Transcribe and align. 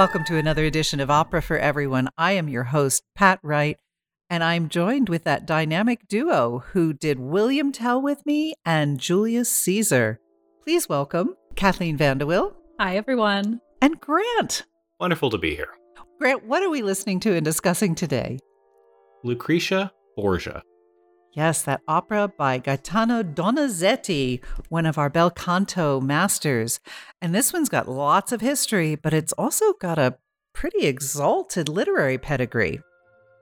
Welcome 0.00 0.24
to 0.28 0.38
another 0.38 0.64
edition 0.64 0.98
of 0.98 1.10
Opera 1.10 1.42
for 1.42 1.58
Everyone. 1.58 2.08
I 2.16 2.32
am 2.32 2.48
your 2.48 2.64
host, 2.64 3.02
Pat 3.14 3.38
Wright, 3.42 3.76
and 4.30 4.42
I'm 4.42 4.70
joined 4.70 5.10
with 5.10 5.24
that 5.24 5.44
dynamic 5.44 6.08
duo 6.08 6.60
who 6.72 6.94
did 6.94 7.20
William 7.20 7.70
Tell 7.70 8.00
with 8.00 8.24
me 8.24 8.54
and 8.64 8.98
Julius 8.98 9.52
Caesar. 9.52 10.18
Please 10.64 10.88
welcome 10.88 11.36
Kathleen 11.54 11.98
Van 11.98 12.16
De 12.16 12.24
Wille. 12.24 12.56
Hi, 12.78 12.96
everyone. 12.96 13.60
And 13.82 14.00
Grant. 14.00 14.64
Wonderful 14.98 15.28
to 15.28 15.36
be 15.36 15.54
here. 15.54 15.74
Grant, 16.18 16.46
what 16.46 16.62
are 16.62 16.70
we 16.70 16.80
listening 16.80 17.20
to 17.20 17.34
and 17.34 17.44
discussing 17.44 17.94
today? 17.94 18.38
Lucretia 19.22 19.92
Borgia. 20.16 20.62
Yes, 21.32 21.62
that 21.62 21.82
opera 21.86 22.26
by 22.26 22.58
Gaetano 22.58 23.22
Donizetti, 23.22 24.42
one 24.68 24.84
of 24.84 24.98
our 24.98 25.08
bel 25.08 25.30
canto 25.30 26.00
masters. 26.00 26.80
And 27.22 27.32
this 27.32 27.52
one's 27.52 27.68
got 27.68 27.88
lots 27.88 28.32
of 28.32 28.40
history, 28.40 28.96
but 28.96 29.14
it's 29.14 29.32
also 29.34 29.74
got 29.74 29.98
a 29.98 30.18
pretty 30.52 30.86
exalted 30.86 31.68
literary 31.68 32.18
pedigree. 32.18 32.80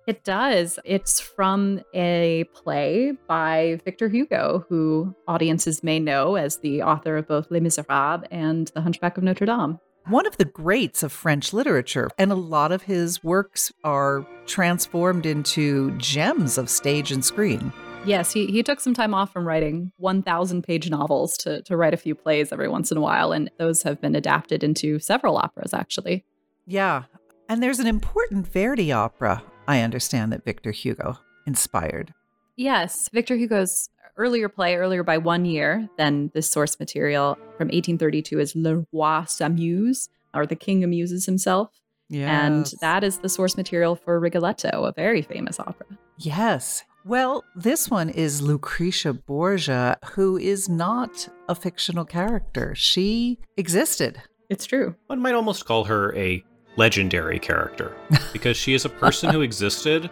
It 0.06 0.24
does. 0.24 0.78
It's 0.84 1.20
from 1.20 1.80
a 1.94 2.44
play 2.54 3.12
by 3.26 3.80
Victor 3.84 4.08
Hugo, 4.08 4.64
who 4.68 5.14
audiences 5.26 5.82
may 5.82 5.98
know 5.98 6.36
as 6.36 6.58
the 6.58 6.82
author 6.82 7.16
of 7.16 7.28
both 7.28 7.50
Les 7.50 7.60
Miserables 7.60 8.24
and 8.30 8.68
The 8.68 8.80
Hunchback 8.82 9.16
of 9.16 9.24
Notre 9.24 9.46
Dame 9.46 9.80
one 10.08 10.26
of 10.26 10.36
the 10.38 10.44
greats 10.44 11.02
of 11.02 11.12
French 11.12 11.52
literature, 11.52 12.08
and 12.18 12.32
a 12.32 12.36
lot 12.36 12.72
of 12.72 12.82
his 12.82 13.22
works 13.22 13.70
are 13.84 14.26
transformed 14.46 15.26
into 15.26 15.90
gems 15.98 16.56
of 16.56 16.70
stage 16.70 17.12
and 17.12 17.24
screen. 17.24 17.72
Yes, 18.06 18.32
he, 18.32 18.46
he 18.46 18.62
took 18.62 18.80
some 18.80 18.94
time 18.94 19.12
off 19.12 19.32
from 19.32 19.46
writing 19.46 19.92
1,000 19.98 20.62
page 20.62 20.88
novels 20.88 21.36
to, 21.38 21.62
to 21.62 21.76
write 21.76 21.92
a 21.92 21.98
few 21.98 22.14
plays 22.14 22.52
every 22.52 22.68
once 22.68 22.90
in 22.90 22.96
a 22.96 23.02
while, 23.02 23.32
and 23.32 23.50
those 23.58 23.82
have 23.82 24.00
been 24.00 24.16
adapted 24.16 24.64
into 24.64 24.98
several 24.98 25.36
operas, 25.36 25.74
actually. 25.74 26.24
Yeah. 26.66 27.04
And 27.48 27.62
there's 27.62 27.80
an 27.80 27.86
important 27.86 28.46
Verdi 28.46 28.92
opera, 28.92 29.42
I 29.66 29.82
understand, 29.82 30.32
that 30.32 30.44
Victor 30.44 30.70
Hugo 30.70 31.18
inspired. 31.46 32.14
Yes, 32.56 33.08
Victor 33.12 33.36
Hugo's 33.36 33.88
earlier 34.18 34.48
play, 34.48 34.76
earlier 34.76 35.02
by 35.02 35.16
one 35.16 35.44
year 35.44 35.88
than 35.96 36.30
this 36.34 36.48
source 36.48 36.78
material 36.78 37.36
from 37.56 37.68
1832 37.68 38.38
is 38.38 38.54
Le 38.54 38.84
Roi 38.92 39.24
s'amuse, 39.26 40.08
or 40.34 40.44
The 40.44 40.56
King 40.56 40.84
Amuses 40.84 41.24
Himself. 41.24 41.70
Yes. 42.10 42.28
And 42.28 42.80
that 42.80 43.04
is 43.04 43.18
the 43.18 43.28
source 43.28 43.56
material 43.56 43.96
for 43.96 44.18
Rigoletto, 44.18 44.84
a 44.84 44.92
very 44.92 45.22
famous 45.22 45.60
opera. 45.60 45.86
Yes. 46.18 46.84
Well, 47.04 47.44
this 47.54 47.88
one 47.88 48.10
is 48.10 48.42
Lucretia 48.42 49.14
Borgia, 49.14 49.98
who 50.12 50.36
is 50.36 50.68
not 50.68 51.28
a 51.48 51.54
fictional 51.54 52.04
character. 52.04 52.74
She 52.74 53.38
existed. 53.56 54.20
It's 54.50 54.66
true. 54.66 54.94
One 55.06 55.20
might 55.20 55.34
almost 55.34 55.64
call 55.64 55.84
her 55.84 56.14
a 56.16 56.42
legendary 56.76 57.38
character 57.38 57.96
because 58.32 58.56
she 58.56 58.74
is 58.74 58.84
a 58.84 58.88
person 59.04 59.30
who 59.30 59.42
existed 59.42 60.10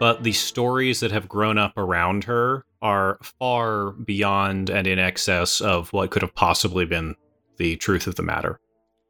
but 0.00 0.22
the 0.22 0.32
stories 0.32 1.00
that 1.00 1.12
have 1.12 1.28
grown 1.28 1.58
up 1.58 1.76
around 1.76 2.24
her 2.24 2.64
are 2.80 3.18
far 3.38 3.92
beyond 3.92 4.70
and 4.70 4.86
in 4.86 4.98
excess 4.98 5.60
of 5.60 5.92
what 5.92 6.10
could 6.10 6.22
have 6.22 6.34
possibly 6.34 6.86
been 6.86 7.14
the 7.58 7.76
truth 7.76 8.06
of 8.06 8.14
the 8.14 8.22
matter. 8.22 8.58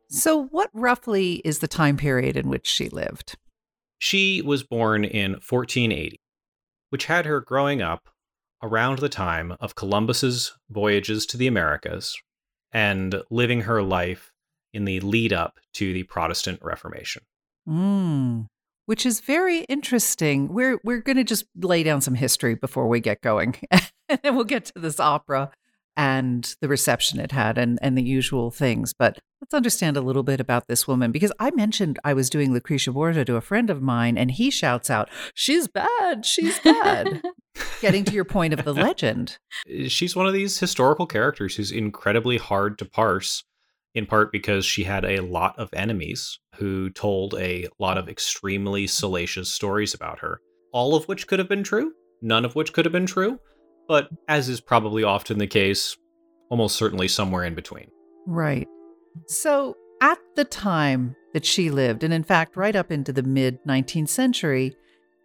So, 0.08 0.46
what 0.46 0.68
roughly 0.74 1.34
is 1.44 1.60
the 1.60 1.68
time 1.68 1.96
period 1.96 2.36
in 2.36 2.48
which 2.48 2.66
she 2.66 2.88
lived? 2.88 3.36
She 4.00 4.42
was 4.42 4.64
born 4.64 5.04
in 5.04 5.34
1480, 5.34 6.20
which 6.88 7.04
had 7.04 7.24
her 7.24 7.40
growing 7.40 7.80
up 7.80 8.08
around 8.60 8.98
the 8.98 9.08
time 9.08 9.56
of 9.60 9.76
Columbus's 9.76 10.58
voyages 10.68 11.24
to 11.26 11.36
the 11.36 11.46
Americas 11.46 12.16
and 12.72 13.22
living 13.30 13.62
her 13.62 13.80
life 13.80 14.32
in 14.72 14.86
the 14.86 14.98
lead 14.98 15.32
up 15.32 15.60
to 15.74 15.92
the 15.92 16.02
Protestant 16.02 16.58
Reformation. 16.62 17.22
Mm 17.68 18.48
which 18.90 19.06
is 19.06 19.20
very 19.20 19.60
interesting. 19.68 20.48
We're 20.52 20.80
we're 20.82 21.00
going 21.00 21.16
to 21.16 21.22
just 21.22 21.44
lay 21.54 21.84
down 21.84 22.00
some 22.00 22.16
history 22.16 22.56
before 22.56 22.88
we 22.88 22.98
get 22.98 23.20
going, 23.20 23.54
and 23.70 24.18
then 24.24 24.34
we'll 24.34 24.42
get 24.42 24.64
to 24.64 24.80
this 24.80 24.98
opera 24.98 25.52
and 25.96 26.56
the 26.60 26.66
reception 26.66 27.20
it 27.20 27.30
had 27.30 27.56
and 27.56 27.78
and 27.82 27.96
the 27.96 28.02
usual 28.02 28.50
things. 28.50 28.92
But 28.92 29.20
let's 29.40 29.54
understand 29.54 29.96
a 29.96 30.00
little 30.00 30.24
bit 30.24 30.40
about 30.40 30.66
this 30.66 30.88
woman 30.88 31.12
because 31.12 31.30
I 31.38 31.52
mentioned 31.52 32.00
I 32.02 32.14
was 32.14 32.28
doing 32.28 32.52
Lucretia 32.52 32.90
Borgia 32.90 33.24
to 33.26 33.36
a 33.36 33.40
friend 33.40 33.70
of 33.70 33.80
mine, 33.80 34.18
and 34.18 34.28
he 34.28 34.50
shouts 34.50 34.90
out, 34.90 35.08
"She's 35.34 35.68
bad, 35.68 36.26
she's 36.26 36.58
bad." 36.58 37.22
Getting 37.80 38.04
to 38.06 38.12
your 38.12 38.24
point 38.24 38.54
of 38.54 38.64
the 38.64 38.74
legend, 38.74 39.38
she's 39.86 40.16
one 40.16 40.26
of 40.26 40.32
these 40.32 40.58
historical 40.58 41.06
characters 41.06 41.54
who's 41.54 41.70
incredibly 41.70 42.38
hard 42.38 42.76
to 42.78 42.86
parse 42.86 43.44
in 43.94 44.06
part 44.06 44.32
because 44.32 44.64
she 44.64 44.82
had 44.82 45.04
a 45.04 45.20
lot 45.20 45.56
of 45.60 45.68
enemies 45.74 46.40
who 46.60 46.90
told 46.90 47.34
a 47.34 47.66
lot 47.78 47.98
of 47.98 48.08
extremely 48.08 48.86
salacious 48.86 49.50
stories 49.50 49.94
about 49.94 50.20
her, 50.20 50.40
all 50.72 50.94
of 50.94 51.08
which 51.08 51.26
could 51.26 51.38
have 51.38 51.48
been 51.48 51.64
true, 51.64 51.92
none 52.22 52.44
of 52.44 52.54
which 52.54 52.72
could 52.72 52.84
have 52.84 52.92
been 52.92 53.06
true, 53.06 53.40
but 53.88 54.08
as 54.28 54.48
is 54.48 54.60
probably 54.60 55.02
often 55.02 55.38
the 55.38 55.46
case, 55.46 55.96
almost 56.50 56.76
certainly 56.76 57.08
somewhere 57.08 57.44
in 57.44 57.54
between. 57.54 57.88
Right. 58.26 58.68
So, 59.26 59.74
at 60.02 60.18
the 60.36 60.44
time 60.44 61.16
that 61.32 61.44
she 61.44 61.70
lived, 61.70 62.04
and 62.04 62.12
in 62.12 62.24
fact, 62.24 62.56
right 62.56 62.76
up 62.76 62.92
into 62.92 63.12
the 63.12 63.22
mid 63.22 63.58
19th 63.64 64.08
century, 64.08 64.76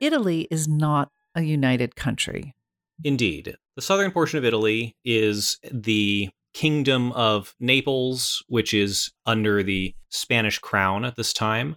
Italy 0.01 0.47
is 0.49 0.67
not 0.67 1.09
a 1.35 1.41
united 1.41 1.95
country. 1.95 2.55
Indeed. 3.03 3.55
The 3.75 3.81
southern 3.81 4.11
portion 4.11 4.37
of 4.37 4.45
Italy 4.45 4.95
is 5.03 5.59
the 5.69 6.29
kingdom 6.55 7.11
of 7.11 7.53
Naples, 7.59 8.43
which 8.47 8.73
is 8.73 9.11
under 9.25 9.61
the 9.61 9.93
Spanish 10.09 10.57
crown 10.57 11.05
at 11.05 11.17
this 11.17 11.33
time. 11.33 11.75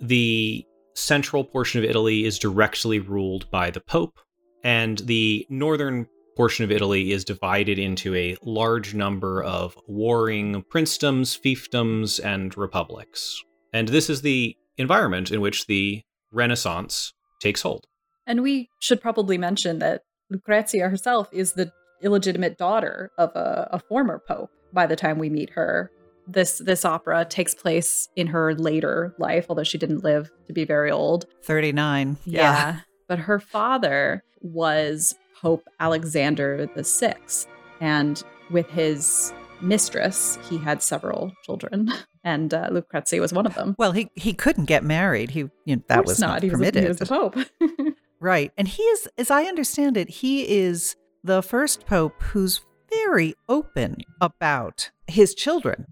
The 0.00 0.66
central 0.94 1.44
portion 1.44 1.82
of 1.82 1.88
Italy 1.88 2.24
is 2.24 2.38
directly 2.38 2.98
ruled 2.98 3.48
by 3.50 3.70
the 3.70 3.80
Pope, 3.80 4.18
and 4.64 4.98
the 4.98 5.46
northern 5.48 6.06
portion 6.36 6.64
of 6.64 6.72
Italy 6.72 7.12
is 7.12 7.24
divided 7.24 7.78
into 7.78 8.14
a 8.14 8.36
large 8.42 8.94
number 8.94 9.44
of 9.44 9.78
warring 9.86 10.64
princedoms, 10.72 11.38
fiefdoms, 11.38 12.22
and 12.24 12.56
republics. 12.56 13.40
And 13.72 13.88
this 13.88 14.10
is 14.10 14.22
the 14.22 14.56
environment 14.76 15.30
in 15.30 15.40
which 15.40 15.66
the 15.66 16.02
Renaissance 16.32 17.12
takes 17.40 17.62
hold. 17.62 17.86
And 18.26 18.42
we 18.42 18.70
should 18.80 19.00
probably 19.00 19.38
mention 19.38 19.78
that 19.78 20.02
Lucrezia 20.30 20.88
herself 20.88 21.28
is 21.32 21.52
the 21.52 21.72
illegitimate 22.02 22.58
daughter 22.58 23.10
of 23.18 23.30
a, 23.34 23.68
a 23.72 23.78
former 23.78 24.22
pope 24.26 24.50
by 24.72 24.86
the 24.86 24.96
time 24.96 25.18
we 25.18 25.30
meet 25.30 25.50
her. 25.50 25.90
This 26.26 26.58
this 26.58 26.84
opera 26.84 27.24
takes 27.24 27.54
place 27.54 28.08
in 28.14 28.28
her 28.28 28.54
later 28.54 29.14
life, 29.18 29.46
although 29.48 29.64
she 29.64 29.78
didn't 29.78 30.04
live 30.04 30.30
to 30.46 30.52
be 30.52 30.64
very 30.64 30.90
old. 30.90 31.26
39. 31.42 32.18
Yeah. 32.24 32.40
yeah. 32.40 32.80
But 33.08 33.18
her 33.20 33.40
father 33.40 34.22
was 34.40 35.14
Pope 35.40 35.64
Alexander 35.80 36.68
the 36.76 36.84
Sixth, 36.84 37.48
and 37.80 38.22
with 38.50 38.68
his 38.68 39.32
mistress, 39.60 40.38
he 40.48 40.58
had 40.58 40.82
several 40.82 41.32
children, 41.44 41.90
and 42.24 42.52
uh, 42.52 42.68
Lucrezia 42.70 43.20
was 43.20 43.32
one 43.32 43.46
of 43.46 43.54
them. 43.54 43.74
Well, 43.78 43.92
he 43.92 44.10
he 44.14 44.32
couldn't 44.32 44.66
get 44.66 44.84
married. 44.84 45.30
He 45.30 45.40
you 45.64 45.76
know, 45.76 45.82
that 45.88 46.04
was 46.04 46.20
not, 46.20 46.42
not 46.42 46.50
permitted. 46.50 46.82
He 46.82 46.88
was 46.88 46.98
the 46.98 47.06
Pope. 47.06 47.36
right, 48.20 48.52
and 48.56 48.68
he 48.68 48.82
is, 48.82 49.08
as 49.18 49.30
I 49.30 49.44
understand 49.44 49.96
it, 49.96 50.08
he 50.08 50.48
is 50.48 50.96
the 51.22 51.42
first 51.42 51.86
pope 51.86 52.22
who's 52.22 52.62
very 52.90 53.34
open 53.48 53.98
about 54.20 54.90
his 55.06 55.34
children 55.34 55.86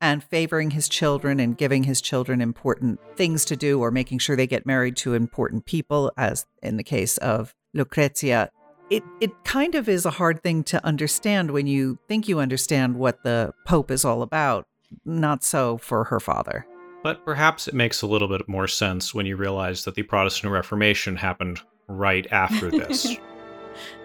and 0.00 0.24
favoring 0.24 0.70
his 0.70 0.88
children 0.88 1.38
and 1.38 1.56
giving 1.56 1.84
his 1.84 2.00
children 2.00 2.40
important 2.40 3.00
things 3.16 3.44
to 3.44 3.56
do 3.56 3.80
or 3.80 3.90
making 3.90 4.18
sure 4.18 4.34
they 4.34 4.46
get 4.46 4.66
married 4.66 4.96
to 4.96 5.14
important 5.14 5.64
people, 5.64 6.12
as 6.16 6.46
in 6.62 6.76
the 6.76 6.82
case 6.82 7.18
of 7.18 7.54
Lucrezia. 7.72 8.50
It, 8.90 9.04
it 9.20 9.30
kind 9.44 9.74
of 9.74 9.88
is 9.88 10.04
a 10.04 10.10
hard 10.10 10.42
thing 10.42 10.64
to 10.64 10.84
understand 10.84 11.50
when 11.50 11.66
you 11.66 11.98
think 12.08 12.28
you 12.28 12.40
understand 12.40 12.96
what 12.96 13.22
the 13.22 13.52
Pope 13.64 13.90
is 13.90 14.04
all 14.04 14.22
about. 14.22 14.66
Not 15.04 15.42
so 15.44 15.78
for 15.78 16.04
her 16.04 16.20
father. 16.20 16.66
But 17.02 17.24
perhaps 17.24 17.66
it 17.66 17.74
makes 17.74 18.02
a 18.02 18.06
little 18.06 18.28
bit 18.28 18.48
more 18.48 18.68
sense 18.68 19.14
when 19.14 19.24
you 19.24 19.36
realize 19.36 19.84
that 19.84 19.94
the 19.94 20.02
Protestant 20.02 20.52
Reformation 20.52 21.16
happened 21.16 21.60
right 21.88 22.26
after 22.30 22.70
this. 22.70 23.16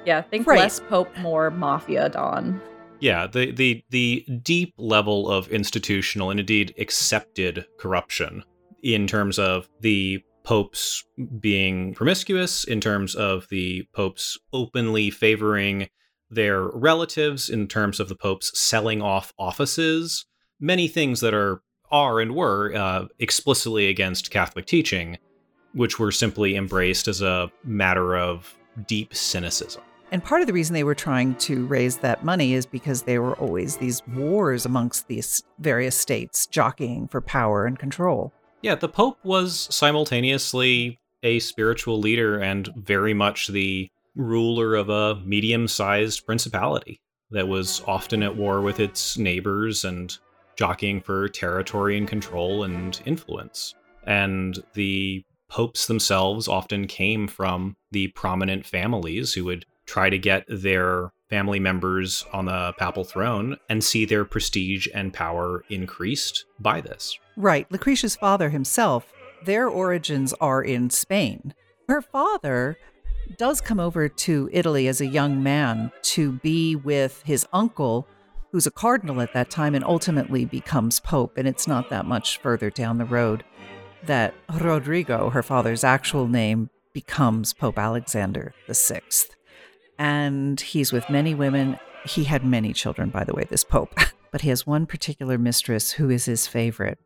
Yeah, 0.05 0.21
think 0.21 0.47
right. 0.47 0.59
less 0.59 0.79
Pope, 0.79 1.15
more 1.17 1.51
Mafia 1.51 2.09
Don. 2.09 2.61
Yeah, 2.99 3.27
the, 3.27 3.51
the 3.51 3.83
the 3.89 4.25
deep 4.41 4.73
level 4.77 5.29
of 5.29 5.47
institutional 5.49 6.31
and 6.31 6.39
indeed 6.39 6.73
accepted 6.79 7.65
corruption 7.77 8.43
in 8.81 9.07
terms 9.07 9.37
of 9.37 9.69
the 9.81 10.23
popes 10.43 11.03
being 11.39 11.93
promiscuous, 11.93 12.63
in 12.63 12.79
terms 12.79 13.15
of 13.15 13.47
the 13.49 13.83
popes 13.93 14.37
openly 14.53 15.09
favoring 15.11 15.89
their 16.29 16.69
relatives, 16.69 17.49
in 17.49 17.67
terms 17.67 17.99
of 17.99 18.09
the 18.09 18.15
popes 18.15 18.57
selling 18.57 19.01
off 19.01 19.33
offices, 19.37 20.25
many 20.59 20.87
things 20.87 21.19
that 21.19 21.33
are 21.33 21.61
are 21.91 22.19
and 22.19 22.35
were 22.35 22.73
uh, 22.73 23.05
explicitly 23.19 23.87
against 23.87 24.31
Catholic 24.31 24.65
teaching, 24.65 25.17
which 25.73 25.99
were 25.99 26.11
simply 26.11 26.55
embraced 26.55 27.07
as 27.07 27.21
a 27.21 27.51
matter 27.63 28.17
of 28.17 28.56
deep 28.85 29.15
cynicism. 29.15 29.81
And 30.12 30.24
part 30.24 30.41
of 30.41 30.47
the 30.47 30.53
reason 30.53 30.74
they 30.74 30.85
were 30.85 30.95
trying 30.95 31.35
to 31.35 31.65
raise 31.65 31.97
that 31.97 32.24
money 32.24 32.53
is 32.53 32.65
because 32.65 33.03
there 33.03 33.21
were 33.21 33.35
always 33.35 33.77
these 33.77 34.01
wars 34.07 34.65
amongst 34.65 35.07
these 35.07 35.44
various 35.59 35.97
states 35.97 36.47
jockeying 36.47 37.09
for 37.09 37.19
power 37.19 37.65
and 37.65 37.77
control. 37.77 38.31
Yeah, 38.62 38.75
the 38.75 38.88
Pope 38.88 39.18
was 39.24 39.68
simultaneously 39.69 41.00
a 41.24 41.39
spiritual 41.39 42.00
leader 42.00 42.39
and 42.39 42.69
very 42.75 43.13
much 43.13 43.47
the 43.47 43.89
ruler 44.15 44.75
of 44.75 44.89
a 44.89 45.15
medium 45.25 45.68
sized 45.68 46.25
principality 46.25 47.01
that 47.31 47.47
was 47.47 47.81
often 47.85 48.23
at 48.23 48.35
war 48.35 48.62
with 48.62 48.80
its 48.80 49.18
neighbors 49.18 49.83
and 49.83 50.18
jockeying 50.56 51.01
for 51.01 51.27
territory 51.27 51.97
and 51.97 52.07
control 52.07 52.63
and 52.63 53.01
influence. 53.06 53.75
And 54.06 54.57
the 54.73 55.23
popes 55.47 55.88
themselves 55.88 56.47
often 56.47 56.88
came 56.88 57.27
from 57.27 57.75
the 57.91 58.07
prominent 58.09 58.65
families 58.65 59.33
who 59.33 59.45
would 59.45 59.65
try 59.85 60.09
to 60.09 60.17
get 60.17 60.45
their 60.49 61.11
family 61.29 61.59
members 61.59 62.25
on 62.33 62.45
the 62.45 62.73
papal 62.77 63.03
throne 63.03 63.57
and 63.69 63.83
see 63.83 64.05
their 64.05 64.25
prestige 64.25 64.88
and 64.94 65.13
power 65.13 65.63
increased 65.69 66.45
by 66.59 66.81
this. 66.81 67.17
Right. 67.35 67.69
Lucretia's 67.71 68.15
father 68.15 68.49
himself, 68.49 69.11
their 69.45 69.67
origins 69.67 70.33
are 70.39 70.61
in 70.61 70.89
Spain. 70.89 71.53
Her 71.88 72.01
father 72.01 72.77
does 73.38 73.61
come 73.61 73.79
over 73.79 74.07
to 74.07 74.49
Italy 74.53 74.88
as 74.88 75.01
a 75.01 75.05
young 75.05 75.44
man 75.44 75.91
to 76.01 76.33
be 76.33 76.75
with 76.75 77.21
his 77.23 77.45
uncle, 77.51 78.07
who's 78.51 78.67
a 78.67 78.71
cardinal 78.71 79.21
at 79.21 79.33
that 79.33 79.49
time 79.49 79.75
and 79.75 79.83
ultimately 79.83 80.45
becomes 80.45 80.99
pope. 80.99 81.38
And 81.38 81.47
it's 81.47 81.67
not 81.67 81.89
that 81.89 82.05
much 82.05 82.39
further 82.39 82.69
down 82.69 82.97
the 82.97 83.05
road 83.05 83.44
that 84.05 84.33
Rodrigo, 84.53 85.29
her 85.29 85.44
father's 85.44 85.83
actual 85.83 86.27
name, 86.27 86.69
becomes 86.94 87.53
Pope 87.53 87.77
Alexander 87.77 88.53
VI. 88.69 89.01
And 89.99 90.59
he's 90.59 90.91
with 90.91 91.09
many 91.09 91.33
women. 91.35 91.79
He 92.05 92.23
had 92.23 92.45
many 92.45 92.73
children, 92.73 93.09
by 93.09 93.23
the 93.23 93.33
way, 93.33 93.45
this 93.49 93.63
Pope, 93.63 93.95
but 94.31 94.41
he 94.41 94.49
has 94.49 94.65
one 94.65 94.85
particular 94.85 95.38
mistress 95.38 95.91
who 95.91 96.09
is 96.09 96.25
his 96.25 96.47
favorite. 96.47 96.99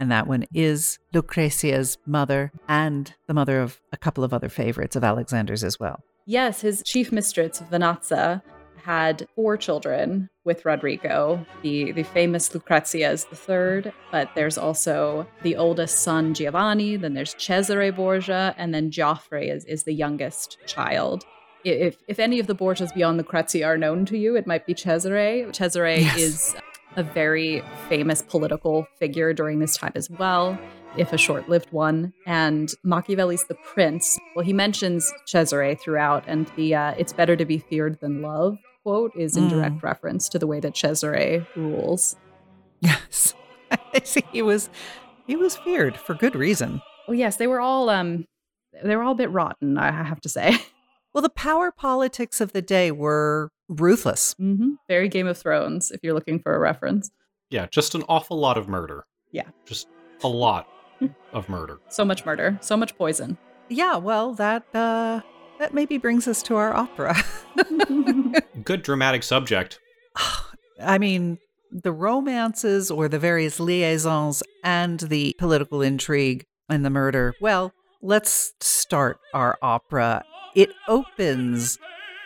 And 0.00 0.10
that 0.10 0.26
one 0.26 0.46
is 0.52 0.98
Lucrezia's 1.14 1.98
mother 2.06 2.50
and 2.68 3.14
the 3.26 3.34
mother 3.34 3.60
of 3.60 3.80
a 3.92 3.96
couple 3.96 4.24
of 4.24 4.32
other 4.32 4.48
favorites 4.48 4.96
of 4.96 5.04
Alexander's 5.04 5.62
as 5.62 5.78
well. 5.78 6.00
Yes, 6.26 6.62
his 6.62 6.82
chief 6.82 7.12
mistress, 7.12 7.62
Vannozza, 7.70 8.42
had 8.84 9.26
four 9.34 9.56
children 9.56 10.28
with 10.44 10.64
Rodrigo. 10.64 11.44
The 11.62 11.92
the 11.92 12.02
famous 12.02 12.52
Lucrezia 12.54 13.10
is 13.10 13.24
the 13.24 13.36
third, 13.36 13.92
but 14.10 14.30
there's 14.34 14.58
also 14.58 15.26
the 15.42 15.56
oldest 15.56 15.98
son 15.98 16.34
Giovanni, 16.34 16.96
then 16.96 17.14
there's 17.14 17.34
Cesare 17.34 17.92
Borgia, 17.92 18.54
and 18.58 18.74
then 18.74 18.90
Joffre 18.90 19.48
is, 19.48 19.64
is 19.66 19.84
the 19.84 19.94
youngest 19.94 20.58
child. 20.66 21.24
If 21.64 21.98
if 22.08 22.18
any 22.18 22.40
of 22.40 22.46
the 22.46 22.54
Borgias 22.54 22.92
beyond 22.92 23.18
Lucrezia 23.18 23.66
are 23.66 23.78
known 23.78 24.04
to 24.06 24.18
you, 24.18 24.36
it 24.36 24.46
might 24.46 24.66
be 24.66 24.74
Cesare. 24.74 25.52
Cesare 25.52 26.00
yes. 26.00 26.18
is 26.18 26.56
a 26.96 27.02
very 27.02 27.62
famous 27.88 28.20
political 28.20 28.86
figure 28.98 29.32
during 29.32 29.60
this 29.60 29.76
time 29.76 29.92
as 29.94 30.10
well, 30.10 30.58
if 30.96 31.12
a 31.12 31.16
short 31.16 31.48
lived 31.48 31.72
one. 31.72 32.12
And 32.26 32.74
Machiavelli's 32.82 33.44
The 33.44 33.54
Prince, 33.54 34.18
well, 34.34 34.44
he 34.44 34.52
mentions 34.52 35.10
Cesare 35.26 35.76
throughout, 35.76 36.24
and 36.26 36.50
the 36.56 36.74
uh, 36.74 36.94
it's 36.98 37.12
better 37.12 37.36
to 37.36 37.44
be 37.44 37.58
feared 37.58 38.00
than 38.00 38.22
loved 38.22 38.58
quote 38.82 39.12
is 39.16 39.36
in 39.36 39.44
mm. 39.44 39.50
direct 39.50 39.82
reference 39.82 40.28
to 40.30 40.38
the 40.38 40.46
way 40.46 40.60
that 40.60 40.74
Cesare 40.74 41.46
rules. 41.56 42.16
Yes. 42.80 43.34
he 44.32 44.42
was 44.42 44.68
he 45.26 45.36
was 45.36 45.56
feared 45.56 45.96
for 45.96 46.14
good 46.14 46.34
reason. 46.34 46.82
Well, 47.06 47.16
yes, 47.16 47.36
they 47.36 47.46
were 47.46 47.60
all 47.60 47.88
um 47.88 48.26
they 48.82 48.96
were 48.96 49.02
all 49.02 49.12
a 49.12 49.16
bit 49.16 49.30
rotten, 49.30 49.78
I 49.78 49.90
have 49.90 50.20
to 50.22 50.28
say. 50.28 50.56
Well, 51.14 51.20
the 51.20 51.28
power 51.28 51.70
politics 51.70 52.40
of 52.40 52.52
the 52.52 52.62
day 52.62 52.90
were 52.90 53.50
ruthless. 53.68 54.34
Mm-hmm. 54.40 54.70
Very 54.88 55.10
Game 55.10 55.26
of 55.26 55.36
Thrones, 55.36 55.90
if 55.90 56.00
you're 56.02 56.14
looking 56.14 56.38
for 56.38 56.54
a 56.54 56.58
reference. 56.58 57.10
Yeah, 57.50 57.66
just 57.70 57.94
an 57.94 58.02
awful 58.08 58.38
lot 58.38 58.56
of 58.56 58.66
murder. 58.66 59.04
Yeah. 59.30 59.48
Just 59.66 59.88
a 60.24 60.28
lot 60.28 60.68
of 61.34 61.50
murder. 61.50 61.80
So 61.88 62.02
much 62.02 62.24
murder, 62.24 62.58
so 62.62 62.78
much 62.78 62.96
poison. 62.96 63.36
Yeah, 63.68 63.96
well, 63.96 64.32
that 64.34 64.64
uh 64.74 65.20
that 65.62 65.72
maybe 65.72 65.96
brings 65.96 66.26
us 66.26 66.42
to 66.42 66.56
our 66.56 66.74
opera. 66.74 67.14
Good 68.64 68.82
dramatic 68.82 69.22
subject. 69.22 69.78
I 70.82 70.98
mean, 70.98 71.38
the 71.70 71.92
romances 71.92 72.90
or 72.90 73.06
the 73.06 73.20
various 73.20 73.60
liaisons 73.60 74.42
and 74.64 74.98
the 74.98 75.36
political 75.38 75.80
intrigue 75.80 76.46
and 76.68 76.84
the 76.84 76.90
murder. 76.90 77.34
Well, 77.40 77.72
let's 78.02 78.54
start 78.60 79.20
our 79.32 79.56
opera. 79.62 80.24
It 80.56 80.70
opens 80.88 81.78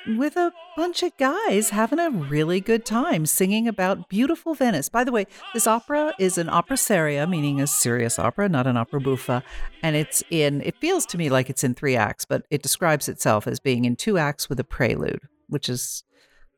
with 0.06 0.36
a 0.36 0.52
bunch 0.76 1.02
of 1.02 1.16
guys 1.16 1.70
having 1.70 1.98
a 1.98 2.10
really 2.10 2.60
good 2.60 2.84
time 2.84 3.26
singing 3.26 3.66
about 3.66 4.08
beautiful 4.08 4.54
Venice. 4.54 4.88
By 4.88 5.04
the 5.04 5.12
way, 5.12 5.26
this 5.52 5.66
opera 5.66 6.14
is 6.18 6.38
an 6.38 6.48
opera 6.48 6.76
seria, 6.76 7.26
meaning 7.26 7.60
a 7.60 7.66
serious 7.66 8.18
opera, 8.18 8.48
not 8.48 8.66
an 8.66 8.76
opera 8.76 9.00
buffa. 9.00 9.42
And 9.82 9.96
it's 9.96 10.22
in, 10.30 10.60
it 10.62 10.76
feels 10.80 11.06
to 11.06 11.18
me 11.18 11.28
like 11.28 11.50
it's 11.50 11.64
in 11.64 11.74
three 11.74 11.96
acts, 11.96 12.24
but 12.24 12.44
it 12.50 12.62
describes 12.62 13.08
itself 13.08 13.46
as 13.46 13.58
being 13.58 13.84
in 13.84 13.96
two 13.96 14.18
acts 14.18 14.48
with 14.48 14.60
a 14.60 14.64
prelude, 14.64 15.20
which 15.48 15.68
is 15.68 16.04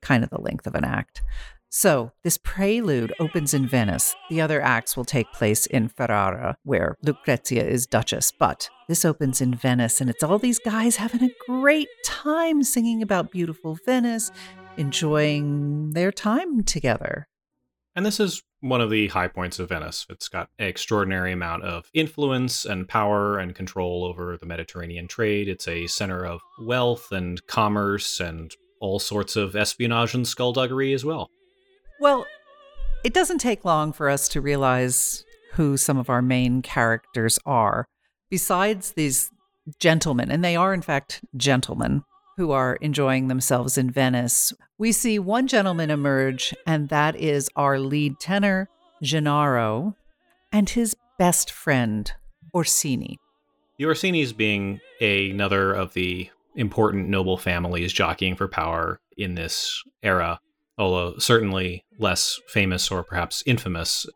kind 0.01 0.23
of 0.23 0.31
the 0.31 0.41
length 0.41 0.67
of 0.67 0.75
an 0.75 0.85
act. 0.85 1.23
So, 1.71 2.13
this 2.25 2.39
prelude 2.39 3.13
opens 3.21 3.53
in 3.53 3.69
Venice. 3.69 4.17
The 4.31 4.41
other 4.41 4.63
acts 4.63 4.97
will 4.97 5.05
take 5.05 5.31
place 5.33 5.67
in 5.67 5.89
Ferrara, 5.89 6.57
where 6.63 6.97
Lucrezia 7.03 7.63
is 7.65 7.87
Duchess. 7.87 8.33
But 8.39 8.71
this 8.89 9.05
opens 9.05 9.43
in 9.43 9.55
Venice, 9.55 10.01
and 10.01 10.09
it's 10.09 10.23
all 10.23 10.39
these 10.39 10.59
guys 10.59 10.97
having 10.97 11.23
a 11.23 11.35
great 11.47 11.89
time 12.05 12.63
singing 12.63 13.03
about 13.03 13.31
beautiful 13.31 13.79
Venice, 13.85 14.31
enjoying 14.79 15.91
their 15.91 16.11
time 16.11 16.65
together. 16.65 17.29
And 17.95 18.07
this 18.07 18.19
is 18.19 18.43
one 18.61 18.81
of 18.81 18.91
the 18.91 19.09
high 19.09 19.29
points 19.29 19.59
of 19.59 19.69
Venice. 19.69 20.07
It's 20.09 20.29
got 20.29 20.49
an 20.59 20.69
extraordinary 20.69 21.33
amount 21.33 21.65
of 21.65 21.91
influence 21.93 22.65
and 22.65 22.89
power 22.89 23.39
and 23.39 23.55
control 23.55 24.05
over 24.05 24.39
the 24.39 24.47
Mediterranean 24.47 25.07
trade. 25.07 25.49
It's 25.49 25.69
a 25.69 25.87
center 25.87 26.25
of 26.25 26.41
wealth 26.61 27.13
and 27.13 27.45
commerce 27.47 28.21
and 28.21 28.51
all 28.81 28.99
sorts 28.99 29.37
of 29.37 29.55
espionage 29.55 30.15
and 30.15 30.27
skullduggery 30.27 30.95
as 30.95 31.05
well. 31.05 31.29
Well, 32.01 32.27
it 33.05 33.13
doesn't 33.13 33.39
take 33.39 33.65
long 33.65 33.93
for 33.93 34.09
us 34.09 34.29
to 34.31 34.41
realize 34.41 35.25
who 35.53 35.77
some 35.77 35.99
of 35.99 36.11
our 36.11 36.23
main 36.23 36.63
characters 36.63 37.39
are. 37.45 37.87
Besides 38.31 38.93
these 38.93 39.31
gentlemen, 39.79 40.31
and 40.31 40.45
they 40.45 40.57
are 40.57 40.73
in 40.73 40.83
fact 40.83 41.25
gentlemen 41.37 42.05
who 42.37 42.53
are 42.53 42.77
enjoying 42.77 43.29
themselves 43.29 43.77
in 43.77 43.91
Venice, 43.91 44.53
we 44.79 44.93
see 44.93 45.19
one 45.19 45.49
gentleman 45.49 45.91
emerge, 45.91 46.55
and 46.67 46.89
that 46.89 47.17
is 47.17 47.51
our 47.57 47.79
lead 47.81 48.21
tenor, 48.21 48.69
Gennaro, 49.03 49.97
and 50.53 50.71
his 50.71 50.95
best 51.19 51.51
friend, 51.51 52.13
Orsini. 52.55 53.19
The 53.79 53.85
Orsinis 53.85 54.37
being 54.37 54.81
another 55.01 55.73
of 55.73 55.95
the 55.95 56.31
important 56.55 57.09
noble 57.09 57.39
families 57.39 57.93
jockeying 57.93 58.37
for 58.37 58.49
power 58.49 59.01
in 59.17 59.35
this 59.35 59.83
era 60.03 60.39
although 60.79 61.19
certainly 61.19 61.85
less 61.99 62.41
famous 62.47 62.91
or 62.91 63.03
perhaps 63.03 63.43
infamous 63.47 64.07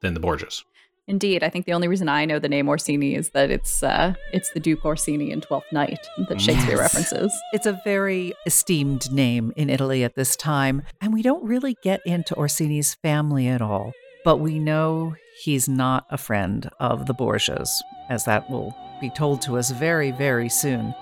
than 0.00 0.14
the 0.14 0.20
Borgias. 0.20 0.62
Indeed, 1.08 1.42
I 1.42 1.48
think 1.48 1.66
the 1.66 1.72
only 1.72 1.88
reason 1.88 2.08
I 2.08 2.24
know 2.24 2.38
the 2.38 2.48
name 2.48 2.68
Orsini 2.68 3.16
is 3.16 3.30
that 3.30 3.50
it's 3.50 3.82
uh, 3.82 4.14
it's 4.32 4.50
the 4.52 4.60
Duke 4.60 4.84
Orsini 4.84 5.32
in 5.32 5.40
Twelfth 5.40 5.72
Night 5.72 5.98
that 6.28 6.40
Shakespeare 6.40 6.76
yes. 6.76 6.94
references. 6.94 7.32
It's 7.52 7.66
a 7.66 7.80
very 7.84 8.32
esteemed 8.46 9.10
name 9.10 9.52
in 9.56 9.68
Italy 9.68 10.04
at 10.04 10.14
this 10.14 10.36
time, 10.36 10.82
and 11.00 11.12
we 11.12 11.22
don't 11.22 11.42
really 11.42 11.76
get 11.82 12.00
into 12.06 12.34
Orsini's 12.36 12.94
family 12.94 13.48
at 13.48 13.60
all. 13.60 13.92
But 14.24 14.36
we 14.36 14.60
know 14.60 15.16
he's 15.42 15.68
not 15.68 16.06
a 16.08 16.18
friend 16.18 16.70
of 16.78 17.06
the 17.06 17.14
Borgias, 17.14 17.82
as 18.08 18.24
that 18.26 18.48
will 18.48 18.72
be 19.00 19.10
told 19.10 19.42
to 19.42 19.58
us 19.58 19.72
very, 19.72 20.12
very 20.12 20.48
soon. 20.48 20.94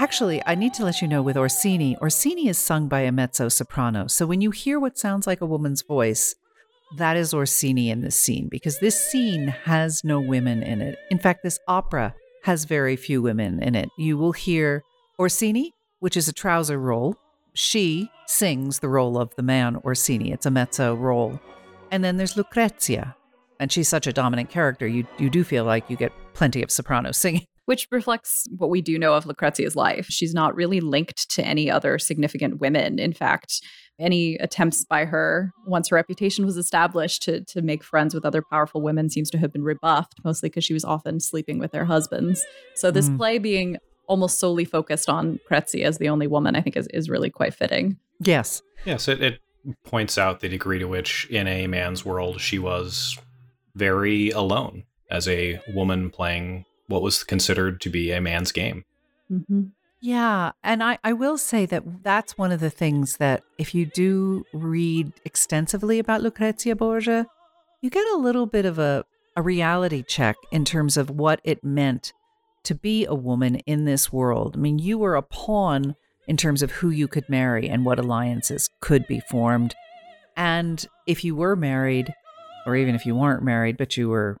Actually, 0.00 0.42
I 0.44 0.56
need 0.56 0.74
to 0.74 0.84
let 0.84 1.00
you 1.00 1.06
know 1.06 1.22
with 1.22 1.36
Orsini, 1.36 1.96
Orsini 1.98 2.48
is 2.48 2.58
sung 2.58 2.88
by 2.88 3.00
a 3.00 3.12
mezzo 3.12 3.48
soprano. 3.48 4.08
So 4.08 4.26
when 4.26 4.40
you 4.40 4.50
hear 4.50 4.80
what 4.80 4.98
sounds 4.98 5.26
like 5.26 5.40
a 5.40 5.46
woman's 5.46 5.82
voice, 5.82 6.34
that 6.96 7.16
is 7.16 7.32
Orsini 7.32 7.90
in 7.90 8.00
this 8.00 8.16
scene 8.16 8.48
because 8.48 8.78
this 8.80 8.98
scene 8.98 9.48
has 9.48 10.02
no 10.02 10.20
women 10.20 10.64
in 10.64 10.80
it. 10.82 10.98
In 11.10 11.18
fact, 11.18 11.44
this 11.44 11.60
opera 11.68 12.12
has 12.42 12.64
very 12.64 12.96
few 12.96 13.22
women 13.22 13.62
in 13.62 13.76
it. 13.76 13.88
You 13.96 14.18
will 14.18 14.32
hear 14.32 14.82
Orsini, 15.18 15.72
which 16.00 16.16
is 16.16 16.28
a 16.28 16.32
trouser 16.32 16.78
role. 16.78 17.16
She 17.54 18.10
sings 18.26 18.80
the 18.80 18.88
role 18.88 19.16
of 19.16 19.34
the 19.36 19.42
man 19.42 19.76
Orsini. 19.84 20.32
It's 20.32 20.46
a 20.46 20.50
mezzo 20.50 20.94
role. 20.94 21.40
And 21.92 22.02
then 22.02 22.16
there's 22.16 22.36
Lucrezia, 22.36 23.14
and 23.60 23.70
she's 23.70 23.88
such 23.88 24.08
a 24.08 24.12
dominant 24.12 24.50
character. 24.50 24.88
You 24.88 25.06
you 25.18 25.30
do 25.30 25.44
feel 25.44 25.64
like 25.64 25.88
you 25.88 25.96
get 25.96 26.12
plenty 26.34 26.62
of 26.62 26.72
soprano 26.72 27.12
singing 27.12 27.46
which 27.66 27.88
reflects 27.90 28.46
what 28.56 28.70
we 28.70 28.82
do 28.82 28.98
know 28.98 29.14
of 29.14 29.24
Lucrezia's 29.24 29.76
life. 29.76 30.06
She's 30.08 30.34
not 30.34 30.54
really 30.54 30.80
linked 30.80 31.30
to 31.30 31.44
any 31.44 31.70
other 31.70 31.98
significant 31.98 32.60
women. 32.60 32.98
In 32.98 33.12
fact, 33.12 33.60
any 33.98 34.36
attempts 34.36 34.84
by 34.84 35.04
her, 35.04 35.52
once 35.66 35.88
her 35.88 35.94
reputation 35.96 36.44
was 36.44 36.56
established, 36.56 37.22
to, 37.22 37.42
to 37.44 37.62
make 37.62 37.84
friends 37.84 38.14
with 38.14 38.24
other 38.24 38.42
powerful 38.42 38.82
women 38.82 39.08
seems 39.08 39.30
to 39.30 39.38
have 39.38 39.52
been 39.52 39.62
rebuffed, 39.62 40.20
mostly 40.24 40.48
because 40.48 40.64
she 40.64 40.74
was 40.74 40.84
often 40.84 41.20
sleeping 41.20 41.58
with 41.58 41.72
their 41.72 41.84
husbands. 41.84 42.44
So, 42.74 42.90
this 42.90 43.08
mm. 43.08 43.16
play 43.16 43.38
being 43.38 43.78
almost 44.06 44.38
solely 44.38 44.64
focused 44.64 45.08
on 45.08 45.38
Kretzi 45.50 45.84
as 45.84 45.98
the 45.98 46.08
only 46.08 46.26
woman, 46.26 46.56
I 46.56 46.60
think 46.60 46.76
is, 46.76 46.88
is 46.88 47.08
really 47.08 47.30
quite 47.30 47.54
fitting. 47.54 47.98
Yes. 48.20 48.62
Yes, 48.84 49.08
it, 49.08 49.22
it 49.22 49.40
points 49.84 50.18
out 50.18 50.40
the 50.40 50.48
degree 50.48 50.78
to 50.78 50.86
which, 50.86 51.26
in 51.30 51.46
a 51.46 51.66
man's 51.66 52.04
world, 52.04 52.40
she 52.40 52.58
was 52.58 53.18
very 53.74 54.30
alone 54.30 54.84
as 55.10 55.28
a 55.28 55.60
woman 55.72 56.10
playing 56.10 56.64
what 56.86 57.02
was 57.02 57.24
considered 57.24 57.80
to 57.82 57.90
be 57.90 58.10
a 58.10 58.20
man's 58.20 58.52
game. 58.52 58.84
Mm-hmm. 59.30 59.64
Yeah. 60.00 60.52
And 60.62 60.82
I, 60.82 60.98
I 61.02 61.14
will 61.14 61.38
say 61.38 61.64
that 61.66 62.02
that's 62.02 62.36
one 62.36 62.52
of 62.52 62.60
the 62.60 62.70
things 62.70 63.16
that 63.16 63.42
if 63.56 63.74
you 63.74 63.86
do 63.86 64.44
read 64.52 65.12
extensively 65.24 65.98
about 65.98 66.20
Lucrezia 66.20 66.76
Borgia, 66.76 67.26
you 67.80 67.88
get 67.88 68.06
a 68.08 68.18
little 68.18 68.44
bit 68.44 68.66
of 68.66 68.78
a, 68.78 69.04
a 69.34 69.40
reality 69.40 70.02
check 70.02 70.36
in 70.52 70.66
terms 70.66 70.98
of 70.98 71.08
what 71.08 71.40
it 71.42 71.64
meant 71.64 72.12
to 72.64 72.74
be 72.74 73.06
a 73.06 73.14
woman 73.14 73.56
in 73.66 73.86
this 73.86 74.12
world. 74.12 74.56
I 74.56 74.58
mean, 74.58 74.78
you 74.78 74.98
were 74.98 75.16
a 75.16 75.22
pawn 75.22 75.96
in 76.26 76.36
terms 76.36 76.62
of 76.62 76.70
who 76.70 76.90
you 76.90 77.08
could 77.08 77.28
marry 77.28 77.68
and 77.68 77.84
what 77.84 77.98
alliances 77.98 78.68
could 78.80 79.06
be 79.06 79.20
formed. 79.20 79.74
And 80.36 80.86
if 81.06 81.24
you 81.24 81.34
were 81.34 81.56
married, 81.56 82.12
or 82.66 82.76
even 82.76 82.94
if 82.94 83.06
you 83.06 83.14
weren't 83.14 83.42
married, 83.42 83.76
but 83.76 83.96
you 83.96 84.08
were 84.08 84.38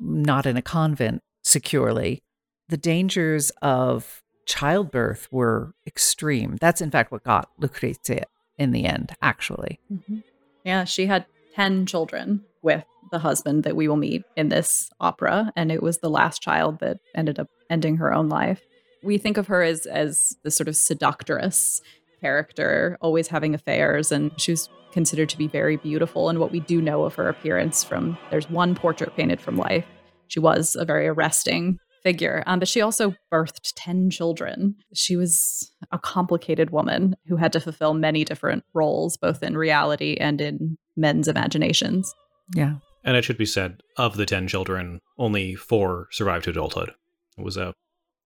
not 0.00 0.46
in 0.46 0.56
a 0.56 0.62
convent 0.62 1.22
securely, 1.42 2.22
the 2.68 2.76
dangers 2.76 3.50
of 3.60 4.22
childbirth 4.46 5.28
were 5.30 5.74
extreme. 5.86 6.56
That's 6.60 6.80
in 6.80 6.90
fact 6.90 7.12
what 7.12 7.24
got 7.24 7.50
Lucrezia 7.58 8.24
in 8.58 8.72
the 8.72 8.84
end, 8.84 9.12
actually. 9.20 9.78
Mm-hmm. 9.92 10.18
Yeah, 10.64 10.84
she 10.84 11.06
had 11.06 11.26
10 11.54 11.86
children 11.86 12.44
with 12.62 12.84
the 13.10 13.18
husband 13.18 13.64
that 13.64 13.76
we 13.76 13.88
will 13.88 13.96
meet 13.96 14.22
in 14.36 14.48
this 14.48 14.90
opera, 15.00 15.52
and 15.54 15.70
it 15.70 15.82
was 15.82 15.98
the 15.98 16.10
last 16.10 16.40
child 16.40 16.78
that 16.80 16.98
ended 17.14 17.38
up 17.38 17.48
ending 17.68 17.96
her 17.96 18.12
own 18.12 18.28
life. 18.28 18.62
We 19.02 19.18
think 19.18 19.36
of 19.36 19.48
her 19.48 19.62
as 19.62 19.86
as 19.86 20.36
the 20.44 20.50
sort 20.50 20.68
of 20.68 20.76
seductress 20.76 21.82
character, 22.20 22.96
always 23.00 23.28
having 23.28 23.54
affairs, 23.54 24.12
and 24.12 24.30
she 24.40 24.52
was 24.52 24.68
considered 24.92 25.28
to 25.30 25.38
be 25.38 25.48
very 25.48 25.76
beautiful. 25.76 26.28
And 26.28 26.38
what 26.38 26.52
we 26.52 26.60
do 26.60 26.80
know 26.80 27.04
of 27.04 27.14
her 27.16 27.28
appearance 27.28 27.82
from 27.82 28.16
there's 28.30 28.48
one 28.48 28.74
portrait 28.74 29.14
painted 29.16 29.40
from 29.40 29.56
life. 29.56 29.86
She 30.32 30.40
was 30.40 30.76
a 30.76 30.86
very 30.86 31.06
arresting 31.08 31.76
figure. 32.02 32.42
Um, 32.46 32.58
but 32.58 32.68
she 32.68 32.80
also 32.80 33.14
birthed 33.30 33.74
10 33.76 34.08
children. 34.08 34.76
She 34.94 35.14
was 35.14 35.70
a 35.92 35.98
complicated 35.98 36.70
woman 36.70 37.16
who 37.26 37.36
had 37.36 37.52
to 37.52 37.60
fulfill 37.60 37.92
many 37.92 38.24
different 38.24 38.64
roles, 38.72 39.18
both 39.18 39.42
in 39.42 39.58
reality 39.58 40.16
and 40.18 40.40
in 40.40 40.78
men's 40.96 41.28
imaginations. 41.28 42.10
Yeah. 42.54 42.76
And 43.04 43.14
it 43.14 43.24
should 43.24 43.36
be 43.36 43.44
said, 43.44 43.82
of 43.98 44.16
the 44.16 44.24
10 44.24 44.48
children, 44.48 45.00
only 45.18 45.54
four 45.54 46.08
survived 46.10 46.44
to 46.44 46.50
adulthood. 46.50 46.92
It 47.36 47.44
was 47.44 47.58
a 47.58 47.74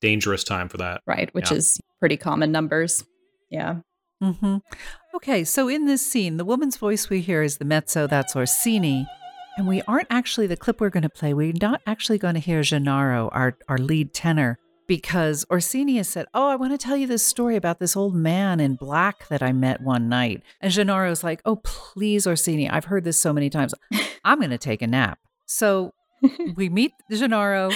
dangerous 0.01 0.45
time 0.45 0.69
for 0.69 0.77
that. 0.77 1.01
Right, 1.09 1.35
which 1.35 1.51
yeah. 1.51 1.57
is 1.57 1.81
pretty 1.99 2.17
common 2.17 2.53
numbers. 2.53 3.05
Yeah. 3.51 3.81
Mm-hmm. 4.23 4.59
Okay, 5.17 5.43
so 5.43 5.69
in 5.69 5.87
this 5.87 6.07
scene, 6.07 6.37
the 6.37 6.45
woman's 6.45 6.77
voice 6.77 7.11
we 7.11 7.21
hear 7.21 7.43
is 7.43 7.57
the 7.57 7.65
mezzo, 7.65 8.07
that's 8.07 8.37
Orsini. 8.37 9.09
And 9.57 9.67
we 9.67 9.81
aren't 9.89 10.09
actually 10.11 10.47
the 10.47 10.57
clip 10.57 10.81
we're 10.81 10.91
going 10.91 11.03
to 11.03 11.09
play. 11.09 11.33
We're 11.33 11.55
not 11.61 11.81
actually 11.87 12.19
going 12.19 12.35
to 12.35 12.41
hear 12.41 12.63
Gennaro, 12.63 13.31
our, 13.33 13.57
our 13.69 13.79
lead 13.79 14.13
tenor, 14.13 14.59
because 14.87 15.47
Orsini 15.51 15.97
has 15.97 16.09
said, 16.09 16.27
Oh, 16.35 16.49
I 16.49 16.57
want 16.57 16.73
to 16.73 16.79
tell 16.79 16.97
you 16.97 17.07
this 17.07 17.25
story 17.25 17.57
about 17.57 17.81
this 17.81 17.97
old 17.97 18.15
man 18.15 18.61
in 18.61 18.75
black 18.75 19.29
that 19.29 19.43
I 19.43 19.53
met 19.53 19.81
one 19.81 20.11
night. 20.11 20.43
And 20.61 20.71
Gennaro's 20.71 21.25
like, 21.25 21.41
Oh, 21.47 21.57
please, 21.57 22.27
Orsini, 22.27 22.69
I've 22.69 22.85
heard 22.85 23.05
this 23.05 23.19
so 23.19 23.33
many 23.33 23.49
times. 23.49 23.73
I'm 24.25 24.39
going 24.39 24.51
to 24.51 24.59
take 24.59 24.83
a 24.83 24.87
nap. 24.87 25.19
So 25.47 25.95
we 26.57 26.69
meet 26.69 26.93
Gennaro, 27.11 27.71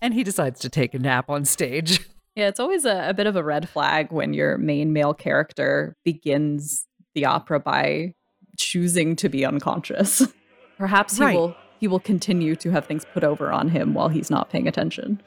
and 0.00 0.14
he 0.14 0.22
decides 0.22 0.60
to 0.60 0.68
take 0.68 0.94
a 0.94 0.98
nap 1.00 1.28
on 1.28 1.44
stage. 1.44 2.00
Yeah, 2.36 2.46
it's 2.46 2.60
always 2.60 2.84
a, 2.84 3.08
a 3.08 3.14
bit 3.14 3.26
of 3.26 3.34
a 3.34 3.42
red 3.42 3.68
flag 3.68 4.12
when 4.12 4.32
your 4.32 4.56
main 4.58 4.92
male 4.92 5.14
character 5.14 5.96
begins 6.04 6.86
the 7.16 7.24
opera 7.24 7.58
by 7.58 8.14
choosing 8.56 9.16
to 9.16 9.28
be 9.28 9.44
unconscious. 9.44 10.22
Perhaps 10.78 11.18
he 11.18 11.24
right. 11.24 11.36
will 11.36 11.56
he 11.80 11.88
will 11.88 12.00
continue 12.00 12.56
to 12.56 12.70
have 12.70 12.86
things 12.86 13.04
put 13.12 13.24
over 13.24 13.52
on 13.52 13.68
him 13.68 13.94
while 13.94 14.08
he's 14.08 14.30
not 14.30 14.50
paying 14.50 14.66
attention. 14.66 15.20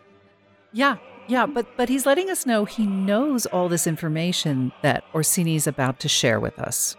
Yeah, 0.74 0.98
yeah, 1.28 1.46
but 1.46 1.66
but 1.78 1.90
he's 1.90 2.06
letting 2.06 2.30
us 2.30 2.46
know 2.46 2.66
he 2.66 2.86
knows 2.86 3.46
all 3.46 3.70
this 3.70 3.86
information 3.86 4.72
that 4.82 5.04
Orsini 5.14 5.56
is 5.56 5.68
about 5.68 6.00
to 6.00 6.10
share 6.10 6.40
with 6.40 6.58
us, 6.58 6.96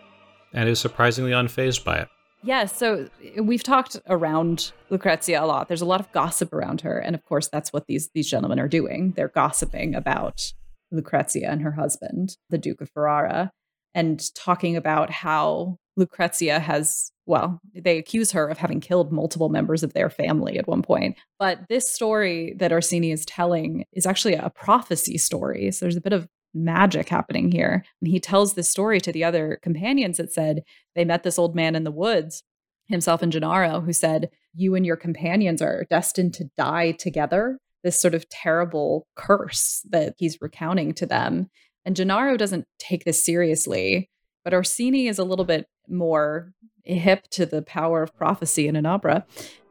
and 0.52 0.68
is 0.68 0.80
surprisingly 0.80 1.32
unfazed 1.32 1.84
by 1.84 1.98
it. 1.98 2.08
Yes, 2.44 2.72
yeah, 2.72 2.76
so 2.76 3.08
we've 3.42 3.62
talked 3.62 3.98
around 4.08 4.72
Lucrezia 4.90 5.42
a 5.42 5.46
lot. 5.46 5.68
There's 5.68 5.80
a 5.80 5.86
lot 5.86 6.00
of 6.00 6.10
gossip 6.12 6.52
around 6.52 6.80
her, 6.80 6.98
and 6.98 7.14
of 7.14 7.24
course, 7.24 7.48
that's 7.48 7.72
what 7.72 7.86
these 7.86 8.10
these 8.14 8.28
gentlemen 8.28 8.60
are 8.60 8.68
doing. 8.68 9.12
They're 9.16 9.28
gossiping 9.28 9.94
about 9.94 10.52
Lucrezia 10.90 11.50
and 11.50 11.62
her 11.62 11.72
husband, 11.72 12.36
the 12.50 12.58
Duke 12.58 12.80
of 12.80 12.90
Ferrara, 12.90 13.52
and 13.94 14.22
talking 14.34 14.76
about 14.76 15.10
how 15.10 15.78
Lucrezia 15.96 16.58
has, 16.58 17.12
well, 17.26 17.60
they 17.74 17.98
accuse 17.98 18.32
her 18.32 18.48
of 18.48 18.58
having 18.58 18.80
killed 18.80 19.12
multiple 19.12 19.48
members 19.48 19.82
of 19.82 19.92
their 19.92 20.08
family 20.08 20.58
at 20.58 20.66
one 20.66 20.82
point. 20.82 21.16
But 21.38 21.60
this 21.68 21.92
story 21.92 22.54
that 22.58 22.72
Orsini 22.72 23.12
is 23.12 23.26
telling 23.26 23.84
is 23.92 24.06
actually 24.06 24.34
a 24.34 24.50
prophecy 24.54 25.18
story. 25.18 25.70
So 25.70 25.84
there's 25.84 25.96
a 25.96 26.00
bit 26.00 26.12
of 26.12 26.28
magic 26.54 27.08
happening 27.08 27.50
here. 27.50 27.84
And 28.00 28.10
he 28.10 28.20
tells 28.20 28.54
this 28.54 28.70
story 28.70 29.00
to 29.00 29.12
the 29.12 29.24
other 29.24 29.58
companions 29.62 30.18
that 30.18 30.32
said 30.32 30.62
they 30.94 31.04
met 31.04 31.22
this 31.22 31.38
old 31.38 31.54
man 31.54 31.74
in 31.74 31.84
the 31.84 31.90
woods, 31.90 32.42
himself 32.86 33.22
and 33.22 33.32
Gennaro, 33.32 33.80
who 33.80 33.92
said, 33.92 34.30
You 34.54 34.74
and 34.74 34.84
your 34.84 34.96
companions 34.96 35.62
are 35.62 35.86
destined 35.90 36.34
to 36.34 36.50
die 36.56 36.92
together. 36.92 37.58
This 37.84 37.98
sort 37.98 38.14
of 38.14 38.28
terrible 38.28 39.06
curse 39.16 39.84
that 39.90 40.14
he's 40.18 40.38
recounting 40.40 40.94
to 40.94 41.06
them. 41.06 41.48
And 41.84 41.96
Gennaro 41.96 42.36
doesn't 42.36 42.66
take 42.78 43.04
this 43.04 43.24
seriously, 43.24 44.08
but 44.44 44.54
Orsini 44.54 45.08
is 45.08 45.18
a 45.18 45.24
little 45.24 45.44
bit 45.44 45.66
more 45.88 46.52
hip 46.84 47.28
to 47.28 47.46
the 47.46 47.62
power 47.62 48.02
of 48.02 48.16
prophecy 48.16 48.66
in 48.68 48.76
an 48.76 48.86
opera. 48.86 49.24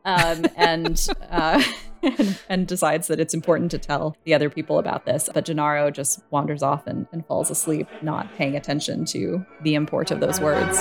Um, 0.03 0.46
and, 0.56 1.08
uh, 1.30 1.62
and, 2.50 2.65
decides 2.65 3.08
that 3.08 3.20
it's 3.20 3.36
important 3.36 3.70
to 3.72 3.77
tell 3.77 4.18
the 4.24 4.34
other 4.34 4.50
people 4.50 4.80
about 4.80 5.06
this. 5.06 5.30
But 5.32 5.46
Gennaro 5.46 5.91
just 5.91 6.24
wanders 6.32 6.63
off 6.63 6.88
and, 6.88 7.06
and 7.12 7.24
falls 7.27 7.51
asleep, 7.51 7.88
not 8.01 8.34
paying 8.36 8.56
attention 8.56 9.06
to 9.06 9.46
the 9.62 9.75
import 9.75 10.10
of 10.10 10.20
those 10.20 10.39
words. 10.39 10.80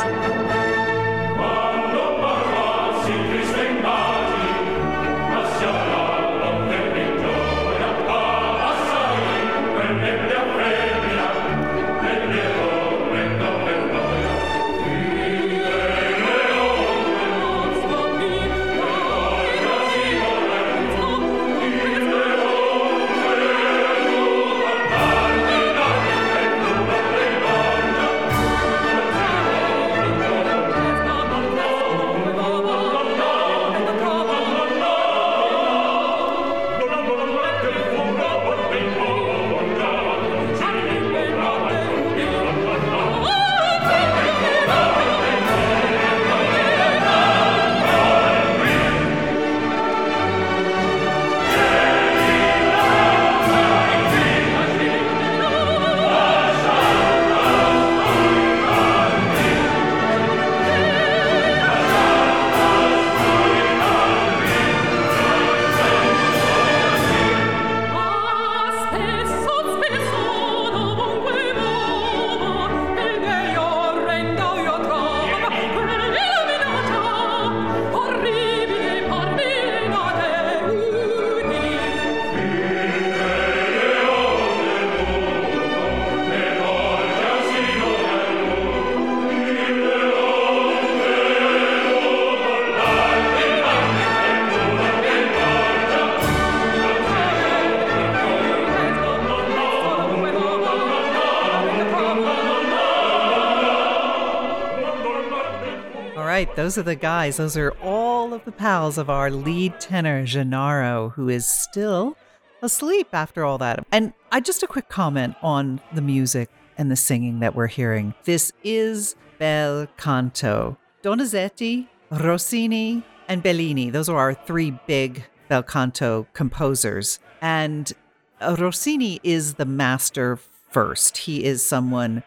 Right. 106.47 106.57
Those 106.57 106.79
are 106.79 106.83
the 106.83 106.97
guys. 106.97 107.37
Those 107.37 107.57
are 107.59 107.73
all 107.83 108.33
of 108.33 108.45
the 108.47 108.53
pals 108.53 108.97
of 108.97 109.11
our 109.11 109.31
lead 109.31 109.79
tenor, 109.79 110.25
Gennaro, 110.25 111.11
who 111.11 111.29
is 111.29 111.47
still 111.47 112.17
asleep 112.63 113.09
after 113.13 113.45
all 113.45 113.59
that. 113.59 113.85
And 113.93 114.15
I 114.33 114.41
just 114.41 114.63
a 114.63 114.67
quick 114.67 114.89
comment 114.89 115.35
on 115.43 115.83
the 115.93 116.01
music 116.01 116.49
and 116.79 116.91
the 116.91 116.97
singing 116.97 117.41
that 117.41 117.55
we're 117.55 117.67
hearing. 117.67 118.15
This 118.25 118.53
is 118.65 119.17
bel 119.39 119.87
canto. 119.99 120.79
Donizetti, 121.03 121.89
Rossini, 122.11 123.03
and 123.29 123.43
Bellini. 123.43 123.91
Those 123.91 124.09
are 124.09 124.17
our 124.17 124.33
three 124.33 124.71
big 124.87 125.25
bel 125.51 125.63
canto 125.63 126.27
composers. 126.33 127.19
And 127.43 127.93
Rossini 128.41 129.21
is 129.23 129.55
the 129.55 129.67
master 129.67 130.39
first. 130.71 131.19
He 131.19 131.45
is 131.45 131.63
someone 131.63 132.23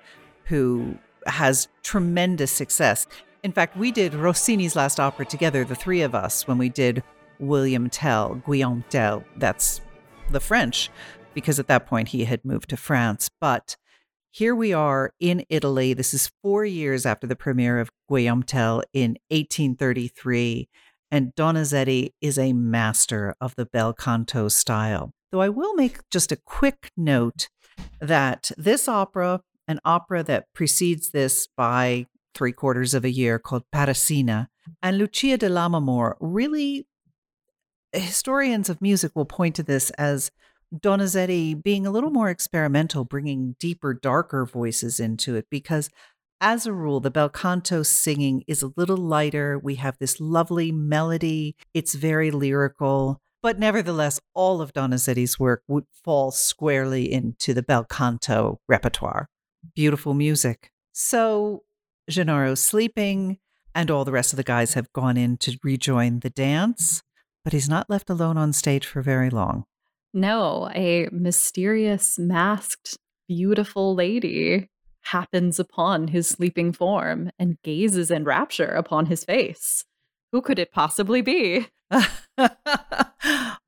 who 0.45 0.99
has 1.25 1.67
tremendous 1.81 2.51
success. 2.51 3.07
In 3.43 3.51
fact, 3.51 3.75
we 3.75 3.91
did 3.91 4.13
Rossini's 4.13 4.75
last 4.75 5.01
opera 5.01 5.25
together, 5.25 5.65
the 5.65 5.75
three 5.75 6.01
of 6.01 6.15
us, 6.15 6.47
when 6.47 6.57
we 6.57 6.69
did 6.69 7.03
William 7.39 7.89
Tell, 7.89 8.35
Guillaume 8.35 8.85
Tell. 8.89 9.25
That's 9.35 9.81
the 10.31 10.39
French, 10.39 10.89
because 11.33 11.59
at 11.59 11.67
that 11.67 11.85
point 11.85 12.07
he 12.09 12.23
had 12.23 12.45
moved 12.45 12.69
to 12.69 12.77
France. 12.77 13.29
But 13.41 13.75
here 14.31 14.55
we 14.55 14.71
are 14.71 15.11
in 15.19 15.45
Italy. 15.49 15.93
This 15.93 16.13
is 16.13 16.31
four 16.41 16.63
years 16.63 17.05
after 17.05 17.27
the 17.27 17.35
premiere 17.35 17.81
of 17.81 17.91
Guillaume 18.09 18.43
Tell 18.43 18.81
in 18.93 19.17
1833. 19.27 20.69
And 21.11 21.35
Donizetti 21.35 22.11
is 22.21 22.39
a 22.39 22.53
master 22.53 23.35
of 23.41 23.55
the 23.55 23.65
bel 23.65 23.91
canto 23.93 24.47
style. 24.47 25.11
Though 25.31 25.41
I 25.41 25.49
will 25.49 25.75
make 25.75 25.99
just 26.09 26.31
a 26.31 26.39
quick 26.45 26.91
note 26.95 27.49
that 27.99 28.51
this 28.57 28.87
opera, 28.87 29.41
an 29.67 29.81
opera 29.83 30.23
that 30.23 30.45
precedes 30.53 31.09
this 31.09 31.47
by 31.57 32.07
three 32.33 32.51
quarters 32.51 32.93
of 32.93 33.05
a 33.05 33.11
year 33.11 33.39
called 33.39 33.63
Parisina, 33.73 34.47
and 34.81 34.97
Lucia 34.97 35.37
de 35.37 35.49
Lammermoor 35.49 36.15
really, 36.19 36.87
historians 37.91 38.69
of 38.69 38.81
music 38.81 39.11
will 39.15 39.25
point 39.25 39.55
to 39.55 39.63
this 39.63 39.89
as 39.91 40.31
Donizetti 40.73 41.61
being 41.61 41.85
a 41.85 41.91
little 41.91 42.09
more 42.09 42.29
experimental, 42.29 43.05
bringing 43.05 43.55
deeper, 43.59 43.93
darker 43.93 44.45
voices 44.45 44.99
into 44.99 45.35
it, 45.35 45.45
because 45.51 45.89
as 46.41 46.65
a 46.65 46.73
rule, 46.73 46.99
the 46.99 47.11
bel 47.11 47.29
canto 47.29 47.83
singing 47.83 48.43
is 48.47 48.61
a 48.61 48.73
little 48.75 48.97
lighter. 48.97 49.57
We 49.57 49.75
have 49.75 49.97
this 49.99 50.19
lovely 50.19 50.71
melody, 50.71 51.55
it's 51.73 51.95
very 51.95 52.31
lyrical. 52.31 53.21
But 53.41 53.59
nevertheless, 53.59 54.19
all 54.33 54.61
of 54.61 54.73
Donizetti's 54.73 55.39
work 55.39 55.63
would 55.67 55.85
fall 56.03 56.31
squarely 56.31 57.11
into 57.11 57.53
the 57.53 57.63
bel 57.63 57.83
canto 57.83 58.59
repertoire. 58.67 59.29
Beautiful 59.75 60.13
music. 60.13 60.71
So 60.91 61.63
Gennaro's 62.09 62.61
sleeping, 62.61 63.37
and 63.75 63.89
all 63.89 64.05
the 64.05 64.11
rest 64.11 64.33
of 64.33 64.37
the 64.37 64.43
guys 64.43 64.73
have 64.73 64.91
gone 64.93 65.17
in 65.17 65.37
to 65.37 65.57
rejoin 65.63 66.19
the 66.19 66.29
dance, 66.29 67.01
but 67.43 67.53
he's 67.53 67.69
not 67.69 67.89
left 67.89 68.09
alone 68.09 68.37
on 68.37 68.53
stage 68.53 68.85
for 68.85 69.01
very 69.01 69.29
long. 69.29 69.65
No, 70.13 70.69
a 70.75 71.09
mysterious, 71.11 72.19
masked, 72.19 72.97
beautiful 73.27 73.95
lady 73.95 74.69
happens 75.05 75.59
upon 75.59 76.09
his 76.09 76.27
sleeping 76.27 76.71
form 76.71 77.31
and 77.39 77.57
gazes 77.63 78.11
in 78.11 78.23
rapture 78.23 78.71
upon 78.71 79.07
his 79.07 79.25
face. 79.25 79.83
Who 80.31 80.41
could 80.41 80.59
it 80.59 80.71
possibly 80.71 81.21
be? 81.21 81.67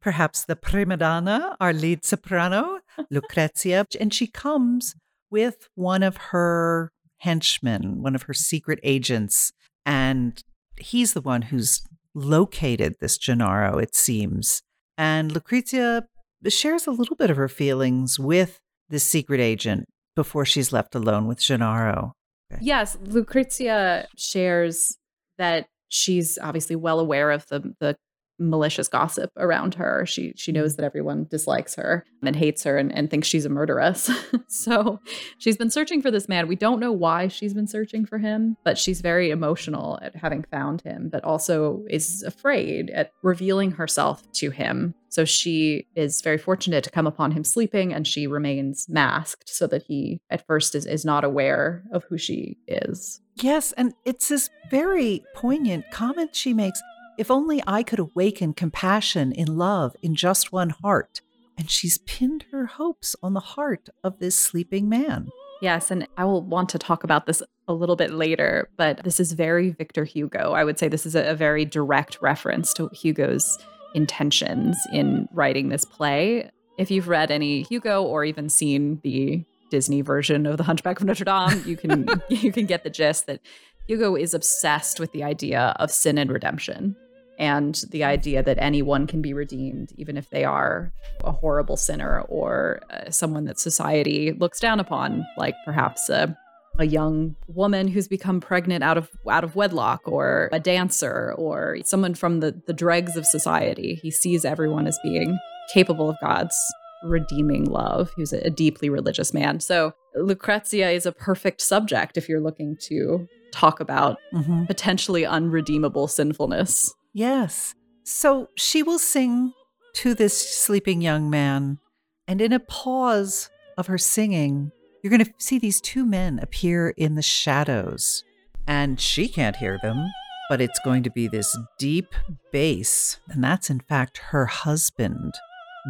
Perhaps 0.02 0.46
the 0.46 0.56
prima 0.56 0.98
donna, 0.98 1.58
our 1.60 1.74
lead 1.74 2.06
soprano, 2.06 2.80
Lucrezia. 3.10 3.86
And 4.00 4.14
she 4.14 4.28
comes 4.28 4.96
with 5.30 5.68
one 5.76 6.04
of 6.04 6.18
her 6.18 6.92
henchman, 7.20 8.02
one 8.02 8.16
of 8.16 8.24
her 8.24 8.34
secret 8.34 8.80
agents. 8.84 9.52
And 9.86 10.44
he's 10.78 11.14
the 11.14 11.22
one 11.22 11.44
who's 11.44 11.82
located 12.14 12.96
this 13.00 13.18
Gennaro, 13.18 13.78
it 13.78 13.96
seems. 13.96 14.62
And 14.98 15.32
Lucrezia 15.32 16.08
shares 16.48 16.88
a 16.88 16.92
little 16.92 17.16
bit 17.16 17.30
of 17.30 17.38
her 17.38 17.50
feelings 17.50 18.20
with 18.20 18.60
this 18.90 19.04
secret 19.04 19.40
agent 19.40 19.86
before 20.16 20.46
she's 20.46 20.72
left 20.72 20.96
alone 20.96 21.28
with 21.28 21.40
Gennaro. 21.40 22.14
Yes, 22.62 22.98
Lucrezia 23.04 24.08
shares 24.18 24.98
that 25.38 25.68
she's 25.90 26.38
obviously 26.42 26.76
well 26.76 27.00
aware 27.00 27.32
of 27.32 27.46
the 27.48 27.74
the 27.80 27.96
malicious 28.40 28.88
gossip 28.88 29.32
around 29.38 29.76
her. 29.76 30.06
She 30.06 30.34
she 30.36 30.52
knows 30.52 30.74
mm-hmm. 30.74 30.82
that 30.82 30.86
everyone 30.86 31.28
dislikes 31.30 31.76
her 31.76 32.06
and 32.24 32.36
hates 32.36 32.64
her 32.64 32.78
and, 32.78 32.92
and 32.92 33.10
thinks 33.10 33.28
she's 33.28 33.46
a 33.46 33.50
murderess. 33.50 34.10
so 34.48 35.00
she's 35.38 35.58
been 35.58 35.70
searching 35.70 36.02
for 36.02 36.12
this 36.12 36.28
man. 36.28 36.48
We 36.48 36.56
don't 36.56 36.80
know 36.80 36.92
why 36.92 37.28
she's 37.28 37.54
been 37.54 37.68
searching 37.68 38.06
for 38.06 38.18
him, 38.18 38.58
but 38.64 38.78
she's 38.78 39.02
very 39.02 39.30
emotional 39.30 40.00
at 40.02 40.16
having 40.16 40.44
found 40.44 40.82
him, 40.82 41.10
but 41.10 41.24
also 41.24 41.84
is 41.90 42.24
afraid 42.24 42.90
at 42.90 43.12
revealing 43.22 43.72
herself 43.72 44.24
to 44.34 44.50
him. 44.50 44.96
So 45.10 45.24
she 45.24 45.88
is 45.96 46.22
very 46.22 46.38
fortunate 46.38 46.84
to 46.84 46.90
come 46.90 47.08
upon 47.08 47.32
him 47.32 47.46
sleeping 47.46 47.94
and 47.94 48.06
she 48.06 48.28
remains 48.28 48.88
masked 48.90 49.48
so 49.48 49.66
that 49.68 49.84
he 49.84 50.20
at 50.30 50.46
first 50.46 50.76
is, 50.76 50.86
is 50.86 51.06
not 51.06 51.24
aware 51.24 51.84
of 51.94 52.04
who 52.10 52.18
she 52.18 52.58
is. 52.68 53.22
Yes, 53.36 53.72
and 53.74 53.94
it's 54.04 54.28
this 54.28 54.50
very 54.70 55.24
poignant 55.34 55.90
comment 55.92 56.36
she 56.36 56.54
makes 56.54 56.82
if 57.18 57.32
only 57.32 57.62
I 57.66 57.84
could 57.84 58.00
awaken 58.00 58.54
compassion 58.54 59.32
in 59.32 59.58
love 59.58 59.96
in 60.02 60.16
just 60.16 60.52
one 60.52 60.72
heart. 60.72 61.22
And 61.58 61.72
she's 61.72 61.98
pinned 62.00 62.46
her 62.52 62.66
hopes 62.66 63.16
on 63.24 63.34
the 63.34 63.40
heart 63.40 63.90
of 64.04 64.20
this 64.20 64.36
sleeping 64.36 64.90
man. 64.90 65.30
Yes, 65.62 65.90
and 65.90 66.08
I 66.18 66.26
will 66.26 66.42
want 66.42 66.70
to 66.70 66.80
talk 66.80 67.04
about 67.04 67.26
this 67.26 67.42
a 67.68 67.74
little 67.74 67.96
bit 67.96 68.12
later, 68.12 68.70
but 68.78 69.04
this 69.04 69.20
is 69.20 69.32
very 69.32 69.72
Victor 69.72 70.04
Hugo. 70.04 70.52
I 70.52 70.64
would 70.64 70.78
say 70.78 70.88
this 70.88 71.06
is 71.06 71.16
a, 71.16 71.32
a 71.32 71.36
very 71.36 71.64
direct 71.64 72.22
reference 72.22 72.74
to 72.74 72.90
Hugo's 72.90 73.58
intentions 73.94 74.78
in 74.92 75.28
writing 75.32 75.70
this 75.70 75.86
play. 75.86 76.52
If 76.78 76.92
you've 76.92 77.08
read 77.08 77.32
any 77.32 77.64
Hugo 77.64 78.04
or 78.04 78.26
even 78.26 78.50
seen 78.50 79.00
the 79.04 79.46
Disney 79.72 80.02
version 80.02 80.46
of 80.46 80.58
The 80.58 80.64
Hunchback 80.64 81.00
of 81.00 81.08
Notre 81.08 81.24
Dame, 81.24 81.64
you 81.66 81.78
can 81.78 82.08
you 82.30 82.52
can 82.52 82.66
get 82.66 82.84
the 82.84 82.90
gist 82.90 83.28
that 83.28 83.40
Hugo 83.88 84.16
is 84.16 84.34
obsessed 84.34 85.00
with 85.00 85.14
the 85.14 85.24
idea 85.24 85.74
of 85.80 85.90
sin 85.90 86.18
and 86.18 86.30
redemption 86.30 86.96
and 87.38 87.82
the 87.90 88.04
idea 88.04 88.42
that 88.44 88.58
anyone 88.60 89.08
can 89.08 89.22
be 89.22 89.34
redeemed, 89.34 89.92
even 89.98 90.18
if 90.18 90.30
they 90.30 90.44
are 90.44 90.92
a 91.24 91.32
horrible 91.32 91.78
sinner 91.78 92.22
or 92.22 92.82
uh, 92.90 93.10
someone 93.10 93.46
that 93.46 93.60
society 93.60 94.32
looks 94.32 94.60
down 94.60 94.80
upon, 94.80 95.26
like 95.38 95.56
perhaps 95.66 96.10
a, 96.10 96.38
a 96.80 96.86
young 96.86 97.36
woman 97.48 97.88
who's 97.88 98.08
become 98.08 98.40
pregnant 98.40 98.84
out 98.84 98.98
of 98.98 99.10
out 99.30 99.44
of 99.44 99.56
wedlock, 99.56 100.02
or 100.06 100.50
a 100.52 100.60
dancer, 100.60 101.34
or 101.38 101.78
someone 101.84 102.14
from 102.14 102.40
the 102.40 102.62
the 102.68 102.74
dregs 102.74 103.16
of 103.18 103.26
society. 103.26 103.96
He 104.02 104.12
sees 104.12 104.46
everyone 104.46 104.88
as 104.88 105.00
being 105.04 105.38
capable 105.74 106.10
of 106.10 106.18
God's 106.22 106.58
redeeming 107.04 107.66
love. 107.66 108.12
He 108.16 108.22
was 108.22 108.34
a, 108.34 108.40
a 108.40 108.50
deeply 108.50 108.90
religious 108.90 109.34
man. 109.34 109.60
So 109.60 109.94
Lucrezia 110.16 110.90
is 110.92 111.06
a 111.06 111.12
perfect 111.12 111.62
subject 111.62 112.18
if 112.18 112.28
you're 112.28 112.42
looking 112.42 112.78
to 112.84 113.28
talk 113.52 113.80
about 113.80 114.18
mm-hmm. 114.34 114.66
potentially 114.66 115.26
unredeemable 115.26 116.08
sinfulness. 116.08 116.94
Yes. 117.16 117.76
So 118.04 118.50
she 118.56 118.84
will 118.84 119.00
sing 119.00 119.54
to 119.94 120.14
this 120.14 120.38
sleeping 120.38 121.02
young 121.02 121.30
man, 121.30 121.80
and 122.28 122.42
in 122.42 122.52
a 122.52 122.60
pause 122.60 123.50
of 123.78 123.88
her 123.88 123.98
singing, 123.98 124.74
you're 125.02 125.10
going 125.10 125.24
to 125.24 125.34
see 125.38 125.58
these 125.58 125.80
two 125.80 126.06
men 126.06 126.40
appear 126.40 126.90
in 126.90 127.16
the 127.16 127.22
shadows. 127.22 128.26
And 128.68 129.00
she 129.00 129.30
can't 129.30 129.56
hear 129.56 129.80
them, 129.82 130.12
but 130.50 130.60
it's 130.60 130.80
going 130.80 131.04
to 131.04 131.10
be 131.10 131.30
this 131.30 131.58
deep 131.80 132.14
bass. 132.52 133.18
And 133.30 133.42
that's, 133.42 133.70
in 133.70 133.80
fact, 133.80 134.18
her 134.18 134.48
husband, 134.48 135.36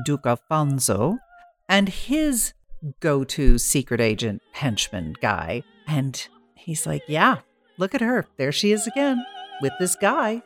Duke 0.06 0.28
Alfonso, 0.28 1.18
and 1.68 1.90
his 1.90 2.54
go 3.00 3.24
to 3.24 3.58
secret 3.58 4.00
agent 4.00 4.44
henchman 4.52 5.16
guy. 5.22 5.64
And 5.88 6.28
he's 6.54 6.86
like, 6.86 7.02
Yeah, 7.08 7.40
look 7.80 7.96
at 7.96 8.02
her. 8.02 8.28
There 8.38 8.52
she 8.52 8.72
is 8.72 8.86
again 8.86 9.26
with 9.60 9.74
this 9.80 9.96
guy 9.96 10.44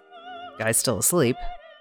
guy's 0.60 0.78
still 0.78 1.00
asleep. 1.00 1.36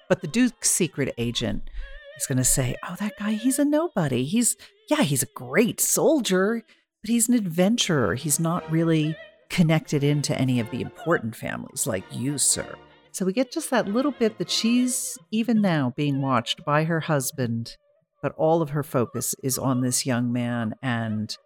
But 0.08 0.22
the 0.22 0.26
Duke's 0.26 0.70
secret 0.70 1.14
agent 1.18 1.68
is 2.16 2.26
going 2.26 2.38
to 2.38 2.44
say, 2.44 2.76
Oh, 2.88 2.96
that 2.98 3.18
guy, 3.18 3.32
he's 3.32 3.58
a 3.58 3.64
nobody. 3.64 4.24
He's, 4.24 4.56
yeah, 4.88 5.02
he's 5.02 5.22
a 5.22 5.28
great 5.34 5.80
soldier, 5.80 6.62
but 7.02 7.10
he's 7.10 7.28
an 7.28 7.34
adventurer. 7.34 8.14
He's 8.14 8.40
not 8.40 8.70
really 8.70 9.16
connected 9.50 10.02
into 10.02 10.38
any 10.38 10.60
of 10.60 10.70
the 10.70 10.80
important 10.80 11.36
families 11.36 11.86
like 11.86 12.04
you, 12.10 12.38
sir. 12.38 12.76
So 13.12 13.24
we 13.24 13.32
get 13.32 13.52
just 13.52 13.70
that 13.70 13.88
little 13.88 14.12
bit 14.12 14.38
that 14.38 14.50
she's 14.50 15.18
even 15.30 15.60
now 15.60 15.92
being 15.96 16.20
watched 16.20 16.64
by 16.64 16.84
her 16.84 17.00
husband, 17.00 17.76
but 18.22 18.34
all 18.36 18.62
of 18.62 18.70
her 18.70 18.82
focus 18.82 19.34
is 19.42 19.58
on 19.58 19.80
this 19.80 20.06
young 20.06 20.32
man 20.32 20.74
and 20.82 21.36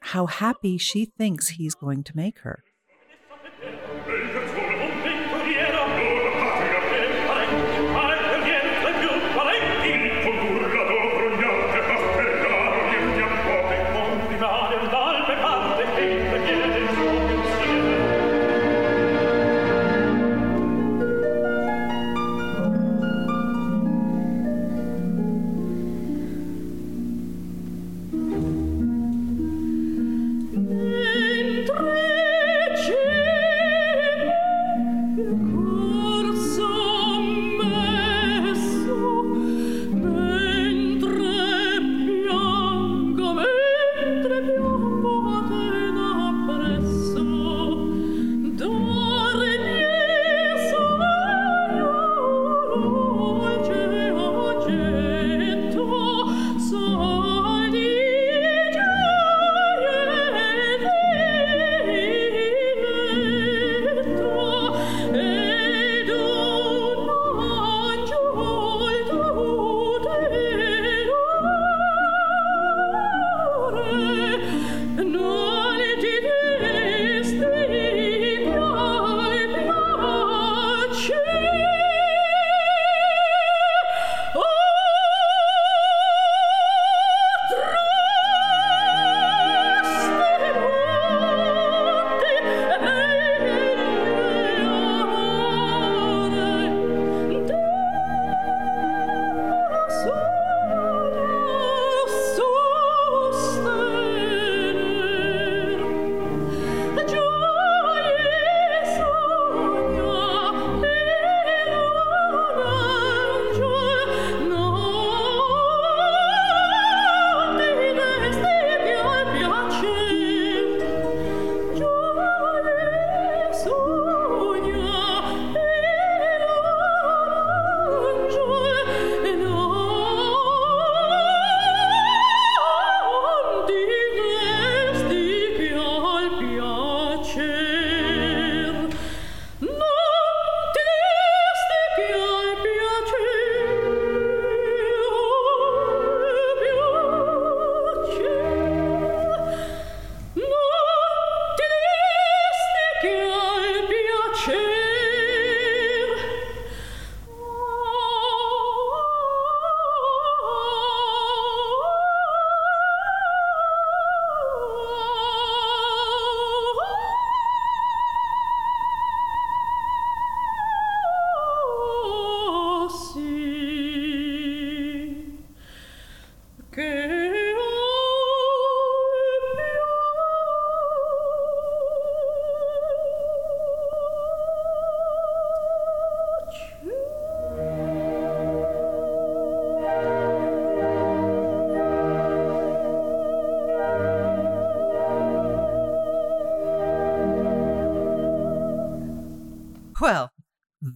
how 0.00 0.26
happy 0.26 0.76
she 0.76 1.06
thinks 1.06 1.48
he's 1.50 1.74
going 1.74 2.04
to 2.04 2.16
make 2.16 2.40
her. 2.40 2.62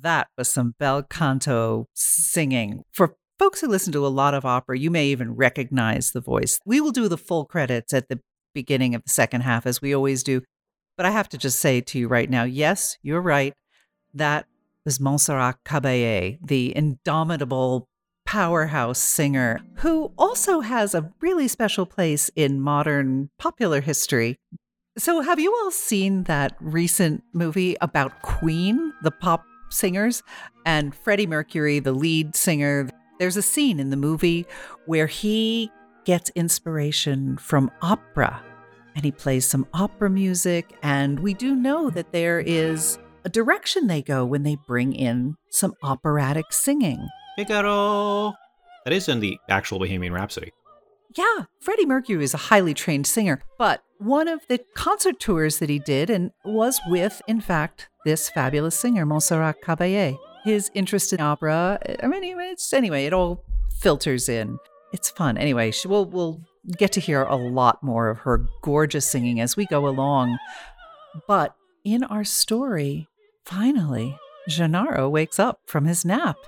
That 0.02 0.28
was 0.37 0.48
some 0.48 0.74
bel 0.78 1.02
canto 1.02 1.87
singing. 1.94 2.82
For 2.92 3.16
folks 3.38 3.61
who 3.61 3.68
listen 3.68 3.92
to 3.92 4.06
a 4.06 4.08
lot 4.08 4.34
of 4.34 4.44
opera, 4.44 4.78
you 4.78 4.90
may 4.90 5.06
even 5.06 5.34
recognize 5.34 6.12
the 6.12 6.20
voice. 6.20 6.58
We 6.64 6.80
will 6.80 6.90
do 6.90 7.08
the 7.08 7.18
full 7.18 7.44
credits 7.44 7.92
at 7.92 8.08
the 8.08 8.20
beginning 8.54 8.94
of 8.94 9.04
the 9.04 9.11
second 9.11 9.42
half, 9.42 9.66
as 9.66 9.80
we 9.80 9.94
always 9.94 10.22
do. 10.22 10.42
But 10.96 11.06
I 11.06 11.11
have 11.11 11.28
to 11.30 11.38
just 11.38 11.61
say 11.61 11.80
to 11.80 11.98
you 11.98 12.08
right 12.08 12.28
now 12.28 12.44
yes, 12.44 12.98
you're 13.02 13.20
right. 13.20 13.54
That 14.14 14.46
was 14.84 14.98
Montserrat 14.98 15.58
Caballé, 15.64 16.38
the 16.44 16.74
indomitable 16.76 17.88
powerhouse 18.26 18.98
singer 18.98 19.61
who 19.76 20.12
also 20.18 20.61
has 20.61 20.94
a 20.94 21.11
really 21.20 21.48
special 21.48 21.87
place 21.87 22.30
in 22.37 22.61
modern 22.61 23.30
popular 23.38 23.80
history. 23.80 24.37
So, 24.98 25.20
have 25.20 25.38
you 25.38 25.54
all 25.54 25.70
seen 25.70 26.24
that 26.24 26.56
recent 26.61 27.22
movie 27.32 27.76
about 27.80 28.20
Queen, 28.22 28.92
the 29.02 29.12
pop 29.12 29.44
singers, 29.70 30.22
and 30.64 30.94
Freddie 30.94 31.26
Mercury, 31.26 31.78
the 31.78 31.92
lead 31.92 32.37
singer? 32.37 32.88
There's 33.18 33.37
a 33.37 33.42
scene 33.42 33.81
in 33.81 33.90
the 33.90 33.96
movie 33.96 34.46
where 34.87 35.07
he 35.07 35.70
gets 36.04 36.31
inspiration 36.31 37.37
from 37.37 37.70
opera 37.83 38.40
and 38.94 39.04
he 39.04 39.12
plays 39.12 39.46
some 39.46 39.66
opera 39.74 40.11
music. 40.11 40.72
And 40.83 41.20
we 41.20 41.35
do 41.35 41.54
know 41.54 41.90
that 41.90 42.12
there 42.12 42.40
is 42.40 42.98
a 43.24 43.28
direction 43.28 43.87
they 43.87 44.02
go 44.02 44.24
when 44.24 44.42
they 44.42 44.57
bring 44.66 44.92
in 44.92 45.37
some 45.50 45.74
operatic 45.83 46.52
singing. 46.52 47.07
Figaro! 47.37 48.33
That 48.85 48.92
is 48.92 49.09
in 49.09 49.20
the 49.20 49.38
actual 49.48 49.78
Bohemian 49.78 50.12
Rhapsody. 50.12 50.52
Yeah, 51.14 51.44
Freddie 51.61 51.87
Mercury 51.87 52.24
is 52.24 52.35
a 52.35 52.38
highly 52.38 52.74
trained 52.74 53.07
singer, 53.07 53.40
but 53.59 53.83
one 53.98 54.28
of 54.28 54.40
the 54.48 54.59
concert 54.74 55.20
tours 55.20 55.59
that 55.59 55.70
he 55.70 55.78
did 55.78 56.11
and 56.11 56.33
was 56.44 56.81
with, 56.88 57.22
in 57.26 57.40
fact, 57.40 57.88
this 58.09 58.31
fabulous 58.31 58.75
singer, 58.75 59.05
Montserrat 59.05 59.61
Caballé. 59.62 60.18
His 60.42 60.71
interest 60.73 61.12
in 61.12 61.21
opera, 61.21 61.79
I 62.03 62.07
mean, 62.07 62.25
it's 62.25 62.73
anyway, 62.73 63.05
it 63.05 63.12
all 63.12 63.44
filters 63.81 64.31
in. 64.31 64.59
It's 64.94 65.11
fun. 65.11 65.37
Anyway, 65.37 65.73
we'll 65.85 66.07
we'll 66.07 66.40
get 66.79 66.90
to 66.92 67.01
hear 67.01 67.25
a 67.25 67.37
lot 67.37 67.83
more 67.83 68.09
of 68.09 68.21
her 68.21 68.47
gorgeous 68.62 69.07
singing 69.07 69.40
as 69.40 69.59
we 69.59 69.66
go 69.66 69.87
along. 69.87 70.38
But 71.27 71.55
in 71.85 72.03
our 72.03 72.25
story, 72.25 73.09
finally, 73.44 74.16
Gennaro 74.49 75.11
wakes 75.11 75.38
up 75.38 75.61
from 75.66 75.85
his 75.85 76.07
nap, 76.07 76.38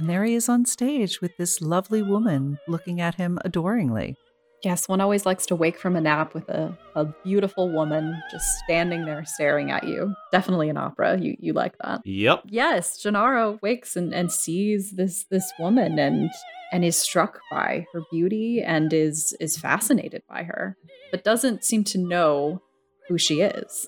and 0.00 0.10
there 0.10 0.24
he 0.24 0.34
is 0.34 0.48
on 0.48 0.64
stage 0.66 1.20
with 1.20 1.36
this 1.36 1.60
lovely 1.60 2.02
woman 2.02 2.58
looking 2.66 3.00
at 3.00 3.14
him 3.14 3.38
adoringly. 3.44 4.16
Yes, 4.64 4.88
one 4.88 5.00
always 5.00 5.26
likes 5.26 5.44
to 5.46 5.56
wake 5.56 5.78
from 5.78 5.94
a 5.94 6.00
nap 6.00 6.32
with 6.32 6.48
a, 6.48 6.76
a 6.94 7.04
beautiful 7.22 7.70
woman 7.70 8.20
just 8.30 8.58
standing 8.60 9.04
there 9.04 9.24
staring 9.26 9.70
at 9.70 9.84
you. 9.84 10.14
Definitely 10.32 10.70
an 10.70 10.78
opera. 10.78 11.18
You 11.18 11.36
you 11.38 11.52
like 11.52 11.76
that. 11.84 12.00
Yep. 12.04 12.44
Yes, 12.46 12.98
Gennaro 13.02 13.58
wakes 13.62 13.94
and, 13.94 14.14
and 14.14 14.32
sees 14.32 14.92
this 14.92 15.24
this 15.30 15.52
woman 15.58 15.98
and 15.98 16.30
and 16.72 16.84
is 16.84 16.96
struck 16.96 17.40
by 17.50 17.86
her 17.92 18.02
beauty 18.10 18.62
and 18.62 18.92
is 18.92 19.36
is 19.38 19.58
fascinated 19.58 20.22
by 20.28 20.44
her, 20.44 20.76
but 21.10 21.24
doesn't 21.24 21.62
seem 21.64 21.84
to 21.84 21.98
know 21.98 22.62
who 23.08 23.18
she 23.18 23.42
is. 23.42 23.86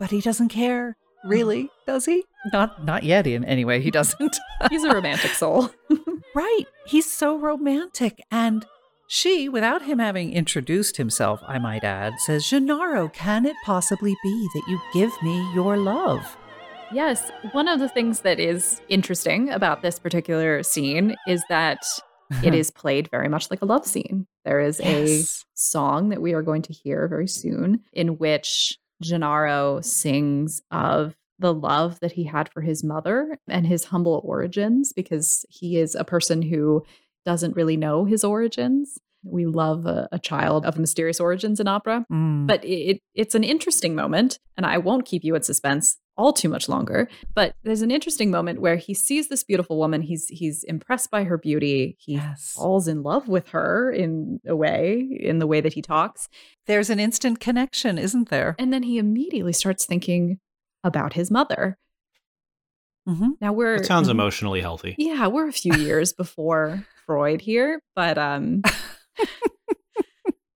But 0.00 0.10
he 0.10 0.20
doesn't 0.20 0.48
care, 0.48 0.96
really, 1.24 1.70
does 1.86 2.06
he? 2.06 2.24
Not 2.52 2.84
not 2.84 3.02
yet 3.02 3.26
in 3.26 3.44
anyway, 3.44 3.80
he 3.80 3.90
doesn't. 3.90 4.38
He's 4.70 4.84
a 4.84 4.94
romantic 4.94 5.32
soul. 5.32 5.70
right. 6.34 6.64
He's 6.86 7.10
so 7.10 7.38
romantic 7.38 8.20
and 8.30 8.66
she, 9.06 9.48
without 9.48 9.82
him 9.82 9.98
having 9.98 10.32
introduced 10.32 10.96
himself, 10.96 11.40
I 11.46 11.58
might 11.58 11.84
add, 11.84 12.14
says, 12.20 12.48
Gennaro, 12.48 13.08
can 13.08 13.44
it 13.44 13.56
possibly 13.64 14.16
be 14.22 14.48
that 14.54 14.62
you 14.68 14.80
give 14.92 15.12
me 15.22 15.46
your 15.54 15.76
love? 15.76 16.36
Yes. 16.92 17.30
One 17.52 17.68
of 17.68 17.80
the 17.80 17.88
things 17.88 18.20
that 18.20 18.38
is 18.38 18.80
interesting 18.88 19.50
about 19.50 19.82
this 19.82 19.98
particular 19.98 20.62
scene 20.62 21.16
is 21.26 21.42
that 21.48 21.78
it 22.42 22.54
is 22.54 22.70
played 22.70 23.10
very 23.10 23.28
much 23.28 23.50
like 23.50 23.62
a 23.62 23.66
love 23.66 23.86
scene. 23.86 24.26
There 24.44 24.60
is 24.60 24.80
yes. 24.80 25.08
a 25.08 25.24
song 25.54 26.10
that 26.10 26.22
we 26.22 26.34
are 26.34 26.42
going 26.42 26.62
to 26.62 26.72
hear 26.72 27.08
very 27.08 27.28
soon 27.28 27.80
in 27.92 28.18
which 28.18 28.78
Gennaro 29.02 29.80
sings 29.80 30.62
of 30.70 31.16
the 31.38 31.52
love 31.52 31.98
that 32.00 32.12
he 32.12 32.24
had 32.24 32.48
for 32.52 32.60
his 32.60 32.84
mother 32.84 33.38
and 33.48 33.66
his 33.66 33.84
humble 33.84 34.22
origins 34.24 34.92
because 34.92 35.44
he 35.48 35.78
is 35.78 35.94
a 35.94 36.04
person 36.04 36.42
who 36.42 36.84
doesn't 37.24 37.56
really 37.56 37.76
know 37.76 38.04
his 38.04 38.24
origins. 38.24 38.98
We 39.26 39.46
love 39.46 39.86
a, 39.86 40.08
a 40.12 40.18
child 40.18 40.66
of 40.66 40.78
mysterious 40.78 41.18
origins 41.18 41.58
in 41.58 41.66
opera, 41.66 42.04
mm. 42.12 42.46
but 42.46 42.62
it, 42.62 43.00
it's 43.14 43.34
an 43.34 43.42
interesting 43.42 43.94
moment, 43.94 44.38
and 44.56 44.66
I 44.66 44.76
won't 44.76 45.06
keep 45.06 45.24
you 45.24 45.34
in 45.34 45.42
suspense 45.42 45.96
all 46.16 46.32
too 46.34 46.50
much 46.50 46.68
longer. 46.68 47.08
But 47.34 47.54
there's 47.62 47.80
an 47.80 47.90
interesting 47.90 48.30
moment 48.30 48.60
where 48.60 48.76
he 48.76 48.92
sees 48.92 49.28
this 49.28 49.42
beautiful 49.42 49.78
woman. 49.78 50.02
He's 50.02 50.28
he's 50.28 50.62
impressed 50.64 51.10
by 51.10 51.24
her 51.24 51.38
beauty. 51.38 51.96
He 51.98 52.14
yes. 52.14 52.52
falls 52.54 52.86
in 52.86 53.02
love 53.02 53.26
with 53.26 53.48
her 53.48 53.90
in 53.90 54.40
a 54.46 54.54
way, 54.54 55.00
in 55.20 55.38
the 55.38 55.46
way 55.46 55.62
that 55.62 55.72
he 55.72 55.80
talks. 55.80 56.28
There's 56.66 56.90
an 56.90 57.00
instant 57.00 57.40
connection, 57.40 57.96
isn't 57.96 58.28
there? 58.28 58.54
And 58.58 58.74
then 58.74 58.82
he 58.82 58.98
immediately 58.98 59.54
starts 59.54 59.86
thinking 59.86 60.38
about 60.84 61.14
his 61.14 61.30
mother 61.30 61.78
Mm-hmm. 63.08 63.30
Now 63.40 63.52
we're 63.52 63.74
it 63.74 63.86
sounds 63.86 64.08
emotionally 64.08 64.60
healthy. 64.60 64.94
Yeah, 64.96 65.26
we're 65.26 65.48
a 65.48 65.52
few 65.52 65.74
years 65.74 66.12
before 66.16 66.86
Freud 67.06 67.40
here, 67.40 67.80
but 67.94 68.18
um 68.18 68.62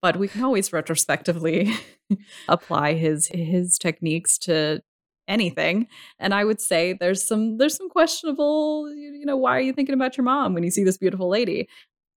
but 0.02 0.16
we 0.16 0.28
can 0.28 0.44
always 0.44 0.72
retrospectively 0.72 1.72
apply 2.48 2.94
his 2.94 3.28
his 3.28 3.78
techniques 3.78 4.38
to 4.38 4.80
anything. 5.26 5.86
And 6.18 6.32
I 6.34 6.44
would 6.44 6.60
say 6.60 6.94
there's 6.94 7.24
some 7.24 7.58
there's 7.58 7.76
some 7.76 7.90
questionable, 7.90 8.90
you 8.90 9.26
know, 9.26 9.36
why 9.36 9.56
are 9.56 9.60
you 9.60 9.72
thinking 9.72 9.94
about 9.94 10.16
your 10.16 10.24
mom 10.24 10.54
when 10.54 10.62
you 10.62 10.70
see 10.70 10.84
this 10.84 10.98
beautiful 10.98 11.28
lady? 11.28 11.68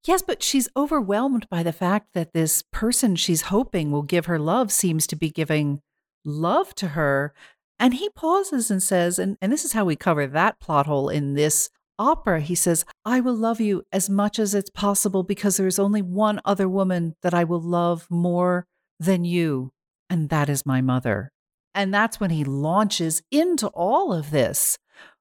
Yes, 0.07 0.23
but 0.23 0.43
she's 0.43 0.69
overwhelmed 0.77 1.47
by 1.51 1.63
the 1.63 1.73
fact 1.73 2.15
that 2.15 2.33
this 2.33 2.63
person 2.73 3.17
she's 3.17 3.43
hoping 3.43 3.91
will 3.91 4.03
give 4.03 4.27
her 4.27 4.39
love 4.39 4.73
seems 4.73 5.07
to 5.09 5.17
be 5.17 5.31
giving 5.31 5.83
love 6.25 6.75
to 6.77 6.89
her 6.89 7.35
and 7.79 7.95
he 7.95 8.11
pauses 8.11 8.71
and 8.71 8.83
says, 8.83 9.19
and, 9.19 9.39
and 9.41 9.51
this 9.51 9.65
is 9.65 9.73
how 9.73 9.87
we 9.87 9.97
cover 9.97 10.27
that 10.27 10.61
plot 10.61 10.87
hole 10.87 11.09
in 11.09 11.33
this 11.33 11.71
opera. 12.01 12.41
He 12.41 12.55
says, 12.55 12.85
I 13.05 13.21
will 13.21 13.35
love 13.35 13.61
you 13.61 13.85
as 13.93 14.11
much 14.11 14.39
as 14.39 14.55
it's 14.55 14.71
possible 14.71 15.23
because 15.23 15.57
there 15.57 15.67
is 15.67 15.79
only 15.79 16.03
one 16.03 16.41
other 16.45 16.69
woman 16.69 17.15
that 17.23 17.35
I 17.35 17.45
will 17.45 17.61
love 17.61 18.07
more 18.11 18.67
than 18.99 19.25
you, 19.25 19.71
and 20.09 20.31
that 20.31 20.49
is 20.49 20.67
my 20.67 20.81
mother. 20.81 21.31
And 21.75 21.95
that's 21.95 22.19
when 22.19 22.31
he 22.31 22.43
launches 22.43 23.23
into 23.31 23.69
all 23.69 24.13
of 24.13 24.31
this. 24.31 24.79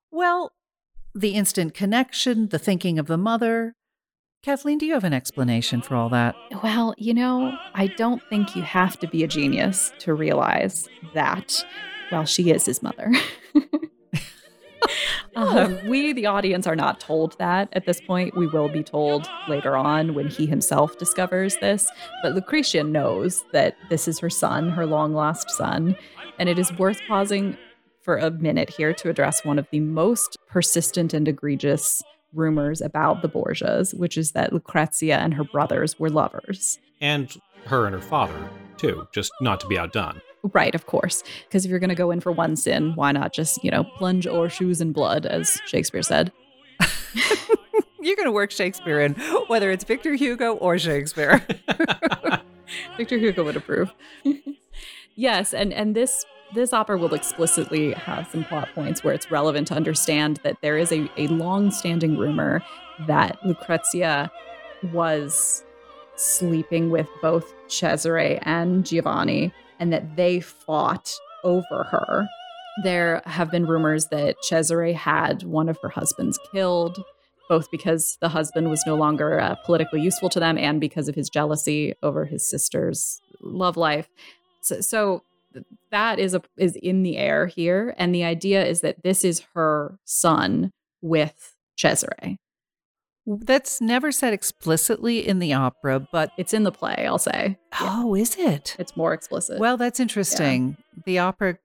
Well, 0.10 0.52
the 1.14 1.36
instant 1.36 1.74
connection, 1.74 2.48
the 2.48 2.58
thinking 2.58 2.98
of 2.98 3.08
the 3.08 3.18
mother. 3.18 3.76
Kathleen, 4.42 4.78
do 4.78 4.86
you 4.86 4.94
have 4.94 5.04
an 5.04 5.14
explanation 5.14 5.82
for 5.82 5.96
all 5.96 6.10
that? 6.10 6.34
Well, 6.64 6.96
you 6.98 7.14
know, 7.14 7.58
I 7.74 7.88
don't 7.88 8.24
think 8.30 8.56
you 8.56 8.62
have 8.62 8.98
to 9.00 9.08
be 9.08 9.24
a 9.24 9.28
genius 9.28 9.92
to 10.00 10.14
realize 10.14 10.88
that 11.14 11.64
well, 12.12 12.26
she 12.26 12.50
is 12.52 12.66
his 12.66 12.82
mother. 12.82 13.12
um, 15.36 15.78
we, 15.88 16.14
the 16.14 16.26
audience, 16.26 16.68
are 16.68 16.76
not 16.76 17.00
told 17.00 17.38
that 17.40 17.70
at 17.74 17.86
this 17.86 18.02
point. 18.02 18.36
We 18.36 18.48
will 18.48 18.70
be 18.70 18.84
told 18.84 19.30
later 19.48 19.76
on 19.76 20.14
when 20.14 20.28
he 20.28 20.46
himself 20.46 20.98
discovers 20.98 21.58
this. 21.58 21.90
But 22.22 22.34
Lucretia 22.34 22.84
knows 22.84 23.44
that 23.52 23.76
this 23.90 24.08
is 24.08 24.20
her 24.20 24.30
son, 24.30 24.70
her 24.70 24.86
long 24.86 25.14
lost 25.14 25.50
son. 25.52 25.96
And 26.38 26.50
it 26.50 26.58
is 26.58 26.72
worth 26.78 27.00
pausing 27.08 27.58
for 28.02 28.18
a 28.18 28.32
minute 28.32 28.70
here 28.70 28.94
to 28.94 29.10
address 29.10 29.44
one 29.44 29.60
of 29.60 29.68
the 29.72 29.80
most 29.80 30.38
persistent 30.48 31.14
and 31.14 31.28
egregious 31.28 32.02
rumors 32.34 32.82
about 32.82 33.22
the 33.22 33.30
Borgias, 33.30 33.94
which 33.94 34.18
is 34.18 34.32
that 34.32 34.54
Lucrezia 34.54 35.18
and 35.18 35.34
her 35.34 35.44
brothers 35.44 36.00
were 36.00 36.10
lovers. 36.10 36.80
And 37.02 37.36
her 37.66 37.86
and 37.86 37.96
her 37.96 38.02
father, 38.02 38.50
too, 38.78 39.08
just 39.14 39.32
not 39.42 39.60
to 39.62 39.68
be 39.68 39.78
outdone. 39.78 40.22
Right, 40.44 40.74
of 40.74 40.86
course. 40.86 41.24
Because 41.46 41.66
if 41.66 41.70
you're 41.70 41.80
going 41.80 41.90
to 41.90 41.96
go 41.96 42.12
in 42.12 42.22
for 42.22 42.32
one 42.32 42.56
sin, 42.56 42.94
why 42.96 43.12
not 43.12 43.34
just, 43.34 43.64
you 43.64 43.72
know, 43.72 43.84
plunge 43.84 44.26
or 44.26 44.50
shoes 44.50 44.80
in 44.80 44.94
blood, 44.94 45.26
as 45.26 45.60
Shakespeare 45.66 46.02
said? 46.02 46.32
you're 48.02 48.16
going 48.16 48.26
to 48.26 48.32
work 48.32 48.52
Shakespeare 48.52 49.02
in, 49.02 49.14
whether 49.48 49.70
it's 49.72 49.84
Victor 49.84 50.14
Hugo 50.14 50.54
or 50.56 50.78
Shakespeare. 50.78 51.46
Victor 52.98 53.18
Hugo 53.18 53.44
would 53.44 53.58
approve. 53.58 53.94
yes, 55.16 55.54
and 55.54 55.74
and 55.74 55.96
this 55.96 56.26
this 56.54 56.74
opera 56.74 56.98
will 56.98 57.14
explicitly 57.14 57.94
have 57.94 58.28
some 58.32 58.44
plot 58.44 58.70
points 58.74 59.04
where 59.04 59.14
it's 59.14 59.30
relevant 59.30 59.68
to 59.68 59.76
understand 59.76 60.40
that 60.44 60.58
there 60.62 60.78
is 60.78 60.92
a, 60.92 61.08
a 61.16 61.28
long-standing 61.28 62.18
rumor 62.18 62.64
that 63.08 63.38
Lucrezia 63.46 64.32
was 64.92 65.64
sleeping 66.16 66.90
with 66.90 67.08
both 67.22 67.54
Cesare 67.68 68.40
and 68.44 68.84
Giovanni 68.84 69.54
and 69.80 69.92
that 69.94 70.16
they 70.16 70.40
fought 70.40 71.14
over 71.44 71.84
her. 71.90 72.28
There 72.84 73.22
have 73.26 73.52
been 73.52 73.66
rumors 73.66 74.08
that 74.08 74.38
Cesare 74.44 74.94
had 74.94 75.44
one 75.44 75.70
of 75.70 75.78
her 75.82 75.90
husbands 75.90 76.40
killed, 76.52 77.04
both 77.50 77.70
because 77.72 78.18
the 78.22 78.30
husband 78.30 78.70
was 78.70 78.84
no 78.86 78.96
longer 78.96 79.40
uh, 79.40 79.56
politically 79.66 80.02
useful 80.02 80.30
to 80.30 80.40
them 80.40 80.58
and 80.58 80.80
because 80.80 81.08
of 81.08 81.16
his 81.16 81.30
jealousy 81.30 81.94
over 82.04 82.26
his 82.26 82.50
sister's 82.50 83.20
love 83.42 83.76
life. 83.76 84.08
So, 84.62 84.82
so 84.82 85.24
that 85.92 86.20
is 86.20 86.36
a 86.36 86.42
is 86.58 86.76
in 86.76 87.04
the 87.04 87.18
air 87.18 87.48
here 87.48 87.96
and 87.98 88.14
the 88.14 88.24
idea 88.24 88.64
is 88.64 88.82
that 88.82 89.02
this 89.04 89.24
is 89.24 89.42
her 89.56 89.98
son 90.06 90.72
with 91.02 91.56
Cesare. 91.76 92.38
That's 93.38 93.80
never 93.80 94.12
said 94.12 94.34
explicitly 94.34 95.28
in 95.28 95.38
the 95.40 95.54
opera, 95.54 96.00
but 96.00 96.32
it's 96.38 96.54
in 96.54 96.64
the 96.64 96.72
play, 96.72 97.06
I'll 97.08 97.20
say. 97.20 97.58
Oh, 97.80 98.16
yeah. 98.16 98.22
is 98.24 98.36
it? 98.38 98.76
It's 98.80 98.98
more 98.98 99.14
explicit. 99.14 99.60
Well, 99.60 99.78
that's 99.78 100.00
interesting. 100.00 100.78
Yeah. 100.96 101.02
The 101.06 101.20
opera 101.20 101.58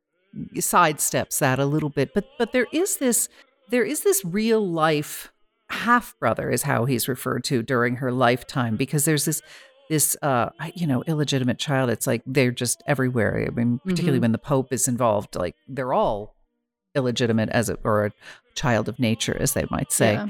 sidesteps 0.57 1.39
that 1.39 1.59
a 1.59 1.65
little 1.65 1.89
bit, 1.89 2.13
but 2.13 2.27
but 2.39 2.53
there 2.53 2.67
is 2.73 2.99
this 2.99 3.29
there 3.71 3.85
is 3.85 4.03
this 4.03 4.25
real 4.25 4.67
life 4.67 5.33
half 5.71 6.19
brother 6.19 6.51
is 6.51 6.63
how 6.63 6.85
he's 6.85 7.09
referred 7.09 7.43
to 7.45 7.63
during 7.63 7.97
her 7.97 8.13
lifetime 8.13 8.77
because 8.77 9.05
there's 9.05 9.25
this 9.25 9.41
this 9.89 10.17
uh 10.23 10.51
you 10.75 10.87
know 10.87 11.03
illegitimate 11.07 11.59
child 11.59 11.91
it's 11.91 12.07
like 12.07 12.23
they're 12.27 12.51
just 12.51 12.83
everywhere 12.87 13.47
i 13.47 13.51
mean 13.51 13.81
particularly 13.81 14.17
mm-hmm. 14.17 14.23
when 14.23 14.33
the 14.33 14.39
pope 14.39 14.73
is 14.73 14.87
involved 14.87 15.35
like 15.35 15.57
they're 15.67 15.93
all 15.93 16.35
illegitimate 16.95 17.49
as 17.49 17.69
it 17.69 17.79
or 17.83 18.07
a 18.07 18.13
child 18.55 18.89
of 18.89 18.99
nature 18.99 19.37
as 19.41 19.53
they 19.55 19.65
might 19.71 19.91
say 19.91 20.15
yeah. 20.15 20.29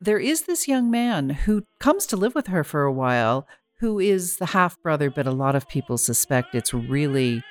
There 0.00 0.18
is 0.18 0.42
this 0.42 0.68
young 0.68 0.90
man 0.90 1.30
who 1.30 1.64
comes 1.80 2.06
to 2.06 2.16
live 2.16 2.34
with 2.34 2.46
her 2.48 2.64
for 2.64 2.82
a 2.82 2.92
while 2.92 3.46
who 3.80 3.98
is 3.98 4.36
the 4.36 4.46
half 4.46 4.80
brother 4.82 5.10
but 5.10 5.26
a 5.26 5.32
lot 5.32 5.54
of 5.54 5.68
people 5.68 5.98
suspect 5.98 6.54
it's 6.54 6.74
really 6.74 7.42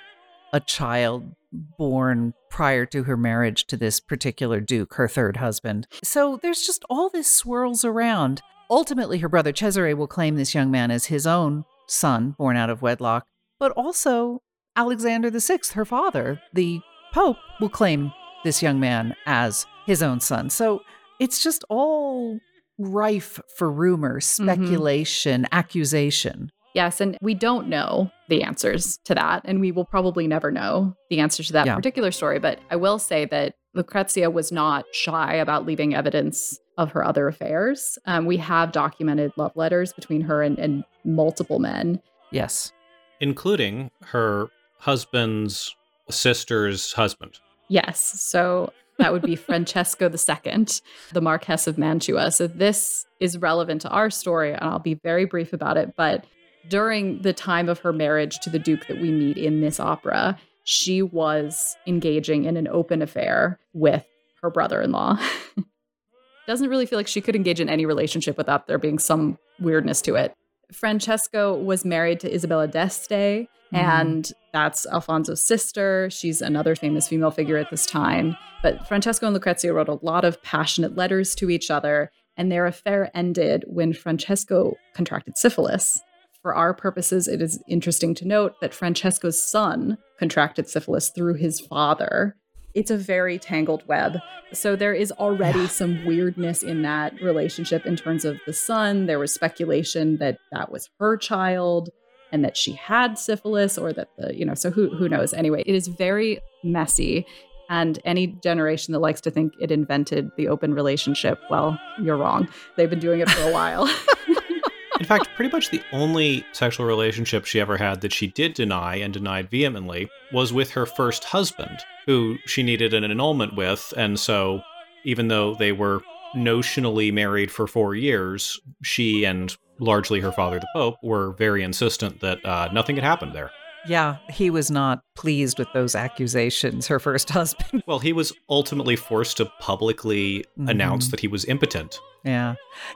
a 0.54 0.60
child 0.60 1.36
born 1.52 2.34
prior 2.50 2.86
to 2.86 3.04
her 3.04 3.18
marriage 3.18 3.66
to 3.66 3.78
this 3.78 4.00
particular 4.00 4.60
duke 4.60 4.96
her 4.96 5.08
third 5.08 5.38
husband. 5.38 5.88
So 6.04 6.40
there's 6.42 6.66
just 6.66 6.84
all 6.90 7.10
this 7.10 7.30
swirls 7.30 7.84
around. 7.86 8.42
Ultimately, 8.70 9.20
her 9.20 9.30
brother 9.30 9.54
Cesare 9.54 9.96
will 9.96 10.08
claim 10.08 10.36
this 10.36 10.54
young 10.54 10.70
man 10.70 10.92
as 10.92 11.06
his 11.06 11.26
own 11.26 11.64
son, 11.88 12.36
born 12.38 12.58
out 12.58 12.70
of 12.70 12.82
wedlock, 12.82 13.26
but 13.60 13.72
also 13.74 14.42
Alexander 14.76 15.32
VI, 15.32 15.60
her 15.74 15.86
father, 15.86 16.42
the 16.54 16.82
Pope, 17.14 17.38
will 17.60 17.70
claim 17.70 18.12
this 18.44 18.62
young 18.62 18.80
man 18.80 19.16
as 19.26 19.66
his 19.86 20.04
own 20.04 20.20
son. 20.20 20.50
So 20.50 20.82
it's 21.20 21.44
just 21.44 21.64
all 21.70 22.40
rife 22.78 23.40
for 23.56 23.72
rumor, 23.72 24.20
mm-hmm. 24.20 24.44
speculation, 24.44 25.44
mm-hmm. 25.44 25.58
accusation. 25.58 26.52
Yes, 26.74 27.02
and 27.02 27.18
we 27.22 27.34
don't 27.34 27.70
know 27.70 28.12
the 28.30 28.44
answers 28.44 29.00
to 29.06 29.16
that, 29.16 29.42
and 29.46 29.60
we 29.60 29.72
will 29.72 29.86
probably 29.86 30.28
never 30.28 30.52
know 30.52 30.96
the 31.10 31.20
answers 31.20 31.48
to 31.48 31.54
that 31.54 31.66
yeah. 31.66 31.76
particular 31.76 32.12
story. 32.12 32.38
But 32.38 32.60
I 32.70 32.76
will 32.76 33.00
say 33.00 33.26
that 33.26 33.56
Lucrezia 33.74 34.30
was 34.30 34.52
not 34.52 34.86
shy 34.92 35.36
about 35.36 35.66
leaving 35.66 35.96
evidence 35.96 36.60
of 36.78 36.92
her 36.92 37.04
other 37.04 37.28
affairs. 37.28 37.98
Um, 38.06 38.26
we 38.26 38.38
have 38.38 38.72
documented 38.72 39.32
love 39.38 39.54
letters 39.56 39.92
between 39.94 40.22
her 40.22 40.44
and, 40.44 40.60
and 40.60 40.84
multiple 41.04 41.58
men. 41.58 42.00
Yes. 42.32 42.72
Including 43.20 43.90
her 44.04 44.50
husband's 44.78 45.76
sister's 46.10 46.94
husband. 46.94 47.40
Yes. 47.70 48.00
So 48.00 48.72
that 48.98 49.14
would 49.14 49.22
be 49.22 49.36
Francesco 49.36 50.10
II, 50.10 50.66
the 51.14 51.22
Marquess 51.22 51.68
of 51.68 51.78
Mantua. 51.78 52.32
So 52.32 52.48
this 52.48 53.06
is 53.20 53.38
relevant 53.38 53.82
to 53.82 53.90
our 53.90 54.10
story, 54.10 54.54
and 54.54 54.64
I'll 54.64 54.80
be 54.80 54.96
very 54.96 55.26
brief 55.26 55.54
about 55.54 55.78
it. 55.78 55.96
But 55.96 56.26
during 56.70 57.22
the 57.22 57.34
time 57.34 57.70
of 57.70 57.80
her 57.80 57.94
marriage 57.94 58.40
to 58.40 58.50
the 58.50 58.60
Duke 58.60 58.88
that 58.88 59.00
we 59.00 59.12
meet 59.12 59.38
in 59.38 59.62
this 59.62 59.80
opera, 59.80 60.38
she 60.64 61.02
was 61.02 61.78
engaging 61.88 62.46
in 62.46 62.58
an 62.58 62.68
open 62.68 63.02
affair 63.02 63.60
with 63.74 64.06
her 64.42 64.50
brother 64.50 64.82
in 64.82 64.92
law. 64.92 65.18
doesn't 66.48 66.70
really 66.70 66.86
feel 66.86 66.98
like 66.98 67.08
she 67.08 67.22
could 67.22 67.36
engage 67.36 67.60
in 67.60 67.70
any 67.70 67.86
relationship 67.86 68.38
without 68.38 68.68
there 68.68 68.80
being 68.80 68.98
some 68.98 69.38
weirdness 69.60 70.02
to 70.02 70.16
it. 70.16 70.34
Francesco 70.72 71.54
was 71.56 71.86
married 71.86 72.20
to 72.22 72.34
Isabella 72.34 72.68
d'Este, 72.68 73.48
mm. 73.74 73.78
and 73.80 74.32
that's 74.54 74.86
Alfonso's 74.88 75.46
sister. 75.46 76.10
She's 76.10 76.42
another 76.42 76.76
famous 76.76 77.08
female 77.08 77.32
figure 77.32 77.58
at 77.58 77.70
this 77.70 77.86
time. 77.86 78.36
But 78.64 78.88
Francesco 78.88 79.28
and 79.28 79.34
Lucrezia 79.34 79.74
wrote 79.74 79.90
a 79.90 80.00
lot 80.02 80.26
of 80.26 80.42
passionate 80.44 80.96
letters 80.96 81.36
to 81.36 81.50
each 81.50 81.70
other, 81.70 82.12
and 82.36 82.52
their 82.52 82.66
affair 82.66 83.12
ended 83.14 83.64
when 83.68 83.94
Francesco 83.94 84.76
contracted 84.94 85.38
syphilis. 85.38 86.02
For 86.42 86.56
our 86.56 86.74
purposes, 86.74 87.28
it 87.28 87.42
is 87.42 87.62
interesting 87.68 88.16
to 88.16 88.28
note 88.28 88.56
that 88.62 88.74
Francesco's 88.74 89.44
son 89.44 89.98
contracted 90.20 90.70
syphilis 90.70 91.10
through 91.10 91.36
his 91.36 91.60
father, 91.60 92.36
it's 92.78 92.92
a 92.92 92.98
very 92.98 93.40
tangled 93.40 93.82
web. 93.88 94.18
So 94.54 94.76
there 94.76 94.94
is 94.94 95.12
already 95.14 95.66
some 95.66 96.06
weirdness 96.06 96.62
in 96.62 96.84
that 96.84 97.20
relationship 97.24 97.88
in 97.88 97.96
terms 97.96 98.24
of 98.24 98.38
the 98.46 98.54
son. 98.54 99.08
There 99.08 99.18
was 99.18 99.34
speculation 99.34 100.18
that 100.18 100.38
that 100.52 100.72
was 100.72 100.88
her 101.00 101.18
child 101.18 101.90
and 102.32 102.44
that 102.44 102.58
she 102.58 102.74
had 102.74 103.18
syphilis 103.18 103.78
or 103.78 103.94
that 103.94 104.10
the, 104.18 104.36
you 104.36 104.46
know, 104.46 104.54
so 104.54 104.70
who 104.70 104.90
who 104.96 105.08
knows. 105.08 105.34
Anyway, 105.34 105.64
it 105.66 105.76
is 105.76 105.88
very 105.88 106.40
messy 106.64 107.26
and 107.70 108.00
any 108.06 108.28
generation 108.28 108.94
that 108.94 109.00
likes 109.00 109.22
to 109.22 109.32
think 109.32 109.54
it 109.60 109.72
invented 109.72 110.32
the 110.38 110.48
open 110.48 110.74
relationship, 110.74 111.40
well, 111.50 111.78
you're 112.02 112.18
wrong. 112.18 112.48
They've 112.76 112.90
been 112.90 113.00
doing 113.00 113.20
it 113.20 113.30
for 113.30 113.50
a 113.50 113.52
while. 113.52 113.90
In 115.00 115.06
fact, 115.06 115.30
pretty 115.36 115.52
much 115.52 115.70
the 115.70 115.84
only 115.92 116.44
sexual 116.54 116.86
relationship 116.86 117.46
she 117.46 117.60
ever 117.60 117.78
had 117.78 118.02
that 118.02 118.14
she 118.14 118.28
did 118.28 118.56
deny 118.56 118.96
and 118.96 119.14
denied 119.14 119.50
vehemently 119.50 120.10
was 120.34 120.52
with 120.52 120.72
her 120.72 120.88
first 120.88 121.24
husband, 121.24 121.80
who 122.08 122.38
she 122.48 122.64
needed 122.64 122.94
an 122.94 123.04
annulment 123.04 123.56
with. 123.56 123.94
And 123.96 124.20
so, 124.20 124.62
even 125.04 125.28
though 125.28 125.54
they 125.54 125.72
were 125.72 126.02
notionally 126.36 127.14
married 127.14 127.52
for 127.52 127.68
four 127.68 127.94
years, 127.94 128.60
she 128.82 129.24
and 129.24 129.56
largely 129.80 130.20
her 130.20 130.32
father, 130.32 130.60
the 130.60 130.68
Pope, 130.74 130.96
were 131.04 131.32
very 131.34 131.64
insistent 131.64 132.20
that 132.22 132.44
uh, 132.46 132.70
nothing 132.72 132.96
had 132.96 133.04
happened 133.04 133.34
there. 133.34 133.52
Yeah, 133.88 134.18
he 134.30 134.50
was 134.50 134.70
not 134.70 135.02
pleased 135.16 135.58
with 135.58 135.72
those 135.74 135.96
accusations, 135.96 136.88
her 136.88 137.00
first 137.00 137.30
husband. 137.32 137.84
well, 137.88 138.00
he 138.00 138.14
was 138.14 138.34
ultimately 138.50 138.96
forced 138.96 139.38
to 139.38 139.46
publicly 139.60 140.40
mm-hmm. 140.60 140.70
announce 140.70 141.10
that 141.10 141.20
he 141.20 141.28
was 141.28 141.46
impotent. 141.46 142.00
Yeah. 142.24 142.56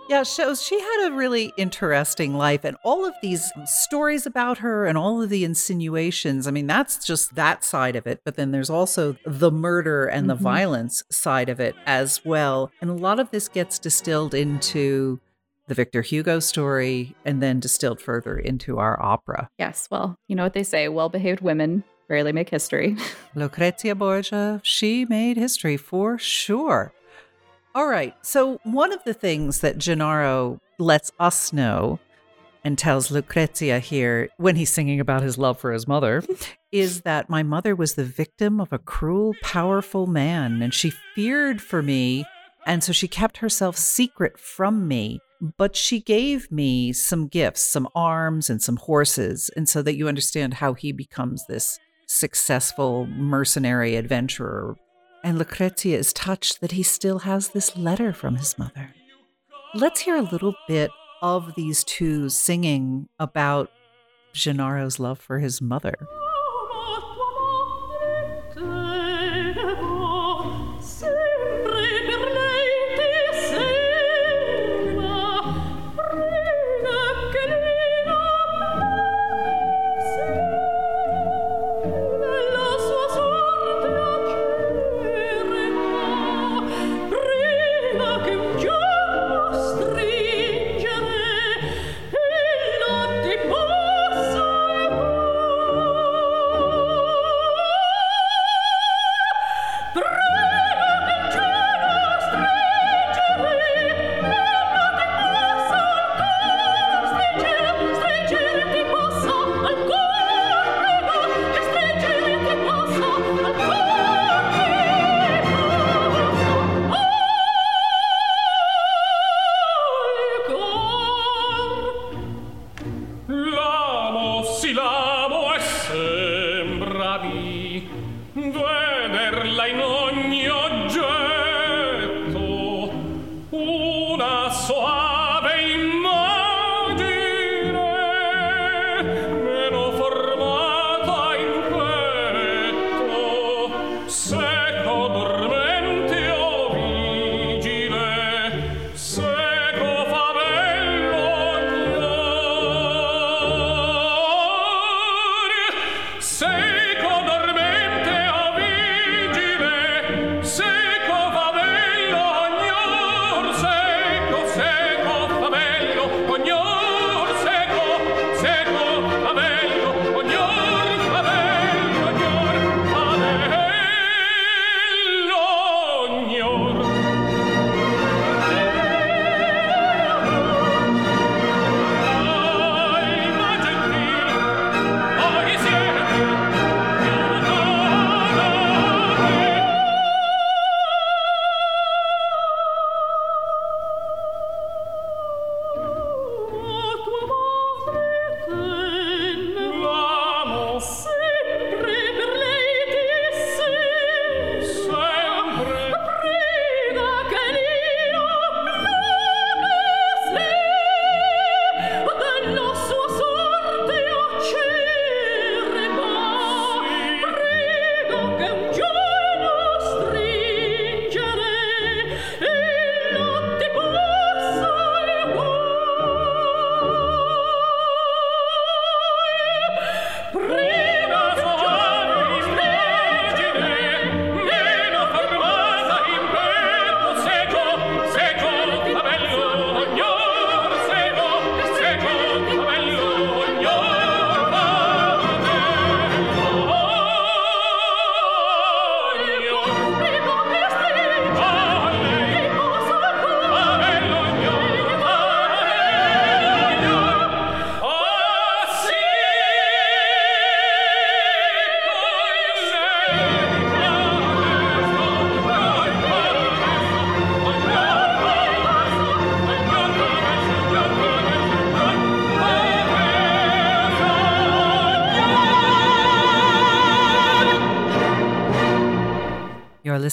Yeah, 0.09 0.23
shows 0.23 0.61
she 0.61 0.79
had 0.79 1.07
a 1.07 1.13
really 1.13 1.53
interesting 1.55 2.33
life 2.33 2.65
and 2.65 2.75
all 2.83 3.05
of 3.05 3.13
these 3.21 3.49
stories 3.65 4.25
about 4.25 4.57
her 4.57 4.85
and 4.85 4.97
all 4.97 5.21
of 5.21 5.29
the 5.29 5.45
insinuations. 5.45 6.47
I 6.47 6.51
mean, 6.51 6.67
that's 6.67 7.05
just 7.05 7.35
that 7.35 7.63
side 7.63 7.95
of 7.95 8.05
it, 8.05 8.21
but 8.25 8.35
then 8.35 8.51
there's 8.51 8.69
also 8.69 9.15
the 9.25 9.51
murder 9.51 10.05
and 10.05 10.23
mm-hmm. 10.23 10.29
the 10.29 10.35
violence 10.35 11.03
side 11.09 11.47
of 11.47 11.59
it 11.61 11.75
as 11.85 12.25
well. 12.25 12.71
And 12.81 12.89
a 12.89 12.93
lot 12.93 13.19
of 13.19 13.31
this 13.31 13.47
gets 13.47 13.79
distilled 13.79 14.33
into 14.33 15.21
the 15.71 15.75
Victor 15.75 16.01
Hugo 16.01 16.41
story 16.41 17.15
and 17.23 17.41
then 17.41 17.61
distilled 17.61 18.01
further 18.01 18.37
into 18.37 18.77
our 18.77 19.01
opera. 19.01 19.49
Yes, 19.57 19.87
well, 19.89 20.17
you 20.27 20.35
know 20.35 20.43
what 20.43 20.51
they 20.51 20.63
say 20.63 20.89
well 20.89 21.07
behaved 21.07 21.39
women 21.39 21.85
rarely 22.09 22.33
make 22.33 22.49
history. 22.49 22.97
Lucrezia 23.35 23.95
Borgia, 23.95 24.59
she 24.65 25.05
made 25.05 25.37
history 25.37 25.77
for 25.77 26.17
sure. 26.17 26.91
All 27.73 27.87
right, 27.87 28.13
so 28.21 28.59
one 28.65 28.91
of 28.91 29.01
the 29.05 29.13
things 29.13 29.61
that 29.61 29.77
Gennaro 29.77 30.59
lets 30.77 31.09
us 31.21 31.53
know 31.53 32.01
and 32.65 32.77
tells 32.77 33.09
Lucrezia 33.09 33.79
here 33.79 34.27
when 34.35 34.57
he's 34.57 34.69
singing 34.69 34.99
about 34.99 35.23
his 35.23 35.37
love 35.37 35.57
for 35.57 35.71
his 35.71 35.87
mother 35.87 36.21
is 36.73 37.03
that 37.03 37.29
my 37.29 37.43
mother 37.43 37.77
was 37.77 37.95
the 37.95 38.03
victim 38.03 38.59
of 38.59 38.73
a 38.73 38.77
cruel, 38.77 39.35
powerful 39.41 40.05
man, 40.05 40.61
and 40.61 40.73
she 40.73 40.91
feared 41.15 41.61
for 41.61 41.81
me, 41.81 42.25
and 42.65 42.83
so 42.83 42.91
she 42.91 43.07
kept 43.07 43.37
herself 43.37 43.77
secret 43.77 44.37
from 44.37 44.85
me 44.85 45.21
but 45.41 45.75
she 45.75 45.99
gave 45.99 46.51
me 46.51 46.93
some 46.93 47.27
gifts, 47.27 47.63
some 47.63 47.87
arms 47.95 48.49
and 48.49 48.61
some 48.61 48.77
horses. 48.77 49.49
And 49.55 49.67
so 49.67 49.81
that 49.81 49.95
you 49.95 50.07
understand 50.07 50.55
how 50.55 50.73
he 50.75 50.91
becomes 50.91 51.45
this 51.47 51.79
successful 52.05 53.07
mercenary 53.07 53.95
adventurer. 53.95 54.75
And 55.23 55.39
Lucrezia 55.39 55.97
is 55.97 56.13
touched 56.13 56.61
that 56.61 56.73
he 56.73 56.83
still 56.83 57.19
has 57.19 57.49
this 57.49 57.75
letter 57.75 58.13
from 58.13 58.35
his 58.35 58.57
mother. 58.57 58.93
Let's 59.73 60.01
hear 60.01 60.15
a 60.15 60.21
little 60.21 60.53
bit 60.67 60.91
of 61.21 61.55
these 61.55 61.83
two 61.83 62.29
singing 62.29 63.07
about 63.19 63.71
Gennaro's 64.33 64.99
love 64.99 65.19
for 65.19 65.39
his 65.39 65.61
mother. 65.61 65.95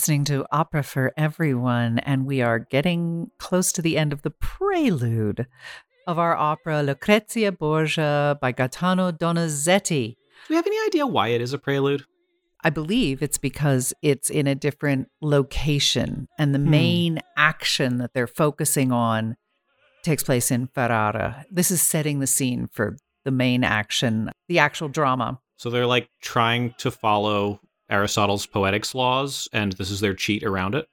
Listening 0.09 0.25
to 0.25 0.47
Opera 0.51 0.83
for 0.83 1.13
Everyone, 1.19 1.99
and 1.99 2.25
we 2.25 2.41
are 2.41 2.59
getting 2.59 3.31
close 3.37 3.71
to 3.73 3.83
the 3.83 3.99
end 3.99 4.11
of 4.15 4.23
the 4.23 4.31
prelude 4.31 5.47
of 6.07 6.19
our 6.19 6.35
opera 6.35 6.83
Lucrezia 6.83 7.53
Borgia 7.53 8.39
by 8.41 8.51
Gaetano 8.51 9.13
Donizetti. 9.13 10.15
Do 10.15 10.17
we 10.49 10.57
have 10.57 10.67
any 10.67 10.79
idea 10.87 11.07
why 11.07 11.29
it 11.29 11.43
is 11.43 11.53
a 11.53 11.59
prelude? 11.59 12.07
I 12.65 12.71
believe 12.71 13.23
it's 13.23 13.37
because 13.37 13.93
it's 14.01 14.31
in 14.31 14.47
a 14.47 14.55
different 14.55 15.09
location, 15.21 16.27
and 16.39 16.55
the 16.55 16.59
hmm. 16.59 16.71
main 16.71 17.19
action 17.37 17.99
that 17.99 18.15
they're 18.15 18.27
focusing 18.27 18.91
on 18.91 19.37
takes 20.03 20.23
place 20.23 20.51
in 20.51 20.69
Ferrara. 20.69 21.45
This 21.51 21.71
is 21.71 21.83
setting 21.83 22.21
the 22.21 22.27
scene 22.27 22.71
for 22.73 22.97
the 23.27 23.31
main 23.31 23.63
action, 23.63 24.31
the 24.49 24.59
actual 24.59 24.89
drama. 24.89 25.39
So 25.59 25.69
they're 25.69 25.85
like 25.85 26.09
trying 26.23 26.73
to 26.79 26.91
follow 26.91 27.61
Aristotle's 27.91 28.47
poetics 28.47 28.95
laws, 28.95 29.49
and 29.53 29.73
this 29.73 29.91
is 29.91 30.01
their 30.01 30.15
cheat 30.15 30.43
around 30.43 30.75
it. 30.75 30.87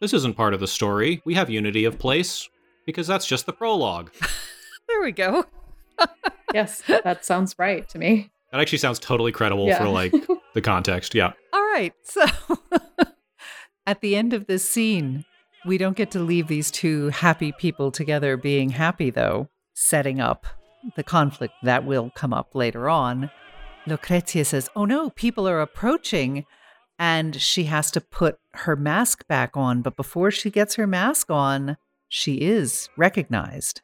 This 0.00 0.12
isn't 0.12 0.36
part 0.36 0.54
of 0.54 0.60
the 0.60 0.66
story. 0.66 1.22
We 1.24 1.34
have 1.34 1.48
unity 1.48 1.84
of 1.84 1.98
place 1.98 2.48
because 2.84 3.06
that's 3.06 3.26
just 3.26 3.46
the 3.46 3.52
prologue. 3.52 4.10
there 4.88 5.02
we 5.02 5.12
go. 5.12 5.46
yes, 6.54 6.82
that 6.86 7.24
sounds 7.24 7.54
right 7.58 7.88
to 7.88 7.98
me. 7.98 8.30
That 8.52 8.60
actually 8.60 8.78
sounds 8.78 8.98
totally 8.98 9.32
credible 9.32 9.66
yeah. 9.66 9.78
for 9.78 9.88
like 9.88 10.12
the 10.54 10.60
context. 10.60 11.14
Yeah. 11.14 11.32
All 11.52 11.62
right. 11.62 11.94
So 12.02 12.24
at 13.86 14.00
the 14.00 14.16
end 14.16 14.32
of 14.32 14.46
this 14.46 14.68
scene, 14.68 15.24
we 15.64 15.78
don't 15.78 15.96
get 15.96 16.10
to 16.12 16.20
leave 16.20 16.48
these 16.48 16.70
two 16.70 17.08
happy 17.08 17.52
people 17.52 17.90
together 17.90 18.36
being 18.36 18.70
happy 18.70 19.10
though, 19.10 19.48
setting 19.74 20.20
up 20.20 20.46
the 20.94 21.02
conflict 21.02 21.54
that 21.62 21.84
will 21.84 22.10
come 22.14 22.32
up 22.32 22.54
later 22.54 22.88
on. 22.88 23.30
Lucrezia 23.86 24.44
says, 24.44 24.68
Oh 24.74 24.84
no, 24.84 25.10
people 25.10 25.48
are 25.48 25.60
approaching. 25.60 26.44
And 26.98 27.40
she 27.40 27.64
has 27.64 27.90
to 27.92 28.00
put 28.00 28.38
her 28.54 28.74
mask 28.74 29.26
back 29.28 29.56
on. 29.56 29.82
But 29.82 29.96
before 29.96 30.30
she 30.30 30.50
gets 30.50 30.76
her 30.76 30.86
mask 30.86 31.30
on, 31.30 31.76
she 32.08 32.36
is 32.36 32.88
recognized. 32.96 33.82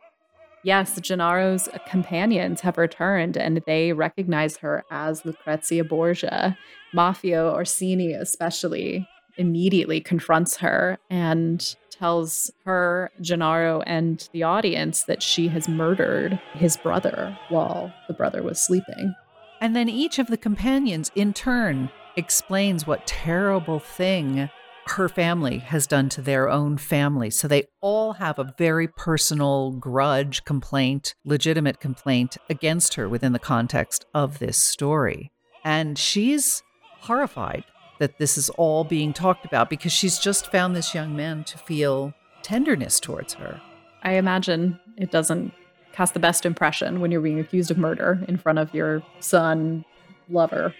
Yes, 0.64 0.98
Gennaro's 1.00 1.68
companions 1.88 2.60
have 2.60 2.78
returned 2.78 3.36
and 3.36 3.62
they 3.66 3.92
recognize 3.92 4.58
her 4.58 4.84
as 4.90 5.24
Lucrezia 5.24 5.84
Borgia. 5.84 6.56
Maffeo 6.94 7.52
Orsini, 7.52 8.12
especially, 8.12 9.06
immediately 9.36 10.00
confronts 10.00 10.56
her 10.58 10.98
and 11.10 11.74
tells 11.90 12.50
her, 12.64 13.10
Gennaro, 13.20 13.82
and 13.86 14.28
the 14.32 14.42
audience 14.42 15.04
that 15.04 15.22
she 15.22 15.48
has 15.48 15.68
murdered 15.68 16.40
his 16.54 16.76
brother 16.76 17.36
while 17.48 17.92
the 18.08 18.14
brother 18.14 18.42
was 18.42 18.60
sleeping. 18.60 19.14
And 19.62 19.76
then 19.76 19.88
each 19.88 20.18
of 20.18 20.26
the 20.26 20.36
companions, 20.36 21.12
in 21.14 21.32
turn, 21.32 21.88
explains 22.16 22.84
what 22.84 23.06
terrible 23.06 23.78
thing 23.78 24.50
her 24.86 25.08
family 25.08 25.58
has 25.58 25.86
done 25.86 26.08
to 26.08 26.20
their 26.20 26.50
own 26.50 26.78
family. 26.78 27.30
So 27.30 27.46
they 27.46 27.68
all 27.80 28.14
have 28.14 28.40
a 28.40 28.52
very 28.58 28.88
personal 28.88 29.70
grudge, 29.70 30.44
complaint, 30.44 31.14
legitimate 31.24 31.78
complaint 31.78 32.38
against 32.50 32.94
her 32.94 33.08
within 33.08 33.32
the 33.32 33.38
context 33.38 34.04
of 34.12 34.40
this 34.40 34.58
story. 34.58 35.30
And 35.64 35.96
she's 35.96 36.64
horrified 37.02 37.64
that 38.00 38.18
this 38.18 38.36
is 38.36 38.50
all 38.50 38.82
being 38.82 39.12
talked 39.12 39.44
about 39.44 39.70
because 39.70 39.92
she's 39.92 40.18
just 40.18 40.50
found 40.50 40.74
this 40.74 40.92
young 40.92 41.14
man 41.14 41.44
to 41.44 41.56
feel 41.56 42.12
tenderness 42.42 42.98
towards 42.98 43.34
her. 43.34 43.62
I 44.02 44.14
imagine 44.14 44.80
it 44.96 45.12
doesn't 45.12 45.52
cast 45.92 46.14
the 46.14 46.20
best 46.20 46.46
impression 46.46 47.00
when 47.00 47.10
you're 47.10 47.20
being 47.20 47.40
accused 47.40 47.70
of 47.70 47.78
murder 47.78 48.24
in 48.28 48.36
front 48.36 48.58
of 48.58 48.74
your 48.74 49.02
son, 49.20 49.84
lover. 50.28 50.74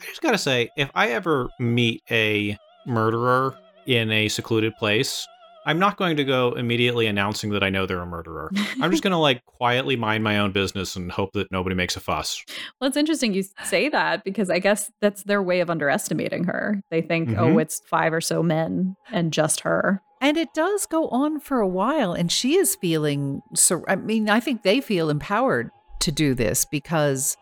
I 0.00 0.04
just 0.06 0.22
gotta 0.22 0.38
say, 0.38 0.70
if 0.76 0.90
I 0.94 1.10
ever 1.10 1.48
meet 1.58 2.02
a 2.10 2.56
murderer 2.86 3.54
in 3.86 4.10
a 4.10 4.28
secluded 4.28 4.74
place, 4.76 5.26
I'm 5.66 5.78
not 5.78 5.96
going 5.96 6.16
to 6.16 6.24
go 6.24 6.52
immediately 6.52 7.06
announcing 7.06 7.50
that 7.50 7.62
I 7.62 7.68
know 7.68 7.84
they're 7.84 8.00
a 8.00 8.06
murderer. 8.06 8.50
I'm 8.80 8.90
just 8.90 9.02
going 9.02 9.10
to 9.12 9.18
like 9.18 9.44
quietly 9.44 9.96
mind 9.96 10.24
my 10.24 10.38
own 10.38 10.52
business 10.52 10.96
and 10.96 11.12
hope 11.12 11.32
that 11.32 11.52
nobody 11.52 11.76
makes 11.76 11.96
a 11.96 12.00
fuss. 12.00 12.42
Well, 12.80 12.88
it's 12.88 12.96
interesting 12.96 13.34
you 13.34 13.44
say 13.64 13.88
that 13.90 14.24
because 14.24 14.48
I 14.48 14.58
guess 14.58 14.90
that's 15.00 15.24
their 15.24 15.42
way 15.42 15.60
of 15.60 15.68
underestimating 15.68 16.44
her. 16.44 16.82
They 16.90 17.02
think, 17.02 17.30
oh, 17.30 17.32
mm-hmm. 17.32 17.56
oh, 17.56 17.58
it's 17.58 17.80
five 17.86 18.12
or 18.12 18.20
so 18.20 18.42
men 18.42 18.96
and 19.12 19.32
just 19.32 19.60
her. 19.60 20.02
And 20.22 20.36
it 20.36 20.52
does 20.54 20.86
go 20.86 21.08
on 21.08 21.40
for 21.40 21.60
a 21.60 21.68
while. 21.68 22.12
And 22.12 22.30
she 22.30 22.56
is 22.56 22.76
feeling, 22.76 23.42
so, 23.54 23.84
I 23.88 23.96
mean, 23.96 24.28
I 24.28 24.40
think 24.40 24.62
they 24.62 24.80
feel 24.80 25.10
empowered 25.10 25.70
to 26.00 26.12
do 26.12 26.34
this 26.34 26.64
because 26.64 27.36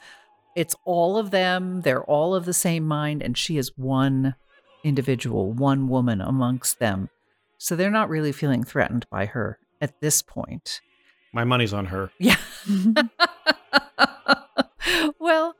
it's 0.57 0.75
all 0.85 1.17
of 1.17 1.31
them. 1.31 1.83
They're 1.83 2.05
all 2.05 2.35
of 2.35 2.45
the 2.45 2.53
same 2.53 2.85
mind. 2.85 3.23
And 3.23 3.37
she 3.37 3.59
is 3.59 3.77
one 3.77 4.35
individual, 4.85 5.53
one 5.53 5.89
woman 5.89 6.21
amongst 6.21 6.79
them. 6.79 7.11
So 7.59 7.75
they're 7.75 7.91
not 7.91 8.09
really 8.09 8.33
feeling 8.33 8.63
threatened 8.63 9.07
by 9.11 9.27
her 9.27 9.59
at 9.81 10.01
this 10.01 10.23
point. 10.23 10.81
My 11.33 11.45
money's 11.45 11.75
on 11.75 11.87
her. 11.87 12.11
Yeah. 12.19 12.37
Mm-hmm. 12.67 13.07
well, 15.19 15.55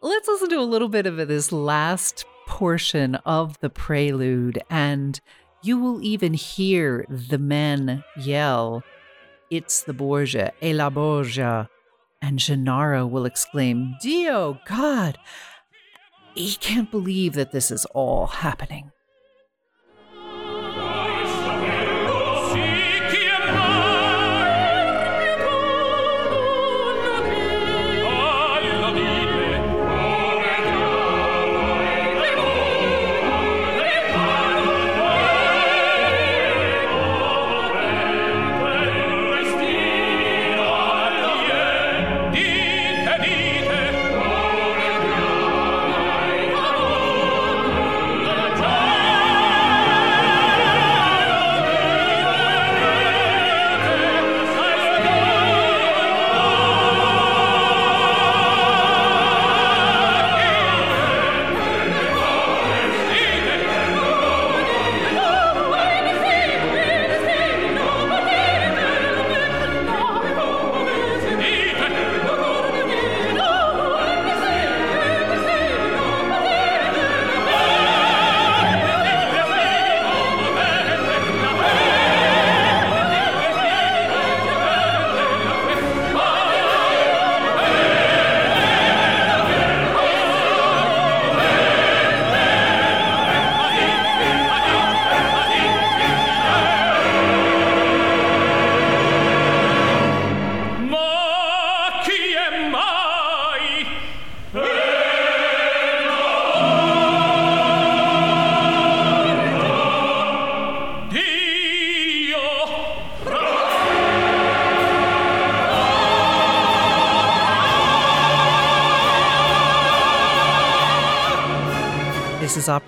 let's 0.00 0.28
listen 0.28 0.48
to 0.50 0.58
a 0.58 0.62
little 0.62 0.88
bit 0.88 1.06
of 1.06 1.16
this 1.16 1.52
last 1.52 2.24
portion 2.46 3.16
of 3.26 3.58
the 3.60 3.70
prelude, 3.70 4.62
and 4.70 5.20
you 5.62 5.78
will 5.78 6.02
even 6.02 6.34
hear 6.34 7.04
the 7.08 7.38
men 7.38 8.04
yell, 8.16 8.82
It's 9.50 9.82
the 9.82 9.92
Borgia, 9.92 10.52
e 10.62 10.72
la 10.72 10.90
Borgia. 10.90 11.68
And 12.20 12.38
Gennaro 12.38 13.04
will 13.06 13.26
exclaim, 13.26 13.96
Dio, 14.00 14.60
God! 14.64 15.18
He 16.34 16.54
can't 16.54 16.90
believe 16.90 17.34
that 17.34 17.52
this 17.52 17.70
is 17.70 17.84
all 17.86 18.28
happening. 18.28 18.92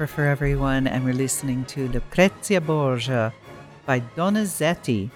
For 0.06 0.26
Everyone, 0.26 0.86
and 0.86 1.04
we're 1.04 1.14
listening 1.14 1.64
to 1.66 1.88
Lucrezia 1.88 2.60
Borgia 2.60 3.32
by 3.86 4.00
Donizetti. 4.00 5.10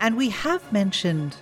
And 0.00 0.16
we 0.16 0.28
have 0.30 0.72
mentioned 0.72 1.36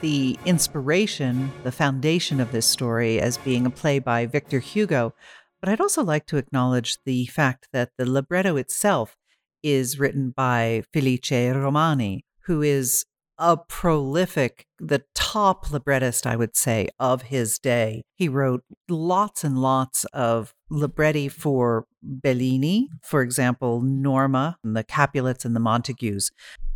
the 0.00 0.38
inspiration, 0.46 1.52
the 1.62 1.72
foundation 1.72 2.40
of 2.40 2.52
this 2.52 2.66
story 2.66 3.20
as 3.20 3.36
being 3.38 3.66
a 3.66 3.70
play 3.70 3.98
by 3.98 4.24
Victor 4.26 4.60
Hugo, 4.60 5.14
but 5.60 5.68
I'd 5.68 5.80
also 5.80 6.02
like 6.02 6.26
to 6.26 6.38
acknowledge 6.38 6.96
the 7.04 7.26
fact 7.26 7.68
that 7.72 7.90
the 7.98 8.10
libretto 8.10 8.56
itself 8.56 9.16
is 9.62 9.98
written 9.98 10.30
by 10.30 10.84
Felice 10.92 11.54
Romani, 11.54 12.24
who 12.44 12.62
is 12.62 13.04
a 13.36 13.56
prolific, 13.56 14.66
the 14.78 15.02
top 15.14 15.70
librettist, 15.70 16.26
I 16.26 16.36
would 16.36 16.56
say, 16.56 16.88
of 16.98 17.22
his 17.22 17.58
day. 17.58 18.04
He 18.14 18.28
wrote 18.28 18.64
lots 18.88 19.44
and 19.44 19.58
lots 19.58 20.04
of 20.12 20.54
libretti 20.70 21.28
for 21.28 21.86
Bellini, 22.02 22.88
for 23.02 23.22
example, 23.22 23.80
Norma, 23.82 24.56
and 24.64 24.76
the 24.76 24.84
Capulets 24.84 25.44
and 25.44 25.54
the 25.54 25.60
Montagues. 25.60 26.30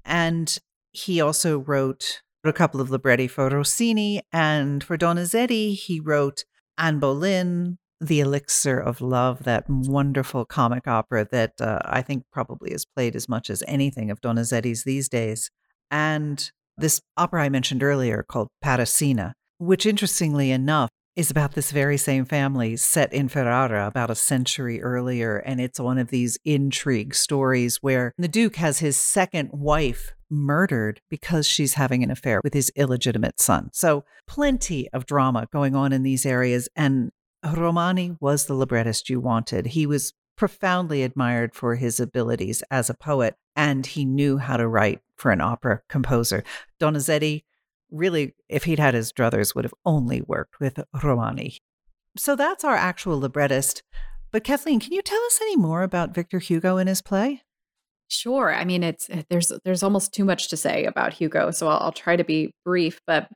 And 0.05 0.59
he 0.93 1.21
also 1.21 1.59
wrote 1.59 2.23
a 2.45 2.53
couple 2.53 2.81
of 2.81 2.91
libretti 2.91 3.29
for 3.29 3.49
Rossini. 3.49 4.21
And 4.33 4.85
for 4.85 4.99
Donizetti, 4.99 5.75
he 5.75 6.01
wrote 6.01 6.45
Anne 6.77 6.99
Boleyn, 6.99 7.79
The 8.01 8.21
Elixir 8.21 8.79
of 8.79 9.01
Love, 9.01 9.45
that 9.45 9.65
wonderful 9.69 10.45
comic 10.45 10.87
opera 10.87 11.27
that 11.31 11.61
uh, 11.61 11.79
I 11.85 12.03
think 12.03 12.25
probably 12.33 12.73
is 12.73 12.85
played 12.85 13.17
as 13.17 13.29
much 13.29 13.49
as 13.49 13.63
anything 13.67 14.11
of 14.11 14.21
Donizetti's 14.21 14.85
these 14.85 15.09
days 15.09 15.51
and 15.95 16.51
this 16.77 17.01
opera 17.17 17.45
I 17.45 17.49
mentioned 17.49 17.85
earlier 17.85 18.25
called 18.27 18.49
Parisina, 18.63 19.35
which 19.59 19.87
interestingly 19.87 20.51
enough 20.51 20.91
is 21.17 21.31
about 21.31 21.53
this 21.53 21.71
very 21.71 21.97
same 21.97 22.25
family 22.25 22.77
set 22.77 23.13
in 23.13 23.29
Ferrara 23.29 23.87
about 23.87 24.11
a 24.11 24.15
century 24.15 24.83
earlier. 24.83 25.39
And 25.39 25.61
it's 25.61 25.79
one 25.79 25.99
of 25.99 26.09
these 26.09 26.39
intrigue 26.45 27.15
stories 27.15 27.79
where 27.81 28.13
the 28.19 28.29
Duke 28.29 28.57
has 28.57 28.81
his 28.81 28.97
second 28.97 29.51
wife 29.53 30.13
murdered 30.31 31.01
because 31.11 31.47
she's 31.47 31.75
having 31.75 32.03
an 32.03 32.11
affair 32.11 32.41
with 32.43 32.55
his 32.55 32.73
illegitimate 32.77 33.41
son. 33.41 33.71
So, 33.73 34.05
plenty 34.27 34.89
of 34.91 35.07
drama 35.07 35.47
going 35.53 35.77
on 35.77 35.93
in 35.93 36.03
these 36.03 36.27
areas. 36.27 36.69
And 36.75 37.13
Romani 37.45 38.17
was 38.21 38.47
the 38.47 38.55
librettist 38.55 39.09
you 39.09 39.21
wanted. 39.21 39.67
He 39.67 39.87
was 39.87 40.13
profoundly 40.37 41.03
admired 41.03 41.55
for 41.55 41.77
his 41.77 42.01
abilities 42.01 42.63
as 42.71 42.91
a 42.91 42.95
poet, 42.95 43.37
and 43.55 43.87
he 43.87 44.05
knew 44.05 44.39
how 44.39 44.57
to 44.57 44.67
write 44.67 45.01
for 45.17 45.31
an 45.31 45.41
opera 45.41 45.81
composer. 45.89 46.43
Donizetti, 46.81 47.45
really, 47.91 48.35
if 48.49 48.65
he'd 48.65 48.79
had 48.79 48.95
his 48.95 49.13
druthers, 49.13 49.55
would 49.55 49.65
have 49.65 49.75
only 49.85 50.23
worked 50.23 50.61
with 50.61 50.79
Romani. 51.03 51.59
So 52.17 52.37
that's 52.37 52.65
our 52.65 52.77
actual 52.77 53.19
librettist. 53.19 53.83
But 54.31 54.45
Kathleen, 54.45 54.81
can 54.81 54.93
you 54.93 55.03
tell 55.03 55.23
us 55.25 55.39
any 55.43 55.57
more 55.57 55.83
about 55.83 56.15
Victor 56.15 56.39
Hugo 56.39 56.77
and 56.77 56.89
his 56.89 57.03
play? 57.03 57.43
Sure. 58.09 58.55
I 58.55 58.65
mean, 58.65 58.83
it's 58.83 59.09
eh, 59.11 59.23
there's 59.31 59.53
there's 59.65 59.83
almost 59.83 60.13
too 60.13 60.25
much 60.25 60.49
to 60.49 60.57
say 60.57 60.85
about 60.85 61.15
Hugo, 61.15 61.51
so 61.51 61.69
I'll, 61.69 61.79
I'll 61.79 61.93
try 61.93 62.17
to 62.17 62.25
be 62.25 62.53
brief. 62.65 63.01
But 63.07 63.29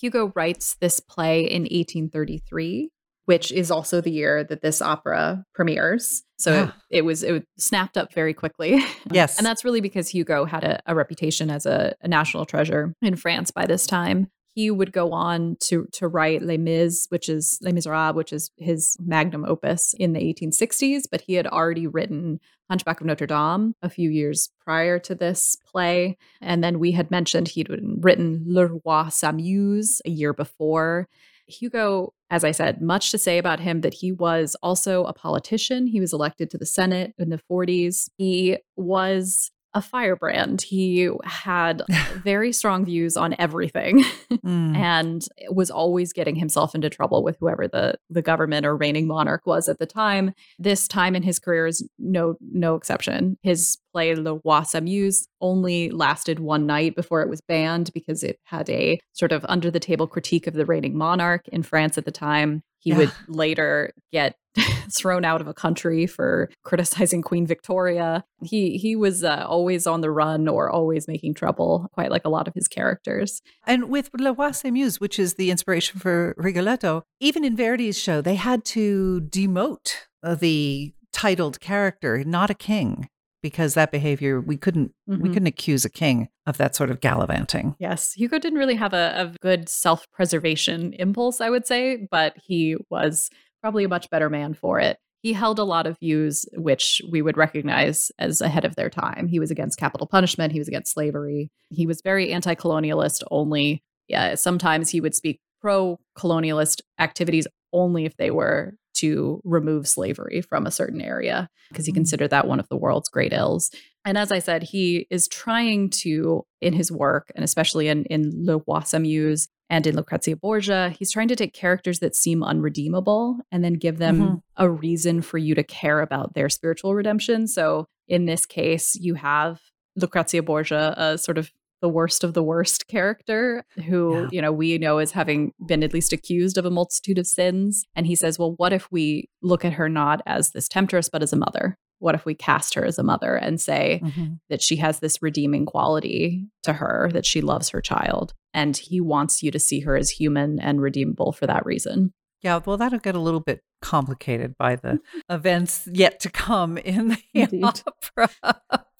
Hugo 0.00 0.32
writes 0.34 0.76
this 0.80 1.00
play 1.00 1.42
in 1.42 1.62
1833 1.62 2.90
which 3.26 3.52
is 3.52 3.70
also 3.70 4.00
the 4.00 4.10
year 4.10 4.44
that 4.44 4.62
this 4.62 4.82
opera 4.82 5.44
premieres. 5.54 6.22
So 6.38 6.52
yeah. 6.52 6.70
it, 6.90 6.98
it, 6.98 7.04
was 7.04 7.22
it 7.22 7.46
snapped 7.56 7.96
up 7.96 8.12
very 8.12 8.34
quickly. 8.34 8.82
Yes, 9.10 9.36
and 9.36 9.44
that's 9.44 9.64
really 9.64 9.80
because 9.80 10.08
Hugo 10.08 10.44
had 10.44 10.64
a, 10.64 10.80
a 10.86 10.94
reputation 10.94 11.50
as 11.50 11.66
a, 11.66 11.94
a, 12.00 12.08
national 12.08 12.46
treasure 12.46 12.94
in 13.02 13.16
France 13.16 13.50
by 13.50 13.66
this 13.66 13.86
time. 13.86 14.28
He 14.54 14.70
would 14.70 14.92
go 14.92 15.12
on 15.12 15.56
to 15.64 15.86
to 15.92 16.08
write 16.08 16.42
Les 16.42 16.56
Mis, 16.56 17.06
which 17.10 17.28
is 17.28 17.58
Les 17.62 17.72
Miserables, 17.72 18.14
which 18.14 18.32
is 18.32 18.50
his 18.56 18.96
magnum 19.00 19.44
opus 19.44 19.94
in 19.98 20.12
the 20.12 20.20
1860s. 20.20 21.02
But 21.10 21.22
he 21.22 21.34
had 21.34 21.46
already 21.46 21.86
written 21.86 22.40
Hunchback 22.70 23.00
of 23.00 23.06
Notre 23.06 23.26
Dame 23.26 23.74
a 23.82 23.90
few 23.90 24.08
years 24.08 24.50
prior 24.64 24.98
to 25.00 25.14
this 25.14 25.56
play, 25.70 26.16
and 26.40 26.62
then 26.62 26.78
we 26.78 26.92
had 26.92 27.10
mentioned 27.10 27.48
he'd 27.48 27.68
written 27.70 28.44
Le 28.46 28.66
Roi 28.66 29.08
s'amuse 29.10 30.00
a 30.06 30.10
year 30.10 30.32
before. 30.32 31.08
Hugo, 31.52 32.14
as 32.30 32.44
I 32.44 32.50
said, 32.50 32.80
much 32.80 33.10
to 33.10 33.18
say 33.18 33.38
about 33.38 33.60
him 33.60 33.80
that 33.82 33.94
he 33.94 34.12
was 34.12 34.56
also 34.62 35.04
a 35.04 35.12
politician. 35.12 35.86
He 35.86 36.00
was 36.00 36.12
elected 36.12 36.50
to 36.50 36.58
the 36.58 36.66
Senate 36.66 37.14
in 37.18 37.30
the 37.30 37.40
40s. 37.50 38.08
He 38.16 38.58
was 38.76 39.50
a 39.74 39.82
firebrand. 39.82 40.62
He 40.62 41.10
had 41.24 41.82
very 42.24 42.52
strong 42.52 42.84
views 42.84 43.16
on 43.16 43.34
everything 43.38 44.04
mm. 44.30 44.76
and 44.76 45.24
was 45.50 45.70
always 45.70 46.12
getting 46.12 46.36
himself 46.36 46.74
into 46.74 46.90
trouble 46.90 47.22
with 47.22 47.36
whoever 47.40 47.66
the, 47.68 47.94
the 48.10 48.22
government 48.22 48.66
or 48.66 48.76
reigning 48.76 49.06
monarch 49.06 49.46
was 49.46 49.68
at 49.68 49.78
the 49.78 49.86
time. 49.86 50.34
This 50.58 50.86
time 50.86 51.16
in 51.16 51.22
his 51.22 51.38
career 51.38 51.66
is 51.66 51.86
no 51.98 52.36
no 52.40 52.74
exception. 52.74 53.38
His 53.42 53.78
play 53.92 54.14
Le 54.14 54.40
Roi 54.44 54.60
s'amuse 54.60 55.26
only 55.40 55.90
lasted 55.90 56.38
one 56.38 56.66
night 56.66 56.94
before 56.94 57.22
it 57.22 57.28
was 57.28 57.40
banned 57.40 57.90
because 57.92 58.22
it 58.22 58.38
had 58.44 58.68
a 58.70 59.00
sort 59.12 59.32
of 59.32 59.44
under 59.48 59.70
the 59.70 59.80
table 59.80 60.06
critique 60.06 60.46
of 60.46 60.54
the 60.54 60.66
reigning 60.66 60.96
monarch 60.96 61.46
in 61.48 61.62
France 61.62 61.98
at 61.98 62.04
the 62.04 62.12
time. 62.12 62.62
He 62.78 62.90
yeah. 62.90 62.98
would 62.98 63.12
later 63.28 63.92
get 64.10 64.36
thrown 64.92 65.24
out 65.24 65.40
of 65.40 65.48
a 65.48 65.54
country 65.54 66.06
for 66.06 66.50
criticizing 66.62 67.22
Queen 67.22 67.46
Victoria. 67.46 68.24
He 68.42 68.78
he 68.78 68.96
was 68.96 69.24
uh, 69.24 69.44
always 69.48 69.86
on 69.86 70.00
the 70.00 70.10
run 70.10 70.48
or 70.48 70.70
always 70.70 71.08
making 71.08 71.34
trouble, 71.34 71.88
quite 71.92 72.10
like 72.10 72.24
a 72.24 72.28
lot 72.30 72.48
of 72.48 72.54
his 72.54 72.68
characters. 72.68 73.42
And 73.66 73.88
with 73.88 74.10
La 74.18 74.32
s'amuse, 74.32 75.00
which 75.00 75.18
is 75.18 75.34
the 75.34 75.50
inspiration 75.50 76.00
for 76.00 76.34
Rigoletto, 76.36 77.04
even 77.20 77.44
in 77.44 77.56
Verdi's 77.56 77.98
show, 77.98 78.20
they 78.20 78.36
had 78.36 78.64
to 78.66 79.22
demote 79.30 79.94
the 80.22 80.92
titled 81.12 81.60
character, 81.60 82.24
not 82.24 82.50
a 82.50 82.54
king 82.54 83.08
because 83.42 83.74
that 83.74 83.90
behavior 83.90 84.40
we 84.40 84.56
couldn't 84.56 84.92
mm-hmm. 85.08 85.20
we 85.20 85.28
couldn't 85.28 85.48
accuse 85.48 85.84
a 85.84 85.90
king 85.90 86.28
of 86.46 86.56
that 86.58 86.74
sort 86.74 86.90
of 86.90 87.00
gallivanting. 87.00 87.74
Yes, 87.78 88.12
Hugo 88.12 88.38
didn't 88.38 88.58
really 88.58 88.76
have 88.76 88.94
a, 88.94 89.12
a 89.16 89.38
good 89.40 89.68
self-preservation 89.68 90.92
impulse, 90.94 91.40
I 91.40 91.50
would 91.50 91.66
say, 91.66 92.08
but 92.10 92.34
he 92.36 92.76
was 92.88 93.30
probably 93.62 93.84
a 93.84 93.88
much 93.88 94.10
better 94.10 94.28
man 94.28 94.52
for 94.52 94.78
it. 94.80 94.98
He 95.22 95.32
held 95.32 95.60
a 95.60 95.64
lot 95.64 95.86
of 95.86 95.98
views 96.00 96.46
which 96.54 97.00
we 97.08 97.22
would 97.22 97.36
recognize 97.36 98.10
as 98.18 98.40
ahead 98.40 98.64
of 98.64 98.74
their 98.74 98.90
time. 98.90 99.28
He 99.28 99.38
was 99.38 99.52
against 99.52 99.78
capital 99.78 100.06
punishment, 100.06 100.52
he 100.52 100.58
was 100.58 100.68
against 100.68 100.92
slavery. 100.92 101.50
He 101.70 101.86
was 101.86 102.00
very 102.02 102.32
anti-colonialist 102.32 103.22
only. 103.30 103.84
Yeah, 104.08 104.34
sometimes 104.34 104.90
he 104.90 105.00
would 105.00 105.14
speak 105.14 105.40
pro-colonialist 105.60 106.80
activities 106.98 107.46
only 107.72 108.04
if 108.04 108.16
they 108.16 108.32
were 108.32 108.74
to 108.94 109.40
remove 109.44 109.88
slavery 109.88 110.42
from 110.42 110.66
a 110.66 110.70
certain 110.70 111.00
area 111.00 111.48
because 111.70 111.86
he 111.86 111.92
mm. 111.92 111.96
considered 111.96 112.30
that 112.30 112.46
one 112.46 112.60
of 112.60 112.68
the 112.68 112.76
world's 112.76 113.08
great 113.08 113.32
ills. 113.32 113.70
And 114.04 114.18
as 114.18 114.32
I 114.32 114.40
said, 114.40 114.64
he 114.64 115.06
is 115.10 115.28
trying 115.28 115.90
to, 115.90 116.44
in 116.60 116.72
his 116.72 116.90
work, 116.90 117.30
and 117.34 117.44
especially 117.44 117.88
in, 117.88 118.04
in 118.06 118.32
Le 118.44 118.60
s'amuse 118.60 119.48
and 119.70 119.86
in 119.86 119.96
Lucrezia 119.96 120.36
Borgia, 120.36 120.90
he's 120.90 121.12
trying 121.12 121.28
to 121.28 121.36
take 121.36 121.54
characters 121.54 122.00
that 122.00 122.16
seem 122.16 122.42
unredeemable 122.42 123.38
and 123.50 123.64
then 123.64 123.74
give 123.74 123.98
them 123.98 124.20
mm-hmm. 124.20 124.34
a 124.56 124.68
reason 124.68 125.22
for 125.22 125.38
you 125.38 125.54
to 125.54 125.62
care 125.62 126.00
about 126.00 126.34
their 126.34 126.48
spiritual 126.48 126.94
redemption. 126.94 127.46
So 127.46 127.86
in 128.08 128.26
this 128.26 128.44
case, 128.44 128.96
you 128.96 129.14
have 129.14 129.60
Lucrezia 129.96 130.42
Borgia, 130.42 130.94
a 130.96 131.16
sort 131.16 131.38
of 131.38 131.52
the 131.80 131.88
worst 131.88 132.22
of 132.22 132.32
the 132.32 132.42
worst 132.42 132.86
character 132.86 133.64
who, 133.86 134.22
yeah. 134.22 134.28
you 134.30 134.40
know, 134.40 134.52
we 134.52 134.78
know 134.78 134.98
as 134.98 135.12
having 135.12 135.52
been 135.66 135.82
at 135.82 135.92
least 135.92 136.12
accused 136.12 136.56
of 136.56 136.64
a 136.64 136.70
multitude 136.70 137.18
of 137.18 137.26
sins. 137.26 137.84
And 137.96 138.06
he 138.06 138.14
says, 138.14 138.38
well, 138.38 138.54
what 138.56 138.72
if 138.72 138.90
we 138.92 139.28
look 139.42 139.64
at 139.64 139.74
her 139.74 139.88
not 139.88 140.22
as 140.24 140.50
this 140.50 140.68
temptress, 140.68 141.08
but 141.08 141.22
as 141.22 141.32
a 141.32 141.36
mother? 141.36 141.76
What 142.02 142.16
if 142.16 142.24
we 142.24 142.34
cast 142.34 142.74
her 142.74 142.84
as 142.84 142.98
a 142.98 143.04
mother 143.04 143.36
and 143.36 143.60
say 143.60 144.00
mm-hmm. 144.02 144.34
that 144.50 144.60
she 144.60 144.76
has 144.76 144.98
this 144.98 145.22
redeeming 145.22 145.66
quality 145.66 146.48
to 146.64 146.72
her, 146.72 147.08
that 147.12 147.24
she 147.24 147.40
loves 147.40 147.68
her 147.68 147.80
child? 147.80 148.34
And 148.52 148.76
he 148.76 149.00
wants 149.00 149.40
you 149.40 149.52
to 149.52 149.60
see 149.60 149.80
her 149.80 149.96
as 149.96 150.10
human 150.10 150.58
and 150.58 150.82
redeemable 150.82 151.30
for 151.30 151.46
that 151.46 151.64
reason. 151.64 152.12
Yeah, 152.42 152.58
well, 152.66 152.76
that'll 152.76 152.98
get 152.98 153.14
a 153.14 153.20
little 153.20 153.40
bit 153.40 153.60
complicated 153.80 154.56
by 154.58 154.74
the 154.74 154.98
events 155.30 155.88
yet 155.92 156.18
to 156.20 156.30
come 156.30 156.76
in 156.76 157.08
the 157.08 157.18
Indeed. 157.34 157.64
opera 158.18 158.30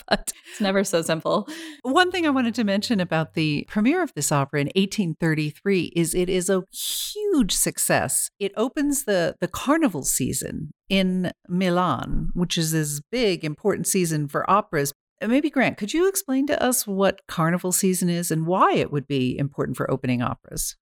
but 0.08 0.32
it's 0.50 0.60
never 0.60 0.84
so 0.84 1.02
simple. 1.02 1.48
One 1.82 2.10
thing 2.10 2.26
I 2.26 2.30
wanted 2.30 2.54
to 2.56 2.64
mention 2.64 3.00
about 3.00 3.34
the 3.34 3.66
premiere 3.68 4.02
of 4.02 4.12
this 4.14 4.32
opera 4.32 4.60
in 4.60 4.66
1833 4.68 5.92
is 5.96 6.14
it 6.14 6.28
is 6.28 6.48
a 6.48 6.62
huge 6.72 7.52
success. 7.52 8.30
It 8.38 8.52
opens 8.56 9.04
the 9.04 9.36
the 9.40 9.48
carnival 9.48 10.04
season 10.04 10.72
in 10.88 11.32
Milan, 11.48 12.30
which 12.34 12.58
is 12.58 12.72
this 12.72 13.00
big 13.10 13.44
important 13.44 13.86
season 13.86 14.28
for 14.28 14.48
operas. 14.50 14.92
Maybe 15.26 15.50
Grant, 15.50 15.78
could 15.78 15.94
you 15.94 16.08
explain 16.08 16.46
to 16.48 16.60
us 16.60 16.86
what 16.86 17.20
carnival 17.28 17.70
season 17.70 18.08
is 18.08 18.30
and 18.30 18.46
why 18.46 18.74
it 18.74 18.90
would 18.90 19.06
be 19.06 19.38
important 19.38 19.76
for 19.76 19.88
opening 19.90 20.20
operas? 20.20 20.76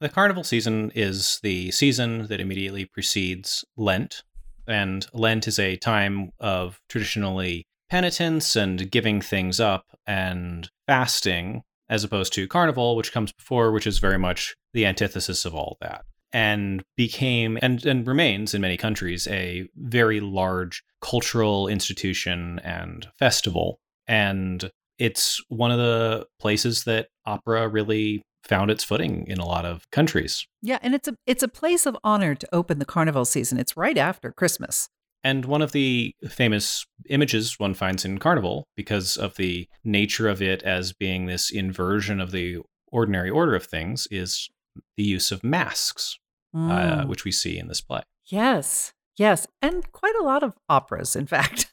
The 0.00 0.08
carnival 0.08 0.44
season 0.44 0.92
is 0.94 1.40
the 1.42 1.70
season 1.72 2.28
that 2.28 2.40
immediately 2.40 2.86
precedes 2.86 3.64
Lent, 3.76 4.22
and 4.66 5.06
Lent 5.12 5.46
is 5.46 5.58
a 5.58 5.76
time 5.76 6.30
of 6.38 6.80
traditionally 6.88 7.66
penitence 7.90 8.56
and 8.56 8.90
giving 8.90 9.20
things 9.20 9.60
up 9.60 9.84
and 10.06 10.70
fasting, 10.86 11.62
as 11.88 12.04
opposed 12.04 12.32
to 12.34 12.48
carnival, 12.48 12.96
which 12.96 13.12
comes 13.12 13.32
before, 13.32 13.72
which 13.72 13.86
is 13.86 13.98
very 13.98 14.18
much 14.18 14.54
the 14.72 14.86
antithesis 14.86 15.44
of 15.44 15.54
all 15.54 15.76
that. 15.80 16.04
And 16.32 16.82
became 16.96 17.58
and, 17.60 17.84
and 17.84 18.06
remains 18.06 18.54
in 18.54 18.60
many 18.60 18.76
countries 18.76 19.26
a 19.26 19.68
very 19.74 20.20
large 20.20 20.82
cultural 21.02 21.66
institution 21.66 22.60
and 22.62 23.08
festival. 23.18 23.80
And 24.06 24.70
it's 24.98 25.42
one 25.48 25.72
of 25.72 25.78
the 25.78 26.26
places 26.38 26.84
that 26.84 27.08
opera 27.26 27.66
really 27.66 28.22
found 28.44 28.70
its 28.70 28.84
footing 28.84 29.26
in 29.26 29.38
a 29.38 29.46
lot 29.46 29.64
of 29.64 29.90
countries. 29.90 30.46
Yeah, 30.62 30.78
and 30.82 30.94
it's 30.94 31.08
a 31.08 31.16
it's 31.26 31.42
a 31.42 31.48
place 31.48 31.84
of 31.84 31.96
honor 32.04 32.36
to 32.36 32.48
open 32.52 32.78
the 32.78 32.84
carnival 32.84 33.24
season. 33.24 33.58
It's 33.58 33.76
right 33.76 33.98
after 33.98 34.30
Christmas. 34.30 34.88
And 35.22 35.44
one 35.44 35.62
of 35.62 35.72
the 35.72 36.14
famous 36.28 36.86
images 37.08 37.58
one 37.58 37.74
finds 37.74 38.04
in 38.04 38.18
Carnival, 38.18 38.66
because 38.76 39.16
of 39.16 39.36
the 39.36 39.68
nature 39.84 40.28
of 40.28 40.40
it 40.40 40.62
as 40.62 40.92
being 40.92 41.26
this 41.26 41.50
inversion 41.50 42.20
of 42.20 42.30
the 42.30 42.58
ordinary 42.88 43.30
order 43.30 43.54
of 43.54 43.66
things, 43.66 44.08
is 44.10 44.48
the 44.96 45.02
use 45.02 45.30
of 45.30 45.44
masks, 45.44 46.18
uh, 46.54 46.58
mm. 46.58 46.70
uh, 46.70 47.06
which 47.06 47.24
we 47.24 47.32
see 47.32 47.58
in 47.58 47.68
this 47.68 47.80
play. 47.80 48.02
Yes, 48.26 48.92
yes. 49.16 49.46
And 49.60 49.90
quite 49.92 50.14
a 50.18 50.24
lot 50.24 50.42
of 50.42 50.54
operas, 50.68 51.14
in 51.14 51.26
fact. 51.26 51.69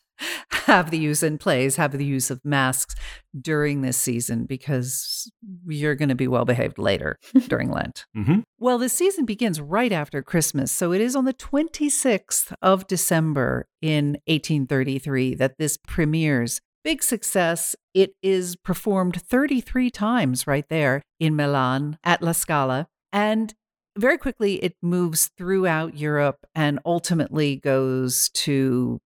Have 0.68 0.92
the 0.92 0.98
use 0.98 1.24
in 1.24 1.38
plays 1.38 1.78
have 1.78 1.94
the 1.94 2.06
use 2.06 2.30
of 2.30 2.44
masks 2.44 2.94
during 3.40 3.82
this 3.82 3.98
season 3.98 4.46
because 4.46 5.32
you're 5.66 5.96
going 5.96 6.10
to 6.10 6.16
be 6.16 6.28
well 6.28 6.46
behaved 6.46 6.78
later 6.78 7.18
during 7.48 7.72
Lent. 7.72 8.06
Mm-hmm. 8.16 8.42
Well, 8.60 8.78
the 8.78 8.90
season 8.90 9.26
begins 9.26 9.62
right 9.62 9.92
after 9.92 10.22
Christmas, 10.22 10.72
so 10.72 10.92
it 10.92 11.02
is 11.02 11.16
on 11.16 11.26
the 11.26 11.34
26th 11.34 12.54
of 12.62 12.86
December 12.86 13.68
in 13.82 14.18
1833 14.28 15.36
that 15.36 15.58
this 15.58 15.78
premieres. 15.88 16.60
Big 16.84 17.02
success. 17.02 17.76
It 17.94 18.12
is 18.22 18.56
performed 18.56 19.22
33 19.22 19.90
times 19.90 20.48
right 20.48 20.68
there 20.70 21.02
in 21.20 21.36
Milan 21.36 21.98
at 22.04 22.22
La 22.22 22.34
Scala. 22.34 22.88
And 23.12 23.54
very 23.98 24.18
quickly, 24.18 24.64
it 24.64 24.76
moves 24.82 25.32
throughout 25.38 25.98
Europe 25.98 26.46
and 26.54 26.80
ultimately 26.86 27.56
goes 27.58 28.30
to 28.36 29.00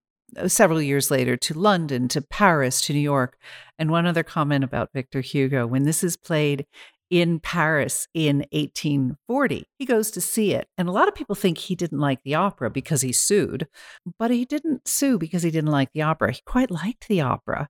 several 0.47 0.82
years 0.82 1.11
later 1.11 1.36
to 1.38 1.53
London, 1.53 2.07
to 2.09 2.21
Paris, 2.21 2.82
to 2.82 2.93
New 2.93 2.99
York. 2.99 3.38
And 3.77 3.91
one 3.91 4.05
other 4.05 4.23
comment 4.23 4.63
about 4.63 4.93
Victor 4.93 5.21
Hugo 5.21 5.67
when 5.67 5.84
this 5.84 6.03
is 6.03 6.17
played 6.17 6.65
in 7.09 7.41
Paris 7.41 8.07
in 8.13 8.45
1840, 8.51 9.65
he 9.77 9.86
goes 9.86 10.09
to 10.11 10.21
see 10.21 10.53
it. 10.53 10.69
And 10.77 10.88
a 10.88 10.93
lot 10.93 11.09
of 11.09 11.13
people 11.13 11.36
think 11.36 11.57
he 11.57 11.75
didn't 11.75 11.99
like 11.99 12.23
the 12.23 12.36
opera 12.36 12.69
because 12.69 13.01
he 13.01 13.11
sued, 13.11 13.67
but 14.17 14.32
he 14.32 14.45
didn't 14.45 14.88
sue 14.88 15.17
because 15.17 15.43
he 15.43 15.51
didn't 15.51 15.71
like 15.71 15.91
the 15.91 16.03
opera. 16.03 16.32
He 16.32 16.41
quite 16.45 16.71
liked 16.71 17.09
the 17.09 17.19
opera, 17.19 17.67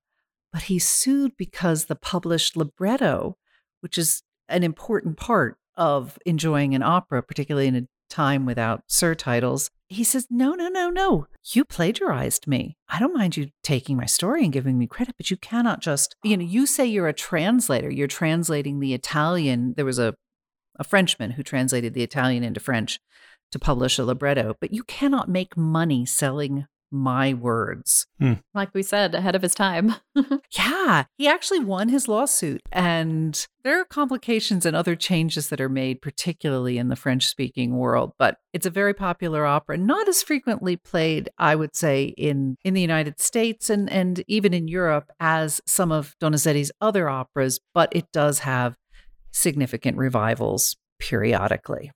but 0.53 0.64
he 0.64 0.78
sued 0.78 1.32
because 1.38 1.86
the 1.86 1.95
published 1.95 2.55
libretto, 2.55 3.36
which 3.80 3.97
is 3.97 4.22
an 4.47 4.64
important 4.64 5.18
part 5.18 5.57
of 5.76 6.20
enjoying 6.24 6.76
an 6.76 6.84
opera, 6.84 7.24
particularly 7.24 7.68
in 7.68 7.76
a 7.76 7.88
time 8.12 8.45
without 8.45 8.84
surtitles. 8.88 9.70
He 9.88 10.03
says, 10.03 10.28
No, 10.30 10.53
no, 10.53 10.68
no, 10.68 10.89
no. 10.89 11.28
You 11.53 11.66
plagiarized 11.66 12.47
me. 12.47 12.78
I 12.88 12.99
don't 12.99 13.16
mind 13.16 13.36
you 13.36 13.49
taking 13.64 13.97
my 13.97 14.05
story 14.05 14.43
and 14.43 14.53
giving 14.53 14.78
me 14.78 14.86
credit, 14.86 15.16
but 15.18 15.32
you 15.32 15.38
cannot 15.38 15.82
just, 15.82 16.16
you 16.24 16.38
know, 16.38 16.43
you 16.43 16.68
say 16.68 16.86
you're 16.86 17.07
a 17.07 17.14
translator. 17.14 17.89
You're 17.89 18.07
translating 18.07 18.80
the 18.80 18.93
Italian. 18.93 19.74
There 19.76 19.86
was 19.86 19.97
a, 19.97 20.14
a 20.78 20.84
Frenchman 20.84 21.32
who 21.32 21.43
translated 21.43 21.93
the 21.93 22.03
Italian 22.03 22.43
into 22.43 22.59
French 22.59 22.99
to 23.51 23.59
publish 23.59 23.97
a 23.97 24.05
libretto, 24.05 24.55
but 24.62 24.74
you 24.74 24.84
cannot 24.84 25.30
make 25.30 25.57
money 25.57 26.05
selling 26.05 26.68
my 26.92 27.34
words. 27.34 28.06
Hmm. 28.20 28.34
Like 28.54 28.74
we 28.74 28.84
said, 28.84 29.16
ahead 29.16 29.36
of 29.36 29.42
his 29.42 29.56
time. 29.56 29.96
yeah, 30.58 31.06
he 31.18 31.28
actually 31.28 31.60
won 31.60 31.89
his 31.89 32.08
lawsuit. 32.08 32.62
And 32.72 33.48
there 33.64 33.80
are 33.80 33.86
complications 33.86 34.66
and 34.66 34.76
other 34.76 34.96
changes 34.96 35.50
that 35.50 35.62
are 35.62 35.70
made, 35.70 36.02
particularly 36.02 36.78
in 36.78 36.89
the 36.89 36.96
French 36.96 37.28
speaking 37.28 37.78
world. 37.78 38.12
But 38.20 38.38
it's 38.54 38.66
a 38.66 38.72
very 38.72 38.94
popular 38.94 39.46
opera, 39.46 39.78
not 39.78 40.10
as 40.10 40.22
frequently 40.22 40.76
played, 40.76 41.30
I 41.38 41.56
would 41.56 41.76
say, 41.76 42.14
in, 42.18 42.58
in 42.64 42.74
the 42.74 42.82
United 42.82 43.20
States 43.20 43.70
and, 43.70 43.89
and 43.89 44.24
even 44.28 44.54
in 44.54 44.68
Europe 44.68 45.10
as 45.20 45.62
some 45.66 45.92
of 45.92 46.16
Donizetti's 46.22 46.72
other 46.82 47.08
operas, 47.08 47.60
but 47.74 47.89
it 47.96 48.12
does 48.12 48.39
have 48.39 48.76
significant 49.32 49.98
revivals 49.98 50.76
periodically. 51.00 51.92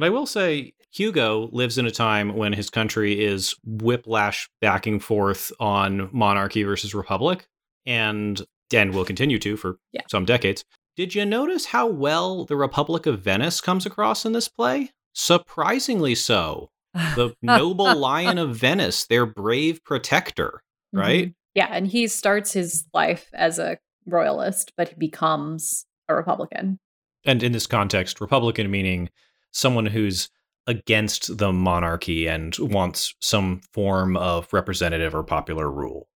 But 0.00 0.06
I 0.06 0.10
will 0.10 0.24
say, 0.24 0.72
Hugo 0.94 1.50
lives 1.52 1.76
in 1.76 1.84
a 1.84 1.90
time 1.90 2.34
when 2.34 2.54
his 2.54 2.70
country 2.70 3.22
is 3.22 3.54
whiplash 3.66 4.48
backing 4.62 4.98
forth 4.98 5.52
on 5.60 6.08
monarchy 6.10 6.62
versus 6.62 6.94
republic, 6.94 7.46
and 7.84 8.40
and 8.72 8.94
will 8.94 9.04
continue 9.04 9.38
to 9.40 9.58
for 9.58 9.76
yeah. 9.92 10.00
some 10.08 10.24
decades. 10.24 10.64
Did 10.96 11.14
you 11.14 11.26
notice 11.26 11.66
how 11.66 11.86
well 11.86 12.46
the 12.46 12.56
Republic 12.56 13.04
of 13.04 13.20
Venice 13.20 13.60
comes 13.60 13.84
across 13.84 14.24
in 14.24 14.32
this 14.32 14.48
play? 14.48 14.90
Surprisingly 15.12 16.14
so. 16.14 16.70
The 16.94 17.34
noble 17.42 17.94
lion 17.94 18.38
of 18.38 18.56
Venice, 18.56 19.06
their 19.06 19.26
brave 19.26 19.84
protector, 19.84 20.62
mm-hmm. 20.94 20.98
right? 20.98 21.24
Mm-hmm. 21.24 21.56
Yeah, 21.56 21.68
and 21.70 21.86
he 21.86 22.08
starts 22.08 22.54
his 22.54 22.86
life 22.94 23.28
as 23.34 23.58
a 23.58 23.76
royalist, 24.06 24.72
but 24.78 24.88
he 24.88 24.94
becomes 24.94 25.84
a 26.08 26.14
Republican. 26.14 26.78
And 27.26 27.42
in 27.42 27.52
this 27.52 27.66
context, 27.66 28.18
Republican 28.18 28.70
meaning 28.70 29.10
someone 29.52 29.86
who's 29.86 30.28
against 30.66 31.38
the 31.38 31.52
monarchy 31.52 32.28
and 32.28 32.56
wants 32.58 33.14
some 33.20 33.60
form 33.72 34.16
of 34.16 34.52
representative 34.52 35.14
or 35.14 35.22
popular 35.22 35.70
rule. 35.70 36.06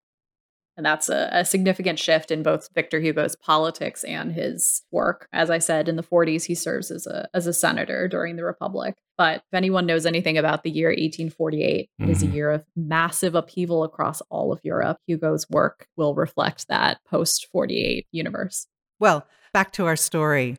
And 0.77 0.85
that's 0.85 1.07
a, 1.09 1.29
a, 1.31 1.45
significant 1.45 1.99
shift 1.99 2.31
in 2.31 2.43
both 2.43 2.69
Victor 2.75 2.99
Hugo's 2.99 3.35
politics 3.35 4.03
and 4.03 4.33
his 4.33 4.83
work. 4.91 5.27
As 5.31 5.49
I 5.49 5.57
said, 5.57 5.87
in 5.87 5.95
the 5.95 6.03
40s, 6.03 6.45
he 6.45 6.55
serves 6.55 6.91
as 6.91 7.07
a, 7.07 7.29
as 7.33 7.47
a 7.47 7.53
senator 7.53 8.09
during 8.09 8.35
the 8.35 8.43
Republic. 8.43 8.95
But 9.17 9.37
if 9.37 9.53
anyone 9.53 9.85
knows 9.85 10.05
anything 10.05 10.37
about 10.37 10.63
the 10.63 10.69
year 10.69 10.89
1848, 10.89 11.89
mm-hmm. 12.01 12.09
it 12.09 12.11
is 12.11 12.21
a 12.21 12.25
mm-hmm. 12.25 12.35
year 12.35 12.51
of 12.51 12.65
massive 12.75 13.35
upheaval 13.35 13.83
across 13.83 14.21
all 14.29 14.51
of 14.51 14.59
Europe. 14.63 14.97
Hugo's 15.07 15.49
work 15.49 15.87
will 15.95 16.13
reflect 16.13 16.67
that 16.67 16.97
post 17.07 17.47
48 17.53 18.07
universe. 18.11 18.67
Well, 18.99 19.25
back 19.53 19.71
to 19.73 19.85
our 19.85 19.95
story. 19.95 20.57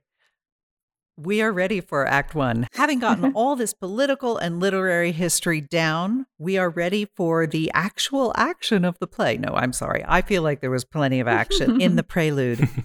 We 1.19 1.41
are 1.41 1.51
ready 1.51 1.81
for 1.81 2.07
Act 2.07 2.35
One. 2.35 2.69
Having 2.75 2.99
gotten 2.99 3.33
all 3.35 3.57
this 3.57 3.73
political 3.73 4.37
and 4.37 4.61
literary 4.61 5.13
history 5.13 5.63
down, 5.63 6.27
we 6.39 6.59
are 6.59 6.69
ready 6.69 7.07
for 7.17 7.47
the 7.47 7.71
actual 7.73 8.35
action 8.37 8.85
of 8.85 8.99
the 8.99 9.07
play. 9.07 9.39
No, 9.39 9.55
I'm 9.55 9.73
sorry. 9.73 10.05
I 10.07 10.21
feel 10.21 10.43
like 10.43 10.61
there 10.61 10.71
was 10.71 10.85
plenty 10.85 11.19
of 11.19 11.27
action 11.27 11.81
in 11.81 11.97
the 11.97 12.03
prelude. 12.05 12.69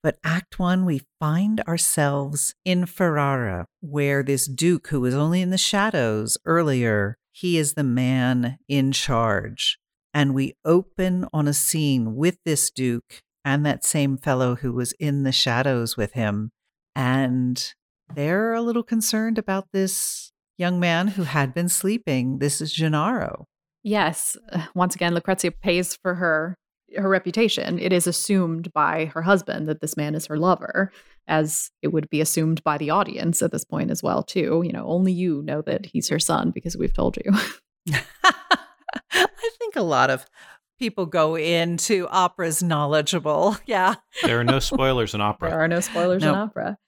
But 0.00 0.18
Act 0.22 0.60
One, 0.60 0.84
we 0.84 1.02
find 1.18 1.60
ourselves 1.62 2.54
in 2.64 2.86
Ferrara, 2.86 3.66
where 3.80 4.22
this 4.22 4.46
Duke, 4.46 4.86
who 4.88 5.00
was 5.00 5.12
only 5.12 5.42
in 5.42 5.50
the 5.50 5.58
shadows 5.58 6.38
earlier, 6.44 7.18
he 7.32 7.58
is 7.58 7.74
the 7.74 7.82
man 7.82 8.58
in 8.68 8.92
charge. 8.92 9.76
And 10.14 10.34
we 10.34 10.54
open 10.64 11.26
on 11.32 11.48
a 11.48 11.52
scene 11.52 12.14
with 12.14 12.38
this 12.44 12.70
Duke 12.70 13.22
and 13.44 13.66
that 13.66 13.84
same 13.84 14.16
fellow 14.16 14.54
who 14.54 14.72
was 14.72 14.92
in 15.00 15.24
the 15.24 15.32
shadows 15.32 15.96
with 15.96 16.12
him. 16.12 16.52
And 16.98 17.74
they're 18.12 18.54
a 18.54 18.60
little 18.60 18.82
concerned 18.82 19.38
about 19.38 19.68
this 19.72 20.32
young 20.56 20.80
man 20.80 21.06
who 21.06 21.22
had 21.22 21.54
been 21.54 21.68
sleeping. 21.68 22.40
This 22.40 22.60
is 22.60 22.72
Gennaro. 22.72 23.46
Yes. 23.84 24.36
Uh, 24.52 24.66
once 24.74 24.96
again, 24.96 25.14
Lucrezia 25.14 25.52
pays 25.52 25.96
for 26.02 26.16
her 26.16 26.56
her 26.96 27.08
reputation. 27.08 27.78
It 27.78 27.92
is 27.92 28.06
assumed 28.06 28.72
by 28.72 29.04
her 29.14 29.22
husband 29.22 29.68
that 29.68 29.80
this 29.80 29.96
man 29.96 30.16
is 30.16 30.26
her 30.26 30.38
lover, 30.38 30.90
as 31.28 31.70
it 31.82 31.88
would 31.88 32.10
be 32.10 32.20
assumed 32.20 32.64
by 32.64 32.78
the 32.78 32.90
audience 32.90 33.42
at 33.42 33.52
this 33.52 33.64
point 33.64 33.92
as 33.92 34.02
well, 34.02 34.24
too. 34.24 34.62
You 34.64 34.72
know, 34.72 34.84
only 34.86 35.12
you 35.12 35.42
know 35.42 35.62
that 35.62 35.86
he's 35.86 36.08
her 36.08 36.18
son 36.18 36.50
because 36.50 36.76
we've 36.76 36.92
told 36.92 37.16
you. 37.16 37.30
I 39.12 39.26
think 39.60 39.76
a 39.76 39.82
lot 39.82 40.10
of 40.10 40.26
people 40.78 41.06
go 41.06 41.36
into 41.36 42.08
operas 42.08 42.62
knowledgeable. 42.62 43.56
Yeah. 43.66 43.96
There 44.22 44.40
are 44.40 44.44
no 44.44 44.60
spoilers 44.60 45.14
in 45.14 45.20
opera. 45.20 45.50
There 45.50 45.60
are 45.60 45.68
no 45.68 45.80
spoilers 45.80 46.22
nope. 46.22 46.32
in 46.32 46.38
opera. 46.40 46.78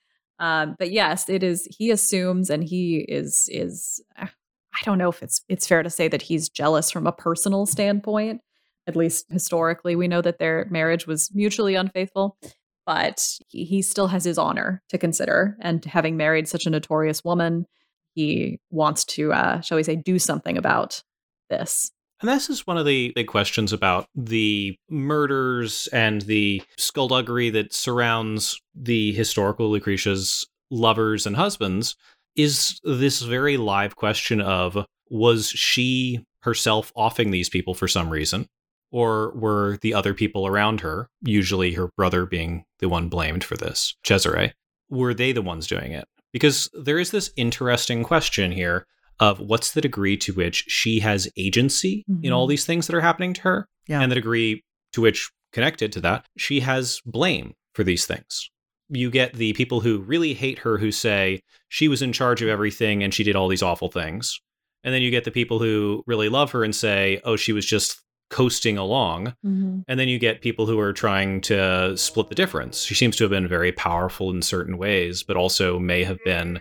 Um, 0.40 0.74
but 0.78 0.90
yes, 0.90 1.28
it 1.28 1.42
is. 1.42 1.68
He 1.70 1.90
assumes, 1.90 2.50
and 2.50 2.64
he 2.64 3.04
is 3.08 3.48
is. 3.52 4.02
Uh, 4.18 4.26
I 4.72 4.84
don't 4.84 4.98
know 4.98 5.10
if 5.10 5.22
it's 5.22 5.42
it's 5.48 5.66
fair 5.66 5.82
to 5.82 5.90
say 5.90 6.08
that 6.08 6.22
he's 6.22 6.48
jealous 6.48 6.90
from 6.90 7.06
a 7.06 7.12
personal 7.12 7.66
standpoint. 7.66 8.40
At 8.86 8.96
least 8.96 9.26
historically, 9.30 9.94
we 9.94 10.08
know 10.08 10.22
that 10.22 10.38
their 10.38 10.66
marriage 10.70 11.06
was 11.06 11.30
mutually 11.34 11.74
unfaithful, 11.74 12.38
but 12.86 13.20
he, 13.48 13.64
he 13.64 13.82
still 13.82 14.08
has 14.08 14.24
his 14.24 14.38
honor 14.38 14.82
to 14.88 14.98
consider. 14.98 15.56
And 15.60 15.84
having 15.84 16.16
married 16.16 16.48
such 16.48 16.66
a 16.66 16.70
notorious 16.70 17.22
woman, 17.22 17.66
he 18.14 18.58
wants 18.70 19.04
to, 19.04 19.32
uh, 19.32 19.60
shall 19.60 19.76
we 19.76 19.82
say, 19.82 19.96
do 19.96 20.18
something 20.18 20.56
about 20.56 21.02
this. 21.50 21.90
And 22.20 22.28
this 22.28 22.50
is 22.50 22.66
one 22.66 22.76
of 22.76 22.84
the 22.84 23.12
big 23.14 23.28
questions 23.28 23.72
about 23.72 24.06
the 24.14 24.76
murders 24.90 25.88
and 25.92 26.22
the 26.22 26.62
skullduggery 26.76 27.48
that 27.50 27.72
surrounds 27.72 28.60
the 28.74 29.12
historical 29.12 29.70
Lucretia's 29.70 30.46
lovers 30.70 31.26
and 31.26 31.36
husbands 31.36 31.96
is 32.36 32.78
this 32.84 33.22
very 33.22 33.56
live 33.56 33.96
question 33.96 34.40
of 34.40 34.84
was 35.08 35.48
she 35.48 36.24
herself 36.42 36.92
offing 36.94 37.30
these 37.30 37.48
people 37.48 37.74
for 37.74 37.88
some 37.88 38.10
reason? 38.10 38.46
Or 38.92 39.32
were 39.32 39.78
the 39.82 39.94
other 39.94 40.14
people 40.14 40.46
around 40.46 40.80
her, 40.80 41.08
usually 41.22 41.72
her 41.74 41.90
brother 41.96 42.26
being 42.26 42.64
the 42.80 42.88
one 42.88 43.08
blamed 43.08 43.44
for 43.44 43.56
this, 43.56 43.94
Cesare, 44.04 44.52
were 44.88 45.14
they 45.14 45.32
the 45.32 45.42
ones 45.42 45.66
doing 45.66 45.92
it? 45.92 46.06
Because 46.32 46.68
there 46.74 46.98
is 46.98 47.10
this 47.10 47.32
interesting 47.36 48.02
question 48.04 48.52
here 48.52 48.86
of 49.20 49.38
what's 49.38 49.72
the 49.72 49.80
degree 49.80 50.16
to 50.16 50.32
which 50.32 50.64
she 50.66 51.00
has 51.00 51.28
agency 51.36 52.04
mm-hmm. 52.10 52.24
in 52.24 52.32
all 52.32 52.44
mm-hmm. 52.44 52.50
these 52.50 52.64
things 52.64 52.86
that 52.86 52.96
are 52.96 53.00
happening 53.00 53.34
to 53.34 53.42
her, 53.42 53.68
yeah. 53.86 54.00
and 54.00 54.10
the 54.10 54.16
degree 54.16 54.64
to 54.92 55.00
which, 55.00 55.30
connected 55.52 55.92
to 55.92 56.00
that, 56.00 56.26
she 56.36 56.60
has 56.60 57.00
blame 57.04 57.54
for 57.74 57.84
these 57.84 58.06
things. 58.06 58.50
You 58.88 59.10
get 59.10 59.34
the 59.34 59.52
people 59.52 59.80
who 59.80 60.00
really 60.00 60.34
hate 60.34 60.60
her 60.60 60.78
who 60.78 60.90
say 60.90 61.42
she 61.68 61.86
was 61.86 62.02
in 62.02 62.12
charge 62.12 62.42
of 62.42 62.48
everything 62.48 63.04
and 63.04 63.14
she 63.14 63.22
did 63.22 63.36
all 63.36 63.46
these 63.46 63.62
awful 63.62 63.88
things. 63.88 64.40
And 64.82 64.92
then 64.92 65.02
you 65.02 65.10
get 65.10 65.24
the 65.24 65.30
people 65.30 65.60
who 65.60 66.02
really 66.06 66.28
love 66.28 66.50
her 66.52 66.64
and 66.64 66.74
say, 66.74 67.20
oh, 67.24 67.36
she 67.36 67.52
was 67.52 67.66
just 67.66 68.00
coasting 68.30 68.78
along. 68.78 69.26
Mm-hmm. 69.44 69.80
And 69.86 70.00
then 70.00 70.08
you 70.08 70.18
get 70.18 70.40
people 70.40 70.66
who 70.66 70.78
are 70.80 70.92
trying 70.92 71.40
to 71.42 71.96
split 71.96 72.30
the 72.30 72.34
difference. 72.34 72.82
She 72.82 72.94
seems 72.94 73.16
to 73.16 73.24
have 73.24 73.30
been 73.30 73.46
very 73.46 73.72
powerful 73.72 74.30
in 74.30 74.42
certain 74.42 74.78
ways, 74.78 75.22
but 75.22 75.36
also 75.36 75.78
may 75.78 76.02
have 76.04 76.18
been 76.24 76.60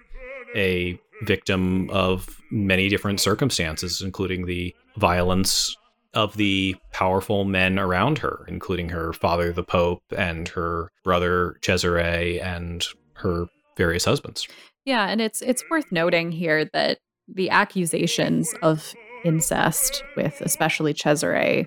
a 0.56 1.00
victim 1.24 1.90
of 1.90 2.30
many 2.52 2.90
different 2.90 3.20
circumstances, 3.20 4.02
including 4.02 4.46
the 4.46 4.76
violence 4.98 5.76
of 6.14 6.36
the 6.38 6.76
powerful 6.92 7.46
men 7.46 7.78
around 7.78 8.18
her, 8.18 8.46
including 8.48 8.90
her 8.90 9.14
father, 9.14 9.52
the 9.52 9.64
Pope, 9.64 10.04
and 10.16 10.48
her 10.50 10.90
brother 11.04 11.58
Cesare, 11.62 12.40
and 12.42 12.86
her 13.14 13.46
various 13.78 14.06
husbands. 14.06 14.48
Yeah, 14.86 15.08
and 15.08 15.22
it's 15.22 15.42
it's 15.42 15.64
worth 15.70 15.92
noting 15.92 16.32
here 16.32 16.66
that 16.74 17.00
the 17.28 17.50
accusations 17.50 18.54
of 18.62 18.94
incest 19.24 20.04
with 20.16 20.42
especially 20.42 20.94
Cesare 20.94 21.66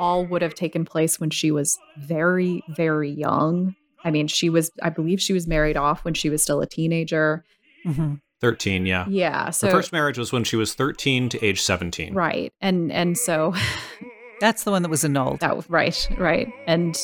all 0.00 0.26
would 0.26 0.42
have 0.42 0.54
taken 0.54 0.84
place 0.84 1.20
when 1.20 1.30
she 1.30 1.50
was 1.50 1.78
very 1.98 2.62
very 2.68 3.10
young. 3.10 3.76
I 4.04 4.10
mean, 4.10 4.26
she 4.26 4.48
was 4.48 4.70
I 4.82 4.90
believe 4.90 5.20
she 5.20 5.32
was 5.32 5.46
married 5.46 5.76
off 5.76 6.04
when 6.04 6.14
she 6.14 6.30
was 6.30 6.42
still 6.42 6.60
a 6.60 6.66
teenager. 6.66 7.44
Mm-hmm. 7.86 8.14
13, 8.42 8.86
yeah. 8.86 9.06
Yeah. 9.08 9.50
So 9.50 9.68
the 9.68 9.72
first 9.72 9.92
marriage 9.92 10.18
was 10.18 10.32
when 10.32 10.42
she 10.42 10.56
was 10.56 10.74
13 10.74 11.28
to 11.28 11.44
age 11.44 11.62
17. 11.62 12.12
Right. 12.12 12.52
And 12.60 12.90
and 12.90 13.16
so 13.16 13.54
that's 14.40 14.64
the 14.64 14.72
one 14.72 14.82
that 14.82 14.88
was 14.88 15.04
annulled. 15.04 15.38
That 15.38 15.64
right, 15.70 16.08
right. 16.18 16.52
And 16.66 16.98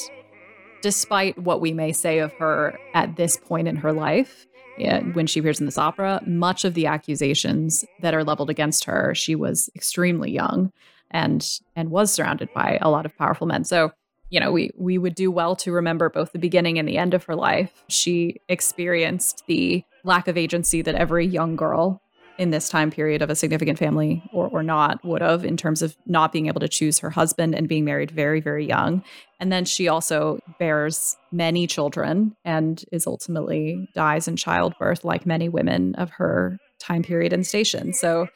despite 0.82 1.38
what 1.38 1.60
we 1.60 1.72
may 1.72 1.92
say 1.92 2.18
of 2.18 2.32
her 2.34 2.76
at 2.92 3.14
this 3.14 3.36
point 3.36 3.68
in 3.68 3.76
her 3.76 3.92
life, 3.92 4.48
yeah, 4.78 5.00
when 5.12 5.28
she 5.28 5.38
appears 5.38 5.60
in 5.60 5.66
this 5.66 5.78
opera, 5.78 6.20
much 6.26 6.64
of 6.64 6.74
the 6.74 6.86
accusations 6.86 7.84
that 8.00 8.14
are 8.14 8.24
leveled 8.24 8.50
against 8.50 8.84
her, 8.84 9.14
she 9.14 9.36
was 9.36 9.70
extremely 9.76 10.32
young 10.32 10.72
and 11.12 11.60
and 11.76 11.92
was 11.92 12.12
surrounded 12.12 12.52
by 12.52 12.80
a 12.82 12.90
lot 12.90 13.06
of 13.06 13.16
powerful 13.16 13.46
men. 13.46 13.62
So 13.62 13.92
you 14.30 14.40
know, 14.40 14.50
we 14.50 14.72
we 14.76 14.98
would 14.98 15.14
do 15.14 15.30
well 15.30 15.54
to 15.56 15.70
remember 15.70 16.10
both 16.10 16.32
the 16.32 16.38
beginning 16.40 16.80
and 16.80 16.88
the 16.88 16.98
end 16.98 17.14
of 17.14 17.24
her 17.24 17.36
life. 17.36 17.84
She 17.88 18.40
experienced 18.48 19.44
the 19.46 19.84
lack 20.04 20.28
of 20.28 20.36
agency 20.36 20.82
that 20.82 20.94
every 20.94 21.26
young 21.26 21.56
girl 21.56 22.00
in 22.38 22.50
this 22.50 22.68
time 22.68 22.90
period 22.90 23.20
of 23.20 23.30
a 23.30 23.34
significant 23.34 23.78
family 23.78 24.22
or, 24.32 24.48
or 24.48 24.62
not 24.62 25.04
would 25.04 25.20
have 25.20 25.44
in 25.44 25.56
terms 25.56 25.82
of 25.82 25.96
not 26.06 26.32
being 26.32 26.46
able 26.46 26.60
to 26.60 26.68
choose 26.68 27.00
her 27.00 27.10
husband 27.10 27.54
and 27.54 27.68
being 27.68 27.84
married 27.84 28.12
very, 28.12 28.40
very 28.40 28.64
young. 28.64 29.02
And 29.40 29.50
then 29.50 29.64
she 29.64 29.88
also 29.88 30.38
bears 30.58 31.16
many 31.32 31.66
children 31.66 32.36
and 32.44 32.84
is 32.92 33.08
ultimately 33.08 33.88
dies 33.94 34.28
in 34.28 34.36
childbirth, 34.36 35.04
like 35.04 35.26
many 35.26 35.48
women 35.48 35.96
of 35.96 36.10
her 36.10 36.58
time 36.78 37.02
period 37.02 37.32
and 37.32 37.44
station. 37.44 37.92
So, 37.92 38.28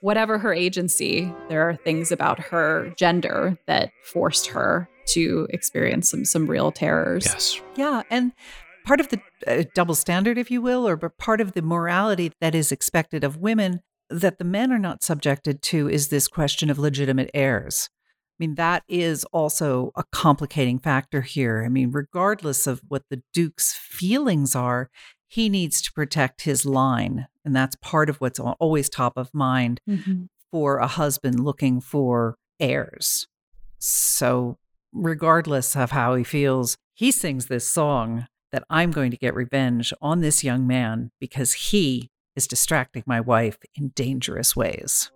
whatever 0.00 0.38
her 0.38 0.54
agency, 0.54 1.30
there 1.50 1.68
are 1.68 1.76
things 1.76 2.10
about 2.10 2.38
her 2.38 2.94
gender 2.96 3.58
that 3.66 3.90
forced 4.04 4.46
her 4.48 4.88
to 5.08 5.46
experience 5.50 6.10
some 6.10 6.24
some 6.24 6.46
real 6.46 6.72
terrors. 6.72 7.26
Yes. 7.26 7.60
Yeah, 7.76 8.02
and 8.10 8.32
part 8.90 9.00
of 9.00 9.08
the 9.10 9.20
uh, 9.46 9.62
double 9.72 9.94
standard 9.94 10.36
if 10.36 10.50
you 10.50 10.60
will 10.60 10.84
or 10.84 10.96
part 10.96 11.40
of 11.40 11.52
the 11.52 11.62
morality 11.62 12.32
that 12.40 12.56
is 12.56 12.72
expected 12.72 13.22
of 13.22 13.36
women 13.36 13.78
that 14.08 14.40
the 14.40 14.44
men 14.44 14.72
are 14.72 14.80
not 14.80 15.04
subjected 15.04 15.62
to 15.62 15.88
is 15.88 16.08
this 16.08 16.26
question 16.26 16.68
of 16.68 16.76
legitimate 16.76 17.30
heirs. 17.32 17.88
I 17.94 18.34
mean, 18.40 18.56
that 18.56 18.82
is 18.88 19.22
also 19.26 19.92
a 19.94 20.02
complicating 20.10 20.80
factor 20.80 21.20
here. 21.20 21.62
I 21.64 21.68
mean, 21.68 21.92
regardless 21.92 22.66
of 22.66 22.82
what 22.88 23.04
the 23.10 23.22
Duke's 23.32 23.72
feelings 23.72 24.56
are, 24.56 24.90
he 25.28 25.48
needs 25.48 25.80
to 25.82 25.92
protect 25.92 26.42
his 26.42 26.66
line. 26.66 27.28
And 27.44 27.54
that's 27.54 27.76
part 27.76 28.10
of 28.10 28.16
what's 28.16 28.40
always 28.40 28.88
top 28.88 29.16
of 29.16 29.32
mind 29.32 29.80
mm-hmm. 29.88 30.24
for 30.50 30.78
a 30.78 30.88
husband 30.88 31.38
looking 31.38 31.80
for 31.80 32.34
heirs. 32.58 33.28
So 33.78 34.58
regardless 34.92 35.76
of 35.76 35.92
how 35.92 36.16
he 36.16 36.24
feels, 36.24 36.76
he 36.92 37.12
sings 37.12 37.46
this 37.46 37.68
song 37.68 38.26
that 38.52 38.64
I'm 38.70 38.90
going 38.90 39.10
to 39.10 39.16
get 39.16 39.34
revenge 39.34 39.92
on 40.00 40.20
this 40.20 40.42
young 40.44 40.66
man 40.66 41.10
because 41.20 41.52
he 41.52 42.10
is 42.36 42.46
distracting 42.46 43.04
my 43.06 43.20
wife 43.20 43.58
in 43.74 43.88
dangerous 43.90 44.56
ways. 44.56 45.10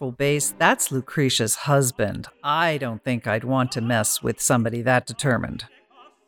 Powerful 0.00 0.16
bass, 0.16 0.54
that's 0.56 0.90
Lucretia's 0.90 1.56
husband. 1.56 2.26
I 2.42 2.78
don't 2.78 3.04
think 3.04 3.26
I'd 3.26 3.44
want 3.44 3.70
to 3.72 3.82
mess 3.82 4.22
with 4.22 4.40
somebody 4.40 4.80
that 4.80 5.04
determined. 5.04 5.66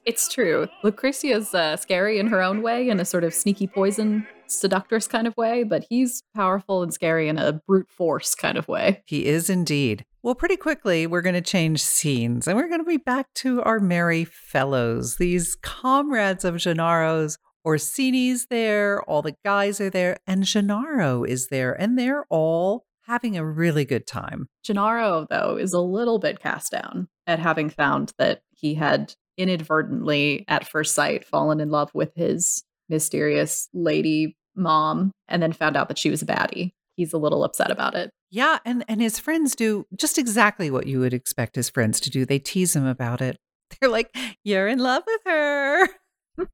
It's 0.04 0.28
true. 0.28 0.68
Lucretia's 0.84 1.54
uh, 1.54 1.78
scary 1.78 2.18
in 2.18 2.26
her 2.26 2.42
own 2.42 2.60
way, 2.60 2.90
in 2.90 3.00
a 3.00 3.06
sort 3.06 3.24
of 3.24 3.32
sneaky 3.32 3.66
poison 3.66 4.26
seductress 4.46 5.08
kind 5.08 5.26
of 5.26 5.34
way, 5.38 5.64
but 5.64 5.86
he's 5.88 6.22
powerful 6.34 6.82
and 6.82 6.92
scary 6.92 7.30
in 7.30 7.38
a 7.38 7.62
brute 7.66 7.90
force 7.90 8.34
kind 8.34 8.58
of 8.58 8.68
way. 8.68 9.02
He 9.06 9.24
is 9.24 9.48
indeed. 9.48 10.04
Well, 10.22 10.34
pretty 10.34 10.58
quickly, 10.58 11.06
we're 11.06 11.22
going 11.22 11.32
to 11.32 11.40
change 11.40 11.82
scenes 11.82 12.46
and 12.46 12.58
we're 12.58 12.68
going 12.68 12.84
to 12.84 12.84
be 12.84 12.98
back 12.98 13.32
to 13.36 13.62
our 13.62 13.80
merry 13.80 14.26
fellows, 14.26 15.16
these 15.16 15.54
comrades 15.54 16.44
of 16.44 16.56
Gennaro's. 16.56 17.38
Orsini's 17.64 18.48
there, 18.50 19.00
all 19.04 19.22
the 19.22 19.36
guys 19.44 19.80
are 19.80 19.88
there, 19.88 20.18
and 20.26 20.44
Gennaro 20.44 21.22
is 21.22 21.46
there, 21.46 21.72
and 21.72 21.96
they're 21.96 22.26
all 22.28 22.86
having 23.06 23.36
a 23.36 23.44
really 23.44 23.84
good 23.84 24.06
time. 24.06 24.48
Gennaro, 24.62 25.26
though, 25.28 25.56
is 25.56 25.72
a 25.72 25.80
little 25.80 26.18
bit 26.18 26.40
cast 26.40 26.72
down 26.72 27.08
at 27.26 27.38
having 27.38 27.70
found 27.70 28.12
that 28.18 28.42
he 28.50 28.74
had 28.74 29.14
inadvertently, 29.36 30.44
at 30.48 30.68
first 30.68 30.94
sight, 30.94 31.24
fallen 31.24 31.60
in 31.60 31.70
love 31.70 31.90
with 31.94 32.14
his 32.14 32.64
mysterious 32.88 33.68
lady 33.72 34.36
mom 34.54 35.12
and 35.28 35.42
then 35.42 35.52
found 35.52 35.76
out 35.76 35.88
that 35.88 35.98
she 35.98 36.10
was 36.10 36.22
a 36.22 36.26
baddie. 36.26 36.72
He's 36.96 37.12
a 37.12 37.18
little 37.18 37.42
upset 37.42 37.70
about 37.70 37.94
it. 37.94 38.10
Yeah, 38.30 38.58
and 38.64 38.84
and 38.88 39.00
his 39.00 39.18
friends 39.18 39.54
do 39.54 39.86
just 39.96 40.18
exactly 40.18 40.70
what 40.70 40.86
you 40.86 41.00
would 41.00 41.14
expect 41.14 41.56
his 41.56 41.70
friends 41.70 42.00
to 42.00 42.10
do. 42.10 42.24
They 42.24 42.38
tease 42.38 42.76
him 42.76 42.86
about 42.86 43.20
it. 43.20 43.38
They're 43.80 43.90
like, 43.90 44.14
"You're 44.44 44.68
in 44.68 44.78
love 44.78 45.02
with 45.06 45.20
her." 45.26 45.88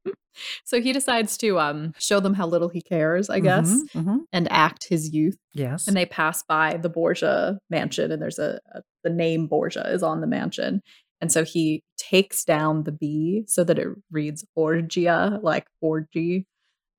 so 0.64 0.80
he 0.80 0.92
decides 0.92 1.36
to 1.38 1.58
um 1.58 1.94
show 1.98 2.20
them 2.20 2.34
how 2.34 2.46
little 2.46 2.68
he 2.68 2.80
cares, 2.80 3.30
I 3.30 3.40
guess, 3.40 3.70
mm-hmm, 3.70 3.98
mm-hmm. 3.98 4.16
and 4.32 4.50
act 4.50 4.86
his 4.88 5.12
youth. 5.12 5.36
Yes. 5.54 5.86
And 5.86 5.96
they 5.96 6.06
pass 6.06 6.42
by 6.42 6.76
the 6.76 6.88
Borgia 6.88 7.58
mansion 7.70 8.10
and 8.10 8.20
there's 8.20 8.38
a, 8.38 8.60
a 8.74 8.82
the 9.04 9.10
name 9.10 9.46
Borgia 9.46 9.88
is 9.92 10.02
on 10.02 10.20
the 10.20 10.26
mansion. 10.26 10.82
And 11.20 11.32
so 11.32 11.44
he 11.44 11.82
takes 11.96 12.44
down 12.44 12.84
the 12.84 12.92
B 12.92 13.44
so 13.46 13.64
that 13.64 13.78
it 13.78 13.88
reads 14.10 14.44
Orgia, 14.56 15.42
like 15.42 15.66
orgy. 15.80 16.46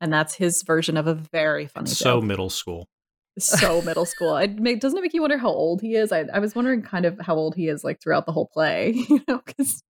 And 0.02 0.12
that's 0.12 0.36
his 0.36 0.64
version 0.64 0.98
of 0.98 1.08
a 1.08 1.14
very 1.14 1.68
funny 1.68 1.90
So 1.90 2.22
middle 2.22 2.50
school. 2.50 2.88
So 3.38 3.82
middle 3.86 4.06
school. 4.06 4.36
It 4.38 4.60
make, 4.60 4.80
doesn't 4.80 4.98
it 4.98 5.02
make 5.02 5.14
you 5.14 5.22
wonder 5.22 5.38
how 5.38 5.50
old 5.50 5.82
he 5.82 5.96
is? 5.96 6.12
I, 6.12 6.26
I 6.34 6.40
was 6.40 6.56
wondering 6.56 6.82
kind 6.82 7.06
of 7.06 7.20
how 7.20 7.36
old 7.36 7.56
he 7.56 7.68
is 7.68 7.84
like 7.84 8.02
throughout 8.02 8.26
the 8.26 8.32
whole 8.32 8.50
play, 8.52 8.94
you 9.10 9.24
know, 9.28 9.42
because 9.46 9.84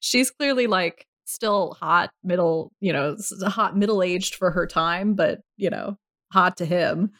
she's 0.00 0.30
clearly 0.30 0.66
like 0.66 1.06
still 1.32 1.76
hot 1.80 2.10
middle, 2.22 2.72
you 2.80 2.92
know, 2.92 3.16
hot 3.44 3.76
middle 3.76 4.02
aged 4.02 4.34
for 4.34 4.50
her 4.50 4.66
time, 4.66 5.14
but, 5.14 5.40
you 5.56 5.70
know, 5.70 5.96
hot 6.32 6.56
to 6.58 6.64
him. 6.64 7.10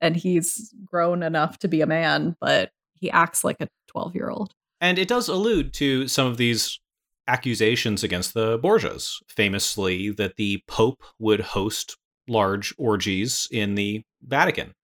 And 0.00 0.16
he's 0.16 0.74
grown 0.84 1.22
enough 1.22 1.58
to 1.58 1.68
be 1.68 1.80
a 1.80 1.86
man, 1.86 2.36
but 2.40 2.70
he 2.94 3.10
acts 3.10 3.44
like 3.44 3.60
a 3.60 3.68
12 3.88 4.14
year 4.14 4.30
old. 4.30 4.54
And 4.80 4.98
it 4.98 5.08
does 5.08 5.28
allude 5.28 5.74
to 5.74 6.08
some 6.08 6.26
of 6.26 6.36
these 6.38 6.80
accusations 7.26 8.02
against 8.02 8.34
the 8.34 8.58
Borgias, 8.58 9.16
famously 9.28 10.10
that 10.10 10.36
the 10.36 10.62
Pope 10.66 11.02
would 11.18 11.40
host 11.40 11.96
large 12.28 12.74
orgies 12.78 13.46
in 13.50 13.74
the 13.74 14.02
Vatican. 14.22 14.74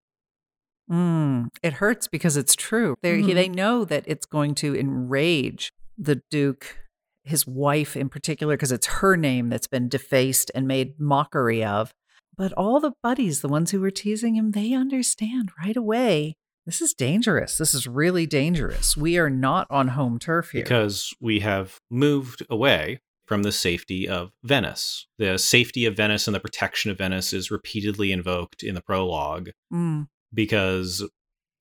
Mm, 0.90 1.48
it 1.62 1.74
hurts 1.74 2.06
because 2.06 2.36
it's 2.36 2.54
true. 2.54 2.96
Mm-hmm. 3.02 3.34
They 3.34 3.48
know 3.48 3.84
that 3.84 4.04
it's 4.06 4.26
going 4.26 4.54
to 4.56 4.76
enrage 4.76 5.72
the 5.98 6.22
Duke, 6.30 6.78
his 7.26 7.46
wife 7.46 7.96
in 7.96 8.08
particular, 8.08 8.56
because 8.56 8.72
it's 8.72 8.86
her 8.86 9.16
name 9.16 9.48
that's 9.48 9.66
been 9.66 9.88
defaced 9.88 10.50
and 10.54 10.66
made 10.66 10.98
mockery 10.98 11.64
of. 11.64 11.92
But 12.36 12.52
all 12.52 12.80
the 12.80 12.92
buddies, 13.02 13.40
the 13.40 13.48
ones 13.48 13.70
who 13.70 13.80
were 13.80 13.90
teasing 13.90 14.36
him, 14.36 14.50
they 14.52 14.72
understand 14.72 15.50
right 15.62 15.76
away 15.76 16.36
this 16.66 16.82
is 16.82 16.94
dangerous. 16.94 17.58
This 17.58 17.74
is 17.74 17.86
really 17.86 18.26
dangerous. 18.26 18.96
We 18.96 19.18
are 19.18 19.30
not 19.30 19.68
on 19.70 19.88
home 19.88 20.18
turf 20.18 20.50
here. 20.50 20.62
Because 20.62 21.14
we 21.20 21.38
have 21.40 21.78
moved 21.90 22.44
away 22.50 23.00
from 23.24 23.44
the 23.44 23.52
safety 23.52 24.08
of 24.08 24.32
Venice. 24.42 25.06
The 25.18 25.38
safety 25.38 25.86
of 25.86 25.96
Venice 25.96 26.26
and 26.26 26.34
the 26.34 26.40
protection 26.40 26.90
of 26.90 26.98
Venice 26.98 27.32
is 27.32 27.52
repeatedly 27.52 28.10
invoked 28.10 28.64
in 28.64 28.74
the 28.74 28.82
prologue 28.82 29.50
mm. 29.72 30.08
because 30.34 31.08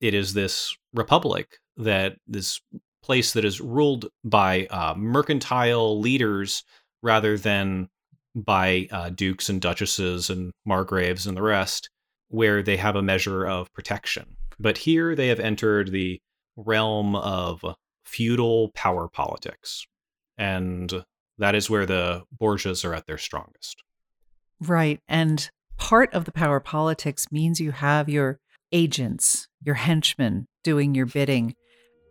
it 0.00 0.12
is 0.12 0.34
this 0.34 0.76
republic 0.92 1.58
that 1.76 2.16
this 2.26 2.60
place 3.06 3.32
that 3.32 3.44
is 3.44 3.60
ruled 3.60 4.06
by 4.24 4.66
uh, 4.66 4.94
mercantile 4.96 6.00
leaders 6.00 6.64
rather 7.02 7.38
than 7.38 7.88
by 8.34 8.88
uh, 8.90 9.10
dukes 9.10 9.48
and 9.48 9.60
duchesses 9.60 10.28
and 10.28 10.52
margraves 10.68 11.26
and 11.26 11.36
the 11.36 11.42
rest, 11.42 11.88
where 12.28 12.62
they 12.62 12.76
have 12.76 12.96
a 12.96 13.02
measure 13.02 13.46
of 13.46 13.72
protection. 13.72 14.36
But 14.58 14.78
here 14.78 15.14
they 15.14 15.28
have 15.28 15.40
entered 15.40 15.92
the 15.92 16.20
realm 16.56 17.14
of 17.14 17.64
feudal 18.04 18.70
power 18.74 19.08
politics. 19.08 19.86
And 20.36 21.04
that 21.38 21.54
is 21.54 21.70
where 21.70 21.86
the 21.86 22.24
Borgias 22.36 22.84
are 22.84 22.94
at 22.94 23.06
their 23.06 23.18
strongest. 23.18 23.82
Right. 24.60 24.98
And 25.08 25.48
part 25.78 26.12
of 26.12 26.24
the 26.24 26.32
power 26.32 26.60
politics 26.60 27.26
means 27.30 27.60
you 27.60 27.72
have 27.72 28.08
your 28.08 28.40
agents, 28.72 29.46
your 29.62 29.76
henchmen 29.76 30.46
doing 30.64 30.94
your 30.94 31.06
bidding. 31.06 31.54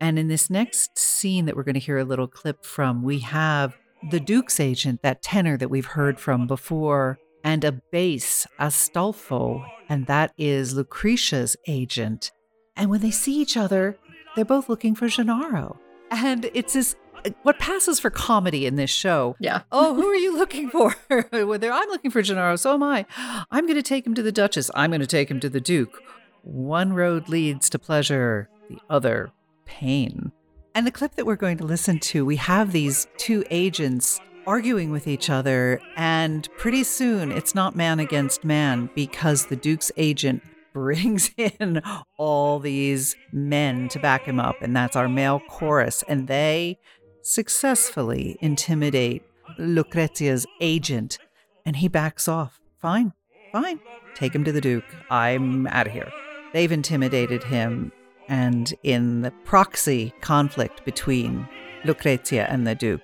And 0.06 0.20
in 0.20 0.28
this 0.28 0.52
next 0.52 1.00
scene 1.00 1.46
that 1.46 1.56
we're 1.56 1.64
going 1.64 1.74
to 1.74 1.80
hear 1.80 1.98
a 1.98 2.04
little 2.04 2.28
clip 2.28 2.64
from, 2.64 3.02
we 3.02 3.22
have 3.22 3.76
the 4.12 4.20
Duke's 4.20 4.60
agent, 4.60 5.02
that 5.02 5.24
tenor 5.24 5.58
that 5.58 5.70
we've 5.70 5.88
heard 5.88 6.20
from 6.20 6.46
before, 6.46 7.18
and 7.44 7.64
a 7.64 7.72
bass, 7.72 8.46
Astolfo, 8.60 9.68
and 9.90 10.06
that 10.06 10.32
is 10.38 10.76
Lucretia's 10.76 11.58
agent. 11.66 12.32
And 12.76 12.92
when 12.92 13.02
they 13.02 13.10
see 13.10 13.42
each 13.42 13.58
other, 13.58 13.98
they're 14.36 14.46
both 14.46 14.70
looking 14.70 14.94
for 14.94 15.08
Gennaro. 15.08 15.80
And 16.12 16.52
it's 16.54 16.74
this 16.74 16.96
what 17.42 17.58
passes 17.58 18.00
for 18.00 18.12
comedy 18.12 18.68
in 18.68 18.76
this 18.76 18.92
show. 18.92 19.36
Yeah. 19.40 19.64
oh, 19.72 19.96
who 19.96 20.06
are 20.06 20.16
you 20.16 20.38
looking 20.38 20.70
for? 20.70 20.92
Whether 21.32 21.72
I'm 21.72 21.90
looking 21.90 22.12
for 22.12 22.22
Gennaro, 22.22 22.58
so 22.58 22.76
am 22.76 22.84
I. 22.84 23.08
I'm 23.50 23.66
going 23.66 23.74
to 23.74 23.82
take 23.82 24.06
him 24.06 24.14
to 24.14 24.22
the 24.22 24.32
Duchess. 24.32 24.70
I'm 24.76 24.92
going 24.92 25.02
to 25.02 25.08
take 25.08 25.32
him 25.32 25.40
to 25.40 25.50
the 25.50 25.60
Duke. 25.60 26.00
One 26.44 26.94
road 26.94 27.28
leads 27.28 27.72
to 27.72 27.80
pleasure, 27.80 28.50
the 28.70 28.78
other 28.88 29.32
pain. 29.66 30.32
And 30.74 30.86
the 30.86 30.92
clip 30.92 31.16
that 31.16 31.26
we're 31.26 31.36
going 31.36 31.58
to 31.58 31.66
listen 31.66 32.00
to, 32.00 32.26
we 32.26 32.36
have 32.36 32.72
these 32.72 33.08
two 33.18 33.44
agents 33.50 34.20
arguing 34.46 34.92
with 34.92 35.08
each 35.08 35.30
other, 35.30 35.80
and 35.96 36.48
pretty 36.58 36.84
soon 36.84 37.32
it's 37.32 37.56
not 37.56 37.76
man 37.76 38.00
against 38.00 38.44
man 38.44 38.90
because 38.96 39.46
the 39.46 39.56
Duke's 39.56 39.92
agent 39.98 40.44
brings 40.74 41.32
in 41.38 41.82
all 42.18 42.60
these 42.60 43.16
men 43.32 43.88
to 43.90 44.00
back 44.00 44.26
him 44.26 44.40
up, 44.40 44.62
and 44.62 44.76
that's 44.76 44.96
our 44.96 45.08
male 45.08 45.42
chorus. 45.50 46.04
And 46.08 46.28
they 46.28 46.78
successfully 47.22 48.38
intimidate 48.42 49.24
Lucrezia's 49.58 50.46
agent, 50.60 51.18
and 51.66 51.78
he 51.78 51.88
backs 51.88 52.28
off. 52.28 52.60
Fine, 52.80 53.14
fine. 53.52 53.80
Take 54.16 54.36
him 54.36 54.44
to 54.44 54.52
the 54.52 54.62
Duke. 54.62 54.86
I'm 55.10 55.68
out 55.68 55.88
of 55.88 55.94
here. 55.94 56.12
They've 56.54 56.72
intimidated 56.72 57.44
him, 57.44 57.92
and 58.28 58.74
in 58.84 59.22
the 59.22 59.32
proxy 59.44 60.14
conflict 60.22 60.84
between 60.86 61.48
Lucrezia 61.84 62.48
and 62.50 62.66
the 62.66 62.76
Duke, 62.76 63.02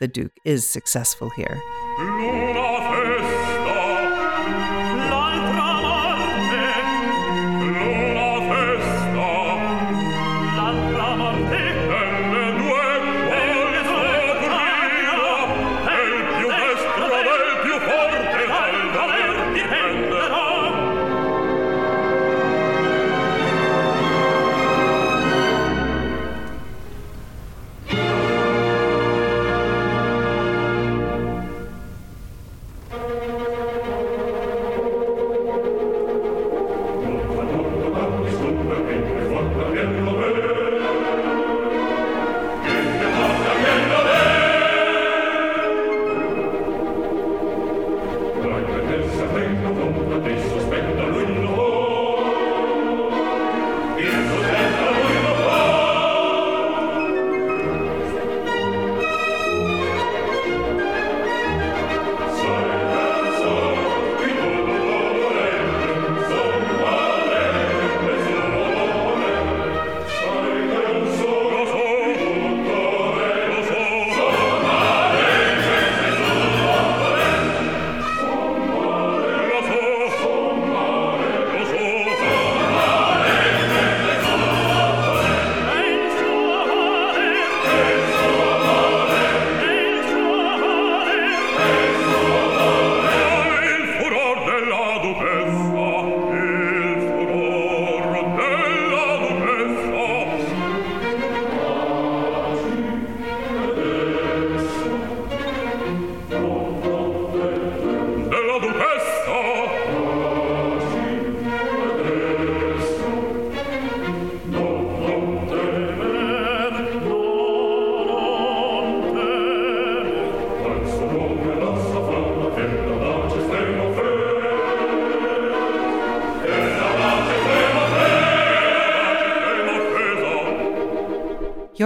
the 0.00 0.08
Duke 0.08 0.32
is 0.44 0.68
successful 0.68 1.30
here. 1.30 1.60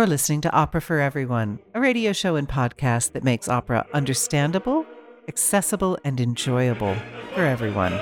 You're 0.05 0.11
listening 0.11 0.43
to 0.43 0.53
Opera 0.53 0.83
for 0.83 1.01
Everyone, 1.01 1.61
a 1.73 1.81
radio 1.81 2.13
show 2.13 2.37
and 2.37 2.47
podcast 2.47 3.13
that 3.13 3.25
makes 3.25 3.49
opera 3.49 3.87
understandable, 3.95 4.85
accessible, 5.29 5.97
and 6.05 6.21
enjoyable 6.21 6.95
for 7.35 7.41
everyone. 7.41 7.95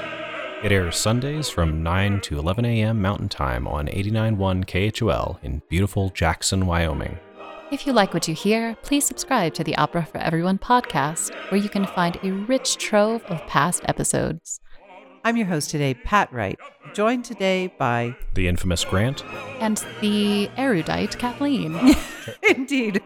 It 0.65 0.73
airs 0.73 0.97
Sundays 0.97 1.49
from 1.49 1.85
9 1.85 2.21
to 2.23 2.41
11 2.41 2.65
a.m. 2.65 3.01
Mountain 3.01 3.29
Time 3.29 3.69
on 3.69 3.87
89.1 3.87 4.65
KHOL 4.67 5.39
in 5.45 5.63
beautiful 5.69 6.11
Jackson, 6.11 6.67
Wyoming. 6.67 7.21
If 7.71 7.87
you 7.87 7.93
like 7.93 8.13
what 8.13 8.27
you 8.27 8.35
hear, 8.35 8.77
please 8.83 9.05
subscribe 9.05 9.55
to 9.55 9.63
the 9.63 9.77
Opera 9.77 10.05
for 10.05 10.19
Everyone 10.19 10.59
podcast, 10.59 11.33
where 11.53 11.61
you 11.61 11.69
can 11.69 11.87
find 11.87 12.19
a 12.25 12.33
rich 12.33 12.79
trove 12.79 13.23
of 13.27 13.47
past 13.47 13.85
episodes. 13.85 14.59
I'm 15.25 15.37
your 15.37 15.47
host 15.47 15.71
today, 15.71 15.95
Pat 15.95 16.33
Wright, 16.33 16.59
joined 16.95 17.25
today 17.25 17.73
by 17.79 18.17
the 18.35 18.49
infamous 18.49 18.85
Grant 18.85 19.25
and 19.61 19.83
the 20.01 20.51
erudite 20.57 21.17
Kathleen. 21.17 21.95
Indeed. 22.49 23.01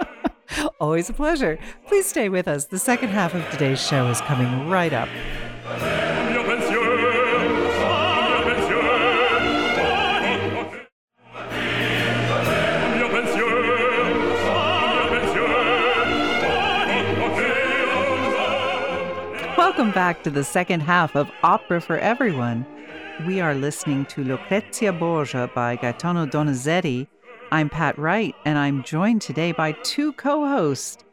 Always 0.80 1.10
a 1.10 1.12
pleasure. 1.12 1.58
Please 1.88 2.06
stay 2.06 2.30
with 2.30 2.48
us. 2.48 2.64
The 2.64 2.78
second 2.78 3.10
half 3.10 3.34
of 3.34 3.48
today's 3.50 3.86
show 3.86 4.08
is 4.08 4.20
coming 4.22 4.70
right 4.70 4.94
up. 4.94 5.10
Welcome 19.76 19.92
back 19.92 20.22
to 20.22 20.30
the 20.30 20.42
second 20.42 20.80
half 20.80 21.14
of 21.14 21.30
Opera 21.42 21.82
for 21.82 21.98
Everyone. 21.98 22.64
We 23.26 23.42
are 23.42 23.54
listening 23.54 24.06
to 24.06 24.24
Lucrezia 24.24 24.90
Borgia 24.90 25.50
by 25.54 25.76
Gaetano 25.76 26.24
Donizetti. 26.24 27.06
I'm 27.52 27.68
Pat 27.68 27.98
Wright, 27.98 28.34
and 28.46 28.56
I'm 28.56 28.82
joined 28.84 29.20
today 29.20 29.52
by 29.52 29.72
two 29.72 30.14
co 30.14 30.48
hosts, 30.48 31.04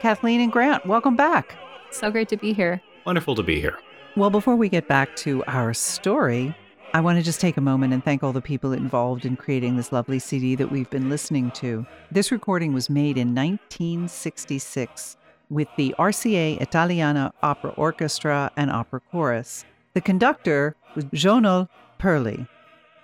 Kathleen 0.00 0.40
and 0.40 0.50
Grant. 0.50 0.84
Welcome 0.86 1.14
back. 1.14 1.56
So 1.92 2.10
great 2.10 2.28
to 2.30 2.36
be 2.36 2.52
here. 2.52 2.82
Wonderful 3.06 3.36
to 3.36 3.44
be 3.44 3.60
here. 3.60 3.78
Well, 4.16 4.30
before 4.30 4.56
we 4.56 4.68
get 4.68 4.88
back 4.88 5.14
to 5.18 5.44
our 5.44 5.72
story, 5.72 6.52
I 6.92 7.00
want 7.00 7.16
to 7.20 7.22
just 7.22 7.40
take 7.40 7.58
a 7.58 7.60
moment 7.60 7.92
and 7.92 8.04
thank 8.04 8.24
all 8.24 8.32
the 8.32 8.42
people 8.42 8.72
involved 8.72 9.24
in 9.24 9.36
creating 9.36 9.76
this 9.76 9.92
lovely 9.92 10.18
CD 10.18 10.56
that 10.56 10.72
we've 10.72 10.90
been 10.90 11.08
listening 11.08 11.52
to. 11.52 11.86
This 12.10 12.32
recording 12.32 12.72
was 12.72 12.90
made 12.90 13.16
in 13.16 13.36
1966 13.36 15.16
with 15.50 15.68
the 15.76 15.94
RCA 15.98 16.60
Italiana 16.60 17.32
Opera 17.42 17.74
Orchestra 17.76 18.50
and 18.56 18.70
Opera 18.70 19.00
Chorus. 19.10 19.64
The 19.94 20.00
conductor 20.00 20.76
was 20.94 21.04
Jonel 21.06 21.68
Perlea. 21.98 22.48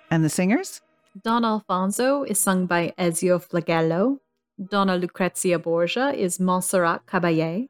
And 0.09 0.23
the 0.23 0.29
singers? 0.29 0.81
Don 1.21 1.43
Alfonso 1.43 2.23
is 2.23 2.39
sung 2.39 2.65
by 2.65 2.93
Ezio 2.97 3.39
Flagello. 3.45 4.19
Donna 4.63 4.95
Lucrezia 4.95 5.59
Borgia 5.59 6.13
is 6.15 6.39
Montserrat 6.39 7.05
Caballé. 7.05 7.69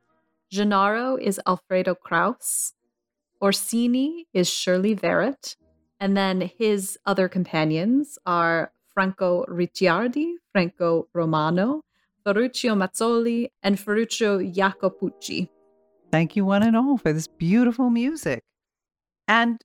Gennaro 0.51 1.17
is 1.17 1.41
Alfredo 1.45 1.95
Kraus. 1.95 2.73
Orsini 3.41 4.28
is 4.34 4.49
Shirley 4.49 4.95
Verrett. 4.95 5.55
And 5.99 6.15
then 6.15 6.51
his 6.57 6.97
other 7.05 7.28
companions 7.28 8.19
are 8.25 8.71
Franco 8.93 9.45
Ricciardi, 9.45 10.34
Franco 10.51 11.07
Romano, 11.13 11.84
Ferruccio 12.28 12.75
Mazzoli, 12.75 13.47
and 13.63 13.80
Ferruccio 13.80 14.39
Jacopucci. 14.39 15.47
Thank 16.11 16.36
you, 16.36 16.43
one 16.43 16.61
and 16.61 16.75
all, 16.75 16.97
for 16.97 17.13
this 17.13 17.28
beautiful 17.28 17.89
music. 17.89 18.43
And 19.30 19.61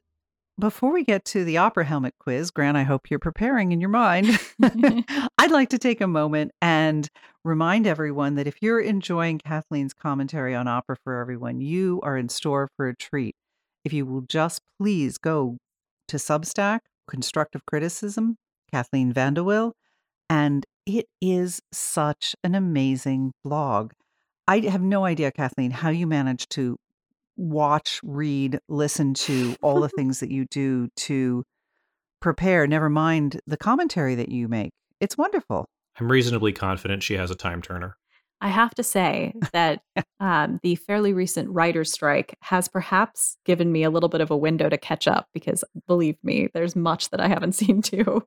before 0.60 0.92
we 0.92 1.02
get 1.02 1.24
to 1.24 1.44
the 1.44 1.58
opera 1.58 1.84
helmet 1.84 2.14
quiz, 2.20 2.52
Grant, 2.52 2.76
I 2.76 2.84
hope 2.84 3.10
you're 3.10 3.18
preparing 3.18 3.72
in 3.72 3.80
your 3.80 3.90
mind. 3.90 4.38
I'd 5.38 5.50
like 5.50 5.70
to 5.70 5.78
take 5.78 6.00
a 6.00 6.06
moment 6.06 6.52
and 6.62 7.08
remind 7.44 7.88
everyone 7.88 8.36
that 8.36 8.46
if 8.46 8.62
you're 8.62 8.80
enjoying 8.80 9.40
Kathleen's 9.40 9.92
commentary 9.92 10.54
on 10.54 10.68
Opera 10.68 10.98
for 11.02 11.20
Everyone, 11.20 11.60
you 11.60 11.98
are 12.04 12.16
in 12.16 12.28
store 12.28 12.68
for 12.76 12.86
a 12.86 12.94
treat. 12.94 13.34
If 13.84 13.92
you 13.92 14.06
will 14.06 14.20
just 14.20 14.60
please 14.78 15.18
go 15.18 15.58
to 16.06 16.16
Substack, 16.16 16.80
Constructive 17.08 17.66
Criticism, 17.66 18.36
Kathleen 18.70 19.12
Van 19.12 19.34
De 19.34 19.42
Wille, 19.42 19.72
and 20.30 20.64
it 20.86 21.06
is 21.20 21.60
such 21.72 22.34
an 22.42 22.54
amazing 22.54 23.32
blog. 23.44 23.92
I 24.48 24.60
have 24.60 24.82
no 24.82 25.04
idea, 25.04 25.30
Kathleen, 25.30 25.70
how 25.70 25.90
you 25.90 26.06
manage 26.06 26.48
to 26.50 26.76
watch, 27.36 28.00
read, 28.02 28.58
listen 28.68 29.14
to 29.14 29.56
all 29.62 29.80
the 29.80 29.88
things 29.96 30.20
that 30.20 30.30
you 30.30 30.46
do 30.50 30.88
to 30.96 31.44
prepare, 32.20 32.66
never 32.66 32.88
mind 32.88 33.40
the 33.46 33.56
commentary 33.56 34.14
that 34.14 34.28
you 34.28 34.48
make. 34.48 34.70
It's 35.00 35.18
wonderful. 35.18 35.66
I'm 35.98 36.10
reasonably 36.10 36.52
confident 36.52 37.02
she 37.02 37.14
has 37.14 37.30
a 37.30 37.34
time 37.34 37.60
turner. 37.60 37.96
I 38.42 38.48
have 38.48 38.74
to 38.74 38.82
say 38.82 39.32
that 39.52 39.82
um, 40.20 40.60
the 40.62 40.74
fairly 40.74 41.14
recent 41.14 41.48
writer's 41.48 41.92
strike 41.92 42.36
has 42.42 42.68
perhaps 42.68 43.38
given 43.44 43.72
me 43.72 43.84
a 43.84 43.90
little 43.90 44.08
bit 44.08 44.20
of 44.20 44.30
a 44.30 44.36
window 44.36 44.68
to 44.68 44.76
catch 44.76 45.08
up 45.08 45.28
because 45.32 45.64
believe 45.86 46.16
me, 46.22 46.48
there's 46.52 46.76
much 46.76 47.10
that 47.10 47.20
I 47.20 47.28
haven't 47.28 47.52
seen 47.62 47.80
too. 47.80 48.26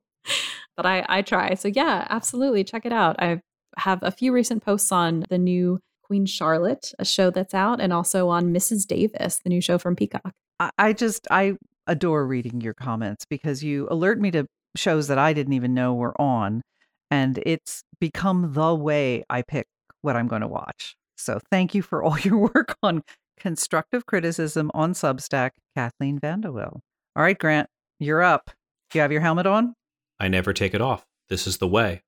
but 0.76 0.86
I, 0.86 1.04
I 1.08 1.22
try. 1.22 1.54
So, 1.54 1.68
yeah, 1.68 2.06
absolutely. 2.10 2.64
Check 2.64 2.86
it 2.86 2.92
out. 2.92 3.16
I 3.20 3.40
have 3.76 4.02
a 4.02 4.10
few 4.10 4.32
recent 4.32 4.64
posts 4.64 4.90
on 4.90 5.24
the 5.28 5.38
new 5.38 5.80
Queen 6.02 6.24
Charlotte, 6.24 6.92
a 6.98 7.04
show 7.04 7.30
that's 7.30 7.52
out, 7.52 7.80
and 7.80 7.92
also 7.92 8.28
on 8.28 8.54
Mrs. 8.54 8.86
Davis, 8.86 9.40
the 9.42 9.50
new 9.50 9.60
show 9.60 9.76
from 9.76 9.96
Peacock. 9.96 10.32
I, 10.58 10.70
I 10.78 10.92
just, 10.92 11.26
I 11.30 11.56
adore 11.86 12.26
reading 12.26 12.60
your 12.60 12.74
comments 12.74 13.24
because 13.28 13.62
you 13.62 13.86
alert 13.90 14.18
me 14.18 14.30
to 14.30 14.46
shows 14.76 15.08
that 15.08 15.18
I 15.18 15.32
didn't 15.32 15.52
even 15.52 15.74
know 15.74 15.94
were 15.94 16.18
on. 16.20 16.62
And 17.10 17.40
it's 17.44 17.82
become 18.00 18.52
the 18.54 18.74
way 18.74 19.24
I 19.28 19.42
pick 19.42 19.66
what 20.06 20.16
I'm 20.16 20.28
going 20.28 20.42
to 20.42 20.48
watch. 20.48 20.96
So 21.18 21.40
thank 21.50 21.74
you 21.74 21.82
for 21.82 22.02
all 22.04 22.18
your 22.20 22.38
work 22.38 22.78
on 22.82 23.02
constructive 23.38 24.06
criticism 24.06 24.70
on 24.72 24.94
Substack, 24.94 25.50
Kathleen 25.74 26.18
Van 26.18 26.40
De 26.40 26.50
Wille. 26.50 26.80
All 27.14 27.22
right, 27.22 27.38
Grant, 27.38 27.68
you're 27.98 28.22
up. 28.22 28.50
Do 28.90 28.98
you 28.98 29.02
have 29.02 29.12
your 29.12 29.20
helmet 29.20 29.46
on? 29.46 29.74
I 30.18 30.28
never 30.28 30.52
take 30.52 30.72
it 30.72 30.80
off. 30.80 31.04
This 31.28 31.46
is 31.46 31.58
the 31.58 31.68
way. 31.68 32.02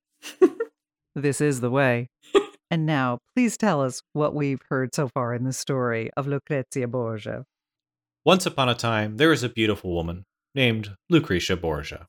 this 1.15 1.41
is 1.41 1.61
the 1.61 1.71
way. 1.71 2.09
and 2.71 2.87
now, 2.87 3.19
please 3.35 3.57
tell 3.57 3.83
us 3.83 4.03
what 4.13 4.35
we've 4.35 4.63
heard 4.71 4.95
so 4.95 5.09
far 5.09 5.35
in 5.35 5.45
the 5.45 5.53
story 5.53 6.11
of 6.17 6.27
Lucrezia 6.27 6.87
Borgia. 6.87 7.45
Once 8.25 8.47
upon 8.47 8.69
a 8.69 8.75
time, 8.75 9.17
there 9.17 9.31
was 9.31 9.43
a 9.43 9.49
beautiful 9.49 9.93
woman 9.93 10.25
named 10.55 10.95
Lucretia 11.11 11.57
Borgia. 11.57 12.07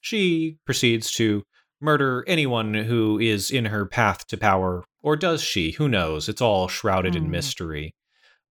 She 0.00 0.58
proceeds 0.66 1.10
to 1.12 1.44
murder 1.80 2.24
anyone 2.26 2.74
who 2.74 3.18
is 3.18 3.50
in 3.50 3.66
her 3.66 3.86
path 3.86 4.26
to 4.28 4.36
power, 4.36 4.84
or 5.02 5.16
does 5.16 5.42
she? 5.42 5.72
Who 5.72 5.88
knows? 5.88 6.28
It's 6.28 6.42
all 6.42 6.68
shrouded 6.68 7.14
mm. 7.14 7.16
in 7.16 7.24
hmm. 7.24 7.30
mystery. 7.30 7.94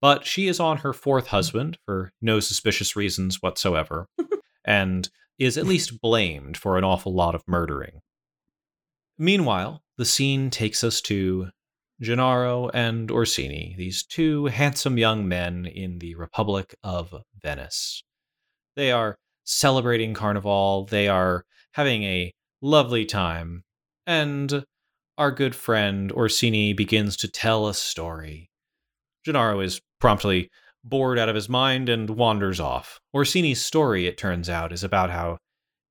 But 0.00 0.26
she 0.26 0.46
is 0.46 0.60
on 0.60 0.78
her 0.78 0.92
fourth 0.92 1.28
husband 1.28 1.78
for 1.84 2.12
no 2.22 2.40
suspicious 2.40 2.94
reasons 2.94 3.42
whatsoever, 3.42 4.06
and 4.64 5.08
is 5.38 5.58
at 5.58 5.66
least 5.66 6.00
blamed 6.00 6.56
for 6.56 6.78
an 6.78 6.84
awful 6.84 7.12
lot 7.12 7.34
of 7.34 7.42
murdering. 7.46 8.00
Meanwhile, 9.18 9.82
the 9.96 10.04
scene 10.04 10.50
takes 10.50 10.84
us 10.84 11.00
to 11.02 11.48
Gennaro 12.00 12.68
and 12.68 13.10
Orsini, 13.10 13.74
these 13.76 14.04
two 14.04 14.46
handsome 14.46 14.98
young 14.98 15.26
men 15.26 15.66
in 15.66 15.98
the 15.98 16.14
Republic 16.14 16.76
of 16.84 17.12
Venice. 17.42 18.04
They 18.76 18.92
are 18.92 19.16
celebrating 19.42 20.14
Carnival, 20.14 20.84
they 20.84 21.08
are 21.08 21.44
having 21.72 22.04
a 22.04 22.32
lovely 22.62 23.04
time. 23.04 23.64
And 24.06 24.64
our 25.16 25.30
good 25.30 25.54
friend 25.54 26.12
Orsini 26.12 26.72
begins 26.72 27.16
to 27.18 27.28
tell 27.28 27.66
a 27.66 27.74
story. 27.74 28.50
Gennaro 29.24 29.60
is 29.60 29.80
promptly 30.00 30.50
bored 30.84 31.18
out 31.18 31.28
of 31.28 31.34
his 31.34 31.48
mind 31.48 31.88
and 31.88 32.10
wanders 32.10 32.60
off. 32.60 33.00
Orsini's 33.12 33.60
story, 33.60 34.06
it 34.06 34.16
turns 34.16 34.48
out, 34.48 34.72
is 34.72 34.84
about 34.84 35.10
how 35.10 35.38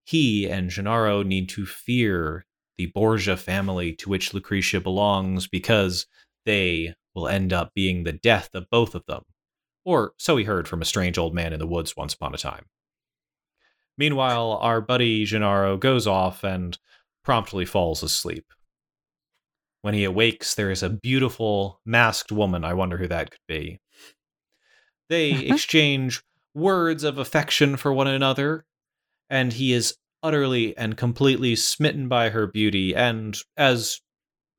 he 0.05 0.49
and 0.49 0.69
Gennaro 0.69 1.23
need 1.23 1.49
to 1.49 1.65
fear 1.65 2.45
the 2.77 2.87
Borgia 2.87 3.35
family 3.37 3.93
to 3.93 4.09
which 4.09 4.33
Lucretia 4.33 4.79
belongs 4.79 5.47
because 5.47 6.07
they 6.45 6.93
will 7.13 7.27
end 7.27 7.51
up 7.51 7.71
being 7.75 8.03
the 8.03 8.13
death 8.13 8.49
of 8.53 8.69
both 8.69 8.95
of 8.95 9.05
them. 9.07 9.23
Or 9.83 10.13
so 10.17 10.37
he 10.37 10.45
heard 10.45 10.67
from 10.67 10.81
a 10.81 10.85
strange 10.85 11.17
old 11.17 11.33
man 11.33 11.53
in 11.53 11.59
the 11.59 11.67
woods 11.67 11.97
once 11.97 12.13
upon 12.13 12.33
a 12.33 12.37
time. 12.37 12.65
Meanwhile, 13.97 14.59
our 14.61 14.81
buddy 14.81 15.25
Gennaro 15.25 15.77
goes 15.77 16.05
off 16.05 16.43
and 16.43 16.77
promptly 17.23 17.65
falls 17.65 18.03
asleep. 18.03 18.45
When 19.81 19.93
he 19.93 20.03
awakes, 20.03 20.55
there 20.55 20.71
is 20.71 20.83
a 20.83 20.89
beautiful 20.89 21.81
masked 21.85 22.31
woman. 22.31 22.63
I 22.63 22.73
wonder 22.73 22.97
who 22.97 23.07
that 23.07 23.31
could 23.31 23.47
be. 23.47 23.79
They 25.09 25.31
exchange 25.47 26.23
words 26.53 27.03
of 27.03 27.17
affection 27.17 27.77
for 27.77 27.93
one 27.93 28.07
another, 28.07 28.65
and 29.29 29.53
he 29.53 29.73
is 29.73 29.95
utterly 30.23 30.75
and 30.77 30.97
completely 30.97 31.55
smitten 31.55 32.07
by 32.07 32.29
her 32.29 32.47
beauty, 32.47 32.95
and 32.95 33.37
as 33.55 34.01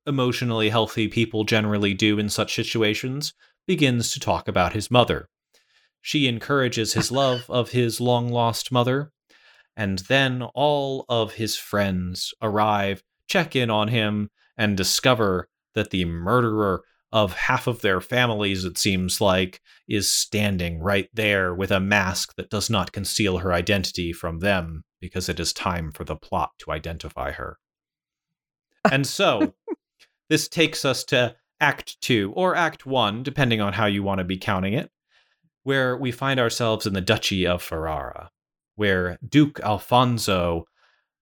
emotionally 0.07 0.69
healthy 0.69 1.07
people 1.07 1.43
generally 1.43 1.93
do 1.93 2.17
in 2.17 2.29
such 2.29 2.55
situations, 2.55 3.33
begins 3.67 4.11
to 4.11 4.19
talk 4.19 4.47
about 4.47 4.73
his 4.73 4.89
mother. 4.89 5.29
She 6.01 6.27
encourages 6.27 6.93
his 6.93 7.11
love 7.11 7.45
of 7.49 7.71
his 7.71 8.01
long 8.01 8.29
lost 8.29 8.71
mother, 8.71 9.11
and 9.79 9.99
then 10.09 10.43
all 10.53 11.05
of 11.07 11.35
his 11.35 11.55
friends 11.55 12.33
arrive 12.41 13.01
check 13.29 13.55
in 13.55 13.69
on 13.69 13.87
him 13.87 14.29
and 14.57 14.75
discover 14.75 15.47
that 15.73 15.91
the 15.91 16.03
murderer 16.03 16.83
of 17.13 17.31
half 17.31 17.65
of 17.65 17.79
their 17.79 18.01
families, 18.01 18.65
it 18.65 18.77
seems 18.77 19.21
like, 19.21 19.61
is 19.87 20.13
standing 20.13 20.79
right 20.79 21.07
there 21.13 21.55
with 21.55 21.71
a 21.71 21.79
mask 21.79 22.35
that 22.35 22.49
does 22.49 22.69
not 22.69 22.91
conceal 22.91 23.37
her 23.37 23.53
identity 23.53 24.11
from 24.11 24.39
them 24.39 24.83
because 24.99 25.29
it 25.29 25.39
is 25.39 25.53
time 25.53 25.93
for 25.93 26.03
the 26.03 26.15
plot 26.17 26.51
to 26.57 26.71
identify 26.71 27.31
her. 27.31 27.57
And 28.91 29.07
so, 29.07 29.53
this 30.29 30.49
takes 30.49 30.83
us 30.83 31.05
to 31.05 31.37
Act 31.61 32.01
2 32.01 32.33
or 32.35 32.53
Act 32.53 32.85
1, 32.85 33.23
depending 33.23 33.61
on 33.61 33.73
how 33.73 33.85
you 33.85 34.03
want 34.03 34.19
to 34.19 34.25
be 34.25 34.37
counting 34.37 34.73
it, 34.73 34.91
where 35.63 35.95
we 35.95 36.11
find 36.11 36.37
ourselves 36.37 36.85
in 36.85 36.91
the 36.91 37.01
Duchy 37.01 37.47
of 37.47 37.63
Ferrara, 37.63 38.29
where 38.79 39.17
Duke 39.27 39.59
Alfonso, 39.59 40.65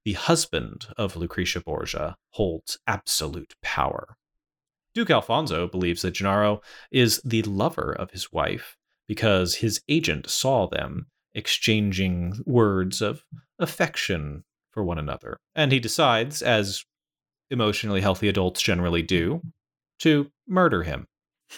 the 0.06 0.14
husband 0.14 0.86
of 0.96 1.16
Lucretia 1.16 1.60
Borgia, 1.60 2.16
holds 2.34 2.78
absolute 2.86 3.56
power. 3.64 4.16
Duke 4.94 5.10
Alfonso 5.10 5.68
believes 5.68 6.04
that 6.04 6.12
Gennaro 6.12 6.62
is 6.92 7.20
the 7.26 7.42
lover 7.42 7.96
of 7.98 8.12
his 8.12 8.32
wife 8.32 8.78
because 9.08 9.56
his 9.56 9.82
agent 9.90 10.30
saw 10.30 10.68
them 10.68 11.08
exchanging 11.34 12.44
words 12.46 13.02
of 13.02 13.24
affection 13.58 14.44
for 14.70 14.84
one 14.84 15.00
another. 15.00 15.40
And 15.56 15.72
he 15.72 15.80
decides, 15.80 16.44
as 16.44 16.86
emotionally 17.50 18.02
healthy 18.02 18.28
adults 18.28 18.62
generally 18.62 19.02
do, 19.02 19.42
to 20.02 20.30
murder 20.48 20.84
him. 20.84 21.08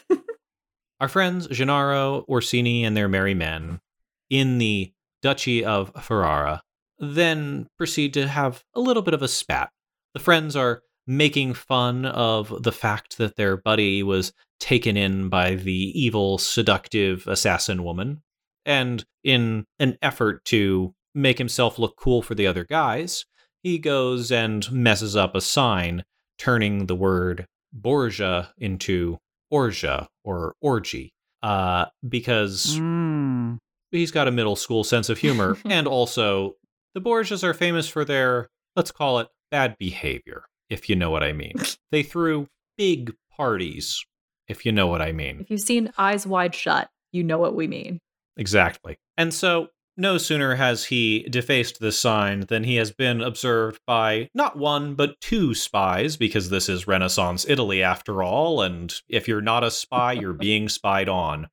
Our 1.01 1.09
friends 1.09 1.47
Gennaro, 1.47 2.23
Orsini, 2.29 2.85
and 2.85 2.95
their 2.95 3.09
merry 3.09 3.33
men 3.33 3.81
in 4.29 4.59
the 4.59 4.93
Duchy 5.21 5.63
of 5.63 5.91
Ferrara 6.01 6.61
then 6.99 7.67
proceed 7.77 8.13
to 8.13 8.27
have 8.27 8.63
a 8.75 8.79
little 8.79 9.01
bit 9.01 9.13
of 9.13 9.21
a 9.21 9.27
spat. 9.27 9.69
The 10.13 10.19
friends 10.19 10.55
are 10.55 10.81
making 11.07 11.53
fun 11.53 12.05
of 12.05 12.63
the 12.63 12.71
fact 12.71 13.17
that 13.17 13.35
their 13.35 13.57
buddy 13.57 14.03
was 14.03 14.33
taken 14.59 14.97
in 14.97 15.29
by 15.29 15.55
the 15.55 15.71
evil, 15.99 16.37
seductive 16.37 17.25
assassin 17.27 17.83
woman. 17.83 18.21
And 18.65 19.03
in 19.23 19.65
an 19.79 19.97
effort 20.01 20.45
to 20.45 20.93
make 21.15 21.37
himself 21.37 21.79
look 21.79 21.95
cool 21.97 22.21
for 22.21 22.35
the 22.35 22.45
other 22.45 22.65
guys, 22.65 23.25
he 23.63 23.79
goes 23.79 24.31
and 24.31 24.71
messes 24.71 25.15
up 25.15 25.35
a 25.35 25.41
sign, 25.41 26.03
turning 26.37 26.85
the 26.85 26.95
word 26.95 27.45
Borgia 27.73 28.53
into 28.57 29.17
Orgia 29.51 30.07
or 30.23 30.53
orgy, 30.61 31.13
uh, 31.41 31.85
because 32.07 32.77
mm. 32.77 33.57
He's 33.91 34.11
got 34.11 34.27
a 34.27 34.31
middle 34.31 34.55
school 34.55 34.83
sense 34.83 35.09
of 35.09 35.17
humor. 35.17 35.57
and 35.65 35.87
also, 35.87 36.55
the 36.93 37.01
Borgias 37.01 37.43
are 37.43 37.53
famous 37.53 37.87
for 37.87 38.05
their, 38.05 38.49
let's 38.75 38.91
call 38.91 39.19
it, 39.19 39.27
bad 39.51 39.77
behavior, 39.77 40.43
if 40.69 40.89
you 40.89 40.95
know 40.95 41.09
what 41.09 41.23
I 41.23 41.33
mean. 41.33 41.53
they 41.91 42.03
threw 42.03 42.47
big 42.77 43.13
parties, 43.35 44.03
if 44.47 44.65
you 44.65 44.71
know 44.71 44.87
what 44.87 45.01
I 45.01 45.11
mean. 45.11 45.41
If 45.41 45.49
you've 45.49 45.59
seen 45.61 45.91
Eyes 45.97 46.25
Wide 46.25 46.55
Shut, 46.55 46.89
you 47.11 47.23
know 47.23 47.37
what 47.37 47.55
we 47.55 47.67
mean. 47.67 47.99
Exactly. 48.37 48.97
And 49.17 49.33
so 49.33 49.69
no 49.99 50.17
sooner 50.17 50.55
has 50.55 50.85
he 50.85 51.23
defaced 51.23 51.81
this 51.81 51.99
sign 51.99 52.45
than 52.47 52.63
he 52.63 52.77
has 52.77 52.91
been 52.91 53.21
observed 53.21 53.81
by 53.85 54.29
not 54.33 54.57
one, 54.57 54.95
but 54.95 55.19
two 55.19 55.53
spies, 55.53 56.15
because 56.15 56.49
this 56.49 56.69
is 56.69 56.87
Renaissance 56.87 57.45
Italy 57.49 57.83
after 57.83 58.23
all, 58.23 58.61
and 58.61 58.93
if 59.09 59.27
you're 59.27 59.41
not 59.41 59.63
a 59.63 59.69
spy, 59.69 60.13
you're 60.13 60.31
being 60.31 60.69
spied 60.69 61.09
on. 61.09 61.49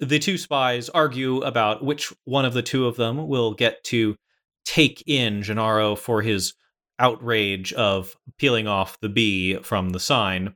The 0.00 0.18
two 0.18 0.38
spies 0.38 0.88
argue 0.88 1.42
about 1.42 1.84
which 1.84 2.12
one 2.24 2.44
of 2.46 2.54
the 2.54 2.62
two 2.62 2.86
of 2.86 2.96
them 2.96 3.28
will 3.28 3.52
get 3.52 3.84
to 3.84 4.16
take 4.64 5.02
in 5.06 5.42
Gennaro 5.42 5.94
for 5.94 6.22
his 6.22 6.54
outrage 6.98 7.72
of 7.74 8.16
peeling 8.38 8.66
off 8.66 8.98
the 9.00 9.08
B 9.08 9.56
from 9.62 9.90
the 9.90 10.00
sign. 10.00 10.54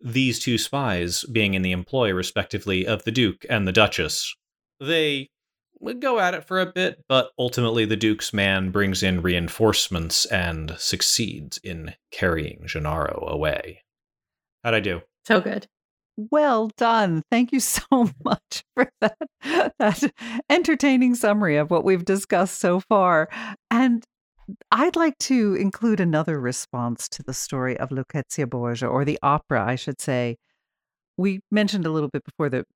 These 0.00 0.40
two 0.40 0.58
spies 0.58 1.24
being 1.24 1.54
in 1.54 1.62
the 1.62 1.72
employ, 1.72 2.12
respectively, 2.12 2.86
of 2.86 3.04
the 3.04 3.10
Duke 3.10 3.46
and 3.48 3.66
the 3.66 3.72
Duchess. 3.72 4.34
They 4.78 5.30
go 5.98 6.18
at 6.18 6.34
it 6.34 6.44
for 6.44 6.60
a 6.60 6.66
bit, 6.66 7.02
but 7.08 7.30
ultimately 7.38 7.86
the 7.86 7.96
Duke's 7.96 8.32
man 8.32 8.70
brings 8.70 9.02
in 9.02 9.22
reinforcements 9.22 10.26
and 10.26 10.74
succeeds 10.78 11.58
in 11.64 11.94
carrying 12.10 12.64
Gennaro 12.66 13.26
away. 13.26 13.84
How'd 14.62 14.74
I 14.74 14.80
do? 14.80 15.00
So 15.24 15.40
good. 15.40 15.66
Well 16.16 16.70
done. 16.76 17.22
Thank 17.30 17.52
you 17.52 17.60
so 17.60 18.10
much 18.24 18.62
for 18.74 18.90
that, 19.00 19.18
that 19.78 20.12
entertaining 20.50 21.14
summary 21.14 21.56
of 21.56 21.70
what 21.70 21.84
we've 21.84 22.04
discussed 22.04 22.58
so 22.58 22.80
far. 22.80 23.28
And 23.70 24.04
I'd 24.70 24.96
like 24.96 25.18
to 25.18 25.54
include 25.54 26.00
another 26.00 26.40
response 26.40 27.08
to 27.10 27.22
the 27.22 27.34
story 27.34 27.76
of 27.78 27.90
Lucrezia 27.90 28.46
Borgia, 28.46 28.86
or 28.86 29.04
the 29.04 29.18
opera, 29.22 29.64
I 29.64 29.74
should 29.74 30.00
say. 30.00 30.36
We 31.16 31.40
mentioned 31.50 31.86
a 31.86 31.90
little 31.90 32.10
bit 32.10 32.24
before 32.24 32.48
that 32.50 32.66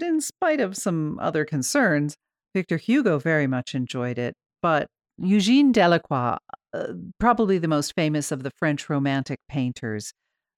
in 0.00 0.20
spite 0.20 0.60
of 0.60 0.76
some 0.76 1.18
other 1.20 1.44
concerns, 1.44 2.16
Victor 2.54 2.76
Hugo 2.76 3.18
very 3.18 3.46
much 3.46 3.74
enjoyed 3.74 4.18
it. 4.18 4.34
But 4.60 4.88
Eugene 5.18 5.72
Delacroix, 5.72 6.36
uh, 6.72 6.86
probably 7.18 7.58
the 7.58 7.68
most 7.68 7.94
famous 7.94 8.30
of 8.30 8.42
the 8.42 8.50
French 8.58 8.88
Romantic 8.88 9.38
painters, 9.48 10.12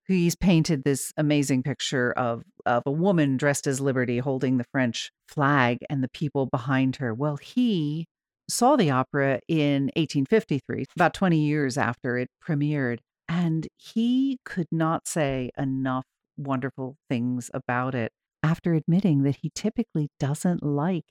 he's 0.07 0.37
painted 0.37 0.85
this 0.85 1.13
amazing 1.17 1.63
picture 1.63 2.13
of, 2.13 2.43
of 2.67 2.83
a 2.87 2.91
woman 2.91 3.37
dressed 3.37 3.67
as 3.67 3.81
Liberty 3.81 4.19
holding 4.19 4.59
the 4.59 4.67
French 4.73 5.11
flag 5.29 5.79
and 5.89 6.03
the 6.03 6.09
people 6.09 6.47
behind 6.47 6.97
her. 6.97 7.15
Well, 7.15 7.37
he 7.37 8.07
saw 8.49 8.77
the 8.77 8.91
opera 8.91 9.41
in 9.49 9.85
1853, 9.97 10.85
about 10.97 11.15
20 11.15 11.39
years 11.39 11.79
after 11.79 12.19
it 12.19 12.29
premiered, 12.47 12.99
and 13.29 13.67
he 13.77 14.39
could 14.45 14.69
not 14.71 15.09
say 15.09 15.51
enough 15.59 16.05
wonderful 16.37 16.97
things 17.09 17.51
about 17.55 17.95
it 17.95 18.13
after 18.43 18.75
admitting 18.75 19.23
that 19.23 19.37
he 19.41 19.51
typically 19.55 20.09
doesn't 20.21 20.63
like 20.63 21.05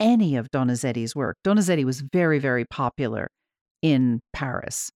any 0.00 0.34
of 0.34 0.50
Donizetti's 0.50 1.14
work. 1.14 1.36
Donizetti 1.44 1.84
was 1.84 2.00
very, 2.00 2.38
very 2.40 2.64
popular 2.64 3.28
in 3.80 4.20
Paris 4.32 4.90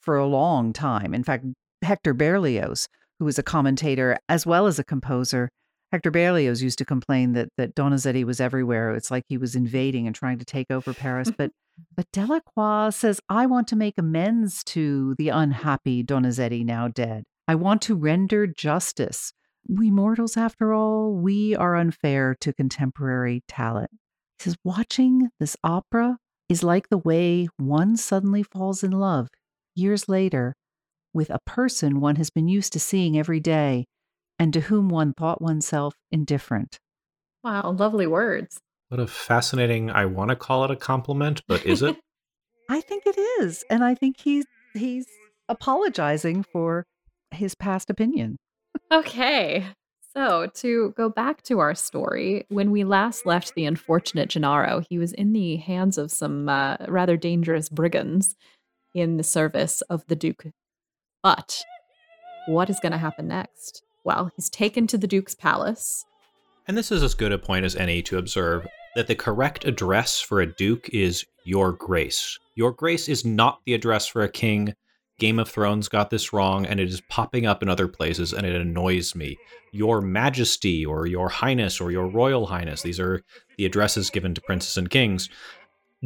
for 0.00 0.16
a 0.16 0.26
long 0.26 0.72
time. 0.72 1.12
In 1.14 1.24
fact, 1.24 1.46
Hector 1.84 2.14
Berlioz, 2.14 2.88
who 3.18 3.24
was 3.24 3.38
a 3.38 3.42
commentator 3.42 4.18
as 4.28 4.46
well 4.46 4.66
as 4.66 4.78
a 4.78 4.84
composer, 4.84 5.50
Hector 5.92 6.10
Berlioz 6.10 6.62
used 6.62 6.78
to 6.78 6.84
complain 6.84 7.32
that 7.34 7.48
that 7.56 7.74
Donizetti 7.74 8.24
was 8.24 8.40
everywhere. 8.40 8.92
It's 8.94 9.10
like 9.10 9.24
he 9.28 9.38
was 9.38 9.54
invading 9.54 10.06
and 10.06 10.14
trying 10.14 10.38
to 10.38 10.44
take 10.44 10.70
over 10.70 10.92
Paris. 10.92 11.30
but 11.36 11.50
but 11.96 12.06
Delacroix 12.12 12.90
says, 12.90 13.20
I 13.28 13.46
want 13.46 13.68
to 13.68 13.76
make 13.76 13.94
amends 13.98 14.64
to 14.64 15.14
the 15.18 15.28
unhappy 15.28 16.02
Donizetti 16.02 16.64
now 16.64 16.88
dead. 16.88 17.24
I 17.46 17.54
want 17.54 17.82
to 17.82 17.94
render 17.94 18.46
justice 18.46 19.32
we 19.68 19.90
mortals, 19.90 20.36
after 20.36 20.74
all, 20.74 21.14
we 21.14 21.56
are 21.56 21.76
unfair 21.76 22.36
to 22.40 22.52
contemporary 22.52 23.42
talent. 23.48 23.90
He 24.38 24.44
says, 24.44 24.56
watching 24.62 25.30
this 25.40 25.56
opera 25.64 26.18
is 26.48 26.62
like 26.62 26.88
the 26.88 26.98
way 26.98 27.48
one 27.56 27.96
suddenly 27.96 28.42
falls 28.42 28.82
in 28.84 28.90
love 28.90 29.28
years 29.74 30.08
later 30.08 30.54
with 31.14 31.30
a 31.30 31.38
person 31.46 32.00
one 32.00 32.16
has 32.16 32.28
been 32.28 32.48
used 32.48 32.72
to 32.74 32.80
seeing 32.80 33.16
every 33.18 33.40
day 33.40 33.86
and 34.38 34.52
to 34.52 34.60
whom 34.60 34.88
one 34.88 35.14
thought 35.14 35.40
oneself 35.40 35.94
indifferent. 36.10 36.78
Wow, 37.42 37.70
lovely 37.78 38.06
words. 38.06 38.58
What 38.88 39.00
a 39.00 39.06
fascinating, 39.06 39.90
I 39.90 40.06
want 40.06 40.30
to 40.30 40.36
call 40.36 40.64
it 40.64 40.70
a 40.70 40.76
compliment, 40.76 41.42
but 41.46 41.64
is 41.64 41.82
it? 41.82 41.96
I 42.68 42.80
think 42.80 43.04
it 43.06 43.18
is. 43.40 43.64
And 43.70 43.84
I 43.84 43.94
think 43.94 44.20
he's 44.20 44.44
he's 44.72 45.06
apologizing 45.48 46.42
for 46.42 46.86
his 47.30 47.54
past 47.54 47.90
opinion. 47.90 48.36
Okay. 48.90 49.66
So, 50.16 50.48
to 50.54 50.94
go 50.96 51.08
back 51.08 51.42
to 51.42 51.58
our 51.58 51.74
story, 51.74 52.46
when 52.48 52.70
we 52.70 52.84
last 52.84 53.26
left 53.26 53.54
the 53.54 53.66
unfortunate 53.66 54.30
Gennaro, 54.30 54.82
he 54.88 54.96
was 54.96 55.12
in 55.12 55.32
the 55.32 55.56
hands 55.56 55.98
of 55.98 56.12
some 56.12 56.48
uh, 56.48 56.76
rather 56.86 57.16
dangerous 57.16 57.68
brigands 57.68 58.36
in 58.94 59.16
the 59.16 59.24
service 59.24 59.80
of 59.82 60.06
the 60.06 60.14
Duke. 60.14 60.46
But 61.24 61.64
what 62.46 62.68
is 62.68 62.78
going 62.80 62.92
to 62.92 62.98
happen 62.98 63.26
next? 63.26 63.82
Well, 64.04 64.30
he's 64.36 64.50
taken 64.50 64.86
to 64.88 64.98
the 64.98 65.06
Duke's 65.06 65.34
palace. 65.34 66.04
And 66.68 66.76
this 66.76 66.92
is 66.92 67.02
as 67.02 67.14
good 67.14 67.32
a 67.32 67.38
point 67.38 67.64
as 67.64 67.74
any 67.74 68.02
to 68.02 68.18
observe 68.18 68.66
that 68.94 69.06
the 69.06 69.14
correct 69.14 69.64
address 69.64 70.20
for 70.20 70.42
a 70.42 70.46
duke 70.46 70.90
is 70.90 71.24
Your 71.44 71.72
Grace. 71.72 72.38
Your 72.54 72.72
Grace 72.72 73.08
is 73.08 73.24
not 73.24 73.60
the 73.64 73.72
address 73.72 74.06
for 74.06 74.22
a 74.22 74.28
king. 74.28 74.74
Game 75.18 75.38
of 75.38 75.48
Thrones 75.48 75.88
got 75.88 76.10
this 76.10 76.32
wrong, 76.32 76.66
and 76.66 76.78
it 76.78 76.88
is 76.88 77.00
popping 77.08 77.46
up 77.46 77.62
in 77.62 77.70
other 77.70 77.88
places, 77.88 78.34
and 78.34 78.44
it 78.44 78.54
annoys 78.54 79.14
me. 79.14 79.38
Your 79.72 80.02
Majesty, 80.02 80.84
or 80.84 81.06
Your 81.06 81.30
Highness, 81.30 81.80
or 81.80 81.90
Your 81.90 82.06
Royal 82.06 82.46
Highness. 82.46 82.82
These 82.82 83.00
are 83.00 83.22
the 83.56 83.64
addresses 83.64 84.10
given 84.10 84.34
to 84.34 84.42
princes 84.42 84.76
and 84.76 84.90
kings. 84.90 85.30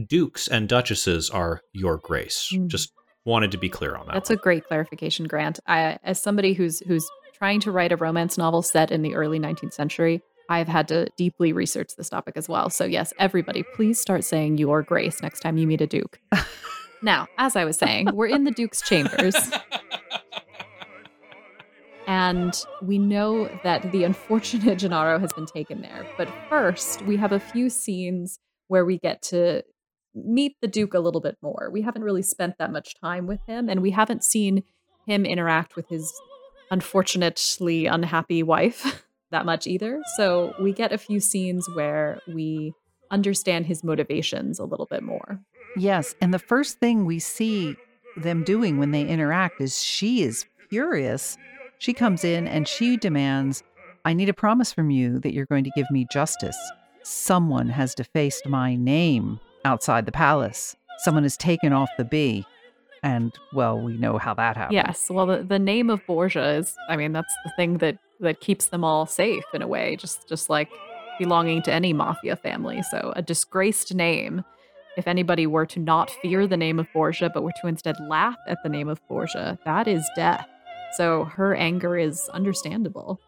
Dukes 0.07 0.47
and 0.47 0.69
duchesses 0.69 1.29
are 1.29 1.63
Your 1.73 1.97
Grace. 1.97 2.53
Mm. 2.55 2.69
Just 2.69 2.93
wanted 3.29 3.53
to 3.53 3.59
be 3.59 3.69
clear 3.69 3.95
on 3.95 4.07
that. 4.07 4.15
That's 4.15 4.31
one. 4.31 4.39
a 4.39 4.43
great 4.43 4.67
clarification, 4.67 5.27
Grant. 5.27 5.61
I, 5.67 5.99
as 6.03 6.21
somebody 6.21 6.55
who's 6.55 6.81
who's 6.81 7.09
trying 7.33 7.61
to 7.61 7.71
write 7.71 7.93
a 7.93 7.97
romance 7.97 8.37
novel 8.37 8.63
set 8.63 8.91
in 8.91 9.03
the 9.03 9.15
early 9.15 9.39
19th 9.39 9.73
century, 9.73 10.23
I've 10.49 10.67
had 10.67 10.89
to 10.89 11.09
deeply 11.17 11.53
research 11.53 11.95
this 11.97 12.09
topic 12.09 12.37
as 12.37 12.49
well. 12.49 12.71
So 12.71 12.85
yes, 12.85 13.13
everybody, 13.19 13.63
please 13.75 14.01
start 14.01 14.25
saying 14.25 14.59
Your 14.59 14.83
Grace 14.83 15.23
next 15.23 15.41
time 15.41 15.57
you 15.57 15.67
meet 15.67 15.81
a 15.81 15.87
duke. 15.87 16.19
Now, 17.03 17.29
as 17.39 17.55
I 17.55 17.65
was 17.65 17.77
saying, 17.77 18.11
we're 18.13 18.27
in 18.27 18.45
the 18.45 18.51
Duke's 18.51 18.83
chambers. 18.83 19.37
and 22.07 22.55
we 22.83 22.99
know 22.99 23.49
that 23.63 23.93
the 23.93 24.05
unfortunate 24.05 24.79
Gennaro 24.79 25.19
has 25.19 25.33
been 25.33 25.47
taken 25.47 25.81
there. 25.81 26.07
But 26.17 26.29
first, 26.49 27.03
we 27.03 27.17
have 27.17 27.33
a 27.33 27.41
few 27.41 27.71
scenes 27.71 28.39
where 28.67 28.85
we 28.85 28.99
get 28.99 29.23
to 29.23 29.63
meet 30.25 30.57
the 30.61 30.69
Duke 30.69 30.95
a 30.95 31.01
little 31.01 31.21
bit 31.21 31.37
more. 31.43 31.71
We 31.73 31.83
haven't 31.83 32.05
really 32.05 32.23
spent 32.23 32.59
that 32.59 32.73
much 32.73 32.95
time 33.01 33.27
with 33.27 33.41
him, 33.47 33.69
and 33.69 33.81
we 33.81 33.91
haven't 33.91 34.25
seen 34.25 34.63
him 35.07 35.25
interact 35.25 35.77
with 35.77 35.89
his 35.89 36.13
unfortunately 36.71 37.87
unhappy 37.87 38.43
wife 38.43 39.05
that 39.31 39.47
much 39.47 39.67
either. 39.67 40.01
So 40.17 40.55
we 40.61 40.73
get 40.73 40.93
a 40.93 40.99
few 40.99 41.21
scenes 41.21 41.69
where 41.75 42.21
we 42.29 42.73
understand 43.11 43.67
his 43.67 43.83
motivations 43.83 44.59
a 44.59 44.65
little 44.65 44.87
bit 44.87 45.03
more. 45.03 45.41
Yes. 45.77 46.15
And 46.21 46.33
the 46.33 46.39
first 46.39 46.79
thing 46.79 47.05
we 47.05 47.19
see 47.19 47.77
them 48.17 48.45
doing 48.45 48.79
when 48.79 48.91
they 48.91 49.07
interact 49.07 49.61
is 49.61 49.83
she 49.83 50.23
is 50.23 50.45
furious. 50.69 51.37
She 51.79 51.93
comes 51.93 52.25
in 52.25 52.47
and 52.47 52.67
she 52.67 52.97
demands, 52.97 53.63
I 54.05 54.13
need 54.13 54.29
a 54.29 54.35
promise 54.35 54.73
from 54.73 54.91
you 54.91 55.19
that 55.21 55.33
you're 55.33 55.47
going 55.47 55.65
to 55.65 55.71
give 55.75 55.91
me 55.91 56.07
justice. 56.11 56.59
Someone 57.03 57.69
has 57.69 57.95
defaced 57.95 58.47
my 58.47 58.75
name 58.75 59.41
outside 59.69 60.07
the 60.07 60.13
palace. 60.13 60.75
Someone 60.99 61.23
has 61.23 61.37
taken 61.37 61.73
off 61.73 61.91
the 61.99 62.05
bee. 62.05 62.45
And 63.03 63.33
well, 63.53 63.79
we 63.79 63.97
know 63.97 64.19
how 64.19 64.35
that 64.35 64.57
happened. 64.57 64.75
Yes. 64.75 65.07
Well, 65.09 65.27
the, 65.27 65.45
the 65.45 65.59
name 65.59 65.89
of 65.91 66.05
Borgia 66.07 66.57
is, 66.57 66.75
I 66.89 66.97
mean, 66.97 67.13
that's 67.13 67.33
the 67.45 67.53
thing 67.55 67.79
that, 67.79 67.99
that 68.21 68.41
keeps 68.41 68.67
them 68.67 68.83
all 68.83 69.07
safe 69.07 69.45
in 69.55 69.63
a 69.63 69.69
way, 69.69 69.95
just, 69.95 70.29
just 70.29 70.51
like 70.51 70.69
belonging 71.19 71.63
to 71.63 71.73
any 71.73 71.93
mafia 71.93 72.35
family. 72.35 72.83
So 72.91 73.13
a 73.15 73.23
disgraced 73.23 73.95
name 73.95 74.43
if 74.97 75.07
anybody 75.07 75.47
were 75.47 75.67
to 75.67 75.79
not 75.79 76.11
fear 76.23 76.49
the 76.49 76.57
name 76.57 76.81
of 76.81 76.89
Borgia, 76.93 77.31
but 77.33 77.45
were 77.45 77.53
to 77.61 77.69
instead 77.69 77.95
laugh 78.01 78.37
at 78.49 78.59
the 78.65 78.69
name 78.69 78.89
of 78.89 79.01
Borgia, 79.07 79.57
that 79.65 79.87
is 79.87 80.05
death. 80.17 80.45
So 80.97 81.25
her 81.25 81.55
anger 81.55 81.97
is 81.97 82.29
understandable. 82.31 83.21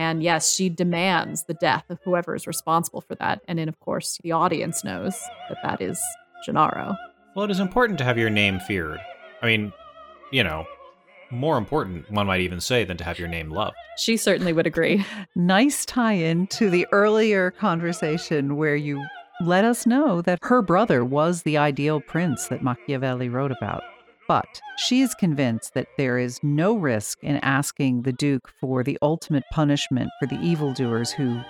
And 0.00 0.22
yes, 0.22 0.54
she 0.54 0.70
demands 0.70 1.44
the 1.44 1.52
death 1.52 1.84
of 1.90 1.98
whoever 2.04 2.34
is 2.34 2.46
responsible 2.46 3.02
for 3.02 3.16
that. 3.16 3.42
And 3.46 3.58
then, 3.58 3.68
of 3.68 3.78
course, 3.80 4.18
the 4.22 4.32
audience 4.32 4.82
knows 4.82 5.12
that 5.50 5.58
that 5.62 5.82
is 5.82 6.00
Gennaro. 6.42 6.96
Well, 7.36 7.44
it 7.44 7.50
is 7.50 7.60
important 7.60 7.98
to 7.98 8.04
have 8.04 8.16
your 8.16 8.30
name 8.30 8.60
feared. 8.60 8.98
I 9.42 9.46
mean, 9.46 9.74
you 10.32 10.42
know, 10.42 10.64
more 11.30 11.58
important, 11.58 12.10
one 12.10 12.26
might 12.26 12.40
even 12.40 12.62
say, 12.62 12.82
than 12.82 12.96
to 12.96 13.04
have 13.04 13.18
your 13.18 13.28
name 13.28 13.50
loved. 13.50 13.76
She 13.98 14.16
certainly 14.16 14.54
would 14.54 14.66
agree. 14.66 15.04
nice 15.36 15.84
tie 15.84 16.14
in 16.14 16.46
to 16.46 16.70
the 16.70 16.86
earlier 16.92 17.50
conversation 17.50 18.56
where 18.56 18.76
you 18.76 19.04
let 19.42 19.66
us 19.66 19.84
know 19.84 20.22
that 20.22 20.38
her 20.44 20.62
brother 20.62 21.04
was 21.04 21.42
the 21.42 21.58
ideal 21.58 22.00
prince 22.00 22.48
that 22.48 22.62
Machiavelli 22.62 23.28
wrote 23.28 23.52
about. 23.52 23.82
But 24.30 24.60
she 24.76 25.00
is 25.00 25.12
convinced 25.12 25.74
that 25.74 25.88
there 25.96 26.16
is 26.16 26.38
no 26.44 26.76
risk 26.76 27.18
in 27.24 27.38
asking 27.38 28.02
the 28.02 28.12
Duke 28.12 28.48
for 28.60 28.84
the 28.84 28.96
ultimate 29.02 29.42
punishment 29.50 30.08
for 30.20 30.26
the 30.26 30.40
evildoers 30.40 31.10
who 31.10 31.40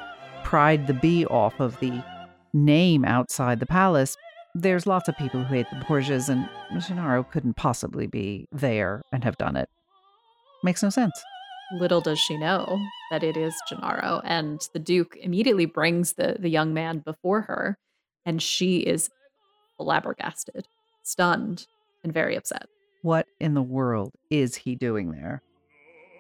pried 0.44 0.86
the 0.86 0.94
bee 0.94 1.26
off 1.26 1.60
of 1.60 1.78
the 1.80 2.02
name 2.54 3.04
outside 3.04 3.60
the 3.60 3.66
palace. 3.66 4.16
There's 4.54 4.86
lots 4.86 5.10
of 5.10 5.18
people 5.18 5.44
who 5.44 5.56
hate 5.56 5.66
the 5.68 5.84
Borgias, 5.84 6.30
and 6.30 6.48
Gennaro 6.80 7.22
couldn't 7.22 7.58
possibly 7.58 8.06
be 8.06 8.46
there 8.50 9.02
and 9.12 9.24
have 9.24 9.36
done 9.36 9.56
it. 9.56 9.68
Makes 10.64 10.82
no 10.82 10.88
sense. 10.88 11.22
Little 11.78 12.00
does 12.00 12.18
she 12.18 12.38
know 12.38 12.80
that 13.10 13.22
it 13.22 13.36
is 13.36 13.54
Gennaro. 13.68 14.22
And 14.24 14.58
the 14.72 14.78
Duke 14.78 15.18
immediately 15.20 15.66
brings 15.66 16.14
the, 16.14 16.36
the 16.38 16.48
young 16.48 16.72
man 16.72 17.00
before 17.00 17.42
her, 17.42 17.76
and 18.24 18.40
she 18.40 18.78
is 18.78 19.10
flabbergasted, 19.76 20.66
stunned, 21.02 21.66
and 22.04 22.12
very 22.12 22.36
upset. 22.36 22.66
What 23.02 23.26
in 23.38 23.54
the 23.54 23.62
world 23.62 24.12
is 24.30 24.56
he 24.56 24.74
doing 24.74 25.12
there? 25.12 25.42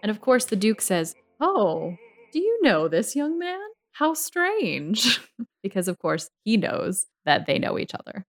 And 0.02 0.10
of 0.10 0.20
course, 0.20 0.46
the 0.46 0.56
Duke 0.56 0.80
says, 0.80 1.14
Oh, 1.40 1.96
do 2.32 2.38
you 2.38 2.62
know 2.62 2.88
this 2.88 3.16
young 3.16 3.38
man? 3.38 3.60
How 3.92 4.14
strange. 4.14 5.20
because, 5.62 5.88
of 5.88 5.98
course, 5.98 6.30
he 6.44 6.56
knows 6.56 7.06
that 7.24 7.46
they 7.46 7.58
know 7.58 7.78
each 7.78 7.94
other, 7.94 8.24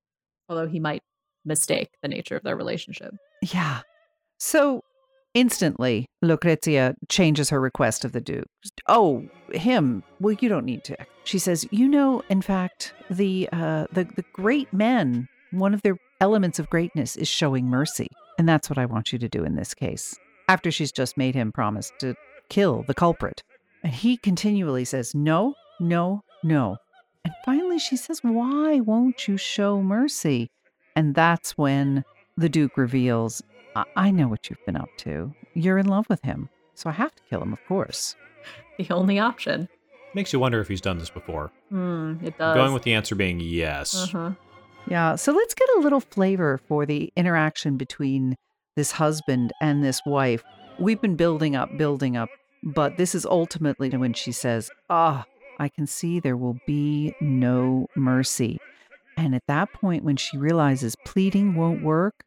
although 0.49 0.68
he 0.68 0.80
might 0.80 1.02
mistake 1.45 1.90
the 2.02 2.07
nature 2.07 2.36
of 2.36 2.44
their 2.44 2.56
relationship. 2.56 3.14
Yeah. 3.41 3.82
So 4.38 4.84
Instantly, 5.34 6.07
Lucrezia 6.22 6.95
changes 7.07 7.49
her 7.52 7.61
request 7.61 8.03
of 8.03 8.11
the 8.11 8.19
Duke. 8.19 8.48
Oh, 8.88 9.26
him. 9.53 10.03
Well, 10.19 10.36
you 10.40 10.49
don't 10.49 10.65
need 10.65 10.84
to. 10.86 10.98
She 11.23 11.40
says, 11.40 11.65
"You 11.72 11.88
know, 11.88 12.22
in 12.30 12.41
fact, 12.41 12.94
the 13.10 13.48
uh, 13.53 13.88
the 13.94 14.03
the 14.03 14.26
great 14.34 14.72
men. 14.73 15.30
One 15.52 15.73
of 15.73 15.82
their 15.82 15.98
elements 16.19 16.60
of 16.60 16.69
greatness 16.69 17.15
is 17.15 17.28
showing 17.28 17.68
mercy, 17.68 18.07
and 18.38 18.48
that's 18.48 18.69
what 18.69 18.78
I 18.78 18.86
want 18.86 19.11
you 19.14 19.19
to 19.19 19.30
do 19.30 19.44
in 19.44 19.56
this 19.56 19.73
case." 19.73 20.18
After 20.48 20.72
she's 20.72 20.91
just 20.91 21.18
made 21.18 21.36
him 21.36 21.52
promise 21.52 21.91
to 21.99 22.15
kill 22.49 22.84
the 22.84 22.94
culprit, 22.94 23.44
and 23.84 23.94
he 23.94 24.18
continually 24.18 24.86
says, 24.86 25.15
"No, 25.15 25.56
no, 25.80 26.23
no." 26.44 26.78
And 27.23 27.34
finally, 27.45 27.80
she 27.80 27.95
says, 27.95 28.22
"Why 28.23 28.80
won't 28.80 29.28
you 29.28 29.38
show 29.38 29.82
mercy?" 29.82 30.49
And 30.95 31.15
that's 31.15 31.57
when 31.57 32.03
the 32.36 32.49
Duke 32.49 32.78
reveals 32.78 33.41
I-, 33.76 33.86
I 33.95 34.11
know 34.11 34.28
what 34.28 34.49
you've 34.49 34.65
been 34.65 34.76
up 34.76 34.90
to. 34.98 35.34
You're 35.53 35.78
in 35.78 35.88
love 35.88 36.07
with 36.10 36.22
him, 36.23 36.49
so 36.76 36.90
I 36.90 36.94
have 36.94 37.15
to 37.15 37.23
kill 37.30 37.41
him, 37.41 37.53
of 37.53 37.65
course. 37.68 38.15
The 38.78 38.88
only 38.90 39.19
option. 39.19 39.69
Makes 40.14 40.34
you 40.34 40.40
wonder 40.40 40.60
if 40.60 40.68
he's 40.68 40.82
done 40.82 40.98
this 40.98 41.10
before. 41.10 41.52
Mm, 41.72 42.22
it 42.23 42.38
does. 42.38 42.56
Going 42.56 42.73
with 42.73 42.84
the 42.84 42.94
answer 42.94 43.15
being 43.15 43.40
yes. 43.40 43.95
Uh-huh. 43.95 44.32
Yeah, 44.87 45.15
so 45.15 45.31
let's 45.31 45.53
get 45.53 45.69
a 45.77 45.79
little 45.79 45.99
flavor 45.99 46.59
for 46.67 46.85
the 46.85 47.11
interaction 47.15 47.77
between 47.77 48.35
this 48.75 48.91
husband 48.91 49.53
and 49.61 49.83
this 49.83 50.01
wife. 50.05 50.43
We've 50.79 51.01
been 51.01 51.15
building 51.15 51.55
up, 51.55 51.77
building 51.77 52.17
up, 52.17 52.29
but 52.63 52.97
this 52.97 53.15
is 53.15 53.25
ultimately 53.25 53.89
when 53.89 54.13
she 54.13 54.31
says, 54.31 54.69
Ah, 54.89 55.25
I 55.59 55.69
can 55.69 55.87
see 55.87 56.19
there 56.19 56.37
will 56.37 56.57
be 56.65 57.13
no 57.21 57.87
mercy. 57.95 58.59
And 59.17 59.35
at 59.35 59.45
that 59.47 59.71
point, 59.73 60.03
when 60.03 60.17
she 60.17 60.37
realizes 60.37 60.95
pleading 61.05 61.55
won't 61.55 61.83
work, 61.83 62.23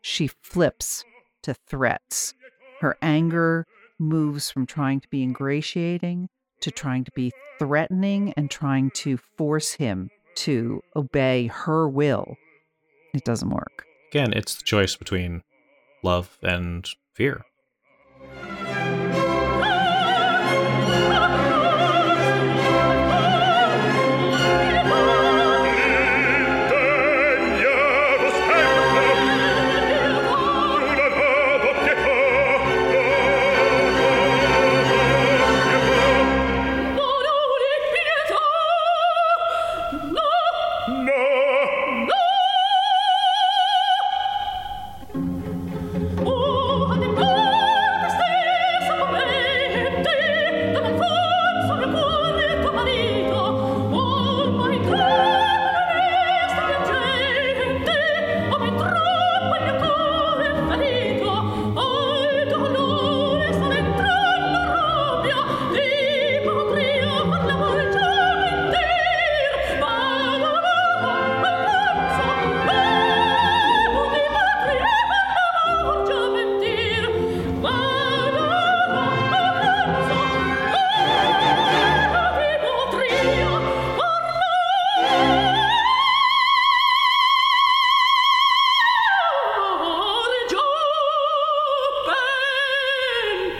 she 0.00 0.28
flips 0.42 1.04
to 1.42 1.54
threats. 1.54 2.34
Her 2.80 2.96
anger 3.02 3.66
moves 3.98 4.50
from 4.50 4.66
trying 4.66 5.00
to 5.00 5.08
be 5.08 5.22
ingratiating 5.22 6.28
to 6.60 6.70
trying 6.70 7.04
to 7.04 7.10
be 7.12 7.32
threatening 7.58 8.32
and 8.36 8.50
trying 8.50 8.90
to 8.90 9.16
force 9.36 9.72
him 9.72 10.10
to 10.40 10.82
obey 10.96 11.46
her 11.48 11.88
will. 11.88 12.36
It 13.14 13.24
doesn't 13.24 13.50
work. 13.50 13.86
Again, 14.10 14.32
it's 14.32 14.56
the 14.56 14.64
choice 14.64 14.96
between 14.96 15.42
love 16.02 16.38
and 16.42 16.88
fear. 17.12 17.44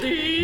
thee. 0.00 0.39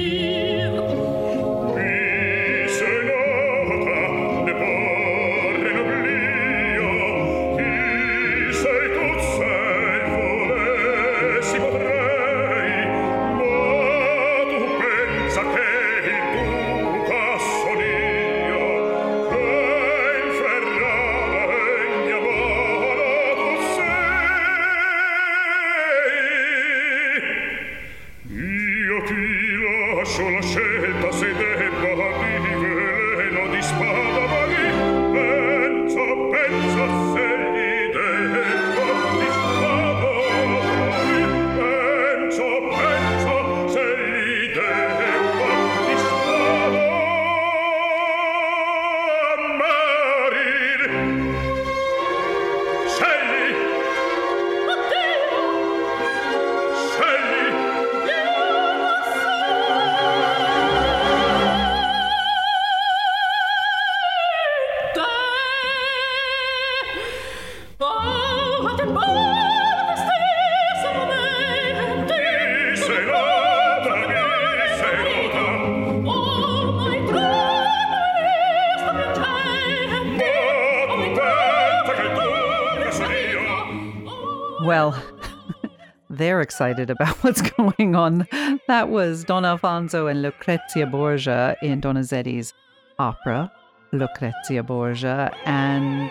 Excited 86.57 86.89
about 86.89 87.15
what's 87.23 87.43
going 87.43 87.95
on. 87.95 88.27
That 88.67 88.89
was 88.89 89.25
Don 89.25 89.45
Alfonso 89.45 90.07
and 90.07 90.23
Lucrezia 90.23 90.87
Borgia 90.87 91.55
in 91.61 91.83
Donizetti's 91.83 92.55
opera, 92.99 93.53
Lucrezia 93.93 94.63
Borgia, 94.63 95.37
and 95.45 96.11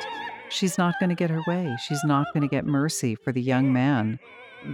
she's 0.50 0.78
not 0.78 0.94
going 1.00 1.10
to 1.10 1.16
get 1.16 1.32
her 1.32 1.42
way. 1.48 1.76
She's 1.88 2.04
not 2.04 2.28
going 2.32 2.42
to 2.42 2.48
get 2.48 2.64
mercy 2.64 3.16
for 3.16 3.32
the 3.32 3.42
young 3.42 3.74
man 3.74 4.20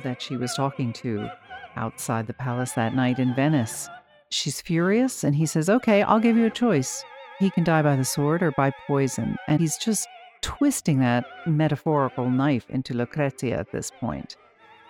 that 0.04 0.22
she 0.22 0.36
was 0.36 0.54
talking 0.56 0.92
to 0.92 1.30
outside 1.78 2.28
the 2.28 2.34
palace 2.34 2.74
that 2.74 2.94
night 2.94 3.18
in 3.18 3.34
Venice. 3.34 3.88
She's 4.28 4.60
furious, 4.60 5.24
and 5.24 5.34
he 5.38 5.46
says, 5.46 5.70
Okay, 5.70 6.02
I'll 6.02 6.20
give 6.20 6.36
you 6.36 6.48
a 6.48 6.50
choice. 6.50 7.02
He 7.40 7.50
can 7.50 7.64
die 7.64 7.82
by 7.82 7.96
the 7.96 8.04
sword 8.04 8.44
or 8.44 8.52
by 8.52 8.74
poison. 8.88 9.38
And 9.48 9.62
he's 9.62 9.78
just 9.78 10.06
twisting 10.42 11.00
that 11.00 11.24
metaphorical 11.46 12.30
knife 12.30 12.70
into 12.70 12.94
Lucrezia 12.94 13.58
at 13.58 13.72
this 13.72 13.90
point. 14.02 14.36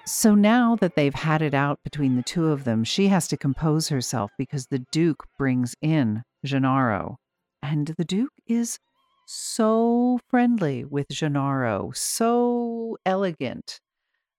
So 0.06 0.36
now 0.36 0.76
that 0.78 0.96
they've 0.96 1.14
had 1.14 1.42
it 1.42 1.54
out 1.54 1.80
between 1.84 2.16
the 2.16 2.24
two 2.24 2.48
of 2.48 2.64
them, 2.64 2.84
she 2.84 3.08
has 3.08 3.28
to 3.30 3.38
compose 3.38 3.90
herself 3.90 4.32
because 4.38 4.68
the 4.68 4.84
Duke 4.92 5.24
brings 5.38 5.76
in 5.82 6.24
Gennaro. 6.44 7.18
And 7.62 7.88
the 7.98 8.06
Duke 8.06 8.34
is 8.48 8.80
so 9.28 10.20
friendly 10.30 10.84
with 10.84 11.08
Gennaro, 11.10 11.92
so 11.94 12.98
elegant. 13.06 13.80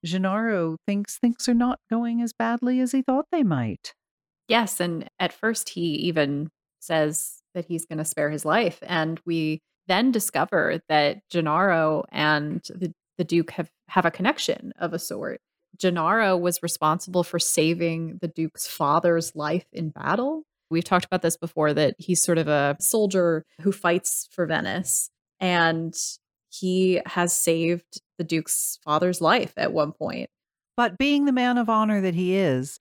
Gennaro 0.04 0.76
thinks 0.86 1.16
things 1.16 1.48
are 1.48 1.54
not 1.54 1.78
going 1.88 2.20
as 2.20 2.32
badly 2.32 2.80
as 2.80 2.92
he 2.92 3.02
thought 3.02 3.26
they 3.30 3.44
might. 3.44 3.94
Yes. 4.48 4.80
And 4.80 5.08
at 5.20 5.32
first, 5.32 5.70
he 5.70 5.94
even 5.94 6.50
says 6.80 7.42
that 7.54 7.66
he's 7.66 7.86
going 7.86 7.98
to 7.98 8.04
spare 8.04 8.30
his 8.30 8.44
life. 8.44 8.80
And 8.82 9.20
we 9.24 9.60
then 9.86 10.10
discover 10.10 10.80
that 10.88 11.20
Gennaro 11.30 12.04
and 12.10 12.60
the, 12.68 12.92
the 13.16 13.24
Duke 13.24 13.52
have, 13.52 13.70
have 13.88 14.04
a 14.04 14.10
connection 14.10 14.72
of 14.78 14.92
a 14.92 14.98
sort. 14.98 15.40
Gennaro 15.78 16.36
was 16.36 16.62
responsible 16.62 17.24
for 17.24 17.38
saving 17.38 18.18
the 18.20 18.28
Duke's 18.28 18.66
father's 18.66 19.34
life 19.34 19.66
in 19.72 19.90
battle. 19.90 20.44
We've 20.70 20.84
talked 20.84 21.04
about 21.04 21.22
this 21.22 21.36
before 21.36 21.74
that 21.74 21.96
he's 21.98 22.22
sort 22.22 22.38
of 22.38 22.48
a 22.48 22.76
soldier 22.80 23.44
who 23.60 23.72
fights 23.72 24.28
for 24.30 24.46
Venice 24.46 25.10
and 25.40 25.94
he 26.48 27.00
has 27.06 27.34
saved 27.34 28.00
the 28.18 28.24
Duke's 28.24 28.78
father's 28.84 29.20
life 29.20 29.52
at 29.56 29.72
one 29.72 29.92
point. 29.92 30.30
But 30.76 30.98
being 30.98 31.24
the 31.24 31.32
man 31.32 31.58
of 31.58 31.68
honor 31.68 32.00
that 32.00 32.14
he 32.14 32.36
is, 32.36 32.78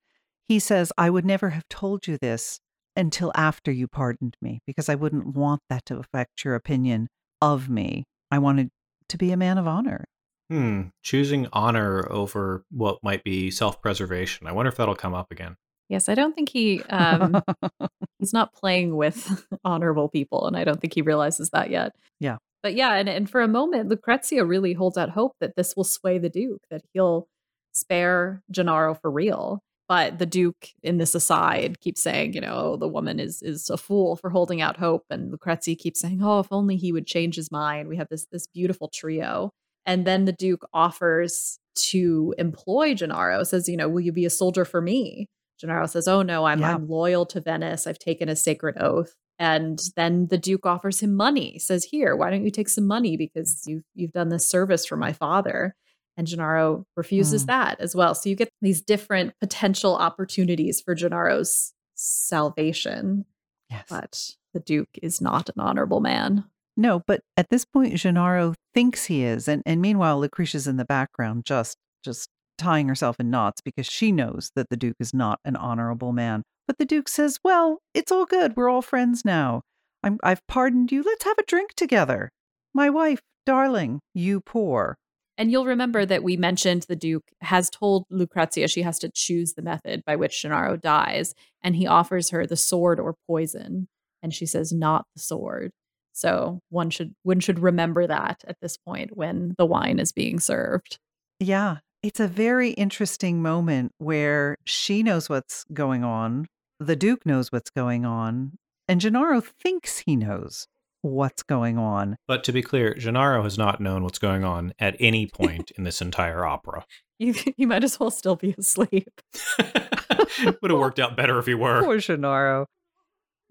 he 0.47 0.59
says, 0.59 0.91
I 0.97 1.09
would 1.09 1.25
never 1.25 1.49
have 1.51 1.67
told 1.69 2.07
you 2.07 2.17
this 2.17 2.59
until 2.95 3.31
after 3.35 3.71
you 3.71 3.87
pardoned 3.87 4.35
me 4.41 4.61
because 4.67 4.89
I 4.89 4.95
wouldn't 4.95 5.35
want 5.35 5.61
that 5.69 5.85
to 5.85 5.97
affect 5.97 6.43
your 6.43 6.55
opinion 6.55 7.07
of 7.41 7.69
me. 7.69 8.03
I 8.29 8.39
wanted 8.39 8.69
to 9.09 9.17
be 9.17 9.31
a 9.31 9.37
man 9.37 9.57
of 9.57 9.67
honor. 9.67 10.05
Hmm. 10.51 10.81
Choosing 11.01 11.47
honor 11.53 12.05
over 12.11 12.65
what 12.71 13.01
might 13.01 13.23
be 13.23 13.51
self 13.51 13.81
preservation. 13.81 14.47
I 14.47 14.51
wonder 14.51 14.67
if 14.67 14.75
that'll 14.75 14.95
come 14.95 15.13
up 15.13 15.31
again. 15.31 15.55
Yes, 15.87 16.09
I 16.09 16.13
don't 16.13 16.35
think 16.35 16.49
he 16.49 16.83
um 16.89 17.41
he's 18.19 18.33
not 18.33 18.53
playing 18.53 18.97
with 18.97 19.47
honorable 19.63 20.09
people, 20.09 20.47
and 20.47 20.57
I 20.57 20.65
don't 20.65 20.81
think 20.81 20.93
he 20.93 21.03
realizes 21.03 21.51
that 21.51 21.69
yet. 21.69 21.93
Yeah. 22.19 22.35
But 22.63 22.75
yeah, 22.75 22.95
and, 22.95 23.07
and 23.07 23.29
for 23.29 23.39
a 23.39 23.47
moment, 23.47 23.87
Lucrezia 23.87 24.43
really 24.43 24.73
holds 24.73 24.97
out 24.97 25.11
hope 25.11 25.37
that 25.39 25.55
this 25.55 25.73
will 25.77 25.85
sway 25.85 26.17
the 26.17 26.27
Duke, 26.29 26.63
that 26.69 26.81
he'll 26.93 27.29
spare 27.71 28.43
Gennaro 28.51 28.93
for 28.93 29.09
real. 29.09 29.63
But 29.87 30.19
the 30.19 30.25
Duke, 30.25 30.67
in 30.83 30.97
this 30.97 31.15
aside, 31.15 31.79
keeps 31.79 32.03
saying, 32.03 32.33
you 32.33 32.41
know, 32.41 32.75
the 32.75 32.89
woman 32.89 33.21
is 33.21 33.41
is 33.41 33.69
a 33.69 33.77
fool 33.77 34.17
for 34.17 34.31
holding 34.31 34.59
out 34.59 34.75
hope. 34.75 35.05
And 35.09 35.31
Lucrezia 35.31 35.77
keeps 35.77 36.01
saying, 36.01 36.19
oh, 36.21 36.39
if 36.39 36.47
only 36.51 36.75
he 36.75 36.91
would 36.91 37.07
change 37.07 37.37
his 37.37 37.53
mind. 37.53 37.87
We 37.87 37.95
have 37.95 38.09
this 38.09 38.27
this 38.33 38.47
beautiful 38.47 38.89
trio. 38.93 39.53
And 39.85 40.05
then 40.05 40.25
the 40.25 40.31
Duke 40.31 40.67
offers 40.73 41.59
to 41.75 42.35
employ 42.37 42.93
Gennaro, 42.93 43.43
says, 43.43 43.67
you 43.67 43.77
know, 43.77 43.89
will 43.89 44.01
you 44.01 44.11
be 44.11 44.25
a 44.25 44.29
soldier 44.29 44.65
for 44.65 44.81
me? 44.81 45.27
Gennaro 45.59 45.85
says, 45.85 46.07
oh, 46.07 46.21
no, 46.21 46.45
I'm, 46.45 46.59
yeah. 46.59 46.73
I'm 46.73 46.87
loyal 46.87 47.25
to 47.27 47.41
Venice. 47.41 47.87
I've 47.87 47.99
taken 47.99 48.29
a 48.29 48.35
sacred 48.35 48.77
oath. 48.79 49.15
And 49.39 49.79
then 49.95 50.27
the 50.27 50.37
Duke 50.37 50.65
offers 50.65 50.99
him 50.99 51.15
money, 51.15 51.57
says, 51.57 51.83
here, 51.83 52.15
why 52.15 52.29
don't 52.29 52.43
you 52.43 52.51
take 52.51 52.69
some 52.69 52.85
money 52.85 53.17
because 53.17 53.63
you've, 53.65 53.83
you've 53.95 54.11
done 54.11 54.29
this 54.29 54.47
service 54.47 54.85
for 54.85 54.97
my 54.97 55.13
father. 55.13 55.75
And 56.17 56.27
Gennaro 56.27 56.85
refuses 56.95 57.43
mm. 57.43 57.47
that 57.47 57.79
as 57.79 57.95
well. 57.95 58.13
So 58.13 58.29
you 58.29 58.35
get 58.35 58.51
these 58.61 58.81
different 58.81 59.33
potential 59.39 59.95
opportunities 59.95 60.81
for 60.81 60.93
Gennaro's 60.93 61.73
salvation. 61.95 63.25
Yes. 63.69 63.85
But 63.89 64.31
the 64.53 64.59
Duke 64.59 64.89
is 65.01 65.21
not 65.21 65.49
an 65.49 65.59
honorable 65.59 66.01
man. 66.01 66.43
No, 66.81 67.03
but 67.05 67.21
at 67.37 67.51
this 67.51 67.63
point, 67.63 67.95
Gennaro 67.97 68.55
thinks 68.73 69.05
he 69.05 69.23
is, 69.23 69.47
and, 69.47 69.61
and 69.67 69.79
meanwhile, 69.79 70.19
Lucretia's 70.19 70.65
in 70.65 70.77
the 70.77 70.83
background, 70.83 71.45
just 71.45 71.77
just 72.03 72.27
tying 72.57 72.87
herself 72.87 73.19
in 73.19 73.29
knots 73.29 73.61
because 73.61 73.85
she 73.85 74.11
knows 74.11 74.49
that 74.55 74.69
the 74.71 74.77
Duke 74.77 74.95
is 74.99 75.13
not 75.13 75.37
an 75.45 75.55
honorable 75.55 76.11
man. 76.11 76.41
But 76.65 76.79
the 76.79 76.85
Duke 76.85 77.07
says, 77.07 77.37
"Well, 77.43 77.81
it's 77.93 78.11
all 78.11 78.25
good. 78.25 78.57
We're 78.57 78.67
all 78.67 78.81
friends 78.81 79.23
now. 79.23 79.61
I'm, 80.01 80.17
I've 80.23 80.41
pardoned 80.47 80.91
you. 80.91 81.03
Let's 81.03 81.23
have 81.25 81.37
a 81.37 81.45
drink 81.45 81.75
together. 81.75 82.31
My 82.73 82.89
wife, 82.89 83.19
darling, 83.45 83.99
you 84.15 84.41
poor." 84.41 84.95
And 85.37 85.51
you'll 85.51 85.67
remember 85.67 86.03
that 86.07 86.23
we 86.23 86.35
mentioned 86.35 86.87
the 86.89 86.95
Duke 86.95 87.25
has 87.41 87.69
told 87.69 88.05
Lucrezia 88.09 88.67
she 88.67 88.81
has 88.81 88.97
to 88.99 89.11
choose 89.13 89.53
the 89.53 89.61
method 89.61 90.01
by 90.03 90.15
which 90.15 90.41
Gennaro 90.41 90.77
dies, 90.77 91.35
and 91.61 91.75
he 91.75 91.85
offers 91.85 92.31
her 92.31 92.47
the 92.47 92.57
sword 92.57 92.99
or 92.99 93.13
poison, 93.27 93.87
and 94.23 94.33
she 94.33 94.47
says, 94.47 94.71
"Not 94.71 95.05
the 95.15 95.21
sword." 95.21 95.73
So 96.13 96.59
one 96.69 96.89
should 96.89 97.13
one 97.23 97.39
should 97.39 97.59
remember 97.59 98.07
that 98.07 98.43
at 98.47 98.57
this 98.61 98.77
point 98.77 99.15
when 99.15 99.55
the 99.57 99.65
wine 99.65 99.99
is 99.99 100.11
being 100.11 100.39
served. 100.39 100.99
Yeah, 101.39 101.77
it's 102.03 102.19
a 102.19 102.27
very 102.27 102.71
interesting 102.71 103.41
moment 103.41 103.93
where 103.97 104.57
she 104.65 105.03
knows 105.03 105.29
what's 105.29 105.63
going 105.73 106.03
on, 106.03 106.47
the 106.79 106.95
Duke 106.95 107.25
knows 107.25 107.51
what's 107.51 107.69
going 107.69 108.05
on, 108.05 108.53
and 108.87 108.99
Gennaro 108.99 109.41
thinks 109.41 109.99
he 109.99 110.15
knows 110.15 110.67
what's 111.01 111.43
going 111.43 111.77
on. 111.77 112.17
But 112.27 112.43
to 112.45 112.51
be 112.51 112.61
clear, 112.61 112.93
Gennaro 112.95 113.43
has 113.43 113.57
not 113.57 113.79
known 113.79 114.03
what's 114.03 114.19
going 114.19 114.43
on 114.43 114.73
at 114.79 114.95
any 114.99 115.27
point 115.27 115.71
in 115.77 115.83
this 115.83 116.01
entire 116.01 116.45
opera. 116.45 116.85
You, 117.19 117.35
you 117.55 117.67
might 117.67 117.83
as 117.83 117.99
well 117.99 118.11
still 118.11 118.35
be 118.35 118.55
asleep. 118.57 119.21
Would 119.59 120.71
have 120.71 120.79
worked 120.79 120.99
out 120.99 121.15
better 121.15 121.37
if 121.37 121.45
he 121.45 121.53
were. 121.53 121.83
Poor 121.83 121.99
Gennaro. 121.99 122.65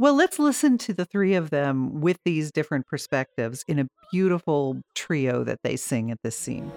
Well, 0.01 0.15
let's 0.15 0.39
listen 0.39 0.79
to 0.79 0.95
the 0.95 1.05
three 1.05 1.35
of 1.35 1.51
them 1.51 2.01
with 2.01 2.17
these 2.25 2.51
different 2.51 2.87
perspectives 2.87 3.67
in 3.69 3.79
a 3.79 3.87
beautiful 4.11 4.81
trio 4.95 5.45
that 5.45 5.59
they 5.63 5.77
sing 5.77 6.11
at 6.11 6.17
this 6.23 6.39
scene. 6.39 6.73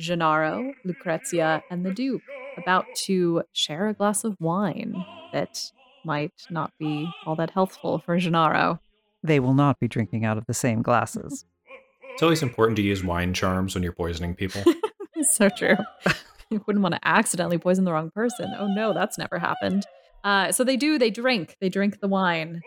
Gennaro, 0.00 0.72
Lucrezia, 0.84 1.62
and 1.70 1.84
the 1.84 1.92
Duke 1.92 2.22
about 2.56 2.86
to 3.04 3.42
share 3.52 3.88
a 3.88 3.94
glass 3.94 4.24
of 4.24 4.36
wine 4.40 5.04
that 5.32 5.60
might 6.04 6.32
not 6.50 6.72
be 6.78 7.08
all 7.26 7.36
that 7.36 7.50
healthful 7.50 7.98
for 7.98 8.18
Gennaro. 8.18 8.80
They 9.22 9.38
will 9.38 9.54
not 9.54 9.78
be 9.78 9.88
drinking 9.88 10.24
out 10.24 10.38
of 10.38 10.46
the 10.46 10.54
same 10.54 10.82
glasses. 10.82 11.44
It's 12.12 12.24
always 12.24 12.42
important 12.42 12.76
to 12.76 12.82
use 12.82 13.04
wine 13.04 13.32
charms 13.32 13.74
when 13.74 13.84
you're 13.84 13.92
poisoning 13.92 14.34
people. 14.34 14.62
so 15.30 15.48
true. 15.48 15.76
you 16.50 16.62
wouldn't 16.66 16.82
want 16.82 16.96
to 16.96 17.00
accidentally 17.04 17.56
poison 17.56 17.84
the 17.84 17.92
wrong 17.92 18.10
person. 18.10 18.52
Oh 18.58 18.66
no, 18.66 18.92
that's 18.92 19.16
never 19.16 19.38
happened. 19.38 19.86
Uh, 20.24 20.50
so 20.50 20.64
they 20.64 20.76
do, 20.76 20.98
they 20.98 21.10
drink. 21.10 21.56
They 21.60 21.68
drink 21.68 22.00
the 22.00 22.08
wine. 22.08 22.60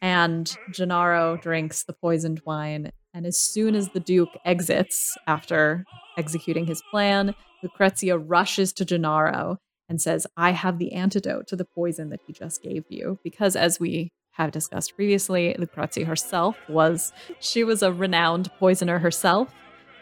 And 0.00 0.52
Gennaro 0.72 1.36
drinks 1.36 1.84
the 1.84 1.92
poisoned 1.92 2.40
wine. 2.46 2.90
And 3.12 3.26
as 3.26 3.38
soon 3.38 3.74
as 3.76 3.90
the 3.90 4.00
Duke 4.00 4.36
exits 4.44 5.16
after 5.26 5.84
executing 6.18 6.66
his 6.66 6.82
plan, 6.90 7.34
Lucrezia 7.62 8.18
rushes 8.18 8.72
to 8.74 8.84
Gennaro 8.84 9.58
and 9.88 10.00
says, 10.00 10.26
I 10.36 10.50
have 10.50 10.78
the 10.78 10.92
antidote 10.92 11.46
to 11.48 11.56
the 11.56 11.64
poison 11.64 12.10
that 12.10 12.20
he 12.26 12.32
just 12.32 12.62
gave 12.62 12.84
you. 12.88 13.18
Because 13.24 13.56
as 13.56 13.80
we 13.80 14.10
have 14.32 14.50
discussed 14.50 14.94
previously, 14.94 15.54
Lucrezia 15.58 16.04
herself 16.04 16.56
was, 16.68 17.12
she 17.40 17.64
was 17.64 17.82
a 17.82 17.92
renowned 17.92 18.50
poisoner 18.58 18.98
herself, 18.98 19.54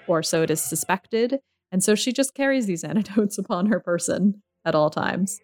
or 0.08 0.22
so 0.22 0.42
it 0.42 0.50
is 0.50 0.62
suspected. 0.62 1.38
And 1.70 1.82
so 1.82 1.94
she 1.94 2.12
just 2.12 2.34
carries 2.34 2.66
these 2.66 2.84
antidotes 2.84 3.38
upon 3.38 3.66
her 3.66 3.80
person 3.80 4.42
at 4.64 4.74
all 4.74 4.90
times. 4.90 5.40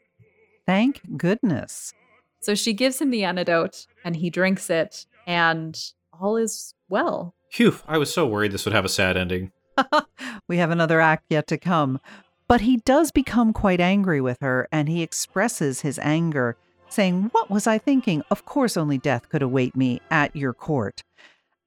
Thank 0.67 1.01
goodness. 1.17 1.93
So 2.41 2.55
she 2.55 2.73
gives 2.73 3.01
him 3.01 3.11
the 3.11 3.25
antidote 3.25 3.87
and 4.05 4.17
he 4.17 4.29
drinks 4.29 4.69
it, 4.69 5.07
and 5.27 5.79
all 6.21 6.37
is 6.37 6.75
well. 6.89 7.35
Phew, 7.51 7.77
I 7.87 7.99
was 7.99 8.13
so 8.13 8.27
worried 8.27 8.51
this 8.51 8.65
would 8.65 8.75
have 8.75 8.85
a 8.85 8.89
sad 8.89 9.17
ending. 9.17 9.53
we 10.49 10.59
have 10.59 10.71
another 10.71 11.01
act 11.01 11.25
yet 11.31 11.47
to 11.49 11.59
come. 11.59 12.01
But 12.49 12.63
he 12.63 12.79
does 12.79 13.11
become 13.11 13.53
quite 13.53 13.81
angry 13.81 14.21
with 14.21 14.39
her, 14.41 14.69
and 14.71 14.89
he 14.89 15.03
expresses 15.03 15.81
his 15.81 15.99
anger, 16.01 16.57
saying, 16.89 17.31
What 17.33 17.51
was 17.51 17.67
I 17.67 17.79
thinking? 17.79 18.23
Of 18.31 18.45
course, 18.45 18.77
only 18.77 18.99
death 18.99 19.29
could 19.29 19.43
await 19.43 19.75
me 19.75 20.01
at 20.11 20.37
your 20.37 20.53
court. 20.53 21.03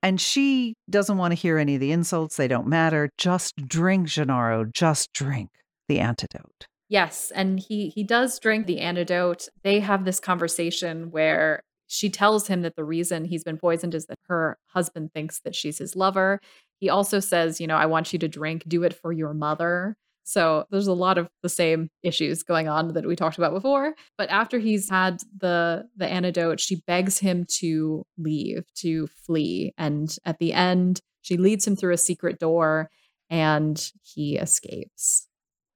And 0.03 0.22
she 0.22 0.76
doesn't 0.90 1.18
want 1.18 1.32
to 1.32 1.36
hear 1.36 1.57
any 1.57 1.76
of 1.76 1.82
the 1.82 1.91
insults, 1.91 2.36
they 2.36 2.48
don't 2.48 2.68
matter. 2.68 3.10
Just 3.18 3.56
drink, 3.68 4.07
Gennaro, 4.07 4.65
just 4.65 5.11
drink 5.14 5.49
the 5.88 5.99
antidote. 5.99 6.68
Yes, 6.88 7.32
and 7.34 7.60
he 7.60 7.90
he 7.90 8.03
does 8.03 8.38
drink 8.38 8.68
the 8.68 8.80
antidote. 8.80 9.48
They 9.64 9.80
have 9.80 10.06
this 10.06 10.19
conversation 10.19 11.10
where 11.10 11.64
she 11.88 12.10
tells 12.10 12.48
him 12.48 12.61
that 12.61 12.76
the 12.76 12.84
reason 12.84 13.26
he's 13.26 13.44
been 13.44 13.57
poisoned 13.57 13.95
is 13.95 14.06
that 14.07 14.19
her 14.27 14.57
husband 14.68 15.11
thinks 15.14 15.40
that 15.41 15.56
she's 15.56 15.77
his 15.77 15.95
lover. 15.95 16.40
He 16.80 16.89
also 16.89 17.19
says, 17.19 17.61
you 17.61 17.68
know, 17.68 17.77
I 17.77 17.85
want 17.85 18.14
you 18.14 18.19
to 18.19 18.27
drink, 18.27 18.64
do 18.68 18.84
it 18.84 18.93
for 18.93 19.11
your 19.11 19.34
mother. 19.34 19.95
So 20.23 20.65
there's 20.72 20.88
a 20.88 20.93
lot 20.93 21.19
of 21.19 21.30
the 21.43 21.49
same 21.49 21.89
issues 22.02 22.41
going 22.41 22.68
on 22.68 22.93
that 22.93 23.06
we 23.06 23.15
talked 23.15 23.38
about 23.38 23.53
before. 23.53 23.93
But 24.18 24.30
after 24.30 24.57
he's 24.57 24.89
had 24.89 25.22
the 25.38 25.85
the 25.95 26.07
antidote, 26.07 26.60
she 26.60 26.81
begs 26.88 27.19
him 27.19 27.45
to 27.60 28.06
leave, 28.18 28.64
to 28.77 29.07
flee. 29.07 29.73
And 29.77 30.15
at 30.26 30.39
the 30.39 30.53
end, 30.53 30.99
she 31.22 31.38
leads 31.38 31.65
him 31.65 31.76
through 31.76 31.93
a 31.93 31.97
secret 31.97 32.39
door 32.39 32.89
and 33.30 33.91
he 34.02 34.38
escapes. 34.38 35.27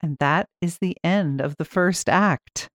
And 0.01 0.17
that 0.19 0.47
is 0.61 0.77
the 0.77 0.97
end 1.03 1.41
of 1.41 1.55
the 1.57 1.65
first 1.65 2.09
act. 2.09 2.69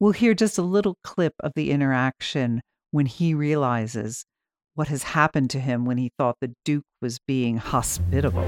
We'll 0.00 0.12
hear 0.12 0.34
just 0.34 0.58
a 0.58 0.62
little 0.62 0.98
clip 1.02 1.34
of 1.40 1.52
the 1.54 1.70
interaction 1.70 2.60
when 2.90 3.06
he 3.06 3.32
realizes 3.34 4.26
what 4.74 4.88
has 4.88 5.02
happened 5.02 5.50
to 5.50 5.60
him 5.60 5.84
when 5.84 5.98
he 5.98 6.10
thought 6.18 6.36
the 6.40 6.52
Duke 6.64 6.84
was 7.00 7.18
being 7.18 7.58
hospitable. 7.58 8.44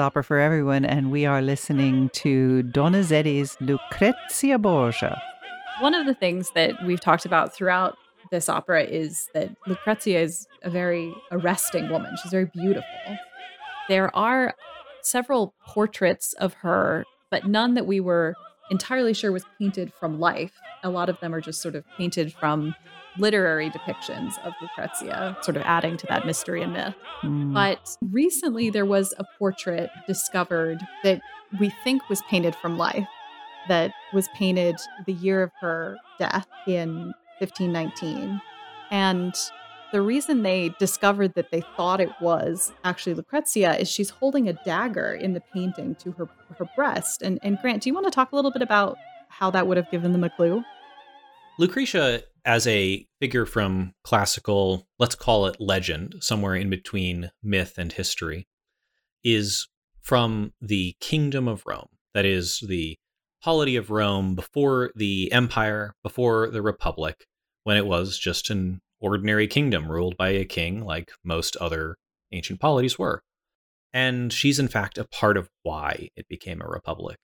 Opera 0.00 0.24
for 0.24 0.38
Everyone, 0.38 0.84
and 0.84 1.10
we 1.10 1.26
are 1.26 1.42
listening 1.42 2.08
to 2.10 2.62
Donizetti's 2.64 3.56
Lucrezia 3.60 4.58
Borgia. 4.58 5.20
One 5.80 5.94
of 5.94 6.06
the 6.06 6.14
things 6.14 6.50
that 6.54 6.74
we've 6.84 7.00
talked 7.00 7.26
about 7.26 7.54
throughout 7.54 7.96
this 8.30 8.48
opera 8.48 8.82
is 8.82 9.28
that 9.34 9.50
Lucrezia 9.66 10.20
is 10.20 10.46
a 10.62 10.70
very 10.70 11.14
arresting 11.30 11.90
woman. 11.90 12.16
She's 12.22 12.30
very 12.32 12.46
beautiful. 12.46 13.18
There 13.88 14.14
are 14.16 14.54
several 15.02 15.54
portraits 15.66 16.32
of 16.34 16.54
her, 16.54 17.04
but 17.30 17.46
none 17.46 17.74
that 17.74 17.86
we 17.86 18.00
were 18.00 18.34
entirely 18.70 19.14
sure 19.14 19.32
was 19.32 19.44
painted 19.58 19.92
from 19.98 20.18
life. 20.18 20.52
A 20.82 20.90
lot 20.90 21.08
of 21.08 21.18
them 21.20 21.34
are 21.34 21.40
just 21.40 21.60
sort 21.60 21.74
of 21.74 21.84
painted 21.96 22.32
from 22.32 22.74
literary 23.18 23.70
depictions 23.70 24.38
of 24.44 24.52
Lucrezia, 24.60 25.36
sort 25.42 25.56
of 25.56 25.62
adding 25.64 25.96
to 25.96 26.06
that 26.06 26.26
mystery 26.26 26.62
and 26.62 26.72
myth. 26.72 26.94
Mm. 27.22 27.52
But 27.52 27.96
recently 28.02 28.70
there 28.70 28.86
was 28.86 29.14
a 29.18 29.24
portrait 29.38 29.90
discovered 30.06 30.80
that 31.02 31.20
we 31.58 31.70
think 31.84 32.08
was 32.08 32.22
painted 32.22 32.54
from 32.54 32.78
life, 32.78 33.08
that 33.68 33.92
was 34.12 34.28
painted 34.28 34.76
the 35.06 35.12
year 35.12 35.42
of 35.42 35.50
her 35.60 35.96
death 36.18 36.46
in 36.66 37.12
1519. 37.40 38.40
And 38.90 39.34
the 39.92 40.02
reason 40.02 40.42
they 40.42 40.74
discovered 40.78 41.34
that 41.34 41.50
they 41.50 41.62
thought 41.76 42.00
it 42.00 42.10
was 42.20 42.72
actually 42.84 43.14
Lucrezia 43.14 43.76
is 43.76 43.88
she's 43.88 44.10
holding 44.10 44.48
a 44.48 44.52
dagger 44.64 45.14
in 45.14 45.32
the 45.32 45.40
painting 45.40 45.96
to 45.96 46.12
her 46.12 46.28
her 46.58 46.68
breast. 46.76 47.22
And 47.22 47.38
and 47.42 47.58
Grant, 47.60 47.82
do 47.82 47.90
you 47.90 47.94
want 47.94 48.06
to 48.06 48.10
talk 48.10 48.32
a 48.32 48.36
little 48.36 48.52
bit 48.52 48.62
about 48.62 48.96
how 49.28 49.50
that 49.50 49.66
would 49.66 49.76
have 49.76 49.90
given 49.90 50.12
them 50.12 50.24
a 50.24 50.30
clue? 50.30 50.62
Lucretia 51.58 52.22
as 52.44 52.66
a 52.66 53.06
figure 53.20 53.46
from 53.46 53.94
classical, 54.04 54.86
let's 54.98 55.14
call 55.14 55.46
it 55.46 55.60
legend, 55.60 56.16
somewhere 56.20 56.54
in 56.54 56.70
between 56.70 57.30
myth 57.42 57.74
and 57.78 57.92
history, 57.92 58.46
is 59.22 59.68
from 60.00 60.52
the 60.60 60.96
kingdom 61.00 61.48
of 61.48 61.64
Rome. 61.66 61.88
That 62.14 62.24
is 62.24 62.60
the 62.66 62.96
polity 63.42 63.76
of 63.76 63.90
Rome 63.90 64.34
before 64.34 64.90
the 64.94 65.32
empire, 65.32 65.94
before 66.02 66.50
the 66.50 66.62
republic, 66.62 67.26
when 67.64 67.76
it 67.76 67.86
was 67.86 68.18
just 68.18 68.50
an 68.50 68.80
ordinary 69.00 69.46
kingdom 69.46 69.90
ruled 69.90 70.16
by 70.16 70.30
a 70.30 70.44
king 70.44 70.84
like 70.84 71.12
most 71.24 71.56
other 71.56 71.96
ancient 72.32 72.60
polities 72.60 72.98
were. 72.98 73.22
And 73.92 74.32
she's 74.32 74.58
in 74.58 74.68
fact 74.68 74.98
a 74.98 75.04
part 75.04 75.36
of 75.36 75.48
why 75.62 76.10
it 76.16 76.28
became 76.28 76.60
a 76.60 76.68
republic. 76.68 77.18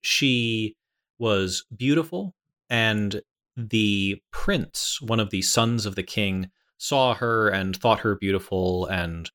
She 0.00 0.76
was 1.18 1.64
beautiful 1.76 2.34
and 2.70 3.20
the 3.58 4.22
prince, 4.30 5.00
one 5.02 5.18
of 5.18 5.30
the 5.30 5.42
sons 5.42 5.84
of 5.84 5.96
the 5.96 6.02
king, 6.04 6.50
saw 6.78 7.14
her 7.14 7.48
and 7.48 7.76
thought 7.76 8.00
her 8.00 8.14
beautiful 8.14 8.86
and 8.86 9.30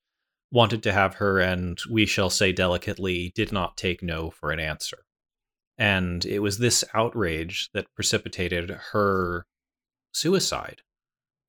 wanted 0.50 0.82
to 0.84 0.94
have 0.94 1.16
her, 1.16 1.40
and 1.40 1.80
we 1.90 2.06
shall 2.06 2.30
say 2.30 2.54
delicately, 2.54 3.34
did 3.36 3.52
not 3.52 3.76
take 3.76 4.02
no 4.02 4.30
for 4.30 4.52
an 4.52 4.60
answer. 4.60 5.00
And 5.78 6.24
it 6.24 6.40
was 6.40 6.58
this 6.58 6.84
outrage 6.94 7.70
that 7.74 7.94
precipitated 7.96 8.70
her 8.92 9.46
suicide. 10.14 10.82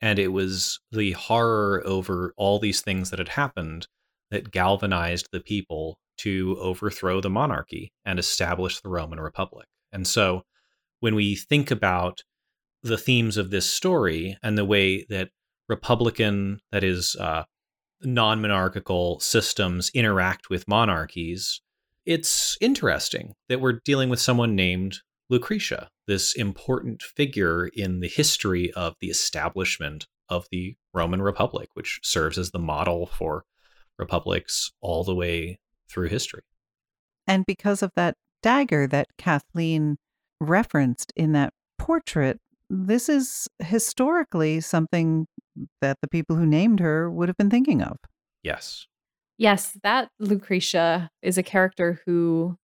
And 0.01 0.19
it 0.19 0.29
was 0.29 0.81
the 0.91 1.13
horror 1.13 1.83
over 1.87 2.35
all 2.37 2.59
these 2.59 2.81
things 2.81 3.11
that 3.11 3.19
had 3.19 3.29
happened 3.29 3.87
that 4.31 4.51
galvanized 4.51 5.29
the 5.31 5.41
people 5.41 5.99
to 6.17 6.57
overthrow 6.59 7.21
the 7.21 7.31
monarchy 7.31 7.93
and 8.05 8.19
establish 8.19 8.81
the 8.81 8.89
Roman 8.89 9.21
Republic. 9.21 9.69
And 9.93 10.07
so 10.07 10.43
when 11.01 11.15
we 11.15 11.37
think 11.37 11.71
about 11.71 12.23
the 12.85 12.99
themes 12.99 13.37
of 13.37 13.51
this 13.51 13.69
story 13.69 14.37
and 14.43 14.57
the 14.57 14.65
way 14.65 15.05
that 15.09 15.31
republican, 15.69 16.61
that 16.71 16.85
is, 16.85 17.17
uh, 17.17 17.45
non 18.03 18.41
monarchical 18.41 19.19
systems 19.21 19.91
interact 19.95 20.51
with 20.51 20.69
monarchies, 20.69 21.61
it's 22.05 22.57
interesting 22.61 23.35
that 23.49 23.61
we're 23.61 23.81
dealing 23.85 24.11
with 24.11 24.21
someone 24.21 24.55
named 24.55 24.99
Lucretia, 25.31 25.89
this 26.07 26.35
important 26.35 27.03
figure 27.03 27.69
in 27.69 28.01
the 28.01 28.09
history 28.09 28.71
of 28.75 28.95
the 29.01 29.09
establishment 29.09 30.07
of 30.29 30.47
the 30.51 30.77
Roman 30.93 31.23
Republic, 31.23 31.71
which 31.75 32.01
serves 32.03 32.39
as 32.39 32.51
the 32.51 32.59
model 32.59 33.07
for 33.07 33.45
republics 33.99 34.73
all 34.81 35.05
the 35.05 35.15
way 35.15 35.59
through 35.89 36.09
history. 36.09 36.43
And 37.27 37.47
because 37.47 37.83
of 37.83 37.93
that 37.97 38.17
dagger 38.43 38.87
that 38.89 39.09
Kathleen 39.17 39.97
referenced 40.41 41.13
in 41.17 41.33
that 41.33 41.55
portrait, 41.79 42.39
this 42.75 43.09
is 43.09 43.49
historically 43.61 44.61
something 44.61 45.27
that 45.81 45.99
the 46.03 46.09
people 46.09 46.37
who 46.37 46.47
named 46.47 46.81
her 46.81 47.11
would 47.11 47.29
have 47.29 47.37
been 47.37 47.51
thinking 47.51 47.81
of. 47.83 47.97
Yes. 48.43 48.87
Yes, 49.39 49.77
that 49.83 50.09
Lucretia 50.19 51.09
is 51.23 51.39
a 51.39 51.43
character 51.43 52.01
who 52.05 52.57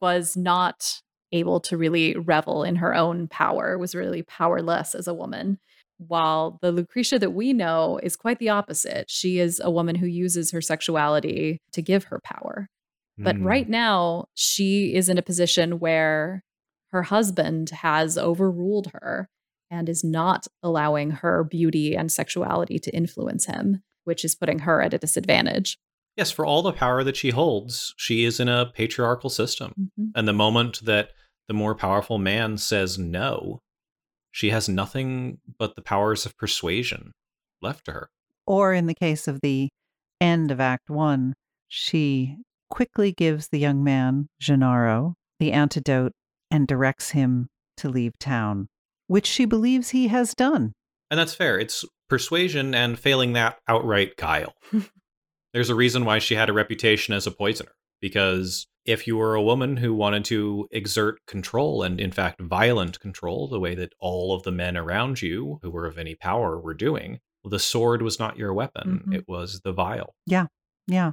was 0.00 0.36
not 0.36 1.00
able 1.32 1.60
to 1.60 1.76
really 1.76 2.16
revel 2.16 2.64
in 2.64 2.76
her 2.76 2.94
own 2.94 3.28
power, 3.28 3.78
was 3.78 3.94
really 3.94 4.22
powerless 4.22 4.94
as 4.94 5.06
a 5.06 5.14
woman. 5.14 5.58
While 5.98 6.58
the 6.60 6.72
Lucretia 6.72 7.18
that 7.20 7.30
we 7.30 7.52
know 7.52 8.00
is 8.02 8.16
quite 8.16 8.40
the 8.40 8.48
opposite. 8.48 9.08
She 9.08 9.38
is 9.38 9.60
a 9.62 9.70
woman 9.70 9.94
who 9.94 10.06
uses 10.06 10.50
her 10.50 10.60
sexuality 10.60 11.60
to 11.72 11.82
give 11.82 12.04
her 12.04 12.20
power. 12.24 12.68
But 13.16 13.36
mm. 13.36 13.44
right 13.44 13.68
now, 13.68 14.26
she 14.34 14.94
is 14.94 15.08
in 15.08 15.18
a 15.18 15.22
position 15.22 15.78
where 15.78 16.42
her 16.90 17.04
husband 17.04 17.70
has 17.70 18.18
overruled 18.18 18.90
her 18.94 19.28
and 19.72 19.88
is 19.88 20.04
not 20.04 20.46
allowing 20.62 21.10
her 21.10 21.42
beauty 21.42 21.96
and 21.96 22.12
sexuality 22.12 22.78
to 22.78 22.94
influence 22.94 23.46
him, 23.46 23.82
which 24.04 24.24
is 24.24 24.34
putting 24.34 24.60
her 24.60 24.82
at 24.82 24.92
a 24.92 24.98
disadvantage. 24.98 25.78
Yes, 26.14 26.30
for 26.30 26.44
all 26.44 26.60
the 26.60 26.74
power 26.74 27.02
that 27.02 27.16
she 27.16 27.30
holds, 27.30 27.94
she 27.96 28.24
is 28.24 28.38
in 28.38 28.48
a 28.48 28.66
patriarchal 28.66 29.30
system. 29.30 29.72
Mm-hmm. 29.80 30.10
And 30.14 30.28
the 30.28 30.34
moment 30.34 30.84
that 30.84 31.12
the 31.48 31.54
more 31.54 31.74
powerful 31.74 32.18
man 32.18 32.58
says 32.58 32.98
no, 32.98 33.60
she 34.30 34.50
has 34.50 34.68
nothing 34.68 35.38
but 35.58 35.74
the 35.74 35.82
powers 35.82 36.26
of 36.26 36.36
persuasion 36.36 37.12
left 37.62 37.86
to 37.86 37.92
her. 37.92 38.10
Or 38.46 38.74
in 38.74 38.86
the 38.86 38.94
case 38.94 39.26
of 39.26 39.40
the 39.40 39.70
end 40.20 40.50
of 40.50 40.60
Act 40.60 40.90
One, 40.90 41.34
she 41.66 42.36
quickly 42.68 43.12
gives 43.12 43.48
the 43.48 43.58
young 43.58 43.82
man, 43.82 44.28
Gennaro, 44.38 45.14
the 45.40 45.52
antidote 45.52 46.12
and 46.50 46.66
directs 46.68 47.10
him 47.10 47.48
to 47.78 47.88
leave 47.88 48.18
town, 48.18 48.68
which 49.12 49.26
she 49.26 49.44
believes 49.44 49.90
he 49.90 50.08
has 50.08 50.34
done. 50.34 50.72
And 51.10 51.20
that's 51.20 51.34
fair. 51.34 51.60
It's 51.60 51.84
persuasion 52.08 52.74
and 52.74 52.98
failing 52.98 53.34
that 53.34 53.58
outright 53.68 54.16
guile. 54.16 54.54
There's 55.52 55.68
a 55.68 55.74
reason 55.74 56.06
why 56.06 56.18
she 56.18 56.34
had 56.34 56.48
a 56.48 56.54
reputation 56.54 57.12
as 57.12 57.26
a 57.26 57.30
poisoner, 57.30 57.72
because 58.00 58.66
if 58.86 59.06
you 59.06 59.18
were 59.18 59.34
a 59.34 59.42
woman 59.42 59.76
who 59.76 59.92
wanted 59.92 60.24
to 60.24 60.66
exert 60.70 61.18
control 61.26 61.82
and, 61.82 62.00
in 62.00 62.10
fact, 62.10 62.40
violent 62.40 63.00
control, 63.00 63.48
the 63.48 63.60
way 63.60 63.74
that 63.74 63.92
all 64.00 64.34
of 64.34 64.44
the 64.44 64.50
men 64.50 64.78
around 64.78 65.20
you 65.20 65.58
who 65.60 65.70
were 65.70 65.84
of 65.84 65.98
any 65.98 66.14
power 66.14 66.58
were 66.58 66.72
doing, 66.72 67.20
the 67.44 67.58
sword 67.58 68.00
was 68.00 68.18
not 68.18 68.38
your 68.38 68.54
weapon. 68.54 69.00
Mm-hmm. 69.00 69.12
It 69.12 69.24
was 69.28 69.60
the 69.62 69.72
vial. 69.72 70.14
Yeah. 70.26 70.46
Yeah. 70.86 71.12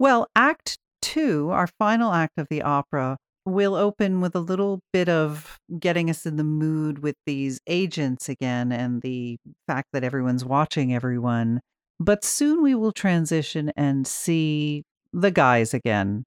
Well, 0.00 0.26
Act 0.34 0.76
two, 1.00 1.50
our 1.50 1.68
final 1.78 2.12
act 2.12 2.38
of 2.38 2.48
the 2.50 2.62
opera, 2.62 3.16
will 3.44 3.74
open 3.74 4.20
with 4.20 4.34
a 4.34 4.40
little 4.40 4.80
bit 4.92 5.08
of 5.08 5.58
getting 5.78 6.10
us 6.10 6.26
in 6.26 6.36
the 6.36 6.44
mood 6.44 7.00
with 7.00 7.16
these 7.26 7.60
agents 7.66 8.28
again 8.28 8.72
and 8.72 9.02
the 9.02 9.38
fact 9.66 9.88
that 9.92 10.04
everyone's 10.04 10.44
watching 10.44 10.94
everyone. 10.94 11.60
But 12.00 12.24
soon 12.24 12.62
we 12.62 12.74
will 12.74 12.92
transition 12.92 13.72
and 13.76 14.06
see 14.06 14.84
the 15.12 15.30
guys 15.30 15.72
again, 15.72 16.24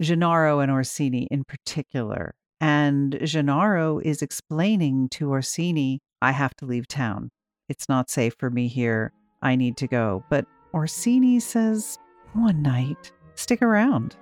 Gennaro 0.00 0.60
and 0.60 0.70
Orsini 0.70 1.28
in 1.30 1.44
particular. 1.44 2.34
And 2.60 3.18
Gennaro 3.24 3.98
is 3.98 4.22
explaining 4.22 5.08
to 5.10 5.30
Orsini, 5.30 6.00
I 6.20 6.32
have 6.32 6.54
to 6.56 6.64
leave 6.64 6.86
town. 6.88 7.30
It's 7.68 7.88
not 7.88 8.10
safe 8.10 8.34
for 8.38 8.50
me 8.50 8.68
here. 8.68 9.12
I 9.42 9.56
need 9.56 9.76
to 9.78 9.88
go. 9.88 10.24
But 10.30 10.46
Orsini 10.72 11.40
says, 11.40 11.98
one 12.32 12.62
night, 12.62 13.12
stick 13.34 13.62
around. 13.62 14.16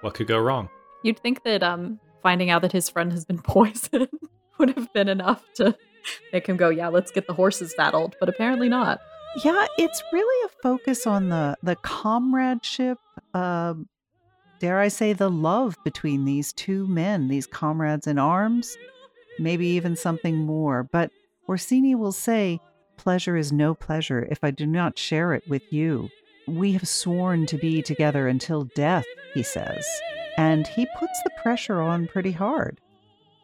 What 0.00 0.14
could 0.14 0.26
go 0.26 0.38
wrong? 0.38 0.68
You'd 1.02 1.18
think 1.18 1.42
that 1.44 1.62
um, 1.62 2.00
finding 2.22 2.50
out 2.50 2.62
that 2.62 2.72
his 2.72 2.88
friend 2.88 3.12
has 3.12 3.24
been 3.24 3.38
poisoned 3.42 4.08
would 4.58 4.70
have 4.76 4.92
been 4.92 5.08
enough 5.08 5.44
to 5.54 5.76
make 6.32 6.46
him 6.46 6.56
go, 6.56 6.68
"Yeah, 6.68 6.88
let's 6.88 7.10
get 7.10 7.26
the 7.26 7.34
horses 7.34 7.74
saddled," 7.76 8.16
but 8.20 8.28
apparently 8.28 8.68
not. 8.68 9.00
Yeah, 9.44 9.66
it's 9.78 10.02
really 10.12 10.46
a 10.46 10.62
focus 10.62 11.06
on 11.06 11.28
the 11.28 11.56
the 11.62 11.76
comradeship, 11.76 12.98
uh, 13.34 13.74
dare 14.60 14.78
I 14.78 14.88
say, 14.88 15.12
the 15.12 15.30
love 15.30 15.76
between 15.84 16.24
these 16.24 16.52
two 16.52 16.86
men, 16.86 17.28
these 17.28 17.46
comrades 17.46 18.06
in 18.06 18.18
arms, 18.18 18.76
maybe 19.38 19.66
even 19.68 19.96
something 19.96 20.36
more. 20.36 20.82
But 20.82 21.10
Orsini 21.48 21.94
will 21.94 22.12
say, 22.12 22.60
"Pleasure 22.96 23.36
is 23.36 23.52
no 23.52 23.74
pleasure 23.74 24.26
if 24.30 24.44
I 24.44 24.50
do 24.50 24.66
not 24.66 24.98
share 24.98 25.34
it 25.34 25.48
with 25.48 25.72
you." 25.72 26.10
We 26.46 26.72
have 26.72 26.88
sworn 26.88 27.46
to 27.46 27.58
be 27.58 27.82
together 27.82 28.28
until 28.28 28.64
death, 28.74 29.04
he 29.34 29.42
says. 29.42 29.86
And 30.36 30.66
he 30.66 30.86
puts 30.98 31.20
the 31.24 31.30
pressure 31.42 31.80
on 31.80 32.08
pretty 32.08 32.32
hard. 32.32 32.80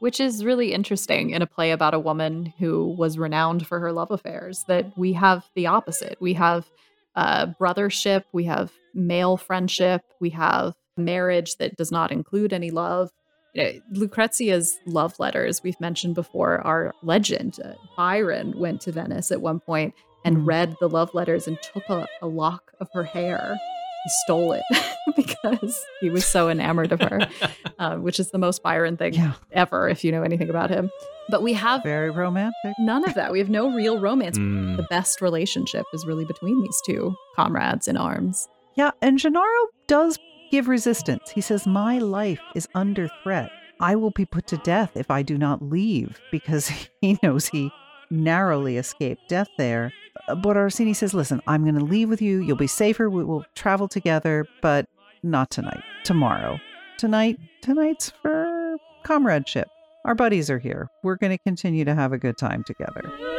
Which 0.00 0.20
is 0.20 0.44
really 0.44 0.72
interesting 0.72 1.30
in 1.30 1.42
a 1.42 1.46
play 1.46 1.72
about 1.72 1.94
a 1.94 1.98
woman 1.98 2.52
who 2.58 2.94
was 2.96 3.18
renowned 3.18 3.66
for 3.66 3.80
her 3.80 3.92
love 3.92 4.10
affairs, 4.10 4.64
that 4.68 4.96
we 4.96 5.12
have 5.14 5.48
the 5.54 5.66
opposite. 5.66 6.16
We 6.20 6.34
have 6.34 6.70
uh, 7.16 7.46
brothership, 7.60 8.22
we 8.32 8.44
have 8.44 8.72
male 8.94 9.36
friendship, 9.36 10.02
we 10.20 10.30
have 10.30 10.74
marriage 10.96 11.56
that 11.56 11.76
does 11.76 11.90
not 11.90 12.12
include 12.12 12.52
any 12.52 12.70
love. 12.70 13.10
You 13.54 13.62
know, 13.62 13.72
Lucrezia's 13.94 14.78
love 14.86 15.18
letters, 15.18 15.62
we've 15.62 15.80
mentioned 15.80 16.14
before, 16.14 16.60
are 16.66 16.94
legend. 17.02 17.58
Uh, 17.64 17.72
Byron 17.96 18.56
went 18.56 18.80
to 18.82 18.92
Venice 18.92 19.32
at 19.32 19.40
one 19.40 19.58
point 19.58 19.94
and 20.24 20.38
mm. 20.38 20.46
read 20.46 20.76
the 20.80 20.88
love 20.88 21.14
letters 21.14 21.46
and 21.46 21.58
took 21.62 21.88
a, 21.88 22.06
a 22.22 22.26
lock 22.26 22.72
of 22.80 22.88
her 22.92 23.04
hair. 23.04 23.58
He 24.04 24.10
stole 24.24 24.52
it 24.52 24.62
because 25.16 25.84
he 26.00 26.10
was 26.10 26.24
so 26.24 26.48
enamored 26.48 26.92
of 26.92 27.00
her, 27.00 27.28
uh, 27.78 27.96
which 27.96 28.20
is 28.20 28.30
the 28.30 28.38
most 28.38 28.62
Byron 28.62 28.96
thing 28.96 29.14
yeah. 29.14 29.32
ever, 29.52 29.88
if 29.88 30.04
you 30.04 30.12
know 30.12 30.22
anything 30.22 30.50
about 30.50 30.70
him. 30.70 30.90
But 31.28 31.42
we 31.42 31.52
have 31.54 31.82
very 31.82 32.10
romantic. 32.10 32.74
None 32.78 33.04
of 33.04 33.14
that. 33.14 33.32
We 33.32 33.38
have 33.38 33.50
no 33.50 33.70
real 33.70 34.00
romance. 34.00 34.38
Mm. 34.38 34.76
The 34.76 34.84
best 34.84 35.20
relationship 35.20 35.84
is 35.92 36.06
really 36.06 36.24
between 36.24 36.62
these 36.62 36.80
two 36.86 37.14
comrades 37.36 37.86
in 37.86 37.96
arms. 37.96 38.48
Yeah, 38.76 38.92
and 39.02 39.18
Gennaro 39.18 39.66
does 39.88 40.18
give 40.50 40.68
resistance. 40.68 41.30
He 41.30 41.40
says, 41.40 41.66
My 41.66 41.98
life 41.98 42.40
is 42.54 42.68
under 42.74 43.10
threat. 43.22 43.50
I 43.80 43.96
will 43.96 44.10
be 44.10 44.24
put 44.24 44.46
to 44.48 44.56
death 44.58 44.96
if 44.96 45.10
I 45.10 45.22
do 45.22 45.38
not 45.38 45.62
leave 45.62 46.20
because 46.30 46.68
he 47.00 47.18
knows 47.22 47.48
he 47.48 47.70
narrowly 48.10 48.76
escaped 48.76 49.28
death 49.28 49.48
there. 49.58 49.92
Uh, 50.28 50.34
but 50.34 50.56
Orsini 50.56 50.94
says, 50.94 51.14
Listen, 51.14 51.40
I'm 51.46 51.62
going 51.62 51.78
to 51.78 51.84
leave 51.84 52.08
with 52.08 52.22
you. 52.22 52.40
You'll 52.40 52.56
be 52.56 52.66
safer. 52.66 53.08
We 53.08 53.24
will 53.24 53.44
travel 53.54 53.88
together, 53.88 54.46
but 54.62 54.86
not 55.22 55.50
tonight. 55.50 55.82
Tomorrow. 56.04 56.58
Tonight, 56.98 57.38
tonight's 57.62 58.12
for 58.22 58.76
comradeship. 59.04 59.68
Our 60.04 60.14
buddies 60.14 60.50
are 60.50 60.58
here. 60.58 60.88
We're 61.02 61.16
going 61.16 61.36
to 61.36 61.38
continue 61.38 61.84
to 61.84 61.94
have 61.94 62.12
a 62.12 62.18
good 62.18 62.38
time 62.38 62.64
together. 62.64 63.37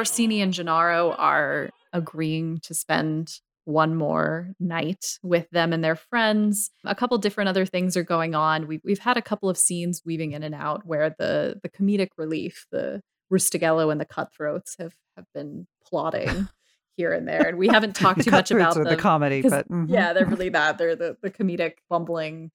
Orsini 0.00 0.40
and 0.40 0.54
Gennaro 0.54 1.12
are 1.18 1.68
agreeing 1.92 2.58
to 2.60 2.72
spend 2.72 3.38
one 3.66 3.94
more 3.94 4.54
night 4.58 5.18
with 5.22 5.46
them 5.50 5.74
and 5.74 5.84
their 5.84 5.94
friends. 5.94 6.70
A 6.86 6.94
couple 6.94 7.18
different 7.18 7.50
other 7.50 7.66
things 7.66 7.98
are 7.98 8.02
going 8.02 8.34
on. 8.34 8.66
We've, 8.66 8.80
we've 8.82 9.00
had 9.00 9.18
a 9.18 9.22
couple 9.22 9.50
of 9.50 9.58
scenes 9.58 10.00
weaving 10.02 10.32
in 10.32 10.42
and 10.42 10.54
out 10.54 10.86
where 10.86 11.14
the, 11.18 11.60
the 11.62 11.68
comedic 11.68 12.08
relief, 12.16 12.64
the 12.72 13.02
Rustighello 13.30 13.92
and 13.92 14.00
the 14.00 14.06
Cutthroats 14.06 14.74
have, 14.78 14.94
have 15.18 15.26
been 15.34 15.66
plotting 15.86 16.48
here 16.96 17.12
and 17.12 17.28
there. 17.28 17.46
And 17.48 17.58
we 17.58 17.68
haven't 17.68 17.94
talked 17.94 18.22
too 18.22 18.30
much 18.30 18.50
about 18.50 18.76
the 18.76 18.96
comedy, 18.96 19.42
but 19.42 19.68
mm-hmm. 19.68 19.92
yeah, 19.92 20.14
they're 20.14 20.24
really 20.24 20.48
that. 20.60 20.78
They're 20.78 20.96
the, 20.96 21.18
the 21.20 21.30
comedic 21.30 21.74
bumbling 21.90 22.52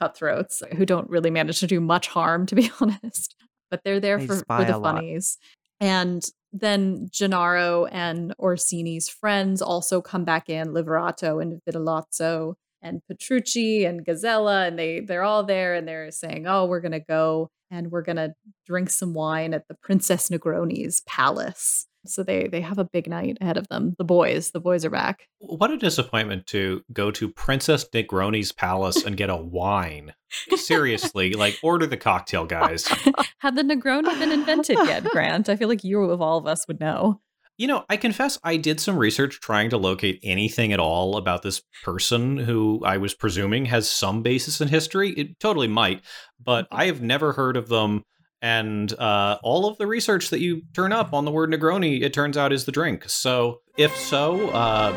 cutthroats 0.00 0.64
who 0.76 0.84
don't 0.84 1.08
really 1.08 1.30
manage 1.30 1.60
to 1.60 1.68
do 1.68 1.80
much 1.80 2.08
harm, 2.08 2.44
to 2.46 2.56
be 2.56 2.72
honest. 2.80 3.36
But 3.70 3.84
they're 3.84 4.00
there 4.00 4.18
they 4.18 4.26
for, 4.26 4.34
for 4.34 4.64
the 4.64 4.80
funnies. 4.82 5.38
And 5.80 6.22
then 6.52 7.08
Gennaro 7.12 7.86
and 7.86 8.34
Orsini's 8.38 9.08
friends 9.08 9.60
also 9.62 10.00
come 10.00 10.24
back 10.24 10.48
in, 10.48 10.68
Liverotto 10.68 11.42
and 11.42 11.60
Vitellozzo 11.68 12.54
and 12.80 13.00
Petrucci 13.08 13.84
and 13.84 14.04
Gazella, 14.06 14.68
and 14.68 14.78
they 14.78 15.00
they're 15.00 15.24
all 15.24 15.44
there 15.44 15.74
and 15.74 15.86
they're 15.86 16.10
saying, 16.10 16.46
"Oh, 16.46 16.66
we're 16.66 16.80
gonna 16.80 17.00
go 17.00 17.50
and 17.70 17.90
we're 17.90 18.02
gonna 18.02 18.34
drink 18.66 18.90
some 18.90 19.14
wine 19.14 19.52
at 19.52 19.66
the 19.68 19.74
Princess 19.82 20.28
Negroni's 20.30 21.02
palace." 21.06 21.87
So 22.06 22.22
they 22.22 22.48
they 22.48 22.60
have 22.60 22.78
a 22.78 22.84
big 22.84 23.08
night 23.08 23.38
ahead 23.40 23.56
of 23.56 23.68
them. 23.68 23.94
The 23.98 24.04
boys, 24.04 24.50
the 24.50 24.60
boys 24.60 24.84
are 24.84 24.90
back. 24.90 25.28
What 25.38 25.70
a 25.70 25.76
disappointment 25.76 26.46
to 26.48 26.82
go 26.92 27.10
to 27.10 27.28
Princess 27.28 27.88
Negroni's 27.88 28.52
palace 28.52 29.04
and 29.04 29.16
get 29.16 29.30
a 29.30 29.36
wine. 29.36 30.14
Seriously, 30.54 31.32
like 31.32 31.58
order 31.62 31.86
the 31.86 31.96
cocktail, 31.96 32.46
guys. 32.46 32.86
Had 33.38 33.56
the 33.56 33.62
Negroni 33.62 34.18
been 34.18 34.32
invented 34.32 34.78
yet, 34.84 35.04
Grant? 35.04 35.48
I 35.48 35.56
feel 35.56 35.68
like 35.68 35.84
you 35.84 36.02
of 36.02 36.20
all 36.20 36.38
of 36.38 36.46
us 36.46 36.66
would 36.68 36.80
know. 36.80 37.20
You 37.58 37.66
know, 37.66 37.84
I 37.88 37.96
confess 37.96 38.38
I 38.44 38.56
did 38.56 38.78
some 38.78 38.96
research 38.96 39.40
trying 39.40 39.70
to 39.70 39.78
locate 39.78 40.20
anything 40.22 40.72
at 40.72 40.78
all 40.78 41.16
about 41.16 41.42
this 41.42 41.60
person 41.82 42.36
who 42.36 42.80
I 42.84 42.98
was 42.98 43.14
presuming 43.14 43.64
has 43.64 43.90
some 43.90 44.22
basis 44.22 44.60
in 44.60 44.68
history. 44.68 45.10
It 45.10 45.40
totally 45.40 45.66
might, 45.66 46.02
but 46.42 46.66
mm-hmm. 46.66 46.76
I 46.76 46.86
have 46.86 47.02
never 47.02 47.32
heard 47.32 47.56
of 47.56 47.68
them 47.68 48.04
and 48.40 48.92
uh, 48.98 49.38
all 49.42 49.66
of 49.66 49.78
the 49.78 49.86
research 49.86 50.30
that 50.30 50.40
you 50.40 50.62
turn 50.72 50.92
up 50.92 51.12
on 51.12 51.24
the 51.24 51.30
word 51.30 51.50
Negroni, 51.50 52.02
it 52.02 52.12
turns 52.12 52.36
out, 52.36 52.52
is 52.52 52.64
the 52.64 52.72
drink. 52.72 53.08
So, 53.08 53.60
if 53.76 53.96
so, 53.96 54.50
uh, 54.50 54.92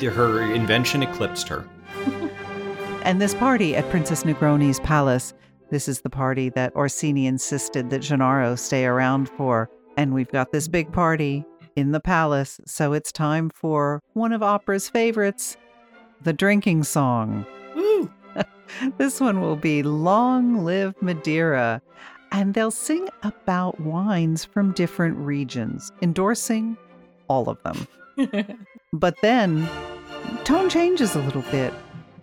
her 0.00 0.42
invention 0.52 1.02
eclipsed 1.02 1.48
her. 1.48 1.66
and 3.02 3.20
this 3.20 3.34
party 3.34 3.76
at 3.76 3.88
Princess 3.90 4.24
Negroni's 4.24 4.80
palace, 4.80 5.34
this 5.70 5.88
is 5.88 6.00
the 6.00 6.10
party 6.10 6.48
that 6.50 6.74
Orsini 6.74 7.26
insisted 7.26 7.90
that 7.90 8.00
Gennaro 8.00 8.56
stay 8.56 8.84
around 8.84 9.28
for. 9.30 9.70
And 9.96 10.14
we've 10.14 10.30
got 10.30 10.52
this 10.52 10.68
big 10.68 10.92
party 10.92 11.44
in 11.76 11.92
the 11.92 12.00
palace, 12.00 12.60
so 12.66 12.92
it's 12.92 13.12
time 13.12 13.50
for 13.50 14.02
one 14.14 14.32
of 14.32 14.42
opera's 14.42 14.88
favorites, 14.88 15.56
the 16.22 16.32
drinking 16.32 16.84
song. 16.84 17.46
Woo! 17.74 18.10
this 18.98 19.20
one 19.20 19.40
will 19.40 19.56
be 19.56 19.82
Long 19.82 20.64
Live 20.64 20.94
Madeira 21.00 21.80
and 22.32 22.54
they'll 22.54 22.70
sing 22.70 23.08
about 23.22 23.78
wines 23.78 24.44
from 24.44 24.72
different 24.72 25.16
regions, 25.18 25.92
endorsing 26.00 26.76
all 27.28 27.48
of 27.48 27.62
them. 27.62 27.86
but 28.94 29.14
then 29.20 29.68
tone 30.44 30.68
changes 30.70 31.14
a 31.14 31.20
little 31.20 31.42
bit. 31.42 31.74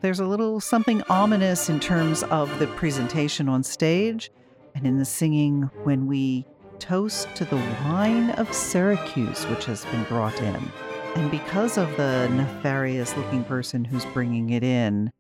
There's 0.02 0.20
a 0.20 0.26
little 0.26 0.60
something 0.60 1.04
ominous 1.10 1.70
in 1.70 1.80
terms 1.80 2.24
of 2.24 2.58
the 2.58 2.68
presentation 2.68 3.48
on 3.48 3.64
stage 3.64 4.32
and 4.74 4.88
in 4.88 4.98
the 4.98 5.06
singing 5.06 5.70
when 5.84 6.08
we 6.08 6.46
toast 6.80 7.28
to 7.36 7.46
the 7.46 7.58
wine 7.84 8.32
of 8.32 8.52
Syracuse, 8.52 9.44
which 9.46 9.66
has 9.66 9.86
been 9.86 10.04
brought 10.06 10.40
in. 10.42 10.72
And 11.16 11.30
because 11.30 11.78
of 11.78 11.96
the 11.98 12.30
nefarious 12.30 13.16
looking 13.16 13.44
person 13.44 13.86
who's 13.86 14.06
bringing 14.06 14.52
it 14.52 14.64
in, 14.64 15.12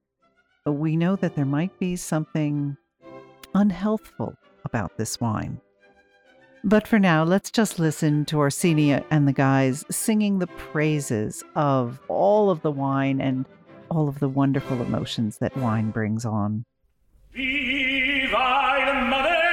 we 0.65 0.95
know 0.95 1.15
that 1.17 1.35
there 1.35 1.45
might 1.45 1.77
be 1.77 1.95
something 1.95 2.77
unhealthful 3.53 4.35
about 4.69 4.97
this 4.97 5.19
wine. 5.19 5.59
But 6.63 6.87
for 6.87 6.99
now, 6.99 7.23
let's 7.23 7.51
just 7.51 7.79
listen 7.79 8.25
to 8.25 8.37
Orsini 8.37 8.91
and 9.09 9.27
the 9.27 9.33
guys 9.33 9.83
singing 9.89 10.39
the 10.39 10.47
praises 10.47 11.43
of 11.55 11.99
all 12.07 12.49
of 12.51 12.61
the 12.61 12.71
wine 12.71 13.19
and 13.19 13.45
all 13.89 14.07
of 14.07 14.19
the 14.19 14.29
wonderful 14.29 14.81
emotions 14.81 15.37
that 15.39 15.55
wine 15.57 15.89
brings 15.89 16.25
on. 16.25 16.65
Viva 17.33 18.69
You've 18.79 18.87
been 18.87 19.48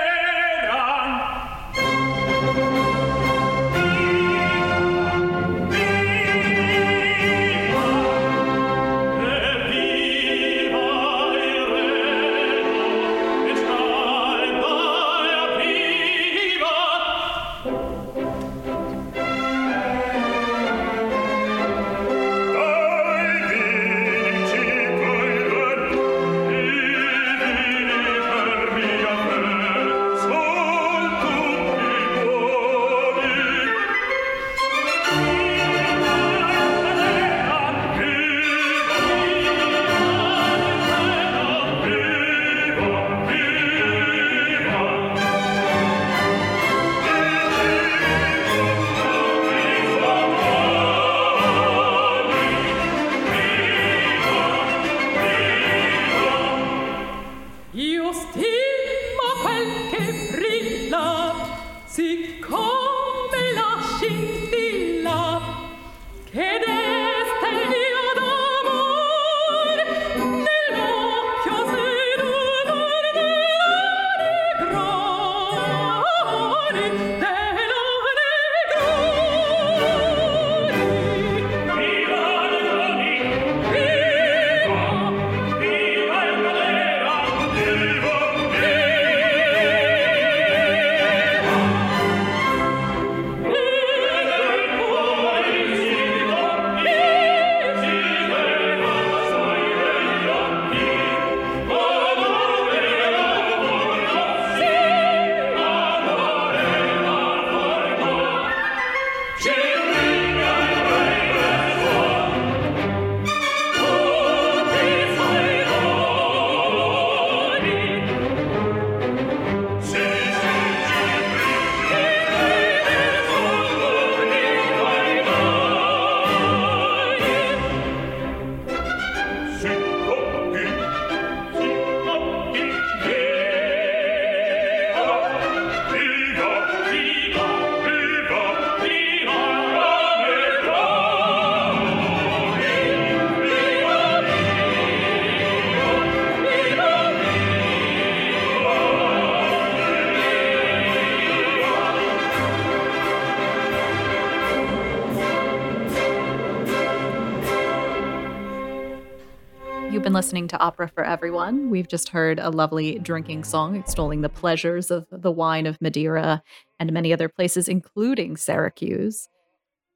listening 160.16 160.48
to 160.48 160.58
Opera 160.58 160.88
for 160.88 161.04
Everyone. 161.04 161.68
We've 161.68 161.86
just 161.86 162.08
heard 162.08 162.38
a 162.38 162.48
lovely 162.48 162.98
drinking 163.00 163.44
song 163.44 163.76
extolling 163.76 164.22
the 164.22 164.30
pleasures 164.30 164.90
of 164.90 165.06
the 165.10 165.30
wine 165.30 165.66
of 165.66 165.78
Madeira 165.82 166.42
and 166.80 166.90
many 166.90 167.12
other 167.12 167.28
places, 167.28 167.68
including 167.68 168.38
Syracuse. 168.38 169.28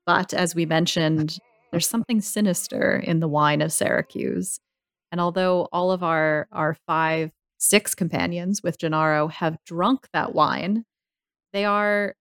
But 0.05 0.35
as 0.35 0.55
we 0.55 0.67
mentioned, 0.67 1.39
there's 1.71 1.89
something 1.89 2.21
sinister 2.21 2.99
in 2.99 3.21
the 3.21 3.29
wine 3.29 3.63
of 3.63 3.73
Syracuse. 3.73 4.61
And 5.11 5.23
although 5.23 5.69
all 5.73 5.91
of 5.91 6.03
our, 6.03 6.49
our 6.53 6.77
five, 6.87 7.31
six 7.57 7.95
companions 7.95 8.63
with 8.63 8.77
Gennaro 8.77 9.29
have 9.29 9.57
drunk 9.65 10.07
that 10.13 10.35
wine, 10.35 10.85
they 11.55 11.65
are 11.65 12.15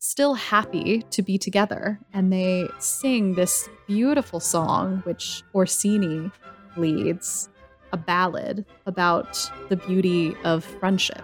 still 0.00 0.34
happy 0.34 1.02
to 1.10 1.22
be 1.22 1.38
together. 1.38 2.00
And 2.12 2.32
they 2.32 2.66
sing 2.80 3.36
this 3.36 3.68
beautiful 3.86 4.40
song, 4.40 5.02
which 5.04 5.44
Orsini 5.54 6.32
leads 6.76 7.48
a 7.92 7.96
ballad 7.96 8.64
about 8.86 9.50
the 9.68 9.76
beauty 9.76 10.36
of 10.44 10.64
friendship. 10.64 11.22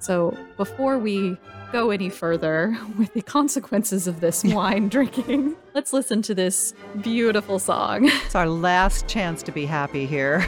So 0.00 0.36
before 0.56 0.98
we 0.98 1.36
go 1.72 1.90
any 1.90 2.08
further 2.08 2.78
with 2.98 3.12
the 3.14 3.22
consequences 3.22 4.06
of 4.06 4.20
this 4.20 4.44
wine 4.44 4.88
drinking, 4.88 5.56
let's 5.74 5.92
listen 5.92 6.22
to 6.22 6.34
this 6.34 6.74
beautiful 7.02 7.58
song. 7.58 8.10
It's 8.26 8.34
our 8.34 8.48
last 8.48 9.08
chance 9.08 9.42
to 9.44 9.52
be 9.52 9.66
happy 9.66 10.06
here. 10.06 10.46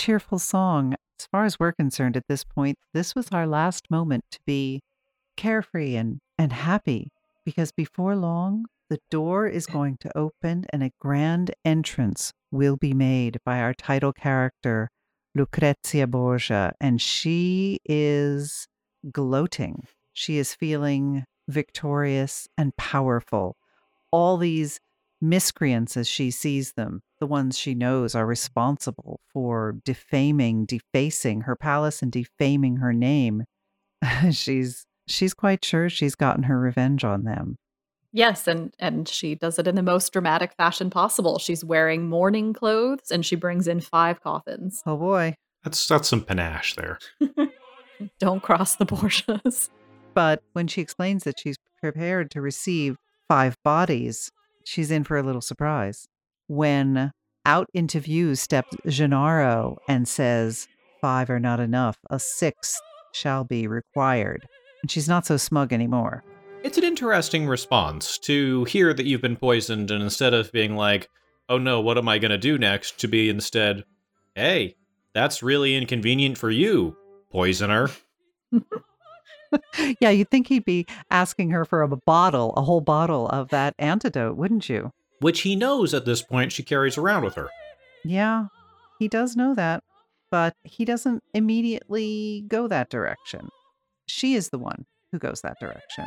Cheerful 0.00 0.38
song, 0.38 0.94
as 1.18 1.26
far 1.26 1.44
as 1.44 1.60
we're 1.60 1.72
concerned 1.72 2.16
at 2.16 2.26
this 2.26 2.42
point, 2.42 2.78
this 2.94 3.14
was 3.14 3.28
our 3.32 3.46
last 3.46 3.90
moment 3.90 4.24
to 4.30 4.38
be 4.46 4.80
carefree 5.36 5.94
and, 5.94 6.20
and 6.38 6.54
happy 6.54 7.12
because 7.44 7.70
before 7.70 8.16
long, 8.16 8.64
the 8.88 8.98
door 9.10 9.46
is 9.46 9.66
going 9.76 9.98
to 10.00 10.16
open 10.16 10.64
and 10.72 10.82
a 10.82 10.90
grand 10.98 11.50
entrance 11.66 12.32
will 12.50 12.76
be 12.76 12.94
made 12.94 13.36
by 13.44 13.60
our 13.60 13.74
title 13.74 14.14
character, 14.14 14.88
Lucrezia 15.34 16.06
Borgia. 16.06 16.72
And 16.80 16.98
she 17.02 17.78
is 17.84 18.66
gloating. 19.12 19.86
She 20.14 20.38
is 20.38 20.54
feeling 20.54 21.24
victorious 21.46 22.48
and 22.56 22.74
powerful. 22.78 23.58
All 24.10 24.38
these 24.38 24.80
miscreants 25.20 25.96
as 25.96 26.08
she 26.08 26.30
sees 26.30 26.72
them, 26.72 27.02
the 27.18 27.26
ones 27.26 27.58
she 27.58 27.74
knows 27.74 28.14
are 28.14 28.26
responsible 28.26 29.20
for 29.32 29.76
defaming, 29.84 30.64
defacing 30.64 31.42
her 31.42 31.56
palace 31.56 32.02
and 32.02 32.10
defaming 32.10 32.76
her 32.76 32.92
name. 32.92 33.44
she's 34.30 34.86
she's 35.06 35.34
quite 35.34 35.64
sure 35.64 35.88
she's 35.88 36.14
gotten 36.14 36.44
her 36.44 36.58
revenge 36.58 37.04
on 37.04 37.24
them. 37.24 37.56
Yes, 38.12 38.48
and 38.48 38.74
and 38.78 39.08
she 39.08 39.34
does 39.34 39.58
it 39.58 39.68
in 39.68 39.76
the 39.76 39.82
most 39.82 40.12
dramatic 40.12 40.52
fashion 40.54 40.90
possible. 40.90 41.38
She's 41.38 41.64
wearing 41.64 42.08
mourning 42.08 42.52
clothes 42.52 43.10
and 43.10 43.24
she 43.24 43.36
brings 43.36 43.68
in 43.68 43.80
five 43.80 44.20
coffins. 44.20 44.82
Oh 44.86 44.96
boy. 44.96 45.34
That's 45.62 45.86
that's 45.86 46.08
some 46.08 46.22
panache 46.22 46.74
there. 46.74 46.98
Don't 48.18 48.42
cross 48.42 48.76
the 48.76 48.86
Borgias. 48.86 49.68
But 50.14 50.42
when 50.54 50.66
she 50.66 50.80
explains 50.80 51.24
that 51.24 51.38
she's 51.38 51.56
prepared 51.80 52.30
to 52.32 52.40
receive 52.40 52.96
five 53.28 53.56
bodies, 53.62 54.30
she's 54.64 54.90
in 54.90 55.04
for 55.04 55.16
a 55.16 55.22
little 55.22 55.40
surprise. 55.40 56.06
When 56.46 57.12
out 57.46 57.68
into 57.72 58.00
view 58.00 58.34
steps 58.34 58.76
Gennaro 58.86 59.78
and 59.88 60.06
says, 60.06 60.68
Five 61.00 61.30
are 61.30 61.40
not 61.40 61.60
enough, 61.60 61.98
a 62.10 62.18
sixth 62.18 62.80
shall 63.12 63.44
be 63.44 63.66
required. 63.66 64.46
And 64.82 64.90
she's 64.90 65.08
not 65.08 65.26
so 65.26 65.36
smug 65.36 65.72
anymore. 65.72 66.22
It's 66.62 66.76
an 66.76 66.84
interesting 66.84 67.46
response 67.46 68.18
to 68.18 68.64
hear 68.64 68.92
that 68.92 69.06
you've 69.06 69.22
been 69.22 69.36
poisoned, 69.36 69.90
and 69.90 70.02
instead 70.02 70.34
of 70.34 70.52
being 70.52 70.76
like, 70.76 71.08
oh 71.48 71.56
no, 71.56 71.80
what 71.80 71.96
am 71.96 72.08
I 72.08 72.18
going 72.18 72.32
to 72.32 72.38
do 72.38 72.58
next, 72.58 73.00
to 73.00 73.08
be 73.08 73.30
instead, 73.30 73.84
hey, 74.34 74.76
that's 75.14 75.42
really 75.42 75.74
inconvenient 75.74 76.36
for 76.36 76.50
you, 76.50 76.96
poisoner. 77.30 77.88
yeah, 80.00 80.10
you'd 80.10 80.30
think 80.30 80.48
he'd 80.48 80.64
be 80.64 80.86
asking 81.10 81.50
her 81.50 81.64
for 81.64 81.82
a 81.82 81.88
bottle, 81.88 82.52
a 82.56 82.62
whole 82.62 82.80
bottle 82.80 83.28
of 83.28 83.48
that 83.48 83.74
antidote, 83.78 84.36
wouldn't 84.36 84.68
you? 84.68 84.92
Which 85.20 85.42
he 85.42 85.56
knows 85.56 85.92
at 85.92 86.04
this 86.04 86.22
point 86.22 86.52
she 86.52 86.62
carries 86.62 86.96
around 86.96 87.24
with 87.24 87.34
her. 87.34 87.50
Yeah, 88.04 88.46
he 88.98 89.08
does 89.08 89.36
know 89.36 89.54
that, 89.54 89.82
but 90.30 90.54
he 90.62 90.84
doesn't 90.84 91.22
immediately 91.34 92.44
go 92.48 92.68
that 92.68 92.90
direction. 92.90 93.48
She 94.06 94.34
is 94.34 94.48
the 94.48 94.58
one 94.58 94.86
who 95.12 95.18
goes 95.18 95.42
that 95.42 95.58
direction. 95.60 96.06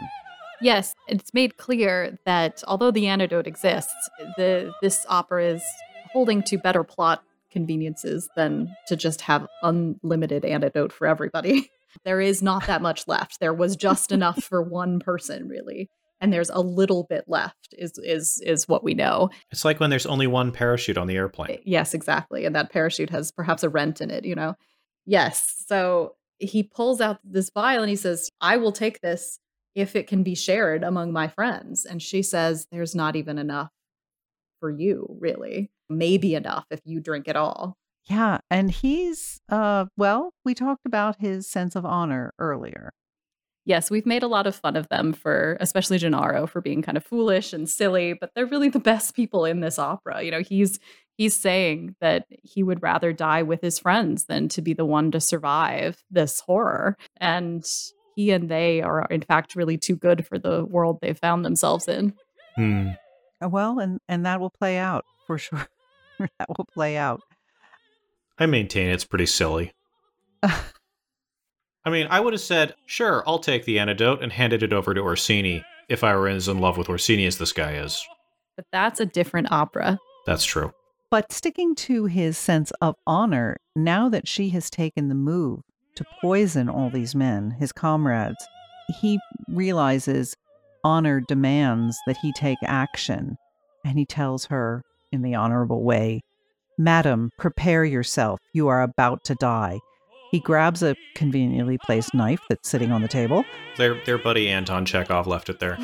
Yes, 0.62 0.94
it's 1.08 1.34
made 1.34 1.58
clear 1.58 2.18
that 2.26 2.64
although 2.68 2.92
the 2.92 3.08
antidote 3.08 3.48
exists, 3.48 4.10
the 4.38 4.74
this 4.82 5.06
opera 5.10 5.46
is 5.46 5.64
holding 6.12 6.42
to 6.44 6.58
better 6.58 6.84
plot 6.84 7.24
conveniences 7.52 8.30
than 8.36 8.76
to 8.88 8.96
just 8.96 9.22
have 9.22 9.48
unlimited 9.62 10.46
antidote 10.46 10.92
for 10.94 11.08
everybody. 11.08 11.70
There 12.04 12.22
is 12.22 12.42
not 12.42 12.68
that 12.68 12.82
much 12.82 13.08
left. 13.08 13.40
There 13.40 13.54
was 13.54 13.76
just 13.76 14.12
enough 14.12 14.44
for 14.44 14.62
one 14.62 15.00
person, 15.00 15.48
really. 15.48 15.90
And 16.20 16.32
there's 16.32 16.50
a 16.50 16.62
little 16.62 17.04
bit 17.10 17.26
left 17.28 17.76
is 17.78 17.98
is 17.98 18.42
is 18.46 18.68
what 18.68 18.84
we 18.84 18.94
know. 18.94 19.30
It's 19.52 19.66
like 19.66 19.82
when 19.82 19.90
there's 19.90 20.06
only 20.06 20.28
one 20.28 20.52
parachute 20.52 20.98
on 20.98 21.08
the 21.08 21.18
airplane. 21.18 21.60
Yes, 21.66 21.94
exactly. 21.94 22.46
And 22.46 22.56
that 22.56 22.72
parachute 22.72 23.10
has 23.10 23.32
perhaps 23.32 23.64
a 23.64 23.70
rent 23.70 24.00
in 24.00 24.10
it, 24.10 24.24
you 24.24 24.36
know. 24.36 24.56
Yes. 25.06 25.64
So 25.68 26.16
he 26.40 26.64
pulls 26.64 27.02
out 27.02 27.20
this 27.26 27.50
vial 27.54 27.82
and 27.82 27.90
he 27.90 27.98
says, 27.98 28.30
"I 28.40 28.56
will 28.56 28.72
take 28.72 29.02
this 29.02 29.40
if 29.76 29.98
it 29.98 30.08
can 30.08 30.24
be 30.24 30.36
shared 30.36 30.84
among 30.84 31.12
my 31.12 31.28
friends." 31.28 31.84
And 31.84 32.02
she 32.02 32.24
says, 32.24 32.68
"There's 32.72 32.96
not 32.96 33.18
even 33.18 33.38
enough 33.38 33.72
for 34.62 34.72
you, 34.72 35.18
really. 35.20 35.72
Maybe 35.90 36.36
enough 36.36 36.66
if 36.72 36.80
you 36.86 37.02
drink 37.02 37.28
it 37.28 37.36
all." 37.36 37.78
Yeah, 38.10 38.40
and 38.50 38.70
he's 38.70 39.40
uh 39.50 39.86
well, 39.98 40.34
we 40.44 40.54
talked 40.54 40.86
about 40.86 41.20
his 41.20 41.50
sense 41.50 41.76
of 41.76 41.86
honor 41.86 42.34
earlier. 42.38 42.92
Yes, 43.66 43.90
we've 43.90 44.06
made 44.06 44.24
a 44.24 44.28
lot 44.28 44.46
of 44.46 44.56
fun 44.56 44.76
of 44.76 44.90
them 44.90 45.14
for 45.14 45.58
especially 45.62 45.98
Gennaro 45.98 46.48
for 46.48 46.60
being 46.60 46.82
kind 46.82 46.98
of 46.98 47.06
foolish 47.06 47.54
and 47.54 47.70
silly, 47.70 48.14
but 48.14 48.32
they're 48.36 48.46
really 48.46 48.68
the 48.68 48.80
best 48.80 49.16
people 49.16 49.46
in 49.46 49.62
this 49.62 49.80
opera. 49.80 50.22
You 50.22 50.32
know, 50.32 50.42
he's 50.42 50.80
he's 51.18 51.36
saying 51.36 51.96
that 52.02 52.26
he 52.30 52.62
would 52.62 52.84
rather 52.84 53.14
die 53.14 53.44
with 53.44 53.62
his 53.62 53.80
friends 53.80 54.26
than 54.26 54.50
to 54.50 54.62
be 54.62 54.74
the 54.74 54.86
one 54.86 55.12
to 55.12 55.22
survive 55.22 56.04
this 56.12 56.42
horror. 56.42 56.98
And 57.18 57.64
he 58.16 58.32
and 58.32 58.50
they 58.50 58.82
are 58.82 59.06
in 59.10 59.22
fact 59.22 59.56
really 59.56 59.78
too 59.78 59.96
good 59.96 60.28
for 60.28 60.38
the 60.38 60.66
world 60.66 61.00
they've 61.02 61.18
found 61.18 61.46
themselves 61.46 61.88
in. 61.88 62.14
Hmm. 62.56 62.90
Uh, 63.44 63.50
well, 63.50 63.80
and 63.80 64.00
and 64.10 64.26
that 64.26 64.42
will 64.42 64.52
play 64.52 64.78
out 64.78 65.06
for 65.26 65.38
sure. 65.38 65.68
that 66.20 66.50
will 66.50 66.68
play 66.74 66.98
out. 66.98 67.22
I 68.38 68.46
maintain 68.46 68.90
it's 68.90 69.06
pretty 69.06 69.26
silly. 69.26 69.74
I 70.44 71.90
mean, 71.90 72.08
I 72.10 72.20
would 72.20 72.34
have 72.34 72.42
said, 72.42 72.76
sure, 72.86 73.24
I'll 73.28 73.40
take 73.40 73.66
the 73.66 73.80
antidote 73.80 74.24
and 74.24 74.32
handed 74.32 74.64
it 74.64 74.74
over 74.74 74.94
to 74.94 75.02
Orsini 75.02 75.64
if 75.90 76.04
I 76.04 76.16
were 76.16 76.30
as 76.30 76.48
in 76.48 76.60
love 76.60 76.78
with 76.78 76.90
Orsini 76.90 77.26
as 77.26 77.38
this 77.38 77.52
guy 77.52 77.74
is. 77.74 78.06
But 78.56 78.66
that's 78.72 79.00
a 79.00 79.06
different 79.06 79.52
opera. 79.52 80.00
That's 80.26 80.46
true. 80.46 80.72
But 81.12 81.32
sticking 81.32 81.76
to 81.76 82.06
his 82.06 82.38
sense 82.38 82.72
of 82.82 82.96
honor, 83.06 83.58
now 83.76 84.10
that 84.10 84.28
she 84.28 84.50
has 84.50 84.70
taken 84.70 85.10
the 85.10 85.16
move 85.16 85.62
to 85.96 86.06
poison 86.22 86.70
all 86.70 86.90
these 86.90 87.14
men, 87.14 87.52
his 87.52 87.72
comrades, 87.72 88.44
he 89.00 89.20
realizes 89.48 90.36
honor 90.84 91.22
demands 91.22 91.98
that 92.08 92.18
he 92.18 92.32
take 92.34 92.58
action. 92.64 93.38
And 93.86 94.00
he 94.00 94.06
tells 94.06 94.46
her 94.46 94.84
in 95.12 95.22
the 95.22 95.36
honorable 95.36 95.84
way, 95.84 96.22
Madam, 96.78 97.32
prepare 97.38 97.86
yourself. 97.86 98.40
You 98.54 98.68
are 98.68 98.82
about 98.82 99.24
to 99.26 99.36
die. 99.36 99.80
He 100.32 100.40
grabs 100.40 100.82
a 100.82 100.96
conveniently 101.14 101.78
placed 101.78 102.14
knife 102.16 102.42
that's 102.50 102.68
sitting 102.68 102.92
on 102.92 103.04
the 103.04 103.08
table. 103.08 103.46
Their 103.78 104.04
their 104.06 104.18
buddy 104.18 104.50
Anton 104.50 104.86
Chekhov 104.86 105.28
left 105.28 105.50
it 105.50 105.60
there. 105.60 105.78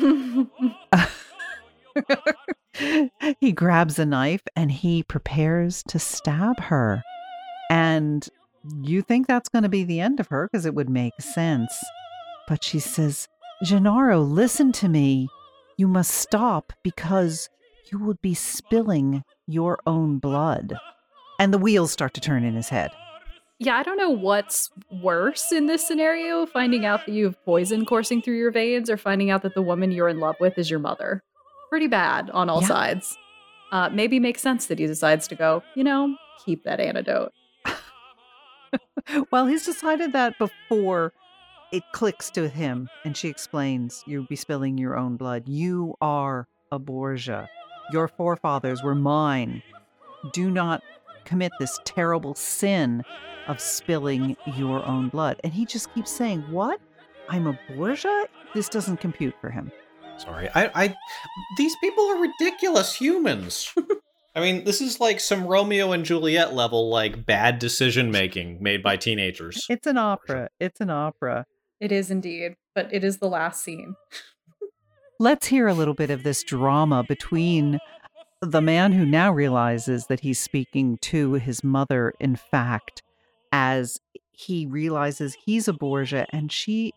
he 3.40 3.52
grabs 3.52 3.98
a 4.00 4.06
knife 4.06 4.42
and 4.56 4.72
he 4.72 5.04
prepares 5.04 5.84
to 5.88 6.00
stab 6.00 6.58
her. 6.60 7.02
And 7.70 8.28
you 8.82 9.02
think 9.02 9.26
that's 9.26 9.48
going 9.48 9.62
to 9.62 9.68
be 9.68 9.84
the 9.84 10.00
end 10.00 10.18
of 10.18 10.26
her 10.28 10.48
because 10.50 10.66
it 10.66 10.74
would 10.74 10.90
make 10.90 11.14
sense. 11.20 11.72
But 12.48 12.64
she 12.64 12.80
says, 12.80 13.28
Gennaro, 13.62 14.20
listen 14.20 14.72
to 14.72 14.88
me. 14.88 15.28
You 15.76 15.86
must 15.86 16.10
stop 16.10 16.72
because 16.82 17.48
you 17.90 17.98
would 17.98 18.20
be 18.20 18.34
spilling 18.34 19.24
your 19.46 19.78
own 19.86 20.18
blood. 20.18 20.74
And 21.38 21.52
the 21.52 21.58
wheels 21.58 21.92
start 21.92 22.14
to 22.14 22.20
turn 22.20 22.44
in 22.44 22.54
his 22.54 22.68
head. 22.68 22.90
Yeah, 23.58 23.76
I 23.76 23.82
don't 23.82 23.98
know 23.98 24.10
what's 24.10 24.70
worse 25.02 25.52
in 25.52 25.66
this 25.66 25.86
scenario 25.86 26.46
finding 26.46 26.86
out 26.86 27.04
that 27.04 27.12
you 27.12 27.24
have 27.26 27.42
poison 27.44 27.84
coursing 27.84 28.22
through 28.22 28.38
your 28.38 28.50
veins 28.50 28.88
or 28.88 28.96
finding 28.96 29.30
out 29.30 29.42
that 29.42 29.54
the 29.54 29.62
woman 29.62 29.92
you're 29.92 30.08
in 30.08 30.18
love 30.18 30.36
with 30.40 30.58
is 30.58 30.70
your 30.70 30.78
mother. 30.78 31.22
Pretty 31.68 31.86
bad 31.86 32.30
on 32.30 32.48
all 32.48 32.62
yeah. 32.62 32.68
sides. 32.68 33.18
Uh, 33.70 33.90
maybe 33.90 34.18
makes 34.18 34.40
sense 34.40 34.66
that 34.66 34.78
he 34.78 34.86
decides 34.86 35.28
to 35.28 35.34
go, 35.34 35.62
you 35.74 35.84
know, 35.84 36.16
keep 36.44 36.64
that 36.64 36.80
antidote. 36.80 37.32
well, 39.30 39.46
he's 39.46 39.66
decided 39.66 40.12
that 40.14 40.38
before 40.38 41.12
it 41.70 41.82
clicks 41.92 42.30
to 42.30 42.48
him 42.48 42.88
and 43.04 43.16
she 43.16 43.28
explains, 43.28 44.02
You'll 44.06 44.24
be 44.24 44.36
spilling 44.36 44.78
your 44.78 44.96
own 44.96 45.16
blood. 45.16 45.48
You 45.48 45.94
are 46.00 46.48
a 46.72 46.78
Borgia. 46.78 47.48
Your 47.92 48.08
forefathers 48.08 48.82
were 48.82 48.94
mine. 48.94 49.62
Do 50.32 50.50
not 50.50 50.82
commit 51.24 51.52
this 51.58 51.78
terrible 51.84 52.34
sin 52.34 53.02
of 53.48 53.60
spilling 53.60 54.36
your 54.56 54.84
own 54.86 55.08
blood. 55.08 55.40
And 55.42 55.52
he 55.52 55.64
just 55.64 55.92
keeps 55.94 56.10
saying, 56.10 56.42
What? 56.50 56.80
I'm 57.28 57.46
a 57.46 57.58
Borgia? 57.68 58.26
This 58.54 58.68
doesn't 58.68 58.98
compute 58.98 59.34
for 59.40 59.50
him. 59.50 59.70
Sorry. 60.18 60.48
I, 60.54 60.70
I 60.74 60.96
these 61.56 61.74
people 61.80 62.04
are 62.04 62.20
ridiculous 62.20 62.94
humans. 62.94 63.72
I 64.34 64.40
mean, 64.40 64.64
this 64.64 64.80
is 64.80 65.00
like 65.00 65.18
some 65.18 65.46
Romeo 65.46 65.92
and 65.92 66.04
Juliet 66.04 66.54
level, 66.54 66.88
like 66.88 67.26
bad 67.26 67.58
decision 67.58 68.10
making 68.10 68.62
made 68.62 68.82
by 68.82 68.96
teenagers. 68.96 69.66
It's 69.68 69.86
an 69.86 69.98
opera. 69.98 70.48
It's 70.60 70.80
an 70.80 70.90
opera. 70.90 71.46
It 71.80 71.90
is 71.90 72.10
indeed, 72.10 72.56
but 72.74 72.92
it 72.92 73.02
is 73.02 73.18
the 73.18 73.28
last 73.28 73.62
scene. 73.64 73.96
Let's 75.20 75.46
hear 75.48 75.68
a 75.68 75.74
little 75.74 75.92
bit 75.92 76.08
of 76.08 76.22
this 76.22 76.42
drama 76.42 77.04
between 77.06 77.78
the 78.40 78.62
man 78.62 78.92
who 78.92 79.04
now 79.04 79.30
realizes 79.30 80.06
that 80.06 80.20
he's 80.20 80.38
speaking 80.38 80.96
to 81.02 81.34
his 81.34 81.62
mother, 81.62 82.14
in 82.20 82.36
fact, 82.36 83.02
as 83.52 83.98
he 84.32 84.64
realizes 84.64 85.36
he's 85.44 85.68
a 85.68 85.74
Borgia 85.74 86.24
and 86.30 86.50
she 86.50 86.94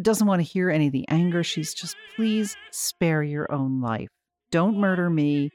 doesn't 0.00 0.26
want 0.26 0.40
to 0.40 0.42
hear 0.42 0.70
any 0.70 0.86
of 0.86 0.94
the 0.94 1.06
anger. 1.08 1.44
She's 1.44 1.74
just, 1.74 1.96
please 2.16 2.56
spare 2.70 3.22
your 3.22 3.52
own 3.52 3.82
life. 3.82 4.08
Don't 4.50 4.78
murder 4.78 5.10
me. 5.10 5.50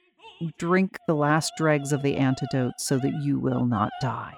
Drink 0.60 0.98
the 1.07 1.15
last 1.15 1.53
dregs 1.57 1.91
of 1.91 2.03
the 2.03 2.18
antidote 2.18 2.73
so 2.77 2.99
that 2.99 3.23
you 3.23 3.39
will 3.39 3.65
not 3.65 3.89
die. 3.99 4.35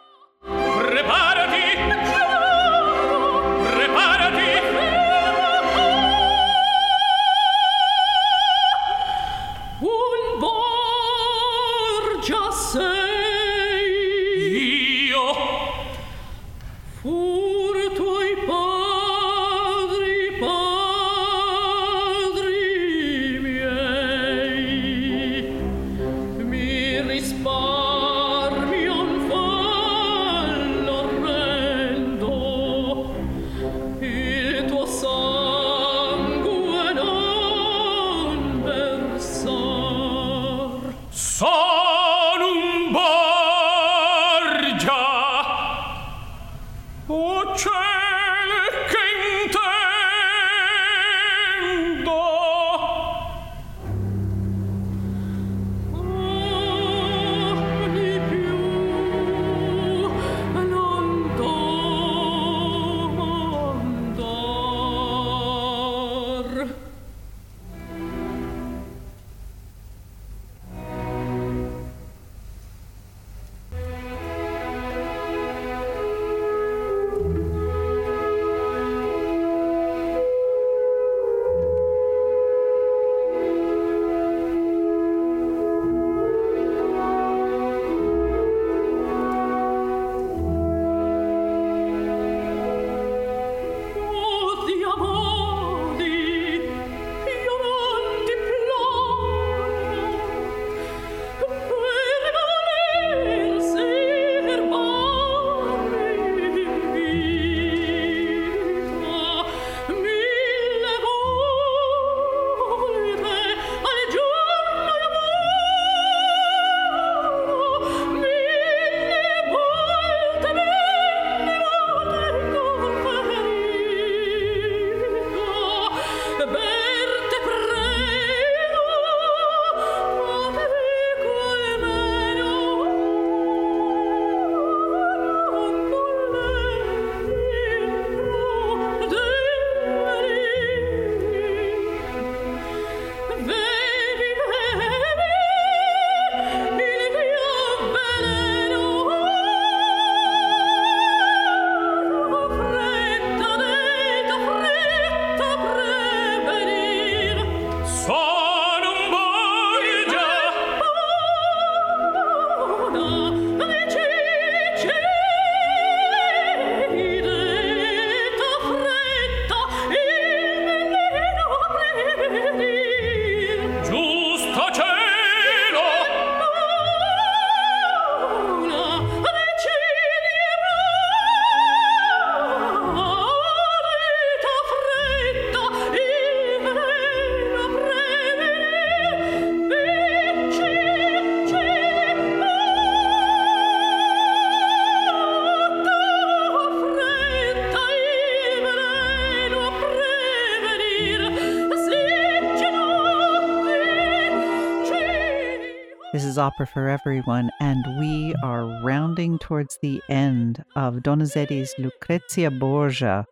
Opera 206.43 206.67
for 206.67 206.89
Everyone, 206.89 207.49
and 207.61 207.85
we 207.97 208.35
are 208.43 208.65
rounding 208.83 209.39
towards 209.39 209.79
the 209.81 210.01
end 210.09 210.61
of 210.75 211.01
Donizetti's 211.01 211.73
Lucrezia 211.77 212.51
Borgia. 212.51 213.25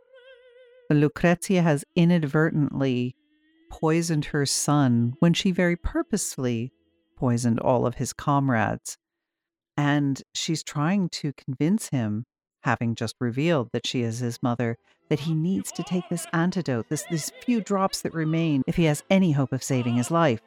Lucrezia 0.90 1.62
has 1.62 1.84
inadvertently 1.94 3.14
poisoned 3.70 4.24
her 4.24 4.46
son 4.46 5.16
when 5.20 5.34
she 5.34 5.52
very 5.52 5.76
purposefully 5.76 6.72
poisoned 7.18 7.60
all 7.60 7.86
of 7.86 7.96
his 7.96 8.14
comrades. 8.14 8.98
And 9.76 10.24
she's 10.34 10.64
trying 10.64 11.10
to 11.10 11.34
convince 11.34 11.90
him, 11.90 12.24
having 12.64 12.96
just 12.96 13.18
revealed 13.20 13.72
that 13.74 13.86
she 13.86 14.04
is 14.04 14.20
his 14.20 14.42
mother, 14.42 14.78
that 15.10 15.20
he 15.20 15.34
needs 15.34 15.74
to 15.74 15.84
take 15.84 16.08
this 16.08 16.26
antidote, 16.32 16.88
this 16.88 17.30
few 17.44 17.60
drops 17.60 18.04
that 18.04 18.14
remain, 18.14 18.64
if 18.68 18.78
he 18.78 18.86
has 18.86 19.04
any 19.10 19.34
hope 19.34 19.52
of 19.52 19.64
saving 19.64 19.96
his 19.96 20.12
life. 20.12 20.40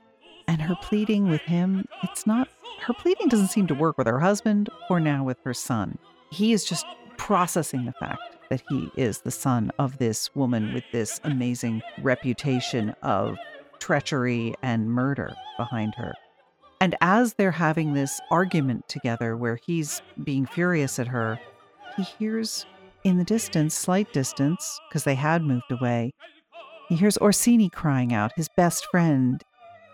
And 0.47 0.61
her 0.61 0.77
pleading 0.83 1.29
with 1.29 1.41
him, 1.43 1.87
it's 2.03 2.27
not 2.27 2.49
her 2.81 2.93
pleading 2.93 3.29
doesn't 3.29 3.49
seem 3.49 3.67
to 3.69 3.75
work 3.75 3.97
with 3.97 4.07
her 4.07 4.21
husband 4.21 4.69
or 4.91 5.01
now 5.01 5.25
with 5.25 5.39
her 5.45 5.55
son. 5.55 5.99
He 6.31 6.53
is 6.53 6.65
just 6.65 6.85
processing 7.17 7.85
the 7.87 7.93
fact 7.93 8.21
that 8.51 8.63
he 8.69 8.91
is 8.97 9.21
the 9.21 9.31
son 9.31 9.71
of 9.79 9.99
this 9.99 10.35
woman 10.35 10.75
with 10.75 10.85
this 10.93 11.21
amazing 11.25 11.83
reputation 12.03 12.95
of 13.03 13.37
treachery 13.79 14.55
and 14.63 14.91
murder 14.91 15.35
behind 15.57 15.95
her. 15.97 16.15
And 16.81 16.97
as 17.01 17.35
they're 17.35 17.51
having 17.51 17.95
this 17.95 18.21
argument 18.31 18.89
together 18.89 19.37
where 19.37 19.57
he's 19.57 20.03
being 20.23 20.45
furious 20.45 20.99
at 20.99 21.09
her, 21.09 21.41
he 21.97 22.03
hears 22.03 22.67
in 23.05 23.17
the 23.17 23.25
distance, 23.25 23.75
slight 23.75 24.13
distance, 24.13 24.81
because 24.89 25.05
they 25.05 25.15
had 25.15 25.43
moved 25.43 25.71
away, 25.71 26.13
he 26.89 26.97
hears 26.97 27.17
Orsini 27.19 27.71
crying 27.71 28.13
out, 28.13 28.33
his 28.37 28.49
best 28.57 28.87
friend. 28.91 29.43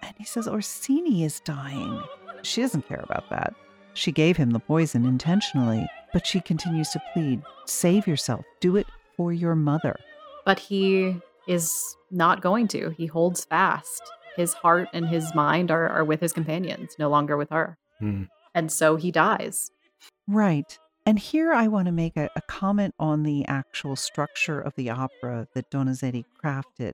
And 0.03 0.15
he 0.19 0.25
says, 0.25 0.49
Orsini 0.49 1.25
is 1.25 1.41
dying. 1.41 2.03
She 2.43 2.63
doesn't 2.63 2.89
care 2.89 3.03
about 3.03 3.29
that. 3.31 3.55
She 3.95 4.13
gave 4.13 4.37
him 4.37 4.51
the 4.51 4.61
poison 4.61 5.05
intentionally, 5.05 5.87
but 6.13 6.27
she 6.27 6.41
continues 6.41 6.91
to 6.91 7.03
plead, 7.13 7.43
save 7.67 8.07
yourself, 8.07 8.45
do 8.61 8.77
it 8.77 8.87
for 9.17 9.33
your 9.33 9.55
mother. 9.55 9.97
But 10.45 10.59
he 10.59 11.17
is 11.47 11.97
not 12.11 12.41
going 12.41 12.69
to. 12.69 12.91
He 12.91 13.07
holds 13.07 13.45
fast 13.45 14.03
his 14.37 14.55
heart 14.55 14.89
and 14.93 15.09
his 15.09 15.35
mind 15.35 15.71
are, 15.71 15.89
are 15.89 16.05
with 16.05 16.21
his 16.21 16.33
companions, 16.33 16.97
no 16.99 17.09
longer 17.09 17.37
with 17.37 17.51
her. 17.51 17.77
Hmm. 17.99 18.25
And 18.55 18.73
so 18.73 18.97
he 18.97 19.11
dies. 19.11 19.71
Right. 20.27 20.79
And 21.07 21.19
here 21.19 21.53
I 21.53 21.69
want 21.69 21.87
to 21.87 21.93
make 21.93 22.17
a, 22.17 22.31
a, 22.37 22.43
comment 22.43 22.95
on 22.99 23.23
the 23.23 23.47
actual 23.47 23.97
structure 23.97 24.61
of 24.61 24.75
the 24.77 24.91
opera 24.91 25.49
that 25.55 25.71
Donizetti 25.71 26.25
crafted. 26.43 26.93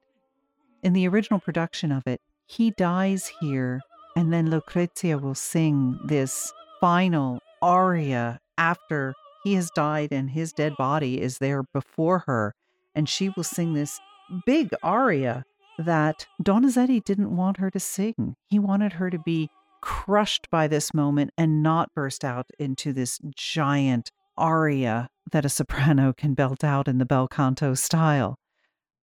In 0.82 0.92
the 0.92 1.08
original 1.08 1.40
production 1.40 1.92
of 1.92 2.06
it, 2.06 2.20
he 2.46 2.70
dies 2.70 3.30
here, 3.40 3.80
and 4.16 4.32
then 4.32 4.50
Lucrezia 4.50 5.18
will 5.18 5.34
sing 5.34 5.98
this 6.04 6.52
final 6.80 7.40
aria 7.60 8.38
after 8.58 9.14
he 9.44 9.54
has 9.54 9.70
died 9.70 10.12
and 10.12 10.30
his 10.30 10.52
dead 10.52 10.74
body 10.76 11.20
is 11.20 11.38
there 11.38 11.62
before 11.74 12.24
her. 12.26 12.54
And 12.94 13.08
she 13.08 13.28
will 13.30 13.44
sing 13.44 13.74
this 13.74 14.00
big 14.46 14.70
aria 14.82 15.44
that 15.78 16.26
Donizetti 16.42 17.04
didn't 17.04 17.36
want 17.36 17.58
her 17.58 17.70
to 17.70 17.80
sing. 17.80 18.36
He 18.48 18.58
wanted 18.58 18.94
her 18.94 19.10
to 19.10 19.18
be 19.18 19.50
crushed 19.82 20.50
by 20.50 20.66
this 20.66 20.94
moment 20.94 21.30
and 21.36 21.62
not 21.62 21.94
burst 21.94 22.24
out 22.24 22.46
into 22.58 22.92
this 22.92 23.20
giant 23.36 24.10
aria 24.36 25.08
that 25.32 25.44
a 25.44 25.48
soprano 25.48 26.12
can 26.12 26.34
belt 26.34 26.64
out 26.64 26.88
in 26.88 26.98
the 26.98 27.04
bel 27.04 27.28
canto 27.28 27.74
style. 27.74 28.38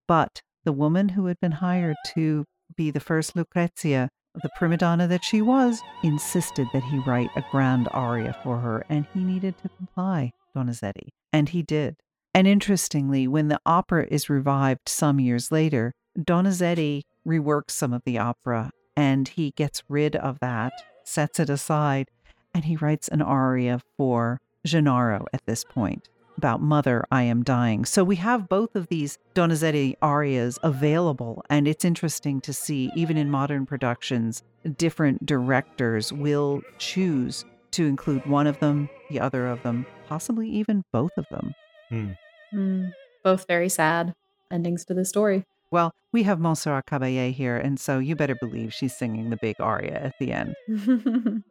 But 0.07 0.41
the 0.64 0.74
woman 0.74 1.10
who 1.10 1.28
had 1.28 1.40
been 1.40 1.52
hired 1.53 1.95
to 2.15 2.45
be 2.76 2.91
the 2.91 3.00
first 3.00 3.36
Lucrezia, 3.36 4.10
the 4.41 4.50
prima 4.58 4.78
donna 4.78 5.08
that 5.08 5.24
she 5.24 5.41
was, 5.41 5.82
insisted 6.04 6.68
that 6.74 6.84
he 6.84 7.00
write 7.00 7.30
a 7.36 7.44
grand 7.52 7.88
aria 7.91 8.36
for 8.44 8.60
her, 8.60 8.86
and 8.90 9.06
he 9.14 9.24
needed 9.24 9.56
to 9.62 9.70
comply, 9.70 10.32
Donizetti. 10.56 11.10
And 11.32 11.50
he 11.50 11.62
did. 11.62 11.95
And 12.34 12.48
interestingly, 12.48 13.28
when 13.28 13.48
the 13.48 13.60
opera 13.66 14.08
is 14.10 14.30
revived 14.30 14.90
some 14.90 15.20
years 15.20 15.52
later, 15.52 15.94
Donizetti 16.18 17.02
reworks 17.28 17.72
some 17.72 17.94
of 17.94 18.04
the 18.06 18.18
opera 18.18 18.72
and 18.95 19.28
he 19.28 19.52
gets 19.52 19.84
rid 19.90 20.16
of 20.16 20.40
that, 20.40 20.74
sets 21.04 21.40
it 21.40 21.50
aside, 21.50 22.10
and 22.54 22.66
he 22.66 22.76
writes 22.76 23.08
an 23.08 23.22
aria 23.22 23.80
for 23.98 24.40
Gennaro 24.66 25.26
at 25.34 25.45
this 25.45 25.64
point 25.64 26.10
about 26.38 26.61
Mother, 26.61 27.05
I 27.11 27.23
am 27.23 27.43
dying. 27.43 27.85
So 27.85 28.03
we 28.03 28.15
have 28.18 28.49
both 28.49 28.76
of 28.76 28.88
these 28.88 29.18
Donizetti 29.35 29.95
arias 30.01 30.60
available, 30.64 31.43
and 31.49 31.68
it's 31.68 31.85
interesting 31.85 32.41
to 32.41 32.53
see, 32.53 32.91
even 32.95 33.18
in 33.18 33.30
modern 33.30 33.65
productions, 33.65 34.43
different 34.77 35.26
directors 35.26 36.11
will 36.11 36.61
choose 36.77 37.45
to 37.72 37.88
include 37.88 38.26
one 38.26 38.47
of 38.47 38.60
them, 38.60 38.89
the 39.10 39.19
other 39.19 39.47
of 39.47 39.61
them, 39.64 39.85
possibly 40.07 40.49
even 40.49 40.84
both 40.91 41.11
of 41.18 41.26
them. 41.30 41.53
Mm. 41.91 42.18
Mm, 42.53 42.91
both 43.23 43.45
very 43.47 43.69
sad 43.69 44.14
endings 44.51 44.85
to 44.85 44.93
the 44.93 45.05
story. 45.05 45.45
Well, 45.72 45.91
we 46.11 46.22
have 46.23 46.39
Montserrat 46.39 46.85
Caballé 46.85 47.34
here, 47.34 47.57
and 47.57 47.80
so 47.80 47.97
you 47.97 48.15
better 48.15 48.35
believe 48.35 48.73
she's 48.73 48.95
singing 48.95 49.31
the 49.31 49.38
big 49.38 49.55
aria 49.60 49.95
at 49.95 50.14
the 50.19 50.31
end. 50.31 50.55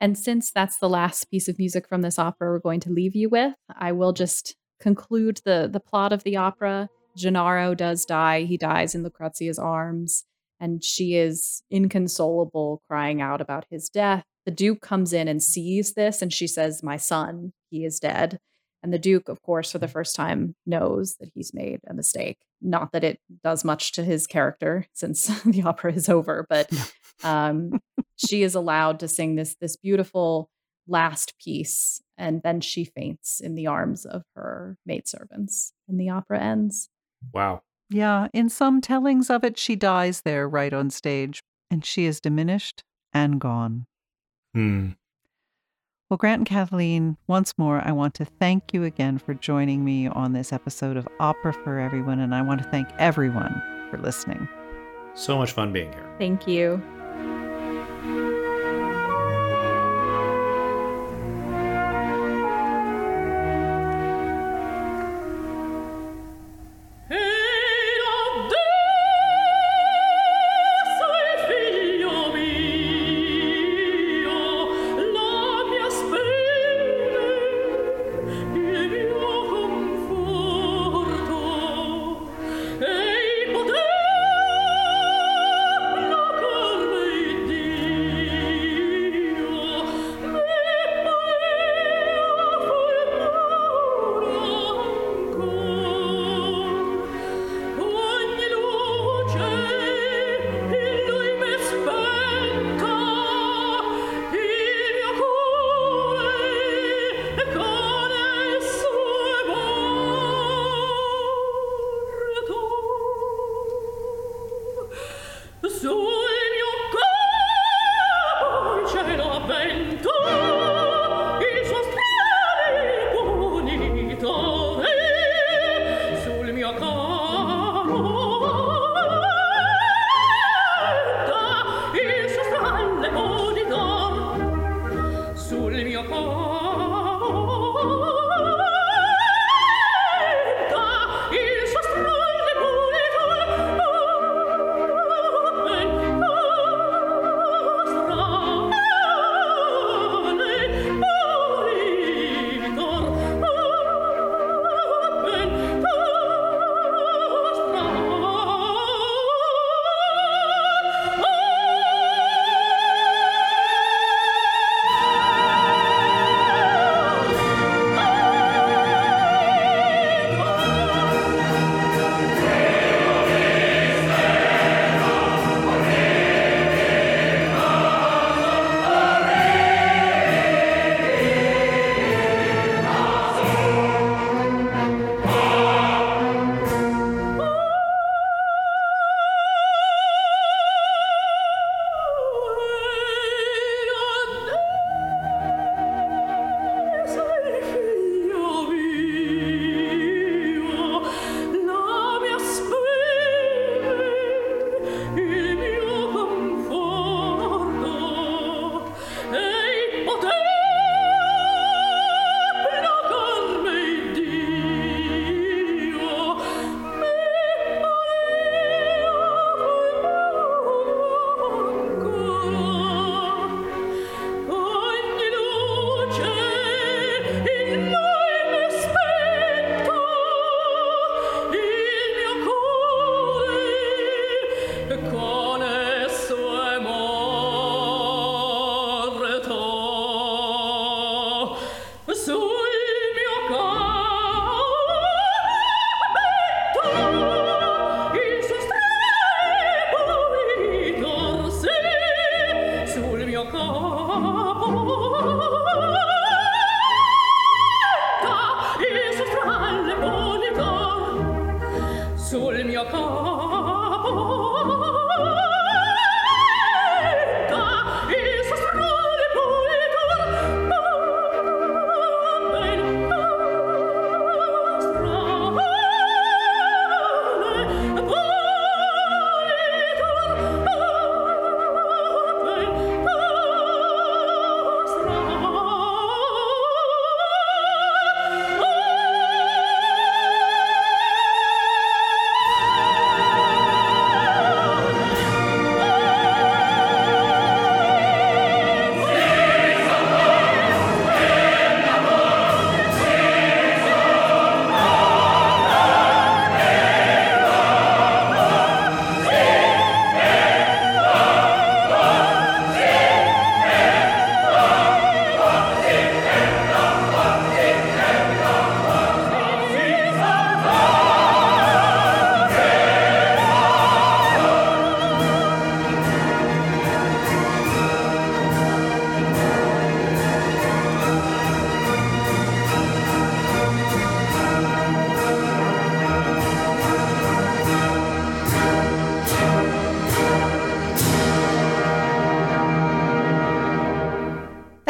and 0.00 0.18
since 0.18 0.50
that's 0.50 0.78
the 0.78 0.88
last 0.88 1.30
piece 1.30 1.48
of 1.48 1.58
music 1.58 1.88
from 1.88 2.02
this 2.02 2.18
opera 2.18 2.50
we're 2.50 2.58
going 2.58 2.80
to 2.80 2.90
leave 2.90 3.14
you 3.14 3.28
with, 3.28 3.54
I 3.76 3.92
will 3.92 4.12
just 4.12 4.56
conclude 4.80 5.40
the 5.44 5.68
the 5.70 5.80
plot 5.80 6.12
of 6.12 6.24
the 6.24 6.36
opera. 6.36 6.88
Gennaro 7.16 7.74
does 7.74 8.04
die. 8.04 8.42
He 8.42 8.56
dies 8.56 8.94
in 8.94 9.04
Lucrezia's 9.04 9.58
arms, 9.58 10.24
and 10.60 10.82
she 10.82 11.14
is 11.14 11.62
inconsolable, 11.70 12.82
crying 12.88 13.20
out 13.20 13.40
about 13.40 13.66
his 13.70 13.88
death. 13.88 14.24
The 14.44 14.50
Duke 14.50 14.80
comes 14.80 15.12
in 15.12 15.28
and 15.28 15.42
sees 15.42 15.94
this, 15.94 16.20
and 16.20 16.32
she 16.32 16.46
says, 16.46 16.82
My 16.82 16.96
son, 16.96 17.52
he 17.70 17.84
is 17.84 17.98
dead. 18.00 18.38
And 18.82 18.92
the 18.92 18.98
Duke, 18.98 19.30
of 19.30 19.40
course, 19.40 19.72
for 19.72 19.78
the 19.78 19.88
first 19.88 20.14
time 20.14 20.54
knows 20.66 21.16
that 21.16 21.30
he's 21.34 21.54
made 21.54 21.80
a 21.88 21.94
mistake. 21.94 22.36
Not 22.60 22.92
that 22.92 23.02
it 23.02 23.18
does 23.42 23.64
much 23.64 23.92
to 23.92 24.04
his 24.04 24.26
character 24.26 24.86
since 24.92 25.26
the 25.44 25.62
opera 25.62 25.94
is 25.94 26.10
over, 26.10 26.46
but 26.50 26.68
um, 27.24 27.80
she 28.16 28.42
is 28.42 28.54
allowed 28.54 29.00
to 29.00 29.08
sing 29.08 29.36
this 29.36 29.56
this 29.60 29.76
beautiful 29.76 30.50
last 30.86 31.34
piece, 31.38 32.00
and 32.16 32.42
then 32.42 32.60
she 32.60 32.84
faints 32.84 33.40
in 33.40 33.54
the 33.54 33.66
arms 33.66 34.04
of 34.04 34.22
her 34.34 34.76
maidservants, 34.86 35.72
and 35.88 35.98
the 35.98 36.10
opera 36.10 36.40
ends. 36.40 36.88
Wow. 37.32 37.62
Yeah, 37.90 38.28
in 38.32 38.48
some 38.48 38.80
tellings 38.80 39.30
of 39.30 39.44
it, 39.44 39.58
she 39.58 39.76
dies 39.76 40.22
there 40.22 40.48
right 40.48 40.72
on 40.72 40.90
stage, 40.90 41.42
and 41.70 41.84
she 41.84 42.06
is 42.06 42.20
diminished 42.20 42.82
and 43.12 43.40
gone. 43.40 43.86
Hmm. 44.54 44.90
Well, 46.10 46.18
Grant 46.18 46.40
and 46.40 46.46
Kathleen, 46.46 47.16
once 47.26 47.54
more, 47.56 47.82
I 47.84 47.92
want 47.92 48.14
to 48.14 48.24
thank 48.24 48.74
you 48.74 48.84
again 48.84 49.18
for 49.18 49.34
joining 49.34 49.84
me 49.84 50.06
on 50.06 50.32
this 50.32 50.52
episode 50.52 50.96
of 50.96 51.08
Opera 51.18 51.52
for 51.52 51.80
Everyone, 51.80 52.20
and 52.20 52.34
I 52.34 52.42
want 52.42 52.62
to 52.62 52.68
thank 52.70 52.88
everyone 52.98 53.62
for 53.90 53.98
listening. 53.98 54.46
So 55.14 55.38
much 55.38 55.52
fun 55.52 55.72
being 55.72 55.92
here. 55.92 56.14
Thank 56.18 56.46
you. 56.46 56.82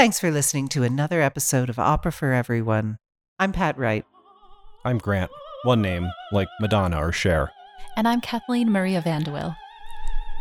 Thanks 0.05 0.20
for 0.20 0.31
listening 0.31 0.68
to 0.68 0.82
another 0.82 1.22
episode 1.22 1.70
of 1.70 1.78
Opera 1.78 2.12
for 2.12 2.35
Everyone. 2.35 2.98
I'm 3.39 3.52
Pat 3.52 3.78
Wright. 3.78 4.05
I'm 4.85 4.98
Grant, 4.98 5.31
one 5.62 5.81
name, 5.81 6.10
like 6.31 6.48
Madonna 6.60 6.98
or 6.98 7.10
Cher. 7.10 7.51
And 7.97 8.06
I'm 8.06 8.20
Kathleen 8.20 8.70
Maria 8.70 9.01
Van 9.01 9.22
De 9.22 9.32
Wille. 9.32 9.56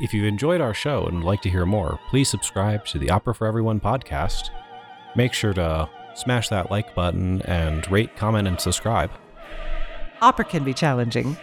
If 0.02 0.14
you've 0.14 0.26
enjoyed 0.26 0.60
our 0.60 0.74
show 0.74 1.06
and 1.06 1.20
would 1.20 1.24
like 1.24 1.42
to 1.44 1.50
hear 1.50 1.66
more, 1.66 1.98
please 2.10 2.28
subscribe 2.28 2.86
to 2.88 3.00
the 3.00 3.10
Opera 3.10 3.34
for 3.34 3.48
Everyone 3.48 3.80
podcast. 3.80 4.50
Make 5.16 5.32
sure 5.32 5.54
to 5.54 5.88
smash 6.14 6.50
that 6.50 6.70
like 6.70 6.94
button 6.94 7.42
and 7.44 7.90
rate, 7.90 8.18
comment, 8.18 8.50
and 8.50 8.60
subscribe. 8.60 9.12
Opera 10.22 10.44
can 10.44 10.66
be 10.66 10.74
challenging. 10.74 11.38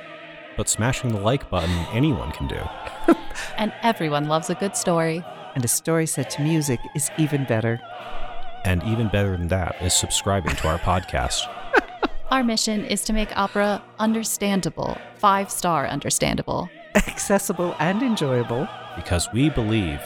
But 0.59 0.69
smashing 0.69 1.15
the 1.15 1.21
like 1.21 1.49
button, 1.49 1.87
anyone 1.91 2.33
can 2.33 2.49
do. 2.49 2.61
and 3.57 3.73
everyone 3.81 4.29
loves 4.29 4.51
a 4.51 4.55
good 4.57 4.77
story. 4.77 5.25
And 5.55 5.65
a 5.65 5.69
story 5.69 6.07
set 6.07 6.29
to 6.31 6.43
music 6.43 6.81
is 6.95 7.11
even 7.17 7.45
better. 7.45 7.81
And 8.65 8.83
even 8.85 9.09
better 9.09 9.37
than 9.37 9.49
that 9.49 9.77
is 9.81 9.95
subscribing 9.95 10.55
to 10.57 10.69
our 10.69 10.79
podcast. 10.79 11.49
Our 12.31 12.45
mission 12.45 12.85
is 12.85 13.03
to 13.05 13.13
make 13.13 13.37
opera 13.37 13.83
understandable, 13.99 14.97
five 15.17 15.51
star 15.51 15.89
understandable, 15.89 16.71
accessible, 16.95 17.75
and 17.81 18.03
enjoyable. 18.03 18.69
Because 18.95 19.29
we 19.33 19.51
believe 19.51 20.01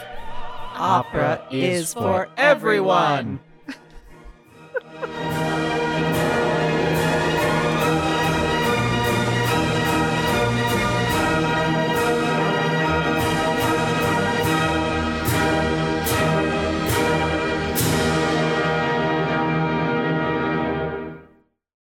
opera 0.74 1.46
is 1.50 1.92
for 1.92 2.28
everyone. 2.36 3.40